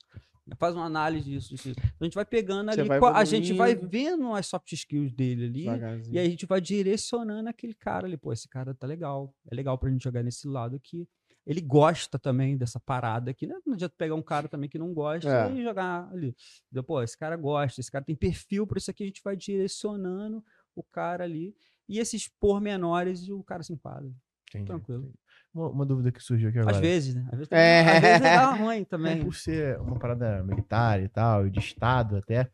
Faz 0.56 0.74
uma 0.74 0.84
análise 0.84 1.30
disso, 1.30 1.50
disso. 1.50 1.68
disso. 1.68 1.80
Então, 1.80 1.96
a 2.00 2.04
gente 2.04 2.14
vai 2.14 2.24
pegando 2.24 2.70
ali, 2.70 2.82
vai 2.84 2.98
a 3.14 3.24
gente 3.24 3.52
vai 3.52 3.74
vendo 3.74 4.32
as 4.34 4.46
soft 4.46 4.72
skills 4.72 5.12
dele 5.12 5.44
ali. 5.46 5.64
E 6.10 6.18
a 6.18 6.24
gente 6.24 6.46
vai 6.46 6.60
direcionando 6.60 7.48
aquele 7.48 7.74
cara 7.74 8.06
ali, 8.06 8.16
pô, 8.16 8.32
esse 8.32 8.48
cara 8.48 8.74
tá 8.74 8.86
legal. 8.86 9.34
É 9.50 9.54
legal 9.54 9.76
pra 9.78 9.90
gente 9.90 10.02
jogar 10.04 10.22
nesse 10.22 10.46
lado 10.46 10.76
aqui. 10.76 11.08
Ele 11.44 11.60
gosta 11.60 12.18
também 12.20 12.56
dessa 12.56 12.78
parada 12.78 13.32
aqui, 13.32 13.48
né? 13.48 13.56
Não 13.66 13.74
adianta 13.74 13.94
pegar 13.98 14.14
um 14.14 14.22
cara 14.22 14.46
também 14.48 14.68
que 14.70 14.78
não 14.78 14.94
gosta 14.94 15.28
É. 15.28 15.52
e 15.52 15.62
jogar 15.62 16.08
ali. 16.12 16.36
Entendeu? 16.66 16.84
Pô, 16.84 17.02
esse 17.02 17.18
cara 17.18 17.36
gosta, 17.36 17.80
esse 17.80 17.90
cara 17.90 18.04
tem 18.04 18.14
perfil 18.14 18.64
pra 18.64 18.78
isso 18.78 18.90
aqui, 18.90 19.02
a 19.02 19.06
gente 19.06 19.20
vai 19.24 19.36
direcionando 19.36 20.44
o 20.76 20.82
cara 20.84 21.24
ali. 21.24 21.54
E 21.88 21.98
esses 21.98 22.28
pormenores 22.28 23.28
o 23.28 23.42
cara 23.42 23.62
se 23.64 23.72
enquadra. 23.72 24.08
entendi. 24.50 24.66
Tranquilo. 24.66 25.12
Uma, 25.54 25.68
uma 25.68 25.86
dúvida 25.86 26.10
que 26.10 26.22
surgiu 26.22 26.48
aqui 26.48 26.58
agora. 26.58 26.74
Às 26.76 26.80
vezes, 26.80 27.14
né? 27.14 27.24
Às 27.30 27.38
vezes, 27.38 27.52
É. 27.52 27.80
às 27.96 28.00
vezes 28.00 28.20
dá 28.20 28.52
ruim 28.56 28.84
também. 28.84 29.22
Por 29.22 29.34
ser 29.34 29.78
uma 29.80 29.98
parada 29.98 30.42
militar 30.42 31.02
e 31.02 31.08
tal, 31.08 31.46
e 31.46 31.50
de 31.50 31.58
Estado 31.58 32.16
até, 32.16 32.48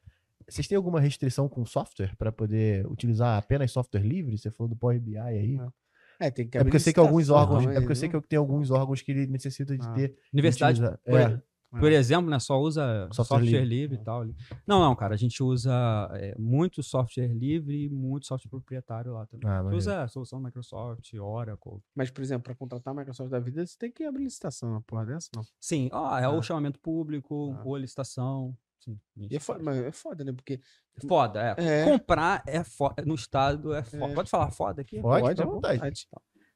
vocês 0.49 0.67
têm 0.67 0.77
alguma 0.77 0.99
restrição 1.01 1.49
com 1.49 1.65
software 1.65 2.17
para 2.17 2.33
poder 2.33 2.87
utilizar 2.87 3.39
apenas 3.39 3.71
software 3.71 4.01
livre? 4.03 4.37
Você 4.37 4.51
falou 4.51 4.69
do 4.69 4.77
Power 4.77 4.99
BI 5.01 5.17
aí. 5.19 5.59
É, 6.21 6.31
tem 6.31 6.49
que 6.49 6.59
É 6.59 6.65
porque 6.65 6.77
eu 6.77 6.81
sei 6.81 6.93
que 6.93 6.99
alguns 6.99 7.31
órgãos, 7.31 7.65
é 7.67 7.75
porque 7.75 7.93
eu 7.93 7.97
sei 7.97 8.09
que 8.09 8.21
tem 8.23 8.39
alguns 8.39 8.71
órgãos 8.73 9.01
que 9.03 9.13
ele 9.13 9.27
necessita 9.29 9.77
de 9.79 9.87
Ah. 9.87 9.93
ter 9.93 10.17
Universidade, 10.33 10.83
é, 11.07 11.41
Por 11.71 11.93
exemplo, 11.93 12.31
né, 12.31 12.39
só 12.39 12.59
usa 12.59 13.09
Software 13.13 13.25
software, 13.41 13.41
livre. 13.65 13.65
livre. 13.67 13.97
e 13.97 14.05
tal. 14.05 14.25
Não, 14.67 14.81
não, 14.81 14.97
cara, 14.97 15.15
a 15.15 15.17
gente 15.19 15.43
usa 15.43 15.71
é, 16.15 16.35
muito 16.39 16.83
software 16.83 17.29
livre 17.35 17.85
e 17.85 17.89
muito 17.91 18.27
software 18.27 18.49
proprietário 18.51 19.13
lá 19.13 19.27
também. 19.27 19.47
Ah, 19.49 19.53
a 19.53 19.57
gente 19.57 19.65
maneiro. 19.65 19.77
usa 19.77 20.03
a 20.03 20.09
solução 20.09 20.41
Microsoft, 20.41 21.13
Oracle. 21.15 21.83
Mas, 21.95 22.11
por 22.11 22.23
exemplo, 22.23 22.45
para 22.45 22.55
contratar 22.55 22.95
a 22.95 22.97
Microsoft 22.97 23.31
da 23.31 23.39
vida, 23.39 23.67
você 23.67 23.77
tem 23.77 23.93
que 23.93 24.03
abrir 24.05 24.25
licitação 24.25 24.73
na 24.73 24.81
porra 24.81 25.05
dessa, 25.05 25.29
não? 25.37 25.43
Sim, 25.61 25.91
ó, 25.93 26.19
é 26.19 26.25
Ah. 26.25 26.31
o 26.31 26.43
chamamento 26.43 26.81
público, 26.81 27.55
Ah. 27.59 27.63
ou 27.65 27.75
a 27.75 27.79
licitação. 27.79 28.57
Sim, 28.81 28.99
E 29.17 29.37
é 29.37 29.41
foda, 29.41 29.63
mas 29.63 29.77
é 29.77 29.93
foda, 29.93 30.25
né? 30.25 30.33
Porque. 30.33 30.61
Foda, 31.07 31.55
é. 31.59 31.83
É. 31.83 31.85
Comprar 31.85 32.43
é 32.47 32.63
foda. 32.65 33.05
No 33.05 33.15
estado 33.15 33.75
é 33.75 33.83
foda. 33.83 34.07
É. 34.13 34.15
Pode 34.15 34.31
falar 34.31 34.51
foda 34.53 34.81
aqui? 34.81 35.03
Pode, 35.03 35.21
Pode, 35.23 35.35
fica 35.37 35.43
à 35.43 35.51
à 35.51 35.55
vontade. 35.55 35.79
vontade. 35.79 36.09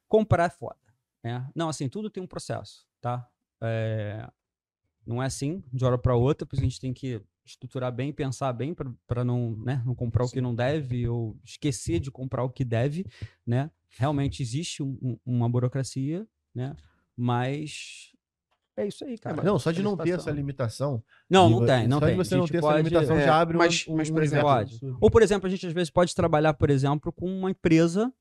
comprar 0.08 0.44
é 0.44 0.50
foda. 0.50 0.76
Né? 1.22 1.46
Não, 1.54 1.68
assim, 1.68 1.88
tudo 1.88 2.08
tem 2.08 2.22
um 2.22 2.26
processo, 2.26 2.86
tá? 3.00 3.28
É, 3.60 4.26
Não 5.06 5.22
é 5.22 5.26
assim, 5.26 5.62
de 5.72 5.84
hora 5.84 5.98
para 5.98 6.14
outra, 6.14 6.46
porque 6.46 6.60
a 6.60 6.68
gente 6.68 6.80
tem 6.80 6.92
que 6.92 7.20
estruturar 7.44 7.90
bem, 7.92 8.12
pensar 8.12 8.52
bem 8.52 8.72
para 9.06 9.24
não, 9.24 9.56
né, 9.64 9.82
não 9.84 9.94
comprar 9.94 10.24
o 10.24 10.30
que 10.30 10.40
não 10.40 10.54
deve 10.54 11.08
ou 11.08 11.36
esquecer 11.44 11.98
de 11.98 12.10
comprar 12.10 12.44
o 12.44 12.50
que 12.50 12.64
deve, 12.64 13.04
né? 13.44 13.68
Realmente 13.90 14.42
existe 14.42 14.82
um- 14.82 14.96
um- 15.02 15.18
uma 15.26 15.48
burocracia, 15.48 16.24
né? 16.54 16.76
Mas 17.16 18.10
é 18.76 18.86
isso 18.86 19.04
aí, 19.04 19.18
cara. 19.18 19.42
Não, 19.42 19.58
só 19.58 19.70
de 19.70 19.82
não 19.82 19.96
ter 19.96 20.10
essa 20.10 20.30
limitação. 20.30 21.02
Não, 21.28 21.50
não 21.50 21.66
tem, 21.66 21.86
não 21.88 21.98
só 21.98 22.06
tem. 22.06 22.16
de 22.16 22.24
você 22.24 22.36
não 22.36 22.46
ter 22.46 22.56
essa 22.58 22.66
pode- 22.68 22.78
limitação 22.88 23.16
é, 23.16 23.24
já 23.24 23.40
abre 23.40 23.58
mas- 23.58 23.84
um, 23.88 23.96
mas, 23.96 24.08
um 24.10 24.14
por 24.14 24.22
exemplo, 24.22 24.46
Pode. 24.46 24.74
absurdo. 24.74 24.98
Ou, 25.00 25.10
por 25.10 25.22
exemplo, 25.22 25.46
a 25.46 25.50
gente 25.50 25.66
às 25.66 25.72
vezes 25.72 25.90
pode 25.90 26.14
trabalhar, 26.14 26.54
por 26.54 26.70
exemplo, 26.70 27.12
com 27.12 27.26
uma 27.26 27.50
empresa 27.50 28.12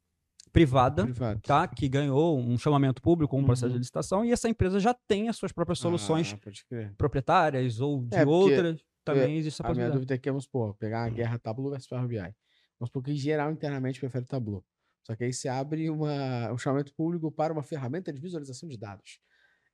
privada 0.52 1.08
tá? 1.42 1.68
Que 1.68 1.88
ganhou 1.88 2.38
um 2.40 2.58
chamamento 2.58 3.02
público, 3.02 3.38
um 3.38 3.44
processo 3.44 3.68
Uhum. 3.68 3.74
de 3.74 3.80
licitação, 3.80 4.26
e 4.26 4.32
essa 4.32 4.50
empresa 4.50 4.80
já 4.80 4.94
tem 5.08 5.30
as 5.30 5.36
suas 5.38 5.52
próprias 5.52 5.80
soluções 5.80 6.36
Ah, 6.72 6.92
proprietárias 6.98 7.80
ou 7.80 8.04
de 8.06 8.16
É, 8.18 8.26
outras. 8.26 8.84
Também 9.04 9.38
existe 9.38 9.62
essa 9.62 9.72
A 9.72 9.74
minha 9.74 9.90
dúvida 9.90 10.14
é 10.14 10.18
que, 10.18 10.30
vamos 10.30 10.44
supor, 10.44 10.76
pegar 10.76 11.06
a 11.06 11.10
guerra 11.10 11.40
Tableau 11.40 11.72
versus 11.72 11.88
Power 11.88 12.08
BI. 12.08 12.18
Vamos 12.18 12.90
supor 12.90 13.02
que, 13.04 13.12
em 13.12 13.16
geral, 13.16 13.52
internamente 13.52 14.00
prefere 14.00 14.26
o 14.26 14.28
Tableau. 14.28 14.64
Só 15.04 15.16
que 15.16 15.24
aí 15.24 15.34
você 15.34 15.48
abre 15.50 15.90
uma, 15.90 16.52
um 16.52 16.58
chamamento 16.58 16.94
público 16.94 17.32
para 17.32 17.52
uma 17.52 17.64
ferramenta 17.64 18.14
de 18.14 18.20
visualização 18.22 18.70
de 18.70 18.78
dados. 18.78 19.18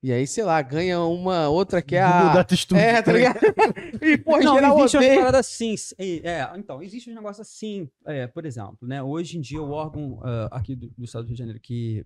E 0.03 0.11
aí, 0.13 0.27
sei 0.27 0.43
lá, 0.43 0.61
ganha 0.61 1.01
uma 1.01 1.49
outra 1.49 1.81
que 1.81 1.95
é 1.95 2.01
a... 2.01 2.33
Data 2.33 2.55
Studio. 2.55 2.83
É, 2.83 3.01
tá 3.01 3.11
ligado? 3.11 3.39
e, 4.01 4.17
pô, 4.17 4.37
em 4.37 4.43
Não, 4.43 4.53
geral, 4.55 4.77
existe 4.79 4.97
uma 4.97 5.15
parada 5.15 5.39
assim. 5.39 5.75
É, 5.97 6.51
então, 6.55 6.83
existe 6.83 7.09
um 7.09 7.15
negócio 7.15 7.41
assim. 7.41 7.89
é, 8.05 8.27
por 8.27 8.45
exemplo, 8.45 8.77
né? 8.81 9.01
Hoje 9.01 9.37
em 9.37 9.41
dia, 9.41 9.61
o 9.61 9.71
órgão 9.71 10.19
ah, 10.23 10.49
aqui 10.51 10.75
do, 10.75 10.89
do 10.95 11.03
estado 11.03 11.23
do 11.23 11.27
Rio 11.27 11.35
de 11.35 11.39
Janeiro 11.39 11.59
que. 11.59 12.05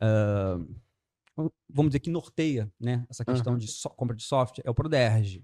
ah, 0.00 0.58
vamos 1.68 1.90
dizer 1.90 2.00
que 2.00 2.10
norteia 2.10 2.70
né, 2.78 3.06
essa 3.08 3.24
questão 3.24 3.52
Aham. 3.52 3.58
de 3.58 3.68
so- 3.68 3.90
compra 3.90 4.14
de 4.14 4.22
software 4.22 4.64
é 4.66 4.70
o 4.70 4.74
Proderj. 4.74 5.42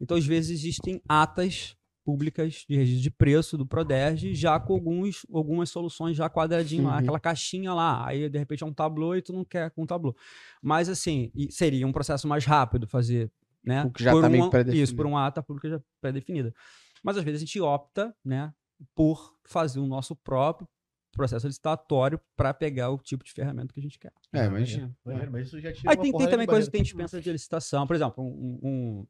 Então, 0.00 0.16
às 0.16 0.26
vezes, 0.26 0.50
existem 0.50 1.00
atas 1.08 1.76
públicas 2.04 2.64
de 2.68 2.76
registro 2.76 3.02
de 3.02 3.10
preço 3.10 3.56
do 3.56 3.64
Proderj, 3.66 4.34
já 4.34 4.58
com 4.58 4.72
alguns, 4.74 5.24
algumas 5.32 5.70
soluções 5.70 6.16
já 6.16 6.28
quadradinho 6.28 6.84
lá, 6.84 6.92
Uhum. 6.94 6.98
aquela 6.98 7.20
caixinha 7.20 7.72
lá. 7.72 8.06
Aí, 8.06 8.28
de 8.28 8.38
repente, 8.38 8.62
é 8.62 8.66
um 8.66 8.72
tablô 8.72 9.14
e 9.14 9.22
tu 9.22 9.32
não 9.32 9.44
quer 9.44 9.70
com 9.70 9.82
um 9.82 9.86
tablô. 9.86 10.14
Mas, 10.60 10.88
assim, 10.88 11.30
seria 11.50 11.86
um 11.86 11.92
processo 11.92 12.26
mais 12.26 12.44
rápido 12.44 12.86
fazer, 12.86 13.30
né? 13.64 13.84
O 13.84 13.90
que 13.90 14.02
já 14.02 14.10
por 14.12 14.22
tá 14.22 14.28
meio 14.28 14.44
uma- 14.44 14.50
pré-definido. 14.50 14.84
Isso, 14.84 14.96
por 14.96 15.06
uma 15.06 15.26
ata 15.26 15.42
pública 15.42 15.68
já 15.68 15.80
pré-definida. 16.00 16.54
Mas, 17.02 17.16
às 17.16 17.24
vezes, 17.24 17.40
a 17.42 17.44
gente 17.44 17.60
opta, 17.60 18.14
né, 18.24 18.52
por 18.94 19.34
fazer 19.44 19.78
o 19.80 19.86
nosso 19.86 20.14
próprio 20.16 20.68
processo 21.12 21.46
licitatório 21.46 22.18
para 22.36 22.52
pegar 22.54 22.90
o 22.90 22.98
tipo 22.98 23.24
de 23.24 23.32
ferramenta 23.32 23.72
que 23.72 23.80
a 23.80 23.82
gente 23.82 23.98
quer. 23.98 24.12
É, 24.32 24.46
imagina. 24.46 24.94
Maneiro, 25.04 25.30
mas 25.32 25.46
isso 25.46 25.60
já 25.60 25.72
tira 25.72 25.90
Aí 25.92 25.96
uma 25.96 26.02
tem, 26.02 26.12
tem 26.12 26.28
também 26.28 26.46
coisas 26.46 26.66
que 26.68 26.72
tem 26.72 26.82
dispensa 26.82 27.20
de 27.20 27.30
licitação. 27.30 27.86
Por 27.86 27.94
exemplo, 27.96 28.24
um, 28.24 28.58
um- 28.62 29.06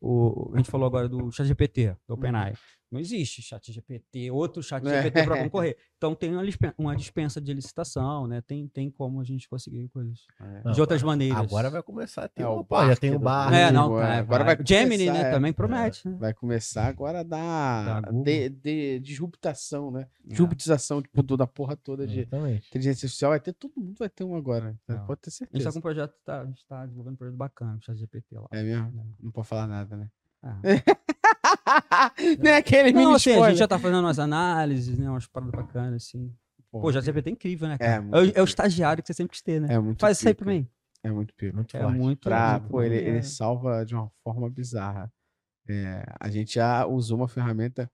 o, 0.00 0.50
a 0.54 0.56
gente 0.56 0.70
falou 0.70 0.86
agora 0.86 1.08
do 1.08 1.30
ChatGPT, 1.30 1.96
do 2.08 2.14
OpenAI. 2.14 2.54
Não 2.92 3.00
existe 3.00 3.40
ChatGPT, 3.40 4.30
outro 4.30 4.62
ChatGPT 4.62 5.24
para 5.24 5.38
É. 5.38 5.42
concorrer. 5.44 5.76
Então 5.96 6.14
tem 6.14 6.30
uma, 6.32 6.42
lispen- 6.42 6.72
uma 6.76 6.94
dispensa 6.94 7.40
de 7.40 7.54
licitação, 7.54 8.26
né? 8.26 8.42
Tem, 8.42 8.68
tem 8.68 8.90
como 8.90 9.18
a 9.20 9.24
gente 9.24 9.48
conseguir 9.48 9.88
coisas 9.88 10.26
Não, 10.64 10.72
de 10.72 10.80
outras 10.80 11.02
maneiras. 11.02 11.38
Agora 11.38 11.70
vai 11.70 11.82
começar 11.82 12.24
a 12.24 12.28
ter 12.28 12.42
É, 12.42 12.46
o 12.46 12.62
pô, 12.62 12.86
já 12.86 12.94
tem 12.94 13.14
o 13.14 13.18
bar. 13.18 13.52
É, 13.54 13.70
não, 13.70 13.86
Agora- 13.86 14.06
tá, 14.06 14.18
agora 14.18 14.44
vai. 14.44 14.56
vai 14.56 14.66
Gemini, 14.66 15.06
começar, 15.06 15.22
né? 15.22 15.28
é. 15.28 15.32
Também 15.32 15.52
promete, 15.52 16.06
né? 16.08 16.16
Vai 16.20 16.34
começar 16.34 16.86
agora 16.86 17.20
a 17.20 17.22
dar 17.22 18.02
Da 18.02 18.10
de, 18.10 18.48
de- 18.50 19.00
disruptação, 19.00 19.90
né? 19.90 20.06
É. 20.26 20.28
Disruptização 20.28 21.00
tipo, 21.00 21.22
toda 21.22 21.44
a 21.44 21.46
porra 21.46 21.74
toda 21.76 22.06
de 22.06 22.20
Exatamente. 22.20 22.68
inteligência 22.68 23.06
artificial. 23.06 23.30
Vai 23.30 23.40
ter, 23.40 23.52
todo 23.54 23.72
mundo 23.76 23.94
vai 23.98 24.10
ter 24.10 24.24
um 24.24 24.36
agora. 24.36 24.72
né? 24.72 24.76
Não. 24.96 25.06
Pode 25.06 25.20
ter 25.22 25.28
A 25.28 25.30
gente 25.30 25.38
certeza. 25.38 25.64
tá 25.64 25.72
com 25.72 25.78
um 25.78 25.82
projeto, 25.82 26.14
tá, 26.24 26.40
a 26.42 26.44
gente 26.46 26.66
tá 26.66 26.84
desenvolvendo 26.84 27.14
um 27.14 27.16
projeto 27.16 27.36
bacana, 27.38 27.76
o 27.80 27.82
ChatGPT 27.82 28.34
lá. 28.38 28.48
É 28.50 28.62
mesmo? 28.62 29.16
Não 29.18 29.30
pode 29.30 29.48
falar 29.48 29.66
nada, 29.66 29.96
né? 29.96 30.10
Ah. 31.94 32.12
Nem 32.38 32.54
aquele 32.54 32.92
mini 32.92 33.04
Não, 33.04 33.14
assim, 33.14 33.32
a 33.32 33.48
gente 33.50 33.58
já 33.58 33.68
tá 33.68 33.78
fazendo 33.78 34.00
umas 34.00 34.18
análises, 34.18 34.98
né? 34.98 35.08
Umas 35.08 35.26
paradas 35.26 35.54
bacanas, 35.54 36.02
assim. 36.04 36.32
Pô, 36.70 36.80
o 36.88 36.92
ChatGPT 36.92 37.28
é 37.28 37.32
incrível, 37.32 37.68
né, 37.68 37.74
É, 37.74 37.78
cara? 37.78 37.94
É, 37.94 38.00
o, 38.00 38.16
é 38.16 38.18
o 38.20 38.24
pica. 38.30 38.42
estagiário 38.44 39.02
que 39.02 39.06
você 39.06 39.14
sempre 39.14 39.32
quis 39.32 39.42
ter, 39.42 39.60
né? 39.60 39.74
é 39.74 39.78
muito 39.78 40.00
Faz 40.00 40.18
isso 40.18 40.28
aí 40.28 40.34
pra 40.34 40.46
pica. 40.46 40.58
mim. 40.58 40.68
É 41.04 41.10
muito 41.10 41.34
pico. 41.34 41.54
Muito 41.56 41.76
É 41.76 41.80
forte. 41.80 41.98
muito. 41.98 42.20
Pra, 42.22 42.58
muito 42.58 42.70
pô, 42.70 42.82
ele, 42.82 42.96
ele 42.96 43.22
salva 43.22 43.84
de 43.84 43.94
uma 43.94 44.10
forma 44.22 44.48
bizarra. 44.48 45.12
É, 45.68 46.04
a 46.18 46.28
gente 46.30 46.54
já 46.54 46.86
usou 46.86 47.18
uma 47.18 47.28
ferramenta 47.28 47.90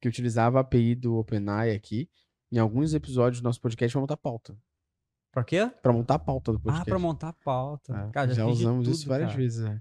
que 0.00 0.08
utilizava 0.08 0.58
a 0.58 0.60
API 0.62 0.94
do 0.94 1.16
OpenAI 1.16 1.72
aqui 1.74 2.08
em 2.50 2.58
alguns 2.58 2.94
episódios 2.94 3.40
do 3.40 3.44
nosso 3.44 3.60
podcast 3.60 3.92
para 3.92 4.00
montar 4.00 4.16
pauta. 4.16 4.56
Pra 5.32 5.44
quê? 5.44 5.70
Para 5.82 5.92
montar 5.92 6.14
a 6.14 6.18
pauta 6.18 6.52
do 6.52 6.58
Ah, 6.58 6.62
podcast. 6.62 6.84
pra 6.88 6.98
montar 6.98 7.28
a 7.28 7.32
pauta. 7.32 7.94
É, 7.94 8.10
Cara, 8.12 8.34
já 8.34 8.44
de 8.44 8.50
usamos 8.50 8.88
isso 8.88 9.00
tudo, 9.00 9.08
várias 9.08 9.28
cara. 9.30 9.40
vezes, 9.42 9.64
né? 9.64 9.80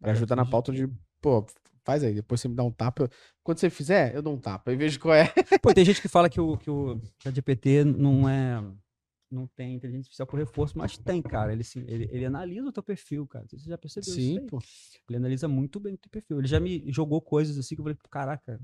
Pra 0.00 0.12
Já 0.12 0.16
ajudar 0.18 0.36
na 0.36 0.44
pauta 0.46 0.72
de. 0.72 0.88
Pô, 1.26 1.44
faz 1.84 2.04
aí, 2.04 2.14
depois 2.14 2.40
você 2.40 2.46
me 2.46 2.54
dá 2.54 2.62
um 2.62 2.70
tapa. 2.70 3.02
eu- 3.02 3.10
Quando 3.42 3.58
você 3.58 3.68
fizer, 3.68 4.14
eu 4.14 4.22
dou 4.22 4.34
um 4.34 4.38
tapa. 4.38 4.70
Aí 4.70 4.76
vejo 4.76 5.00
qual 5.00 5.12
é. 5.12 5.24
Pô, 5.60 5.74
tem 5.74 5.84
gente 5.84 6.00
que 6.00 6.06
fala 6.06 6.30
que 6.30 6.40
o, 6.40 6.56
que 6.56 6.70
o 6.70 7.00
ChatGPT 7.20 7.82
não 7.84 8.28
é. 8.28 8.62
Não 9.28 9.48
tem 9.48 9.74
inteligência 9.74 10.02
artificial 10.02 10.26
por 10.28 10.38
reforço, 10.38 10.78
mas 10.78 10.96
tem, 10.96 11.20
cara. 11.20 11.52
Ele, 11.52 11.64
ele, 11.88 12.08
ele 12.12 12.24
analisa 12.26 12.68
o 12.68 12.72
teu 12.72 12.82
perfil, 12.82 13.26
cara. 13.26 13.44
Você 13.48 13.68
já 13.68 13.76
percebeu 13.76 14.14
isso? 14.14 14.20
Sim, 14.20 14.38
aí? 14.38 14.46
pô. 14.46 14.60
Ele 15.08 15.16
analisa 15.16 15.48
muito 15.48 15.80
bem 15.80 15.94
o 15.94 15.98
teu 15.98 16.08
perfil. 16.08 16.38
Ele 16.38 16.46
já 16.46 16.60
me 16.60 16.84
jogou 16.92 17.20
coisas 17.20 17.58
assim 17.58 17.74
que 17.74 17.80
eu 17.80 17.84
falei, 17.84 17.98
caraca, 18.08 18.60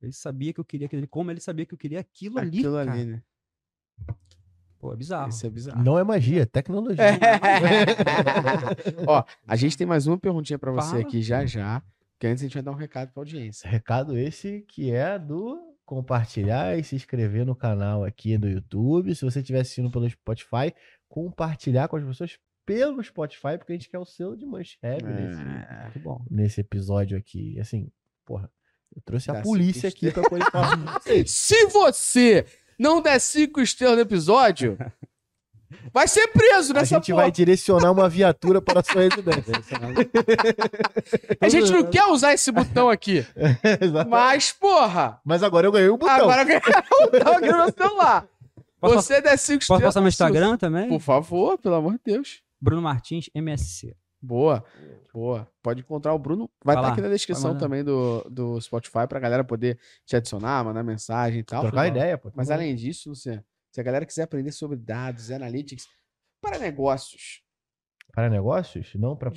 ele 0.00 0.12
sabia 0.12 0.54
que 0.54 0.60
eu 0.60 0.64
queria 0.64 0.86
aquilo 0.86 1.00
ali, 1.00 1.06
como 1.06 1.30
ele 1.30 1.40
sabia 1.40 1.66
que 1.66 1.74
eu 1.74 1.78
queria 1.78 2.00
aquilo, 2.00 2.38
ali. 2.38 2.60
Aquilo 2.60 2.76
cara. 2.76 2.92
ali, 2.92 3.04
né? 3.04 3.22
Pô, 4.78 4.92
é 4.92 4.96
bizarro. 4.96 5.28
Isso 5.28 5.46
é 5.46 5.50
bizarro. 5.50 5.84
Não 5.84 5.98
é 5.98 6.04
magia, 6.04 6.42
é 6.42 6.46
tecnologia. 6.46 7.04
Ó, 9.06 9.22
a 9.46 9.56
gente 9.56 9.76
tem 9.76 9.86
mais 9.86 10.06
uma 10.06 10.18
perguntinha 10.18 10.58
pra 10.58 10.72
você 10.72 10.88
Fala. 10.88 11.02
aqui 11.02 11.20
já 11.20 11.44
já. 11.44 11.82
Que 12.18 12.26
antes 12.26 12.42
a 12.42 12.46
gente 12.46 12.54
vai 12.54 12.62
dar 12.62 12.70
um 12.72 12.74
recado 12.74 13.12
pra 13.12 13.20
audiência. 13.20 13.68
Recado 13.68 14.16
esse 14.18 14.62
que 14.68 14.90
é 14.90 15.18
do 15.18 15.58
compartilhar 15.84 16.76
e 16.78 16.82
se 16.82 16.96
inscrever 16.96 17.44
no 17.46 17.54
canal 17.54 18.04
aqui 18.04 18.36
do 18.38 18.48
YouTube. 18.48 19.14
Se 19.14 19.24
você 19.24 19.40
estiver 19.40 19.60
assistindo 19.60 19.90
pelo 19.90 20.08
Spotify, 20.08 20.74
compartilhar 21.08 21.88
com 21.88 21.96
as 21.96 22.04
pessoas 22.04 22.38
pelo 22.64 23.02
Spotify, 23.02 23.56
porque 23.58 23.72
a 23.72 23.76
gente 23.76 23.88
quer 23.88 23.98
o 23.98 24.04
selo 24.04 24.36
de 24.36 24.44
manchete 24.44 25.04
nesse, 25.04 25.40
É, 25.40 25.82
Muito 25.84 26.00
bom. 26.00 26.24
nesse 26.30 26.60
episódio 26.60 27.16
aqui. 27.16 27.60
Assim, 27.60 27.88
porra, 28.24 28.50
eu 28.94 29.00
trouxe 29.02 29.30
a 29.30 29.34
Dá 29.34 29.42
polícia 29.42 29.88
cinco 29.90 30.06
aqui 30.06 30.12
pra 30.12 30.28
poder 30.28 30.50
falar. 30.50 31.00
Se 31.26 31.66
você 31.66 32.44
não 32.78 33.00
der 33.00 33.20
cinco 33.20 33.60
estrelas 33.60 33.96
no 33.96 34.02
episódio, 34.02 34.76
vai 35.92 36.06
ser 36.08 36.26
preso 36.28 36.72
A 36.72 36.74
nessa 36.74 36.96
gente 36.96 37.10
porra. 37.10 37.22
vai 37.24 37.30
direcionar 37.32 37.90
uma 37.92 38.08
viatura 38.08 38.60
para 38.62 38.80
a 38.80 38.84
sua 38.84 39.02
residência. 39.02 39.54
A 41.40 41.48
gente 41.48 41.70
não 41.72 41.84
quer 41.84 42.04
usar 42.06 42.32
esse 42.34 42.50
botão 42.52 42.88
aqui. 42.88 43.24
Mas, 44.08 44.52
porra, 44.52 45.20
Mas 45.24 45.42
agora 45.42 45.66
eu 45.66 45.72
ganhei 45.72 45.88
o 45.88 45.96
botão. 45.96 46.14
agora 46.30 46.42
eu 46.42 46.60
quero 46.60 46.84
o 47.02 47.10
botão 47.10 47.32
aqui 47.36 47.48
no 47.50 47.56
meu 47.58 47.72
celular. 47.72 48.26
Posso, 48.78 48.94
Você 48.96 49.20
der 49.22 49.38
cinco 49.38 49.60
posso 49.60 49.72
estrelas. 49.72 49.82
passar 49.94 50.00
meu 50.02 50.10
se 50.12 50.16
você- 50.18 50.24
Instagram 50.24 50.56
também? 50.58 50.88
Por 50.88 51.00
favor, 51.00 51.56
pelo 51.58 51.76
amor 51.76 51.92
de 51.94 52.00
Deus. 52.04 52.42
Bruno 52.60 52.82
Martins, 52.82 53.30
MSC. 53.34 53.96
Boa, 54.20 54.62
boa. 55.14 55.48
Pode 55.62 55.80
encontrar 55.80 56.12
o 56.12 56.18
Bruno. 56.18 56.48
Vai 56.64 56.74
estar 56.76 56.88
lá, 56.88 56.92
aqui 56.92 57.00
na 57.00 57.08
descrição 57.08 57.56
também 57.56 57.82
do, 57.82 58.22
do 58.30 58.60
Spotify 58.60 59.06
pra 59.08 59.18
galera 59.18 59.42
poder 59.42 59.78
te 60.04 60.14
adicionar, 60.14 60.62
mandar 60.62 60.82
mensagem 60.82 61.40
e 61.40 61.42
tal. 61.42 61.62
Trocar 61.62 61.86
ideia, 61.88 62.18
pô. 62.18 62.30
Mas 62.34 62.50
além 62.50 62.74
disso, 62.76 63.08
Luciano, 63.08 63.42
se 63.76 63.80
a 63.80 63.82
galera 63.82 64.06
quiser 64.06 64.22
aprender 64.22 64.52
sobre 64.52 64.78
dados 64.78 65.28
e 65.28 65.34
analytics 65.34 65.86
para 66.40 66.58
negócios, 66.58 67.42
Para 68.10 68.30
negócios, 68.30 68.94
não 68.94 69.14
para 69.14 69.30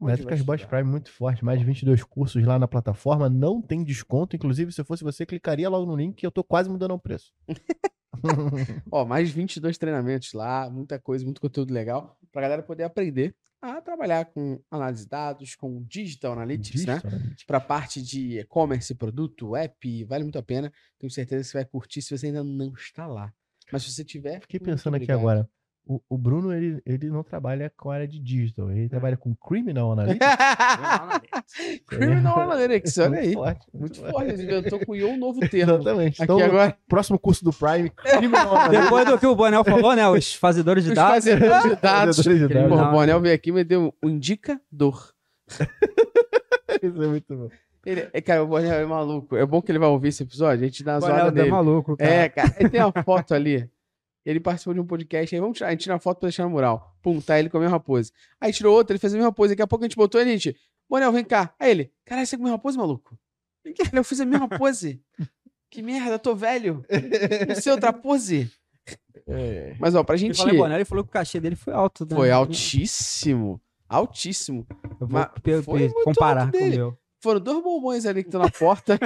Métricas 0.00 0.42
Boss? 0.42 0.64
Prime 0.64 0.82
muito 0.90 1.12
forte, 1.12 1.44
mais 1.44 1.60
de 1.60 1.64
22 1.64 2.02
cursos 2.02 2.44
lá 2.44 2.58
na 2.58 2.66
plataforma, 2.66 3.30
não 3.30 3.62
tem 3.62 3.84
desconto, 3.84 4.34
inclusive 4.34 4.72
se 4.72 4.80
eu 4.80 4.84
fosse 4.84 5.04
você, 5.04 5.24
clicaria 5.24 5.68
logo 5.68 5.86
no 5.86 5.94
link 5.94 6.16
que 6.16 6.26
eu 6.26 6.32
tô 6.32 6.42
quase 6.42 6.68
mudando 6.68 6.94
o 6.94 6.98
preço. 6.98 7.32
Ó, 8.90 9.04
mais 9.04 9.30
22 9.30 9.78
treinamentos 9.78 10.32
lá, 10.32 10.68
muita 10.68 10.98
coisa, 10.98 11.24
muito 11.24 11.40
conteúdo 11.40 11.72
legal 11.72 12.18
pra 12.32 12.42
galera 12.42 12.64
poder 12.64 12.82
aprender 12.82 13.36
a 13.62 13.80
trabalhar 13.80 14.24
com 14.24 14.60
análise 14.68 15.04
de 15.04 15.10
dados, 15.10 15.54
com 15.54 15.80
digital 15.84 16.32
analytics, 16.32 16.84
né? 16.84 16.94
Digital 16.94 17.12
Analytics. 17.12 17.44
Pra 17.44 17.60
parte 17.60 18.02
de 18.02 18.40
e-commerce, 18.40 18.92
produto, 18.96 19.54
app, 19.54 20.04
vale 20.04 20.24
muito 20.24 20.40
a 20.40 20.42
pena. 20.42 20.72
Tenho 20.98 21.10
certeza 21.10 21.44
que 21.44 21.50
você 21.50 21.58
vai 21.58 21.64
curtir 21.64 22.02
se 22.02 22.18
você 22.18 22.26
ainda 22.26 22.42
não 22.42 22.72
está 22.74 23.06
lá. 23.06 23.32
Mas 23.72 23.82
se 23.82 23.92
você 23.92 24.04
tiver, 24.04 24.40
Fiquei 24.40 24.60
pensando 24.60 24.94
aqui 24.96 25.10
agora, 25.10 25.48
O, 25.88 26.00
o 26.08 26.18
Bruno, 26.18 26.52
ele, 26.52 26.82
ele 26.84 27.08
não 27.10 27.22
trabalha 27.22 27.72
com 27.76 27.90
a 27.90 27.94
área 27.94 28.08
de 28.08 28.18
digital, 28.18 28.70
ele 28.72 28.88
trabalha 28.88 29.16
com 29.16 29.34
criminal 29.36 29.92
analytics. 29.94 30.26
Criminal 31.86 32.40
Analytics, 32.40 32.98
olha 32.98 33.18
aí. 33.20 33.26
Muito 33.26 33.38
forte, 33.38 33.66
Muito 33.72 34.00
forte, 34.00 34.30
ele 34.32 34.42
inventou 34.44 34.80
com 34.84 34.92
um 34.94 35.16
novo 35.16 35.40
termo. 35.48 35.74
Exatamente. 35.74 36.22
Aqui 36.22 36.32
Então, 36.32 36.40
agora, 36.44 36.76
próximo 36.88 37.18
curso 37.18 37.44
do 37.44 37.52
Prime, 37.52 37.90
criminal 37.90 38.54
analytics. 38.56 38.82
Depois 38.84 39.06
do 39.06 39.18
que 39.18 39.26
o 39.26 39.36
Bonel 39.36 39.62
falou, 39.64 39.94
né? 39.94 40.08
Os 40.08 40.34
fazedores 40.34 40.82
de 40.84 40.90
os 40.90 40.96
dados. 40.96 41.24
fazedores 41.24 41.62
de 41.62 41.76
dados. 41.76 42.16
Fazedores 42.16 42.48
de 42.48 42.54
dados. 42.54 42.80
O 42.80 42.90
Bonel 42.90 43.20
veio 43.20 43.34
aqui 43.34 43.50
e 43.50 43.52
me 43.52 43.62
deu 43.64 43.94
um 44.02 44.08
indicador. 44.08 45.12
Isso 46.82 47.02
é 47.02 47.06
muito 47.06 47.36
bom. 47.36 47.48
Ele, 47.86 48.10
é, 48.12 48.20
cara, 48.20 48.42
o 48.42 48.48
Bonel 48.48 48.72
é 48.74 48.84
maluco. 48.84 49.36
É 49.36 49.46
bom 49.46 49.62
que 49.62 49.70
ele 49.70 49.78
vai 49.78 49.88
ouvir 49.88 50.08
esse 50.08 50.24
episódio, 50.24 50.64
a 50.64 50.66
gente 50.66 50.82
dá 50.82 50.94
uma 50.94 51.00
Bonel 51.00 51.16
zoada 51.16 51.38
é 51.38 51.42
nele. 51.42 51.50
maluco, 51.50 51.96
cara. 51.96 52.10
É, 52.10 52.28
cara, 52.28 52.56
ele 52.58 52.68
tem 52.68 52.82
uma 52.82 53.02
foto 53.04 53.32
ali. 53.32 53.70
Ele 54.24 54.40
participou 54.40 54.74
de 54.74 54.80
um 54.80 54.84
podcast, 54.86 55.32
aí 55.32 55.40
vamos 55.40 55.56
tirar, 55.56 55.68
a 55.68 55.70
gente 55.70 55.82
tira 55.82 55.94
uma 55.94 56.00
foto 56.00 56.18
pra 56.18 56.26
deixar 56.26 56.42
no 56.42 56.50
mural. 56.50 56.96
Pum, 57.00 57.20
tá 57.20 57.38
ele 57.38 57.48
com 57.48 57.58
a 57.58 57.60
mesma 57.60 57.78
pose. 57.78 58.10
Aí 58.40 58.52
tirou 58.52 58.74
outra, 58.74 58.92
ele 58.92 58.98
fez 58.98 59.14
a 59.14 59.16
mesma 59.16 59.32
pose. 59.32 59.52
Daqui 59.52 59.62
a 59.62 59.68
pouco 59.68 59.84
a 59.84 59.86
gente 59.86 59.96
botou 59.96 60.20
ele, 60.20 60.30
a 60.30 60.32
gente, 60.32 60.56
Bonel, 60.90 61.12
vem 61.12 61.24
cá. 61.24 61.54
Aí 61.60 61.70
ele, 61.70 61.92
caralho, 62.04 62.26
você 62.26 62.36
com 62.36 62.42
a 62.42 62.46
mesma 62.46 62.58
pose, 62.58 62.76
maluco? 62.76 63.16
Eu 63.92 64.02
fiz 64.02 64.20
a 64.20 64.26
mesma 64.26 64.48
pose. 64.48 65.00
Que 65.68 65.82
merda, 65.82 66.12
eu 66.12 66.18
tô 66.18 66.34
velho. 66.34 66.84
Não 67.48 67.54
sei 67.56 67.72
outra 67.72 67.92
pose. 67.92 68.50
É. 69.26 69.74
Mas, 69.80 69.96
ó, 69.96 70.04
pra 70.04 70.16
gente. 70.16 70.40
Bonel, 70.40 70.76
ele 70.76 70.84
falou 70.84 71.02
que 71.02 71.10
o 71.10 71.12
cachê 71.12 71.40
dele 71.40 71.56
foi 71.56 71.74
alto, 71.74 72.06
né? 72.08 72.14
Foi 72.14 72.30
altíssimo. 72.30 73.60
Altíssimo. 73.88 74.64
Eu 75.00 75.06
vou 75.62 75.78
Mas 75.78 75.92
comparar 76.04 76.42
alto 76.42 76.52
com 76.52 76.58
o 76.58 76.60
dele. 76.60 76.76
meu. 76.76 76.98
Foram 77.26 77.40
dois 77.40 77.60
bombons 77.60 78.06
ali 78.06 78.22
que 78.22 78.28
estão 78.28 78.40
na 78.40 78.48
porta. 78.48 78.96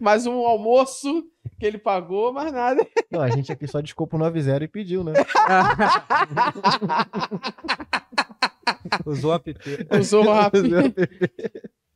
mais 0.00 0.26
um 0.26 0.44
almoço 0.44 1.30
que 1.60 1.64
ele 1.64 1.78
pagou, 1.78 2.32
mais 2.32 2.52
nada. 2.52 2.84
Não, 3.08 3.20
a 3.20 3.30
gente 3.30 3.52
aqui 3.52 3.68
só 3.68 3.80
desculpa 3.80 4.16
o 4.16 4.18
90 4.18 4.64
e 4.64 4.66
pediu, 4.66 5.04
né? 5.04 5.12
Usou 9.06 9.30
o 9.30 9.34
app. 9.34 9.54
Usou 9.96 10.24
rápido. 10.24 10.70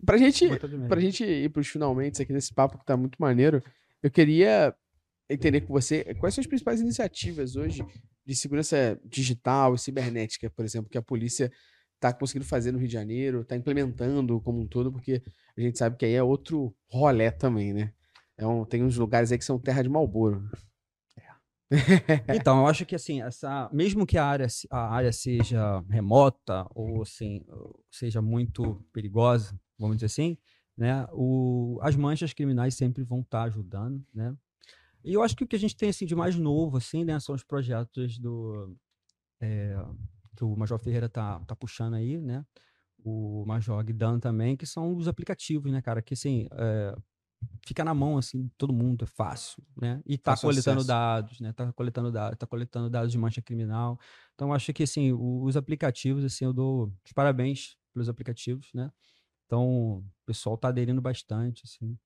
pra 0.07 0.17
gente. 0.17 0.49
Pra 0.87 1.01
gente 1.01 1.25
ir 1.25 1.51
pros 1.51 1.67
finalmente 1.67 2.23
aqui 2.23 2.33
desse 2.33 2.55
papo 2.55 2.79
que 2.79 2.87
tá 2.87 2.97
muito 2.97 3.17
maneiro, 3.19 3.61
eu 4.01 4.09
queria 4.09 4.73
entender 5.29 5.63
com 5.63 5.73
você 5.73 6.15
quais 6.21 6.33
são 6.33 6.43
as 6.43 6.47
principais 6.47 6.81
iniciativas 6.81 7.57
hoje 7.57 7.85
de 8.25 8.37
segurança 8.37 9.01
digital 9.05 9.75
e 9.75 9.81
cibernética, 9.81 10.49
por 10.49 10.65
exemplo, 10.65 10.89
que 10.89 10.97
a 10.97 11.03
polícia 11.03 11.51
tá 12.01 12.13
conseguindo 12.13 12.45
fazer 12.47 12.73
no 12.73 12.79
Rio 12.79 12.89
de 12.89 12.93
Janeiro, 12.95 13.45
tá 13.45 13.57
implementando 13.57 14.41
como 14.41 14.61
um 14.61 14.67
todo, 14.67 14.93
porque 14.93 15.23
a 15.57 15.61
gente 15.61 15.79
sabe 15.79 15.97
que 15.97 16.05
aí 16.05 16.15
é 16.15 16.23
outro 16.23 16.75
rolé 16.91 17.31
também, 17.31 17.73
né? 17.73 17.93
É 18.37 18.47
um- 18.47 18.65
tem 18.65 18.83
uns 18.85 18.97
lugares 18.97 19.33
aí 19.33 19.39
que 19.39 19.45
são 19.45 19.59
terra 19.59 19.83
de 19.83 19.89
Malboro. 19.89 20.49
Então, 22.29 22.61
eu 22.61 22.67
acho 22.67 22.87
que 22.87 22.95
assim, 22.95 23.21
essa, 23.23 23.69
mesmo 23.73 24.07
que 24.07 24.17
a 24.17 24.25
área, 24.25 24.47
a 24.71 24.95
área 24.95 25.13
seja 25.13 25.81
remota 25.91 26.67
ou 26.75 27.03
assim, 27.03 27.45
seja 27.91 28.23
muito 28.23 28.83
perigosa, 28.93 29.59
vamos 29.79 29.97
dizer 29.97 30.07
assim, 30.07 30.39
né, 30.77 31.07
o, 31.13 31.79
as 31.83 31.95
manchas 31.97 32.33
criminais 32.33 32.75
sempre 32.75 33.03
vão 33.05 33.21
estar 33.21 33.43
ajudando, 33.45 34.03
né? 34.15 34.35
E 35.05 35.13
eu 35.15 35.23
acho 35.23 35.37
que 35.37 35.45
o 35.45 35.47
que 35.47 35.57
a 35.57 35.59
gente 35.59 35.77
tem 35.77 35.89
assim 35.91 36.07
de 36.07 36.15
mais 36.15 36.37
novo 36.37 36.77
assim, 36.77 37.05
né, 37.05 37.19
são 37.21 37.35
os 37.35 37.45
projetos 37.45 38.19
do 38.19 38.75
é, 39.41 39.77
que 40.39 40.45
o 40.45 40.57
Major 40.57 40.79
Ferreira 40.79 41.09
tá, 41.09 41.41
tá 41.41 41.57
puxando 41.57 41.95
aí, 41.95 42.21
né? 42.21 42.47
O 43.05 43.45
Major 43.45 43.83
Guidan 43.83 44.21
também, 44.21 44.57
que 44.57 44.67
são 44.67 44.97
os 44.97 45.09
aplicativos, 45.09 45.73
né, 45.73 45.83
cara, 45.83 46.01
que 46.01 46.15
assim, 46.15 46.47
é, 46.53 46.95
fica 47.67 47.85
na 47.85 47.93
mão 47.93 48.17
assim 48.17 48.45
de 48.45 48.51
todo 48.57 48.73
mundo, 48.73 49.03
é 49.05 49.07
fácil, 49.07 49.65
né? 49.77 50.01
E 50.07 50.17
tá 50.17 50.37
coletando 50.37 50.77
acesso. 50.79 50.87
dados, 50.89 51.41
né? 51.41 51.53
Tá 51.53 51.73
coletando 51.73 52.13
dados, 52.13 52.39
tá 52.39 52.47
coletando 52.47 52.89
dados 52.89 53.11
de 53.11 53.19
mancha 53.19 53.43
criminal. 53.43 53.99
Então 54.35 54.53
acho 54.53 54.73
que 54.73 54.85
assim, 54.85 55.13
os 55.13 55.57
aplicativos 55.57 56.25
assim, 56.25 56.45
eu 56.45 56.53
dou 56.53 56.93
os 57.05 57.13
parabéns 57.13 57.77
pelos 57.93 58.09
aplicativos, 58.09 58.71
né? 58.73 58.93
Então, 59.47 59.99
o 59.99 60.05
pessoal 60.27 60.59
tá 60.59 60.69
aderindo 60.69 61.01
bastante, 61.01 61.63
assim. 61.65 61.99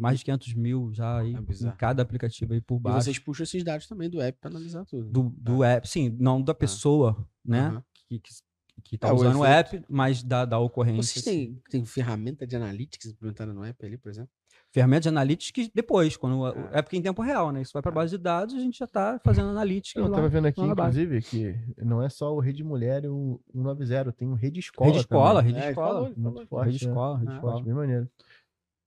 Mais 0.00 0.18
de 0.18 0.24
500 0.24 0.54
mil 0.54 0.90
já 0.92 1.18
aí 1.18 1.34
É 1.34 1.38
em 1.38 1.70
cada 1.76 2.02
aplicativo 2.02 2.52
aí 2.54 2.60
por 2.60 2.76
E 2.76 2.80
baixo. 2.80 3.02
vocês 3.04 3.18
puxam 3.18 3.44
esses 3.44 3.62
dados 3.62 3.86
também 3.86 4.08
do 4.08 4.20
app 4.20 4.38
pra 4.40 4.50
analisar 4.50 4.84
tudo. 4.84 5.08
Do, 5.10 5.32
do 5.36 5.62
app, 5.64 5.88
sim, 5.88 6.16
não 6.18 6.40
da 6.42 6.54
pessoa, 6.54 7.16
né? 7.44 7.60
Aham. 7.68 7.84
Que, 8.08 8.18
que, 8.18 8.30
que 8.82 8.98
tá 8.98 9.08
É, 9.08 9.12
o 9.12 9.14
usando 9.16 9.38
o 9.40 9.44
efeito. 9.46 9.76
app, 9.76 9.84
mas 9.88 10.22
da, 10.22 10.44
da 10.44 10.58
ocorrência. 10.58 11.02
Vocês 11.02 11.26
assim. 11.26 11.46
têm, 11.46 11.62
têm 11.70 11.84
ferramenta 11.84 12.46
de 12.46 12.56
analytics 12.56 13.06
implementada 13.12 13.52
no 13.52 13.62
app 13.64 13.84
ali, 13.86 13.96
por 13.98 14.08
exemplo? 14.10 14.30
ferramenta 14.72 15.00
de 15.02 15.08
analytics 15.08 15.50
que 15.50 15.72
depois, 15.74 16.16
quando 16.16 16.38
o- 16.42 16.46
Ah. 16.46 16.68
é 16.74 16.80
porque 16.82 16.96
em 16.96 17.02
tempo 17.02 17.20
real, 17.22 17.50
né? 17.50 17.60
Isso 17.60 17.72
vai 17.72 17.82
para 17.82 17.90
base 17.90 18.16
de 18.16 18.22
dados, 18.22 18.54
a 18.54 18.60
gente 18.60 18.78
já 18.78 18.86
tá 18.86 19.20
fazendo 19.24 19.48
analytics 19.48 19.96
Eu 19.96 20.06
lá. 20.08 20.14
tava 20.16 20.28
vendo 20.28 20.46
aqui, 20.46 20.60
na 20.64 20.76
base. 20.76 21.02
inclusive, 21.02 21.28
que 21.76 21.84
não 21.84 22.00
é 22.00 22.08
só 22.08 22.32
o 22.32 22.38
Rede 22.38 22.62
Mulher 22.62 23.02
e 23.04 23.08
o 23.08 23.40
190, 23.52 24.12
tem 24.12 24.28
o 24.28 24.34
Rede 24.34 24.60
Escola. 24.60 24.86
Rede 24.90 25.00
escola, 25.00 25.40
também. 25.40 25.54
rede 25.54 25.66
É, 25.66 25.70
escola. 25.70 25.88
falou, 25.88 26.06
ele 26.06 26.14
Muito 26.20 26.32
falou. 26.34 26.46
forte. 26.46 26.70
Rede 26.70 26.84
né? 26.84 26.90
escola, 26.92 27.18
rede 27.18 27.30
Ah. 27.32 27.34
escola. 27.34 27.62
Bem 27.64 27.74
maneiro. 27.74 28.08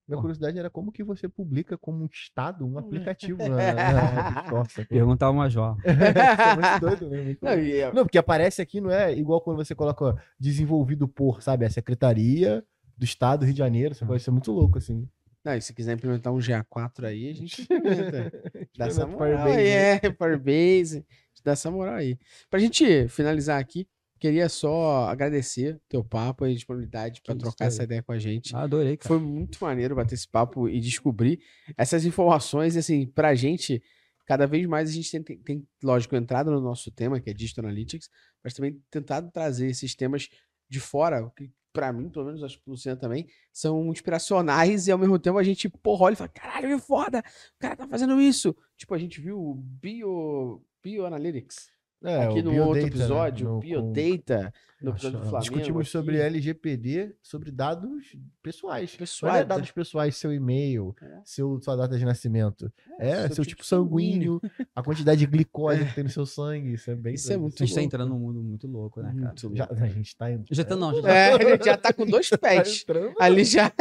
Minha 0.06 0.20
curiosidade 0.20 0.58
era 0.58 0.68
como 0.68 0.92
que 0.92 1.02
você 1.02 1.28
publica 1.28 1.78
como 1.78 2.04
um 2.04 2.08
estado 2.12 2.66
um 2.66 2.76
aplicativo 2.78 3.38
na, 3.38 3.72
na 3.74 4.00
Rede 4.00 4.38
Escola. 4.44 4.64
sacou? 4.66 4.84
Perguntar 4.86 5.26
ao 5.26 5.34
Major. 5.34 5.76
É 5.84 6.54
muito 6.54 6.80
doido 6.80 7.10
mesmo. 7.10 7.24
muito 7.24 7.42
Não, 7.44 7.54
doido. 7.54 7.74
é- 7.76 7.92
Não, 7.92 8.02
porque 8.04 8.18
aparece 8.18 8.60
aqui, 8.60 8.80
não 8.80 8.90
é 8.90 9.12
igual 9.14 9.40
quando 9.40 9.56
você 9.56 9.74
coloca 9.74 10.14
desenvolvido 10.38 11.08
por, 11.08 11.42
sabe, 11.42 11.64
a 11.64 11.70
Secretaria 11.70 12.62
do 12.98 13.04
Estado 13.04 13.40
do 13.40 13.44
Rio 13.46 13.54
de 13.54 13.58
Janeiro. 13.58 13.94
Você 13.94 14.04
pode 14.04 14.22
ser 14.22 14.30
muito 14.30 14.52
louco, 14.52 14.76
assim. 14.78 15.08
Não, 15.44 15.54
e 15.54 15.60
se 15.60 15.74
quiser 15.74 15.94
implementar 15.94 16.32
um 16.32 16.38
GA4 16.38 17.04
aí, 17.04 17.28
a 17.28 17.34
gente 17.34 17.62
implementa. 17.70 18.32
Dá 18.76 18.86
essa 18.86 19.06
moral 19.06 19.46
aí, 19.46 19.56
né? 19.56 19.94
é, 19.96 20.00
Firebase. 20.12 21.04
Dá 21.44 21.52
essa 21.52 21.70
moral 21.70 21.94
aí. 21.96 22.18
Pra 22.50 22.58
gente 22.60 23.08
finalizar 23.08 23.58
aqui, 23.60 23.86
queria 24.18 24.48
só 24.48 25.06
agradecer 25.08 25.80
teu 25.88 26.04
papo 26.04 26.46
e 26.46 26.52
a 26.52 26.54
disponibilidade 26.54 27.20
Que 27.22 27.34
trocar 27.34 27.66
essa 27.66 27.84
ideia 27.84 28.02
com 28.02 28.12
a 28.12 28.18
gente. 28.18 28.54
Ah, 28.54 28.62
adorei, 28.62 28.96
cara. 28.96 29.08
Foi 29.08 29.18
muito 29.18 29.58
maneiro 29.62 29.94
bater 29.94 30.14
esse 30.14 30.28
papo 30.28 30.68
e 30.68 30.80
descobrir 30.80 31.40
essas 31.76 32.04
informações, 32.04 32.76
assim, 32.76 33.06
pra 33.06 33.34
gente, 33.34 33.82
cada 34.26 34.46
vez 34.46 34.66
mais 34.66 34.88
a 34.88 34.92
gente 34.92 35.10
tem, 35.10 35.22
tem, 35.22 35.38
tem, 35.38 35.68
lógico, 35.82 36.16
entrado 36.16 36.50
no 36.50 36.60
nosso 36.60 36.90
tema, 36.90 37.20
que 37.20 37.30
é 37.30 37.34
Digital 37.34 37.64
Analytics, 37.64 38.08
mas 38.42 38.54
também 38.54 38.80
tentado 38.90 39.30
trazer 39.30 39.68
esses 39.68 39.94
temas 39.94 40.28
de 40.68 40.80
fora, 40.80 41.30
que 41.36 41.50
pra 41.72 41.92
mim, 41.92 42.08
pelo 42.08 42.26
menos 42.26 42.42
acho 42.42 42.56
que 42.56 42.62
pro 42.64 42.72
Luciano 42.72 43.00
também, 43.00 43.26
são 43.52 43.90
inspiracionais 43.90 44.86
e 44.86 44.92
ao 44.92 44.98
mesmo 44.98 45.18
tempo 45.18 45.38
a 45.38 45.42
gente, 45.42 45.68
porra, 45.68 46.04
olha 46.04 46.12
e 46.14 46.16
fala, 46.16 46.28
caralho, 46.28 46.68
que 46.68 46.86
foda, 46.86 47.18
o 47.18 47.58
cara 47.58 47.76
tá 47.76 47.88
fazendo 47.88 48.20
isso. 48.20 48.56
Tipo, 48.76 48.94
a 48.94 48.98
gente 48.98 49.20
viu 49.20 49.38
o 49.38 49.54
Bio, 49.54 50.64
Bioanalytics 50.82 51.73
É, 52.04 52.24
aqui 52.24 52.40
o 52.40 52.42
no 52.44 52.50
Biodata, 52.50 52.68
outro 52.68 52.82
né, 52.82 52.88
episódio, 52.88 53.48
no- 53.48 53.56
o 53.56 53.60
Biodata, 53.60 54.52
no 54.82 54.90
episódio 54.90 55.18
do 55.18 55.24
Flamengo. 55.24 55.40
Discutimos 55.40 55.88
sobre 55.90 56.16
aqui. 56.16 56.26
LGPD, 56.26 57.14
sobre 57.22 57.50
dados 57.50 58.14
pessoais. 58.42 58.92
Não 58.92 58.98
Pessoais, 58.98 59.40
é 59.40 59.44
dados 59.44 59.70
pessoais, 59.70 60.16
seu 60.16 60.30
e-mail, 60.34 60.94
É. 61.00 61.20
seu, 61.24 61.58
sua 61.62 61.74
data 61.76 61.96
de 61.96 62.04
nascimento. 62.04 62.70
É, 62.98 63.26
seu 63.28 63.36
seu, 63.36 63.44
tipo 63.44 63.54
tipo 63.54 63.64
sanguíneo, 63.64 64.40
a 64.76 64.82
quantidade 64.82 65.20
de 65.20 65.26
glicose 65.26 65.78
que 65.86 65.94
tem 65.94 66.04
no 66.04 66.10
seu 66.10 66.26
sangue. 66.26 66.74
Isso 66.74 66.90
é 66.90 66.94
bem 66.94 67.14
Isso 67.14 67.32
é 67.32 67.36
muito 67.38 67.62
A 67.62 67.66
gente 67.66 67.74
tá 67.74 67.82
entrando 67.82 68.10
num 68.10 68.18
mundo 68.18 68.42
muito 68.42 68.66
louco, 68.66 69.00
né, 69.00 69.08
cara? 69.14 69.26
Muito 69.28 69.56
Já, 69.56 69.68
a 69.70 69.86
gente 69.88 70.14
tá 70.16 70.30
indo. 70.30 70.44
Já 70.50 70.64
tá, 70.64 70.76
não, 70.76 71.00
já 71.00 71.08
É, 71.08 71.32
a 71.34 71.50
gente 71.56 71.64
já 71.64 71.76
tá 71.78 71.92
com 71.92 72.04
dois 72.04 72.28
tá 72.28 72.36
pets. 72.36 72.82
entrando. 72.82 73.14
Ali 73.18 73.44
já. 73.44 73.72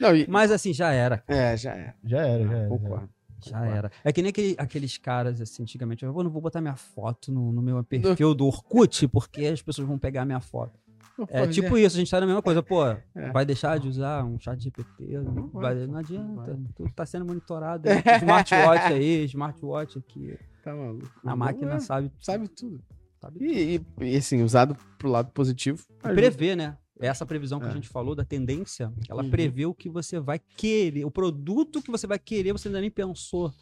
Não, 0.00 0.16
e... 0.16 0.26
Mas 0.28 0.50
assim, 0.50 0.72
já 0.72 0.92
era. 0.92 1.22
É, 1.28 1.56
já 1.56 1.74
é. 1.74 1.94
Já 2.04 2.22
era, 2.26 2.44
já 2.44 2.56
era. 2.56 2.68
já 2.68 2.86
era. 2.88 3.08
Já 3.50 3.64
era. 3.66 3.90
É 4.04 4.12
que 4.12 4.22
nem 4.22 4.30
aquele- 4.30 4.54
aqueles 4.58 4.98
caras, 4.98 5.40
assim, 5.40 5.62
antigamente, 5.62 6.04
eu 6.04 6.12
"Pô, 6.12 6.22
não 6.22 6.30
vou 6.30 6.40
botar 6.42 6.60
minha 6.60 6.76
foto 6.76 7.30
no, 7.32 7.52
no 7.52 7.62
meu 7.62 7.82
perfil 7.84 8.34
do 8.34 8.46
Orkut, 8.46 9.06
porque 9.08 9.44
as 9.46 9.60
pessoas 9.62 9.86
vão 9.86 9.98
pegar 9.98 10.24
minha 10.24 10.40
foto. 10.40 10.78
É 11.28 11.46
tipo 11.46 11.76
isso, 11.76 11.94
a 11.96 11.98
gente 11.98 12.10
tá 12.10 12.18
na 12.20 12.26
mesma 12.26 12.40
coisa, 12.42 12.62
pô, 12.62 12.84
É. 12.86 13.30
vai 13.32 13.44
deixar 13.44 13.78
de 13.78 13.86
usar 13.86 14.24
um 14.24 14.38
chat 14.40 14.58
GPT? 14.62 15.18
Não, 15.18 15.32
Não 15.34 15.48
vai, 15.48 15.74
vai, 15.76 15.86
não 15.86 15.96
adianta, 15.98 16.34
vai. 16.54 16.56
tu 16.74 16.90
tá 16.94 17.04
sendo 17.04 17.26
monitorado. 17.26 17.86
aí, 17.88 17.94
Smartwatch 18.86 18.92
aí, 18.92 19.24
smartwatch 19.26 19.98
aqui, 19.98 20.38
Tá 20.64 20.74
maluco. 20.74 21.10
a 21.24 21.36
máquina 21.36 21.74
é, 21.74 21.80
sabe, 21.80 22.10
sabe 22.18 22.48
tudo. 22.48 22.80
sabe 23.20 23.44
E, 23.44 23.76
e- 24.00 24.04
e, 24.14 24.16
assim, 24.16 24.42
usado 24.42 24.74
pro 24.98 25.10
lado 25.10 25.30
positivo. 25.32 25.84
prever, 26.02 26.56
né? 26.56 26.78
Essa 27.00 27.24
previsão 27.26 27.58
que 27.58 27.66
É. 27.66 27.68
a 27.68 27.72
gente 27.72 27.88
falou 27.88 28.14
da 28.14 28.24
tendência, 28.24 28.92
ela 29.08 29.22
Uhum. 29.22 29.30
prevê 29.30 29.66
o 29.66 29.74
que 29.74 29.88
você 29.88 30.20
vai 30.20 30.38
querer, 30.38 31.04
o 31.04 31.10
produto 31.10 31.82
que 31.82 31.90
você 31.90 32.06
vai 32.06 32.18
querer, 32.18 32.52
você 32.52 32.68
ainda 32.68 32.80
nem 32.80 32.90
pensou, 32.90 33.52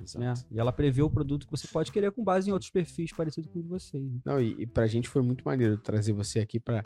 Exato. 0.00 0.18
né? 0.24 0.34
E 0.50 0.58
ela 0.60 0.72
prevê 0.72 1.02
o 1.02 1.10
produto 1.10 1.46
que 1.46 1.50
você 1.50 1.66
pode 1.68 1.90
querer 1.90 2.12
com 2.12 2.22
base 2.22 2.48
em 2.48 2.52
outros 2.52 2.70
perfis 2.70 3.12
parecidos 3.12 3.50
com 3.50 3.58
o 3.58 3.62
de 3.62 3.68
vocês. 3.68 4.04
né? 4.04 4.20
Não, 4.24 4.40
e, 4.40 4.62
e 4.62 4.66
pra 4.66 4.86
gente 4.86 5.08
foi 5.08 5.22
muito 5.22 5.42
maneiro 5.44 5.78
trazer 5.78 6.12
você 6.12 6.38
aqui 6.38 6.60
pra 6.60 6.84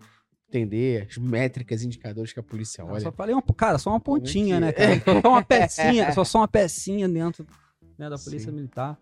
entender 0.48 1.06
as 1.08 1.16
métricas, 1.18 1.82
indicadores 1.82 2.32
que 2.32 2.40
a 2.40 2.42
polícia 2.42 2.82
Eu 2.82 2.86
olha. 2.88 3.00
só 3.00 3.12
falei 3.12 3.34
uma, 3.34 3.42
cara, 3.42 3.76
só 3.78 3.90
uma 3.90 3.96
é 3.98 4.00
pontinha, 4.00 4.56
que 4.56 4.60
né, 4.60 4.68
é? 4.68 4.72
cara? 5.00 5.20
Só 5.22 5.28
uma 5.28 5.42
pecinha, 5.44 6.12
só, 6.12 6.24
só 6.24 6.38
uma 6.38 6.48
pecinha 6.48 7.08
dentro 7.08 7.46
né, 7.98 8.08
da 8.08 8.18
polícia 8.18 8.50
Sim. 8.50 8.56
militar. 8.56 8.98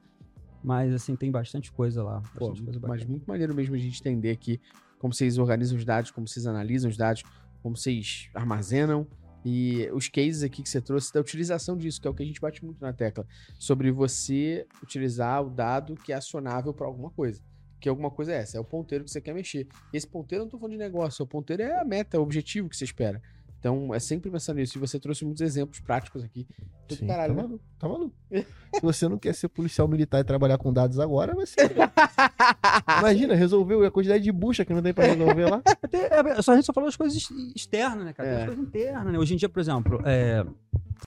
Mas, 0.64 0.92
assim, 0.92 1.14
tem 1.14 1.30
bastante 1.30 1.70
coisa 1.70 2.02
lá. 2.02 2.20
Pô, 2.36 2.48
Bastante 2.48 2.64
coisa 2.64 2.80
mas 2.88 3.04
muito 3.04 3.24
maneiro 3.26 3.54
mesmo 3.54 3.74
a 3.76 3.78
gente 3.78 4.00
entender 4.00 4.30
aqui 4.30 4.60
como 4.98 5.12
vocês 5.12 5.38
organizam 5.38 5.76
os 5.76 5.84
dados, 5.84 6.10
como 6.10 6.26
vocês 6.26 6.46
analisam 6.46 6.90
os 6.90 6.96
dados, 6.96 7.22
como 7.62 7.76
vocês 7.76 8.28
armazenam 8.34 9.06
E 9.44 9.88
os 9.92 10.08
cases 10.08 10.42
aqui 10.42 10.62
que 10.62 10.68
você 10.68 10.80
trouxe 10.80 11.12
da 11.12 11.20
utilização 11.20 11.76
disso, 11.76 12.00
que 12.00 12.08
é 12.08 12.10
o 12.10 12.14
que 12.14 12.22
a 12.22 12.26
gente 12.26 12.40
bate 12.40 12.64
muito 12.64 12.80
na 12.80 12.92
tecla, 12.92 13.26
sobre 13.58 13.90
você 13.90 14.66
utilizar 14.82 15.42
o 15.44 15.50
dado 15.50 15.94
que 15.94 16.12
é 16.12 16.16
acionável 16.16 16.74
para 16.74 16.86
alguma 16.86 17.10
coisa. 17.10 17.40
Que 17.80 17.88
alguma 17.88 18.10
coisa 18.10 18.32
é 18.32 18.38
essa, 18.38 18.56
é 18.56 18.60
o 18.60 18.64
ponteiro 18.64 19.04
que 19.04 19.10
você 19.10 19.20
quer 19.20 19.32
mexer. 19.32 19.68
Esse 19.92 20.06
ponteiro 20.06 20.42
eu 20.42 20.46
não 20.46 20.50
tô 20.50 20.58
falando 20.58 20.72
de 20.72 20.78
negócio, 20.78 21.22
o 21.24 21.26
ponteiro 21.26 21.62
é 21.62 21.80
a 21.80 21.84
meta, 21.84 22.18
o 22.18 22.22
objetivo 22.22 22.68
que 22.68 22.76
você 22.76 22.84
espera. 22.84 23.22
Então, 23.58 23.92
é 23.92 23.98
sempre 23.98 24.30
pensar 24.30 24.54
nisso. 24.54 24.78
E 24.78 24.80
você 24.80 25.00
trouxe 25.00 25.24
muitos 25.24 25.40
exemplos 25.42 25.80
práticos 25.80 26.22
aqui. 26.22 26.46
Tudo 26.86 26.98
Sim, 26.98 27.06
caralho, 27.08 27.34
tá 27.34 27.42
né? 27.42 27.46
maluco, 27.48 27.64
tá 27.78 27.88
maluco. 27.88 28.14
Se 28.74 28.80
você 28.82 29.08
não 29.08 29.18
quer 29.18 29.34
ser 29.34 29.48
policial 29.48 29.88
militar 29.88 30.20
e 30.20 30.24
trabalhar 30.24 30.58
com 30.58 30.72
dados 30.72 31.00
agora, 31.00 31.34
vai 31.34 31.44
ser. 31.46 31.70
Imagina, 33.00 33.34
resolveu 33.34 33.84
a 33.84 33.90
quantidade 33.90 34.22
de 34.22 34.30
bucha 34.32 34.64
que 34.64 34.72
não 34.72 34.82
tem 34.82 34.94
pra 34.94 35.06
resolver 35.06 35.46
lá. 35.50 35.62
Até, 35.82 36.06
é, 36.06 36.42
só, 36.42 36.52
a 36.52 36.54
gente 36.56 36.66
só 36.66 36.72
falou 36.72 36.88
das 36.88 36.96
coisas 36.96 37.16
ex- 37.16 37.52
externas, 37.56 38.04
né, 38.04 38.12
cara? 38.12 38.28
Tem 38.28 38.38
É. 38.38 38.40
as 38.42 38.46
coisas 38.46 38.64
internas, 38.64 39.12
né? 39.12 39.18
Hoje 39.18 39.34
em 39.34 39.36
dia, 39.36 39.48
por 39.48 39.60
exemplo, 39.60 40.00
é, 40.04 40.44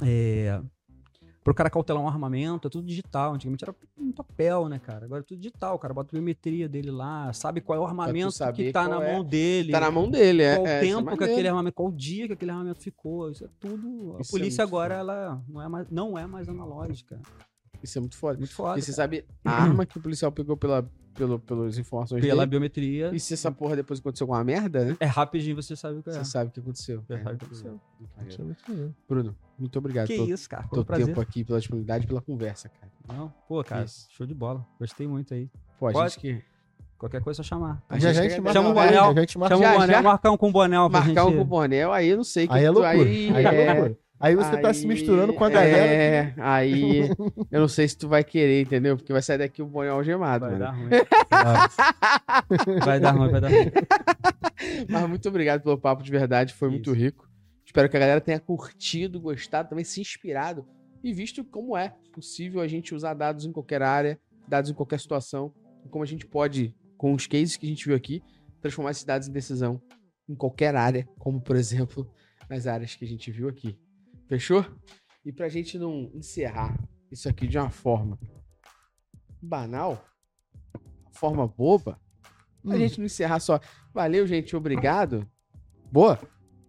é, 0.01 0.61
pro 1.43 1.53
cara 1.53 1.69
cautelar 1.69 2.01
um 2.01 2.07
armamento, 2.07 2.67
é 2.67 2.71
tudo 2.71 2.85
digital. 2.85 3.33
Antigamente 3.33 3.63
era 3.63 3.75
um 3.97 4.11
papel, 4.11 4.69
né, 4.69 4.79
cara? 4.79 5.05
Agora 5.05 5.21
é 5.21 5.23
tudo 5.23 5.39
digital. 5.39 5.75
O 5.75 5.79
cara 5.79 5.93
bota 5.93 6.09
a 6.11 6.13
biometria 6.13 6.69
dele 6.69 6.91
lá, 6.91 7.31
sabe 7.33 7.61
qual 7.61 7.77
é 7.77 7.81
o 7.81 7.85
armamento 7.85 8.31
que 8.53 8.71
tá 8.71 8.87
qual 8.87 8.99
na 8.99 9.05
é. 9.05 9.13
mão 9.13 9.23
dele. 9.23 9.71
Tá 9.71 9.79
na 9.79 9.91
mão 9.91 10.09
dele, 10.09 10.43
é. 10.43 10.55
Qual 10.55 10.67
é, 10.67 10.79
o 10.79 10.83
isso 10.83 10.93
é 10.93 10.95
tempo 10.97 11.17
que 11.17 11.23
aquele 11.23 11.47
armamento, 11.47 11.75
qual 11.75 11.89
o 11.89 11.91
dia 11.91 12.27
que 12.27 12.33
aquele 12.33 12.51
armamento 12.51 12.79
ficou. 12.79 13.31
Isso 13.31 13.45
é 13.45 13.49
tudo. 13.59 14.15
A 14.17 14.21
Isso 14.21 14.35
é 14.35 14.39
polícia 14.39 14.63
agora, 14.63 14.95
ela 14.95 15.41
não 15.47 15.61
é, 15.61 15.67
mais, 15.67 15.89
não 15.89 16.17
é 16.17 16.27
mais 16.27 16.47
analógica. 16.47 17.19
Isso 17.83 17.97
é 17.97 18.01
muito 18.01 18.15
foda. 18.17 18.37
Muito 18.37 18.53
foda. 18.53 18.77
E 18.79 18.81
você 18.81 18.91
sabe 18.93 19.25
a 19.43 19.51
arma 19.51 19.85
que 19.85 19.97
o 19.97 20.01
policial 20.01 20.31
pegou 20.31 20.55
pela, 20.57 20.87
pelo, 21.15 21.39
pelas 21.39 21.77
informações 21.77 22.21
Pela 22.21 22.41
dele. 22.41 22.49
biometria. 22.49 23.11
E 23.13 23.19
se 23.19 23.33
essa 23.33 23.51
porra 23.51 23.75
depois 23.75 23.99
aconteceu 23.99 24.25
alguma 24.25 24.43
merda, 24.43 24.85
né? 24.85 24.97
É 24.99 25.05
rapidinho, 25.05 25.55
você 25.55 25.75
sabe 25.75 25.99
o 25.99 26.03
que 26.03 26.09
é. 26.09 26.13
Você 26.13 26.25
sabe 26.25 26.49
o 26.49 26.53
que 26.53 26.59
aconteceu. 26.59 27.01
Você 27.07 27.13
É, 27.13 27.23
sabe 27.23 27.35
o 27.35 27.37
que 27.39 27.45
aconteceu. 27.45 27.79
é. 28.69 28.89
Bruno, 29.07 29.35
muito 29.57 29.77
obrigado 29.79 30.07
Que 30.07 30.15
pelo 30.17 30.29
isso, 30.33 30.49
cara. 30.49 30.63
Foi 30.63 30.71
teu 30.71 30.81
um 30.81 30.85
prazer. 30.85 31.05
tempo 31.07 31.21
aqui, 31.21 31.43
pela 31.43 31.59
disponibilidade 31.59 32.05
e 32.05 32.07
pela 32.07 32.21
conversa, 32.21 32.69
cara. 32.69 32.91
Não, 33.07 33.33
pô, 33.47 33.63
cara, 33.63 33.83
Isso. 33.85 34.07
show 34.11 34.25
de 34.25 34.33
bola. 34.33 34.65
Gostei 34.79 35.07
muito 35.07 35.33
aí. 35.33 35.49
Pô, 35.79 35.87
a 35.87 35.91
Pode. 35.91 36.11
gente 36.13 36.19
que. 36.19 36.41
Qualquer 36.97 37.19
coisa 37.23 37.41
é 37.41 37.43
só 37.43 37.47
chamar. 37.49 37.81
A 37.89 37.97
Já 37.97 38.13
gente 38.13 38.19
a 38.19 38.29
gente 38.39 38.53
Chama 38.53 38.69
o 38.69 38.73
Bonel. 38.75 39.05
a 39.05 39.13
gente 39.21 39.37
marca 39.39 39.55
Chama 39.57 39.69
o 39.69 39.73
Bonel, 39.79 39.87
já? 39.95 40.01
marcar 40.03 40.31
um 40.31 40.37
com 40.37 40.49
o 40.49 40.51
Bonel 40.51 40.87
pra 40.87 40.99
Marcar 40.99 41.23
gente... 41.23 41.33
um 41.33 41.35
com 41.37 41.41
o 41.41 41.45
Bonel, 41.45 41.91
aí 41.91 42.09
eu 42.09 42.17
não 42.17 42.23
sei 42.23 42.47
que 42.47 42.53
Aí 42.53 42.63
é 42.63 42.67
tu- 42.67 42.73
loucura. 42.73 42.89
Aí, 42.91 43.35
Aí 43.35 43.45
é 43.45 43.65
é- 43.65 43.73
loucura. 43.73 43.97
Aí 44.21 44.35
você 44.35 44.57
tá 44.57 44.73
se 44.73 44.81
aí- 44.81 44.87
misturando 44.87 45.33
com 45.33 45.43
a 45.43 45.49
galera. 45.49 45.77
É, 45.77 46.33
aí 46.37 47.09
eu 47.51 47.59
não 47.61 47.67
sei 47.67 47.87
se 47.87 47.97
tu 47.97 48.07
vai 48.07 48.23
querer, 48.23 48.61
entendeu? 48.61 48.95
Porque 48.97 49.11
vai 49.11 49.21
sair 49.21 49.37
daqui 49.39 49.61
o 49.61 49.65
Bonel 49.65 49.95
algemado, 49.95 50.45
Vai 50.45 50.57
mano. 50.59 50.65
dar 50.65 50.71
ruim. 50.71 50.89
vai 52.85 52.99
dar 52.99 53.11
ruim, 53.11 53.29
vai 53.31 53.41
dar 53.41 53.49
ruim. 53.49 53.71
Mas 54.89 55.09
muito 55.09 55.27
obrigado 55.29 55.61
pelo 55.63 55.77
papo 55.77 56.03
de 56.03 56.11
verdade, 56.11 56.53
foi 56.53 56.69
muito 56.69 56.91
Isso. 56.91 56.99
rico. 56.99 57.29
Espero 57.65 57.89
que 57.89 57.97
a 57.97 57.99
galera 57.99 58.21
tenha 58.21 58.39
curtido, 58.39 59.19
gostado, 59.19 59.69
também 59.69 59.85
se 59.85 60.01
inspirado 60.01 60.65
e 61.03 61.13
visto 61.13 61.43
como 61.43 61.75
é 61.77 61.93
possível 62.13 62.61
a 62.61 62.67
gente 62.67 62.93
usar 62.93 63.13
dados 63.13 63.45
em 63.45 63.51
qualquer 63.51 63.81
área, 63.81 64.19
dados 64.47 64.69
em 64.69 64.73
qualquer 64.73 64.99
situação, 64.99 65.53
e 65.85 65.89
como 65.89 66.03
a 66.03 66.07
gente 66.07 66.27
pode, 66.27 66.75
com 66.97 67.13
os 67.13 67.25
cases 67.25 67.57
que 67.57 67.65
a 67.65 67.69
gente 67.69 67.85
viu 67.87 67.95
aqui, 67.95 68.21
transformar 68.61 68.91
esses 68.91 69.03
dados 69.03 69.27
em 69.27 69.31
decisão 69.31 69.81
em 70.29 70.35
qualquer 70.35 70.75
área, 70.75 71.07
como 71.17 71.41
por 71.41 71.55
exemplo 71.55 72.07
nas 72.49 72.67
áreas 72.67 72.93
que 72.95 73.05
a 73.05 73.07
gente 73.07 73.31
viu 73.31 73.47
aqui. 73.47 73.77
Fechou? 74.31 74.65
E 75.25 75.33
pra 75.33 75.49
gente 75.49 75.77
não 75.77 76.09
encerrar 76.13 76.79
isso 77.11 77.27
aqui 77.27 77.45
de 77.49 77.57
uma 77.57 77.69
forma 77.69 78.17
banal, 79.41 80.01
forma 81.11 81.45
boba, 81.45 81.99
a 82.65 82.69
Hum. 82.69 82.77
gente 82.77 82.97
não 82.97 83.05
encerrar 83.07 83.41
só. 83.41 83.59
Valeu, 83.93 84.25
gente. 84.25 84.55
Obrigado. 84.55 85.27
Boa. 85.91 86.17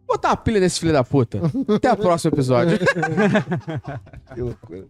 Botar 0.05 0.31
uma 0.31 0.37
pilha 0.39 0.59
nesse 0.59 0.81
filho 0.81 0.93
da 0.93 1.05
puta. 1.05 1.41
Até 1.77 1.93
o 1.93 1.97
próximo 1.99 2.35
episódio. 2.35 2.77
Que 4.35 4.41
loucura. 4.41 4.89